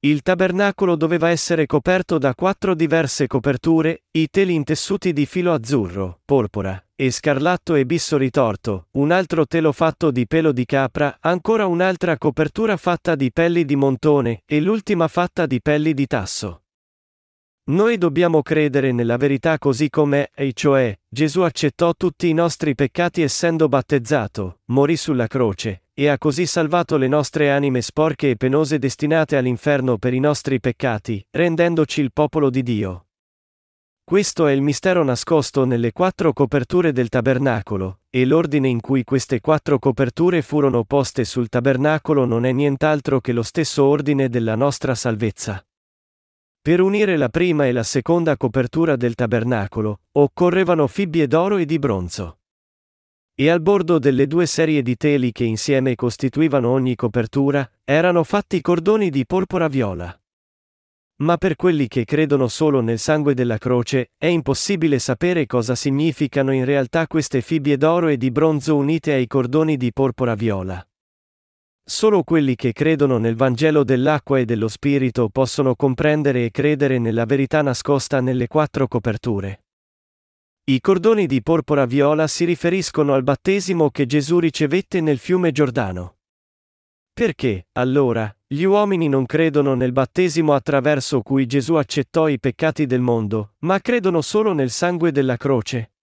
Il 0.01 0.21
tabernacolo 0.21 0.95
doveva 0.95 1.29
essere 1.29 1.65
coperto 1.65 2.17
da 2.17 2.33
quattro 2.33 2.73
diverse 2.73 3.27
coperture, 3.27 4.03
i 4.11 4.29
teli 4.29 4.53
intessuti 4.53 5.11
di 5.11 5.25
filo 5.25 5.51
azzurro, 5.51 6.21
porpora, 6.23 6.81
e 6.95 7.11
scarlatto 7.11 7.75
e 7.75 7.85
bisso 7.85 8.15
ritorto, 8.15 8.87
un 8.91 9.11
altro 9.11 9.45
telo 9.45 9.73
fatto 9.73 10.09
di 10.09 10.25
pelo 10.25 10.53
di 10.53 10.63
capra, 10.63 11.17
ancora 11.19 11.65
un'altra 11.65 12.17
copertura 12.17 12.77
fatta 12.77 13.15
di 13.15 13.29
pelli 13.33 13.65
di 13.65 13.75
montone, 13.75 14.43
e 14.45 14.61
l'ultima 14.61 15.09
fatta 15.09 15.45
di 15.45 15.61
pelli 15.61 15.93
di 15.93 16.07
tasso. 16.07 16.61
Noi 17.69 17.99
dobbiamo 17.99 18.41
credere 18.41 18.91
nella 18.91 19.17
verità 19.17 19.59
così 19.59 19.91
com'è, 19.91 20.31
e 20.33 20.53
cioè, 20.53 20.97
Gesù 21.07 21.41
accettò 21.41 21.93
tutti 21.93 22.27
i 22.27 22.33
nostri 22.33 22.73
peccati 22.73 23.21
essendo 23.21 23.67
battezzato, 23.67 24.61
morì 24.65 24.97
sulla 24.97 25.27
croce, 25.27 25.83
e 25.93 26.07
ha 26.07 26.17
così 26.17 26.47
salvato 26.47 26.97
le 26.97 27.07
nostre 27.07 27.51
anime 27.51 27.83
sporche 27.83 28.31
e 28.31 28.37
penose 28.37 28.79
destinate 28.79 29.37
all'inferno 29.37 29.99
per 29.99 30.15
i 30.15 30.19
nostri 30.19 30.59
peccati, 30.59 31.23
rendendoci 31.29 32.01
il 32.01 32.11
popolo 32.11 32.49
di 32.49 32.63
Dio. 32.63 33.05
Questo 34.03 34.47
è 34.47 34.51
il 34.51 34.63
mistero 34.63 35.03
nascosto 35.03 35.63
nelle 35.65 35.91
quattro 35.91 36.33
coperture 36.33 36.91
del 36.91 37.09
tabernacolo, 37.09 37.99
e 38.09 38.25
l'ordine 38.25 38.67
in 38.67 38.81
cui 38.81 39.03
queste 39.03 39.41
quattro 39.41 39.77
coperture 39.77 40.41
furono 40.41 40.85
poste 40.85 41.23
sul 41.23 41.49
tabernacolo 41.49 42.25
non 42.25 42.45
è 42.45 42.51
nient'altro 42.51 43.21
che 43.21 43.31
lo 43.31 43.43
stesso 43.43 43.83
ordine 43.83 44.27
della 44.27 44.55
nostra 44.55 44.95
salvezza. 44.95 45.63
Per 46.69 46.81
unire 46.81 47.17
la 47.17 47.29
prima 47.29 47.65
e 47.65 47.71
la 47.71 47.81
seconda 47.81 48.37
copertura 48.37 48.95
del 48.95 49.15
tabernacolo, 49.15 50.01
occorrevano 50.11 50.85
fibbie 50.85 51.25
d'oro 51.25 51.57
e 51.57 51.65
di 51.65 51.79
bronzo 51.79 52.37
e 53.33 53.49
al 53.49 53.59
bordo 53.59 53.97
delle 53.97 54.27
due 54.27 54.45
serie 54.45 54.83
di 54.83 54.95
teli 54.95 55.31
che 55.31 55.45
insieme 55.45 55.95
costituivano 55.95 56.69
ogni 56.69 56.93
copertura, 56.93 57.67
erano 57.83 58.23
fatti 58.23 58.61
cordoni 58.61 59.09
di 59.09 59.25
porpora 59.25 59.67
viola. 59.67 60.15
Ma 61.23 61.37
per 61.37 61.55
quelli 61.55 61.87
che 61.87 62.05
credono 62.05 62.47
solo 62.47 62.81
nel 62.81 62.99
sangue 62.99 63.33
della 63.33 63.57
croce, 63.57 64.11
è 64.15 64.27
impossibile 64.27 64.99
sapere 64.99 65.47
cosa 65.47 65.73
significano 65.73 66.53
in 66.53 66.65
realtà 66.65 67.07
queste 67.07 67.41
fibbie 67.41 67.77
d'oro 67.77 68.09
e 68.09 68.17
di 68.17 68.29
bronzo 68.29 68.75
unite 68.75 69.13
ai 69.13 69.25
cordoni 69.25 69.75
di 69.75 69.91
porpora 69.91 70.35
viola. 70.35 70.87
Solo 71.89 72.21
quelli 72.21 72.53
che 72.53 72.71
credono 72.71 73.17
nel 73.17 73.35
Vangelo 73.35 73.83
dell'acqua 73.83 74.37
e 74.37 74.45
dello 74.45 74.67
Spirito 74.67 75.27
possono 75.29 75.73
comprendere 75.73 76.45
e 76.45 76.51
credere 76.51 76.99
nella 76.99 77.25
verità 77.25 77.63
nascosta 77.63 78.21
nelle 78.21 78.45
quattro 78.45 78.87
coperture. 78.87 79.63
I 80.65 80.81
cordoni 80.81 81.25
di 81.25 81.41
porpora 81.41 81.87
viola 81.87 82.27
si 82.27 82.45
riferiscono 82.45 83.15
al 83.15 83.23
battesimo 83.23 83.89
che 83.89 84.05
Gesù 84.05 84.37
ricevette 84.37 85.01
nel 85.01 85.17
fiume 85.17 85.51
Giordano. 85.51 86.17
Perché, 87.11 87.69
allora, 87.71 88.31
gli 88.45 88.63
uomini 88.65 89.09
non 89.09 89.25
credono 89.25 89.73
nel 89.73 89.91
battesimo 89.91 90.53
attraverso 90.53 91.23
cui 91.23 91.47
Gesù 91.47 91.73
accettò 91.73 92.27
i 92.27 92.39
peccati 92.39 92.85
del 92.85 93.01
mondo, 93.01 93.55
ma 93.61 93.79
credono 93.79 94.21
solo 94.21 94.53
nel 94.53 94.69
sangue 94.69 95.11
della 95.11 95.37
croce? 95.37 95.93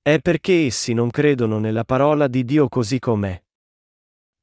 È 0.00 0.18
perché 0.18 0.64
essi 0.64 0.94
non 0.94 1.10
credono 1.10 1.58
nella 1.58 1.84
parola 1.84 2.26
di 2.26 2.42
Dio 2.46 2.70
così 2.70 2.98
com'è. 2.98 3.42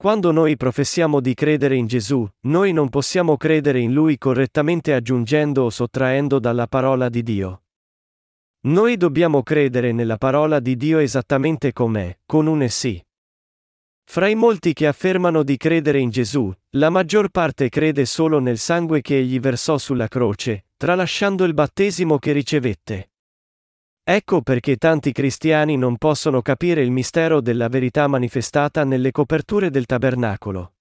Quando 0.02 0.32
noi 0.32 0.58
professiamo 0.58 1.20
di 1.20 1.36
credere 1.36 1.76
in 1.76 1.86
Gesù, 1.86 2.28
noi 2.48 2.74
non 2.74 2.90
possiamo 2.90 3.38
credere 3.38 3.78
in 3.78 3.94
Lui 3.94 4.18
correttamente 4.18 4.96
aggiungendo 4.96 5.66
o 5.66 5.70
sottraendo 5.70 6.40
dalla 6.40 6.66
parola 6.66 7.08
di 7.08 7.22
Dio. 7.22 7.66
Noi 8.62 8.98
dobbiamo 8.98 9.44
credere 9.44 9.92
nella 9.92 10.18
parola 10.18 10.60
di 10.60 10.76
Dio 10.76 10.98
esattamente 10.98 11.72
com'è, 11.72 12.18
con 12.26 12.48
un 12.48 12.64
e 12.64 12.70
sì. 12.70 13.00
Fra 14.04 14.28
i 14.28 14.34
molti 14.34 14.74
che 14.74 14.88
affermano 14.88 15.44
di 15.44 15.56
credere 15.56 16.00
in 16.00 16.10
Gesù, 16.10 16.52
la 16.72 16.90
maggior 16.90 17.30
parte 17.30 17.70
crede 17.70 18.06
solo 18.06 18.40
nel 18.40 18.58
sangue 18.58 19.02
che 19.02 19.20
egli 19.20 19.40
versò 19.40 19.78
sulla 19.78 20.08
croce, 20.08 20.66
tralasciando 20.78 21.44
il 21.44 21.54
battesimo 21.54 22.18
che 22.18 22.32
ricevette. 22.32 23.11
Ecco 24.04 24.42
perché 24.42 24.78
tanti 24.78 25.12
cristiani 25.12 25.78
non 25.78 25.98
possono 25.98 26.42
capire 26.42 26.82
il 26.82 26.92
mistero 26.92 27.40
della 27.40 27.68
verità 27.70 28.08
manifestata 28.08 28.84
nelle 28.84 29.12
coperture 29.12 29.70
del 29.70 29.86
tabernacolo. 29.86 30.74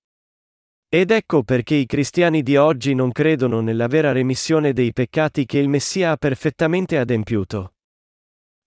Ed 0.89 1.11
ecco 1.11 1.43
perché 1.43 1.75
i 1.75 1.87
cristiani 1.87 2.43
di 2.43 2.57
oggi 2.57 2.95
non 2.95 3.13
credono 3.13 3.61
nella 3.61 3.87
vera 3.87 4.11
remissione 4.11 4.73
dei 4.73 4.93
peccati 4.93 5.45
che 5.45 5.59
il 5.59 5.69
Messia 5.69 6.13
ha 6.13 6.17
perfettamente 6.17 6.99
adempiuto. 6.99 7.75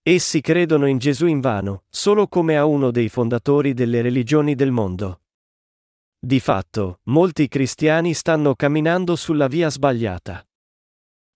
Essi 0.02 0.40
credono 0.40 0.86
in 0.86 0.98
Gesù 0.98 1.26
in 1.26 1.40
vano, 1.40 1.84
solo 1.88 2.28
come 2.28 2.56
a 2.56 2.64
uno 2.64 2.90
dei 2.90 3.08
fondatori 3.08 3.74
delle 3.74 4.02
religioni 4.02 4.54
del 4.54 4.70
mondo. 4.70 5.22
Di 6.18 6.40
fatto, 6.40 7.00
molti 7.04 7.48
cristiani 7.48 8.14
stanno 8.14 8.54
camminando 8.54 9.16
sulla 9.16 9.48
via 9.48 9.68
sbagliata. 9.68 10.46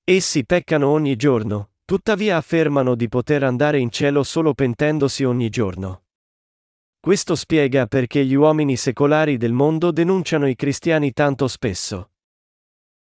Essi 0.04 0.46
peccano 0.46 0.88
ogni 0.88 1.16
giorno, 1.16 1.70
tuttavia 1.88 2.36
affermano 2.36 2.94
di 2.94 3.08
poter 3.08 3.42
andare 3.42 3.78
in 3.78 3.90
cielo 3.90 4.22
solo 4.22 4.52
pentendosi 4.52 5.24
ogni 5.24 5.48
giorno. 5.48 6.02
Questo 7.00 7.34
spiega 7.34 7.86
perché 7.86 8.26
gli 8.26 8.34
uomini 8.34 8.76
secolari 8.76 9.38
del 9.38 9.52
mondo 9.52 9.90
denunciano 9.90 10.46
i 10.46 10.54
cristiani 10.54 11.14
tanto 11.14 11.48
spesso. 11.48 12.10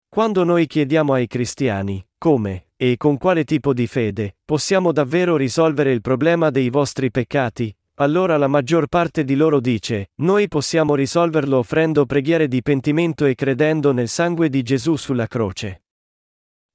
Quando 0.09 0.43
noi 0.43 0.67
chiediamo 0.67 1.13
ai 1.13 1.27
cristiani, 1.27 2.05
come, 2.17 2.71
e 2.75 2.97
con 2.97 3.17
quale 3.17 3.45
tipo 3.45 3.73
di 3.73 3.87
fede, 3.87 4.35
possiamo 4.43 4.91
davvero 4.91 5.37
risolvere 5.37 5.93
il 5.93 6.01
problema 6.01 6.49
dei 6.49 6.69
vostri 6.69 7.09
peccati, 7.09 7.73
allora 7.95 8.35
la 8.35 8.47
maggior 8.47 8.87
parte 8.87 9.23
di 9.23 9.35
loro 9.35 9.61
dice, 9.61 10.09
noi 10.15 10.49
possiamo 10.49 10.93
risolverlo 10.93 11.57
offrendo 11.57 12.05
preghiere 12.05 12.49
di 12.49 12.61
pentimento 12.61 13.23
e 13.23 13.33
credendo 13.33 13.93
nel 13.93 14.09
sangue 14.09 14.49
di 14.49 14.61
Gesù 14.61 14.97
sulla 14.97 15.27
croce. 15.27 15.83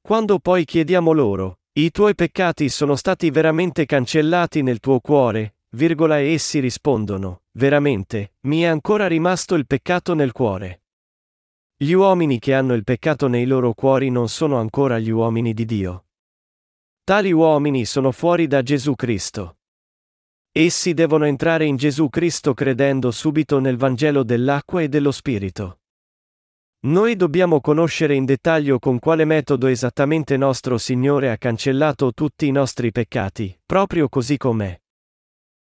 Quando 0.00 0.38
poi 0.38 0.64
chiediamo 0.64 1.12
loro, 1.12 1.57
i 1.78 1.92
tuoi 1.92 2.16
peccati 2.16 2.68
sono 2.70 2.96
stati 2.96 3.30
veramente 3.30 3.86
cancellati 3.86 4.62
nel 4.62 4.80
tuo 4.80 4.98
cuore, 4.98 5.58
virgola 5.70 6.18
e 6.18 6.32
essi 6.32 6.58
rispondono, 6.58 7.42
veramente, 7.52 8.32
mi 8.46 8.62
è 8.62 8.66
ancora 8.66 9.06
rimasto 9.06 9.54
il 9.54 9.64
peccato 9.64 10.12
nel 10.14 10.32
cuore. 10.32 10.82
Gli 11.76 11.92
uomini 11.92 12.40
che 12.40 12.52
hanno 12.52 12.74
il 12.74 12.82
peccato 12.82 13.28
nei 13.28 13.46
loro 13.46 13.74
cuori 13.74 14.10
non 14.10 14.28
sono 14.28 14.58
ancora 14.58 14.98
gli 14.98 15.10
uomini 15.10 15.54
di 15.54 15.64
Dio. 15.64 16.06
Tali 17.04 17.30
uomini 17.30 17.84
sono 17.84 18.10
fuori 18.10 18.48
da 18.48 18.60
Gesù 18.62 18.96
Cristo. 18.96 19.58
Essi 20.50 20.94
devono 20.94 21.26
entrare 21.26 21.64
in 21.64 21.76
Gesù 21.76 22.08
Cristo 22.08 22.54
credendo 22.54 23.12
subito 23.12 23.60
nel 23.60 23.76
Vangelo 23.76 24.24
dell'acqua 24.24 24.82
e 24.82 24.88
dello 24.88 25.12
Spirito. 25.12 25.77
Noi 26.80 27.16
dobbiamo 27.16 27.60
conoscere 27.60 28.14
in 28.14 28.24
dettaglio 28.24 28.78
con 28.78 29.00
quale 29.00 29.24
metodo 29.24 29.66
esattamente 29.66 30.36
nostro 30.36 30.78
Signore 30.78 31.32
ha 31.32 31.36
cancellato 31.36 32.12
tutti 32.12 32.46
i 32.46 32.52
nostri 32.52 32.92
peccati, 32.92 33.58
proprio 33.66 34.08
così 34.08 34.36
com'è. 34.36 34.80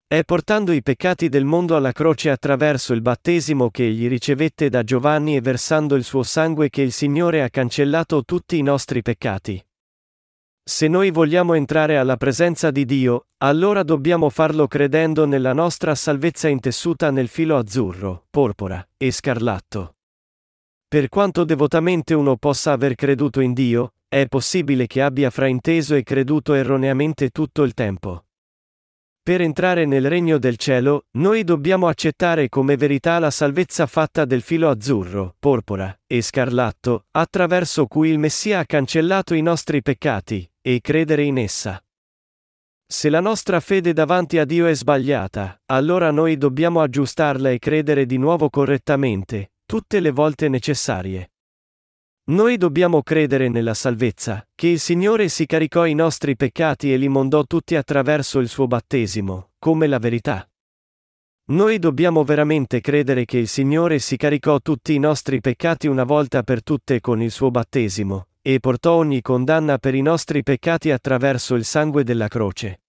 È 0.08 0.24
portando 0.24 0.72
i 0.72 0.82
peccati 0.82 1.28
del 1.28 1.44
mondo 1.44 1.76
alla 1.76 1.92
croce 1.92 2.30
attraverso 2.30 2.94
il 2.94 3.02
battesimo 3.02 3.70
che 3.70 3.88
egli 3.88 4.08
ricevette 4.08 4.70
da 4.70 4.84
Giovanni 4.84 5.36
e 5.36 5.42
versando 5.42 5.96
il 5.96 6.06
suo 6.06 6.24
sangue 6.24 6.70
che 6.70 6.82
il 6.82 6.94
Signore 6.94 7.44
ha 7.44 7.50
cancellato 7.50 8.24
tutti 8.24 8.58
i 8.58 8.62
nostri 8.62 9.02
peccati. 9.02 9.62
Se 10.64 10.88
noi 10.88 11.12
vogliamo 11.12 11.56
entrare 11.56 11.98
alla 11.98 12.16
presenza 12.16 12.72
di 12.72 12.86
Dio, 12.86 13.26
allora 13.40 13.84
dobbiamo 13.84 14.30
farlo 14.30 14.66
credendo 14.66 15.26
nella 15.26 15.52
nostra 15.52 15.94
salvezza 15.94 16.48
intessuta 16.48 17.12
nel 17.12 17.28
filo 17.28 17.58
azzurro, 17.58 18.28
porpora 18.30 18.86
e 18.96 19.12
scarlatto. 19.12 19.96
Per 20.92 21.08
quanto 21.08 21.46
devotamente 21.46 22.14
uno 22.14 22.36
possa 22.36 22.74
aver 22.74 22.96
creduto 22.96 23.40
in 23.40 23.54
Dio, 23.54 23.94
è 24.10 24.26
possibile 24.28 24.88
che 24.88 25.02
abbia 25.02 25.30
frainteso 25.30 25.96
e 25.96 26.04
creduto 26.04 26.54
erroneamente 26.54 27.30
tutto 27.30 27.64
il 27.64 27.74
tempo. 27.74 28.26
Per 29.24 29.40
entrare 29.40 29.86
nel 29.86 30.10
regno 30.10 30.38
del 30.38 30.58
cielo, 30.58 31.06
noi 31.12 31.46
dobbiamo 31.46 31.88
accettare 31.88 32.50
come 32.50 32.76
verità 32.76 33.20
la 33.20 33.32
salvezza 33.32 33.86
fatta 33.86 34.26
del 34.26 34.42
filo 34.42 34.68
azzurro, 34.68 35.38
porpora 35.40 35.98
e 36.06 36.22
scarlatto, 36.22 37.06
attraverso 37.12 37.86
cui 37.86 38.10
il 38.10 38.20
Messia 38.20 38.60
ha 38.60 38.66
cancellato 38.66 39.34
i 39.34 39.42
nostri 39.42 39.82
peccati, 39.82 40.46
e 40.60 40.82
credere 40.82 41.24
in 41.24 41.38
essa. 41.38 41.82
Se 42.86 43.10
la 43.10 43.22
nostra 43.22 43.62
fede 43.62 43.94
davanti 43.94 44.40
a 44.40 44.44
Dio 44.44 44.66
è 44.66 44.76
sbagliata, 44.76 45.62
allora 45.68 46.12
noi 46.12 46.38
dobbiamo 46.38 46.82
aggiustarla 46.82 47.50
e 47.50 47.60
credere 47.60 48.06
di 48.06 48.18
nuovo 48.18 48.50
correttamente, 48.50 49.51
tutte 49.72 50.02
le 50.02 50.12
volte 50.12 50.50
necessarie. 50.50 51.32
Noi 52.32 52.58
dobbiamo 52.58 53.02
credere 53.02 53.48
nella 53.48 53.74
salvezza, 53.74 54.46
che 54.54 54.68
il 54.68 54.82
Signore 54.82 55.30
si 55.30 55.46
caricò 55.46 55.86
i 55.86 55.94
nostri 55.94 56.36
peccati 56.36 56.92
e 56.92 56.98
li 56.98 57.08
mondò 57.08 57.46
tutti 57.46 57.78
attraverso 57.78 58.40
il 58.40 58.50
suo 58.50 58.68
battesimo, 58.68 59.52
come 59.60 59.88
la 59.88 59.98
verità. 59.98 60.46
Noi 61.52 61.80
dobbiamo 61.80 62.26
veramente 62.26 62.82
credere 62.82 63.24
che 63.24 63.38
il 63.38 63.48
Signore 63.48 64.00
si 64.00 64.18
caricò 64.18 64.60
tutti 64.60 64.94
i 64.94 65.00
nostri 65.00 65.40
peccati 65.40 65.88
una 65.88 66.04
volta 66.04 66.44
per 66.44 66.64
tutte 66.64 67.00
con 67.00 67.22
il 67.22 67.32
suo 67.32 67.50
battesimo, 67.50 68.28
e 68.42 68.60
portò 68.60 68.96
ogni 68.96 69.22
condanna 69.22 69.78
per 69.78 69.96
i 69.96 70.02
nostri 70.02 70.44
peccati 70.44 70.92
attraverso 70.92 71.56
il 71.56 71.64
sangue 71.64 72.04
della 72.04 72.28
croce. 72.28 72.82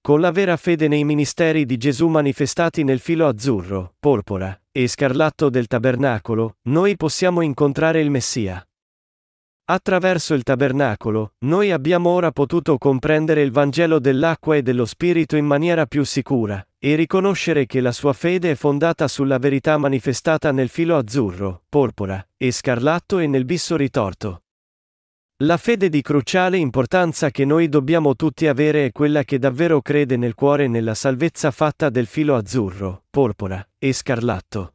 Con 0.00 0.22
la 0.22 0.30
vera 0.30 0.56
fede 0.56 0.88
nei 0.88 1.04
ministeri 1.04 1.66
di 1.66 1.76
Gesù 1.76 2.08
manifestati 2.08 2.82
nel 2.82 2.98
filo 2.98 3.26
azzurro, 3.28 3.96
porpora 4.00 4.56
e 4.72 4.88
scarlatto 4.88 5.50
del 5.50 5.66
tabernacolo, 5.66 6.56
noi 6.62 6.96
possiamo 6.96 7.42
incontrare 7.42 8.00
il 8.00 8.10
Messia. 8.10 8.66
Attraverso 9.64 10.34
il 10.34 10.42
tabernacolo, 10.42 11.34
noi 11.44 11.70
abbiamo 11.70 12.10
ora 12.10 12.32
potuto 12.32 12.78
comprendere 12.78 13.42
il 13.42 13.52
Vangelo 13.52 14.00
dell'acqua 14.00 14.56
e 14.56 14.62
dello 14.62 14.86
Spirito 14.86 15.36
in 15.36 15.44
maniera 15.44 15.86
più 15.86 16.04
sicura, 16.04 16.66
e 16.78 16.94
riconoscere 16.94 17.66
che 17.66 17.80
la 17.80 17.92
sua 17.92 18.12
fede 18.12 18.50
è 18.50 18.54
fondata 18.54 19.06
sulla 19.06 19.38
verità 19.38 19.78
manifestata 19.78 20.50
nel 20.50 20.68
filo 20.68 20.96
azzurro, 20.96 21.62
porpora 21.68 22.26
e 22.36 22.50
scarlatto 22.50 23.18
e 23.18 23.26
nel 23.28 23.44
bisso 23.44 23.76
ritorto. 23.76 24.41
La 25.42 25.56
fede 25.56 25.88
di 25.88 26.02
cruciale 26.02 26.56
importanza 26.56 27.30
che 27.30 27.44
noi 27.44 27.68
dobbiamo 27.68 28.14
tutti 28.14 28.46
avere 28.46 28.86
è 28.86 28.92
quella 28.92 29.24
che 29.24 29.40
davvero 29.40 29.82
crede 29.82 30.16
nel 30.16 30.34
cuore 30.34 30.68
nella 30.68 30.94
salvezza 30.94 31.50
fatta 31.50 31.90
del 31.90 32.06
filo 32.06 32.36
azzurro, 32.36 33.06
porpora 33.10 33.66
e 33.76 33.92
scarlatto. 33.92 34.74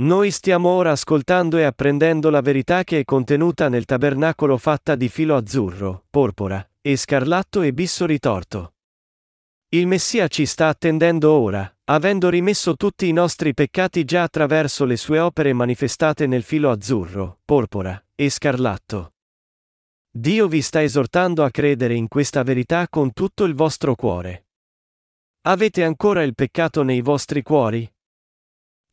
Noi 0.00 0.32
stiamo 0.32 0.70
ora 0.70 0.90
ascoltando 0.90 1.56
e 1.56 1.62
apprendendo 1.62 2.30
la 2.30 2.40
verità 2.40 2.82
che 2.82 2.98
è 2.98 3.04
contenuta 3.04 3.68
nel 3.68 3.84
tabernacolo 3.84 4.56
fatta 4.56 4.96
di 4.96 5.08
filo 5.08 5.36
azzurro, 5.36 6.04
porpora 6.10 6.68
e 6.80 6.96
scarlatto 6.96 7.62
e 7.62 7.72
bisso 7.72 8.06
ritorto. 8.06 8.74
Il 9.68 9.86
Messia 9.86 10.26
ci 10.26 10.46
sta 10.46 10.66
attendendo 10.66 11.30
ora, 11.30 11.72
avendo 11.84 12.28
rimesso 12.28 12.74
tutti 12.74 13.06
i 13.06 13.12
nostri 13.12 13.54
peccati 13.54 14.02
già 14.02 14.24
attraverso 14.24 14.84
le 14.84 14.96
sue 14.96 15.20
opere 15.20 15.52
manifestate 15.52 16.26
nel 16.26 16.42
filo 16.42 16.72
azzurro, 16.72 17.38
porpora 17.44 18.02
e 18.16 18.30
scarlatto. 18.30 19.12
Dio 20.12 20.48
vi 20.48 20.60
sta 20.60 20.82
esortando 20.82 21.44
a 21.44 21.50
credere 21.50 21.94
in 21.94 22.08
questa 22.08 22.42
verità 22.42 22.88
con 22.88 23.12
tutto 23.12 23.44
il 23.44 23.54
vostro 23.54 23.94
cuore. 23.94 24.48
Avete 25.42 25.84
ancora 25.84 26.24
il 26.24 26.34
peccato 26.34 26.82
nei 26.82 27.00
vostri 27.00 27.42
cuori? 27.42 27.88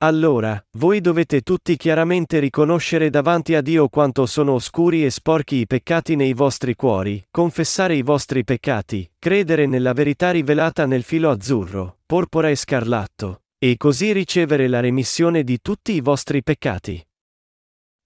Allora, 0.04 0.64
voi 0.78 1.02
dovete 1.02 1.42
tutti 1.42 1.76
chiaramente 1.76 2.38
riconoscere 2.38 3.10
davanti 3.10 3.56
a 3.56 3.62
Dio 3.62 3.90
quanto 3.90 4.28
sono 4.28 4.54
oscuri 4.54 5.04
e 5.04 5.10
sporchi 5.10 5.56
i 5.56 5.66
peccati 5.66 6.16
nei 6.16 6.34
vostri 6.34 6.76
cuori, 6.76 7.26
confessare 7.32 7.96
i 7.96 8.04
vostri 8.04 8.44
peccati, 8.44 9.12
credere 9.18 9.66
nella 9.66 9.94
verità 9.94 10.30
rivelata 10.30 10.86
nel 10.86 11.02
filo 11.02 11.32
azzurro, 11.32 11.98
porpora 12.06 12.52
e 12.52 12.56
scarlatto, 12.56 13.42
e 13.58 13.76
così 13.76 14.12
ricevere 14.12 14.68
la 14.68 14.82
remissione 14.82 15.44
di 15.44 15.60
tutti 15.62 15.94
i 15.94 16.00
vostri 16.00 16.44
peccati. 16.44 17.04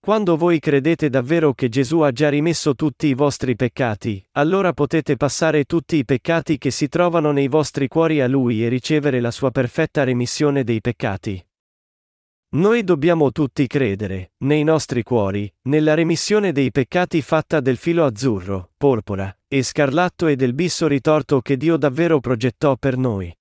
Quando 0.04 0.36
voi 0.36 0.58
credete 0.58 1.12
davvero 1.12 1.54
che 1.54 1.70
Gesù 1.70 2.00
ha 2.00 2.12
già 2.12 2.28
rimesso 2.28 2.74
tutti 2.74 3.06
i 3.06 3.14
vostri 3.14 3.56
peccati, 3.56 4.26
allora 4.32 4.74
potete 4.74 5.16
passare 5.16 5.66
tutti 5.66 5.98
i 5.98 6.06
peccati 6.06 6.58
che 6.58 6.72
si 6.72 6.88
trovano 6.88 7.32
nei 7.32 7.48
vostri 7.48 7.88
cuori 7.88 8.20
a 8.20 8.28
Lui 8.28 8.66
e 8.66 8.68
ricevere 8.68 9.20
la 9.20 9.30
sua 9.30 9.52
perfetta 9.52 10.04
remissione 10.04 10.64
dei 10.64 10.82
peccati. 10.82 11.46
Noi 12.54 12.84
dobbiamo 12.84 13.32
tutti 13.32 13.68
credere, 13.68 14.32
nei 14.38 14.64
nostri 14.64 15.04
cuori, 15.04 15.54
nella 15.68 15.94
remissione 15.94 16.52
dei 16.52 16.72
peccati 16.72 17.22
fatta 17.22 17.60
del 17.60 17.78
filo 17.78 18.04
azzurro, 18.04 18.72
porpora, 18.78 19.38
e 19.48 19.62
scarlatto 19.62 20.26
e 20.26 20.36
del 20.36 20.56
bisso 20.56 20.88
ritorto 20.88 21.42
che 21.42 21.58
Dio 21.58 21.78
davvero 21.78 22.20
progettò 22.20 22.76
per 22.76 22.98
noi. 22.98 23.32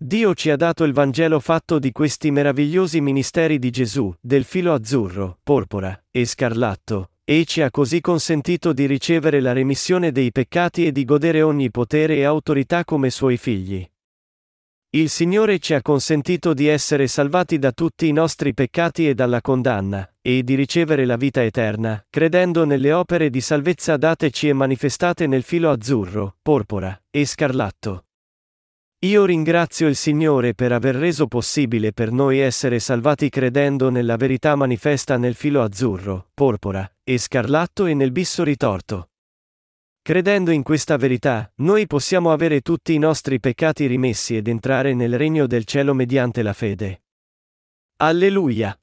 Dio 0.00 0.32
ci 0.32 0.48
ha 0.50 0.54
dato 0.54 0.84
il 0.84 0.92
Vangelo 0.92 1.40
fatto 1.40 1.80
di 1.80 1.90
questi 1.90 2.30
meravigliosi 2.30 3.00
ministeri 3.00 3.58
di 3.58 3.70
Gesù, 3.70 4.14
del 4.20 4.44
filo 4.44 4.72
azzurro, 4.72 5.40
porpora 5.42 6.04
e 6.12 6.24
scarlatto, 6.24 7.10
e 7.24 7.44
ci 7.44 7.62
ha 7.62 7.70
così 7.72 8.00
consentito 8.00 8.72
di 8.72 8.86
ricevere 8.86 9.40
la 9.40 9.52
remissione 9.52 10.12
dei 10.12 10.30
peccati 10.30 10.86
e 10.86 10.92
di 10.92 11.04
godere 11.04 11.42
ogni 11.42 11.72
potere 11.72 12.14
e 12.14 12.22
autorità 12.22 12.84
come 12.84 13.10
suoi 13.10 13.36
figli. 13.36 13.84
Il 14.90 15.08
Signore 15.08 15.58
ci 15.58 15.74
ha 15.74 15.82
consentito 15.82 16.54
di 16.54 16.68
essere 16.68 17.08
salvati 17.08 17.58
da 17.58 17.72
tutti 17.72 18.06
i 18.06 18.12
nostri 18.12 18.54
peccati 18.54 19.08
e 19.08 19.14
dalla 19.14 19.40
condanna, 19.40 20.08
e 20.22 20.44
di 20.44 20.54
ricevere 20.54 21.06
la 21.06 21.16
vita 21.16 21.42
eterna, 21.42 22.06
credendo 22.08 22.64
nelle 22.64 22.92
opere 22.92 23.30
di 23.30 23.40
salvezza 23.40 23.96
dateci 23.96 24.46
e 24.46 24.52
manifestate 24.52 25.26
nel 25.26 25.42
filo 25.42 25.70
azzurro, 25.70 26.36
porpora 26.40 26.96
e 27.10 27.26
scarlatto. 27.26 28.04
Io 29.02 29.24
ringrazio 29.24 29.86
il 29.86 29.94
Signore 29.94 30.54
per 30.54 30.72
aver 30.72 30.96
reso 30.96 31.28
possibile 31.28 31.92
per 31.92 32.10
noi 32.10 32.40
essere 32.40 32.80
salvati 32.80 33.28
credendo 33.28 33.90
nella 33.90 34.16
verità 34.16 34.56
manifesta 34.56 35.16
nel 35.16 35.36
filo 35.36 35.62
azzurro, 35.62 36.30
porpora, 36.34 36.96
e 37.04 37.16
scarlatto 37.16 37.86
e 37.86 37.94
nel 37.94 38.10
bisso 38.10 38.42
ritorto. 38.42 39.10
Credendo 40.02 40.50
in 40.50 40.64
questa 40.64 40.96
verità, 40.96 41.48
noi 41.58 41.86
possiamo 41.86 42.32
avere 42.32 42.60
tutti 42.60 42.92
i 42.92 42.98
nostri 42.98 43.38
peccati 43.38 43.86
rimessi 43.86 44.36
ed 44.36 44.48
entrare 44.48 44.94
nel 44.94 45.16
regno 45.16 45.46
del 45.46 45.64
cielo 45.64 45.94
mediante 45.94 46.42
la 46.42 46.52
fede. 46.52 47.02
Alleluia! 47.98 48.76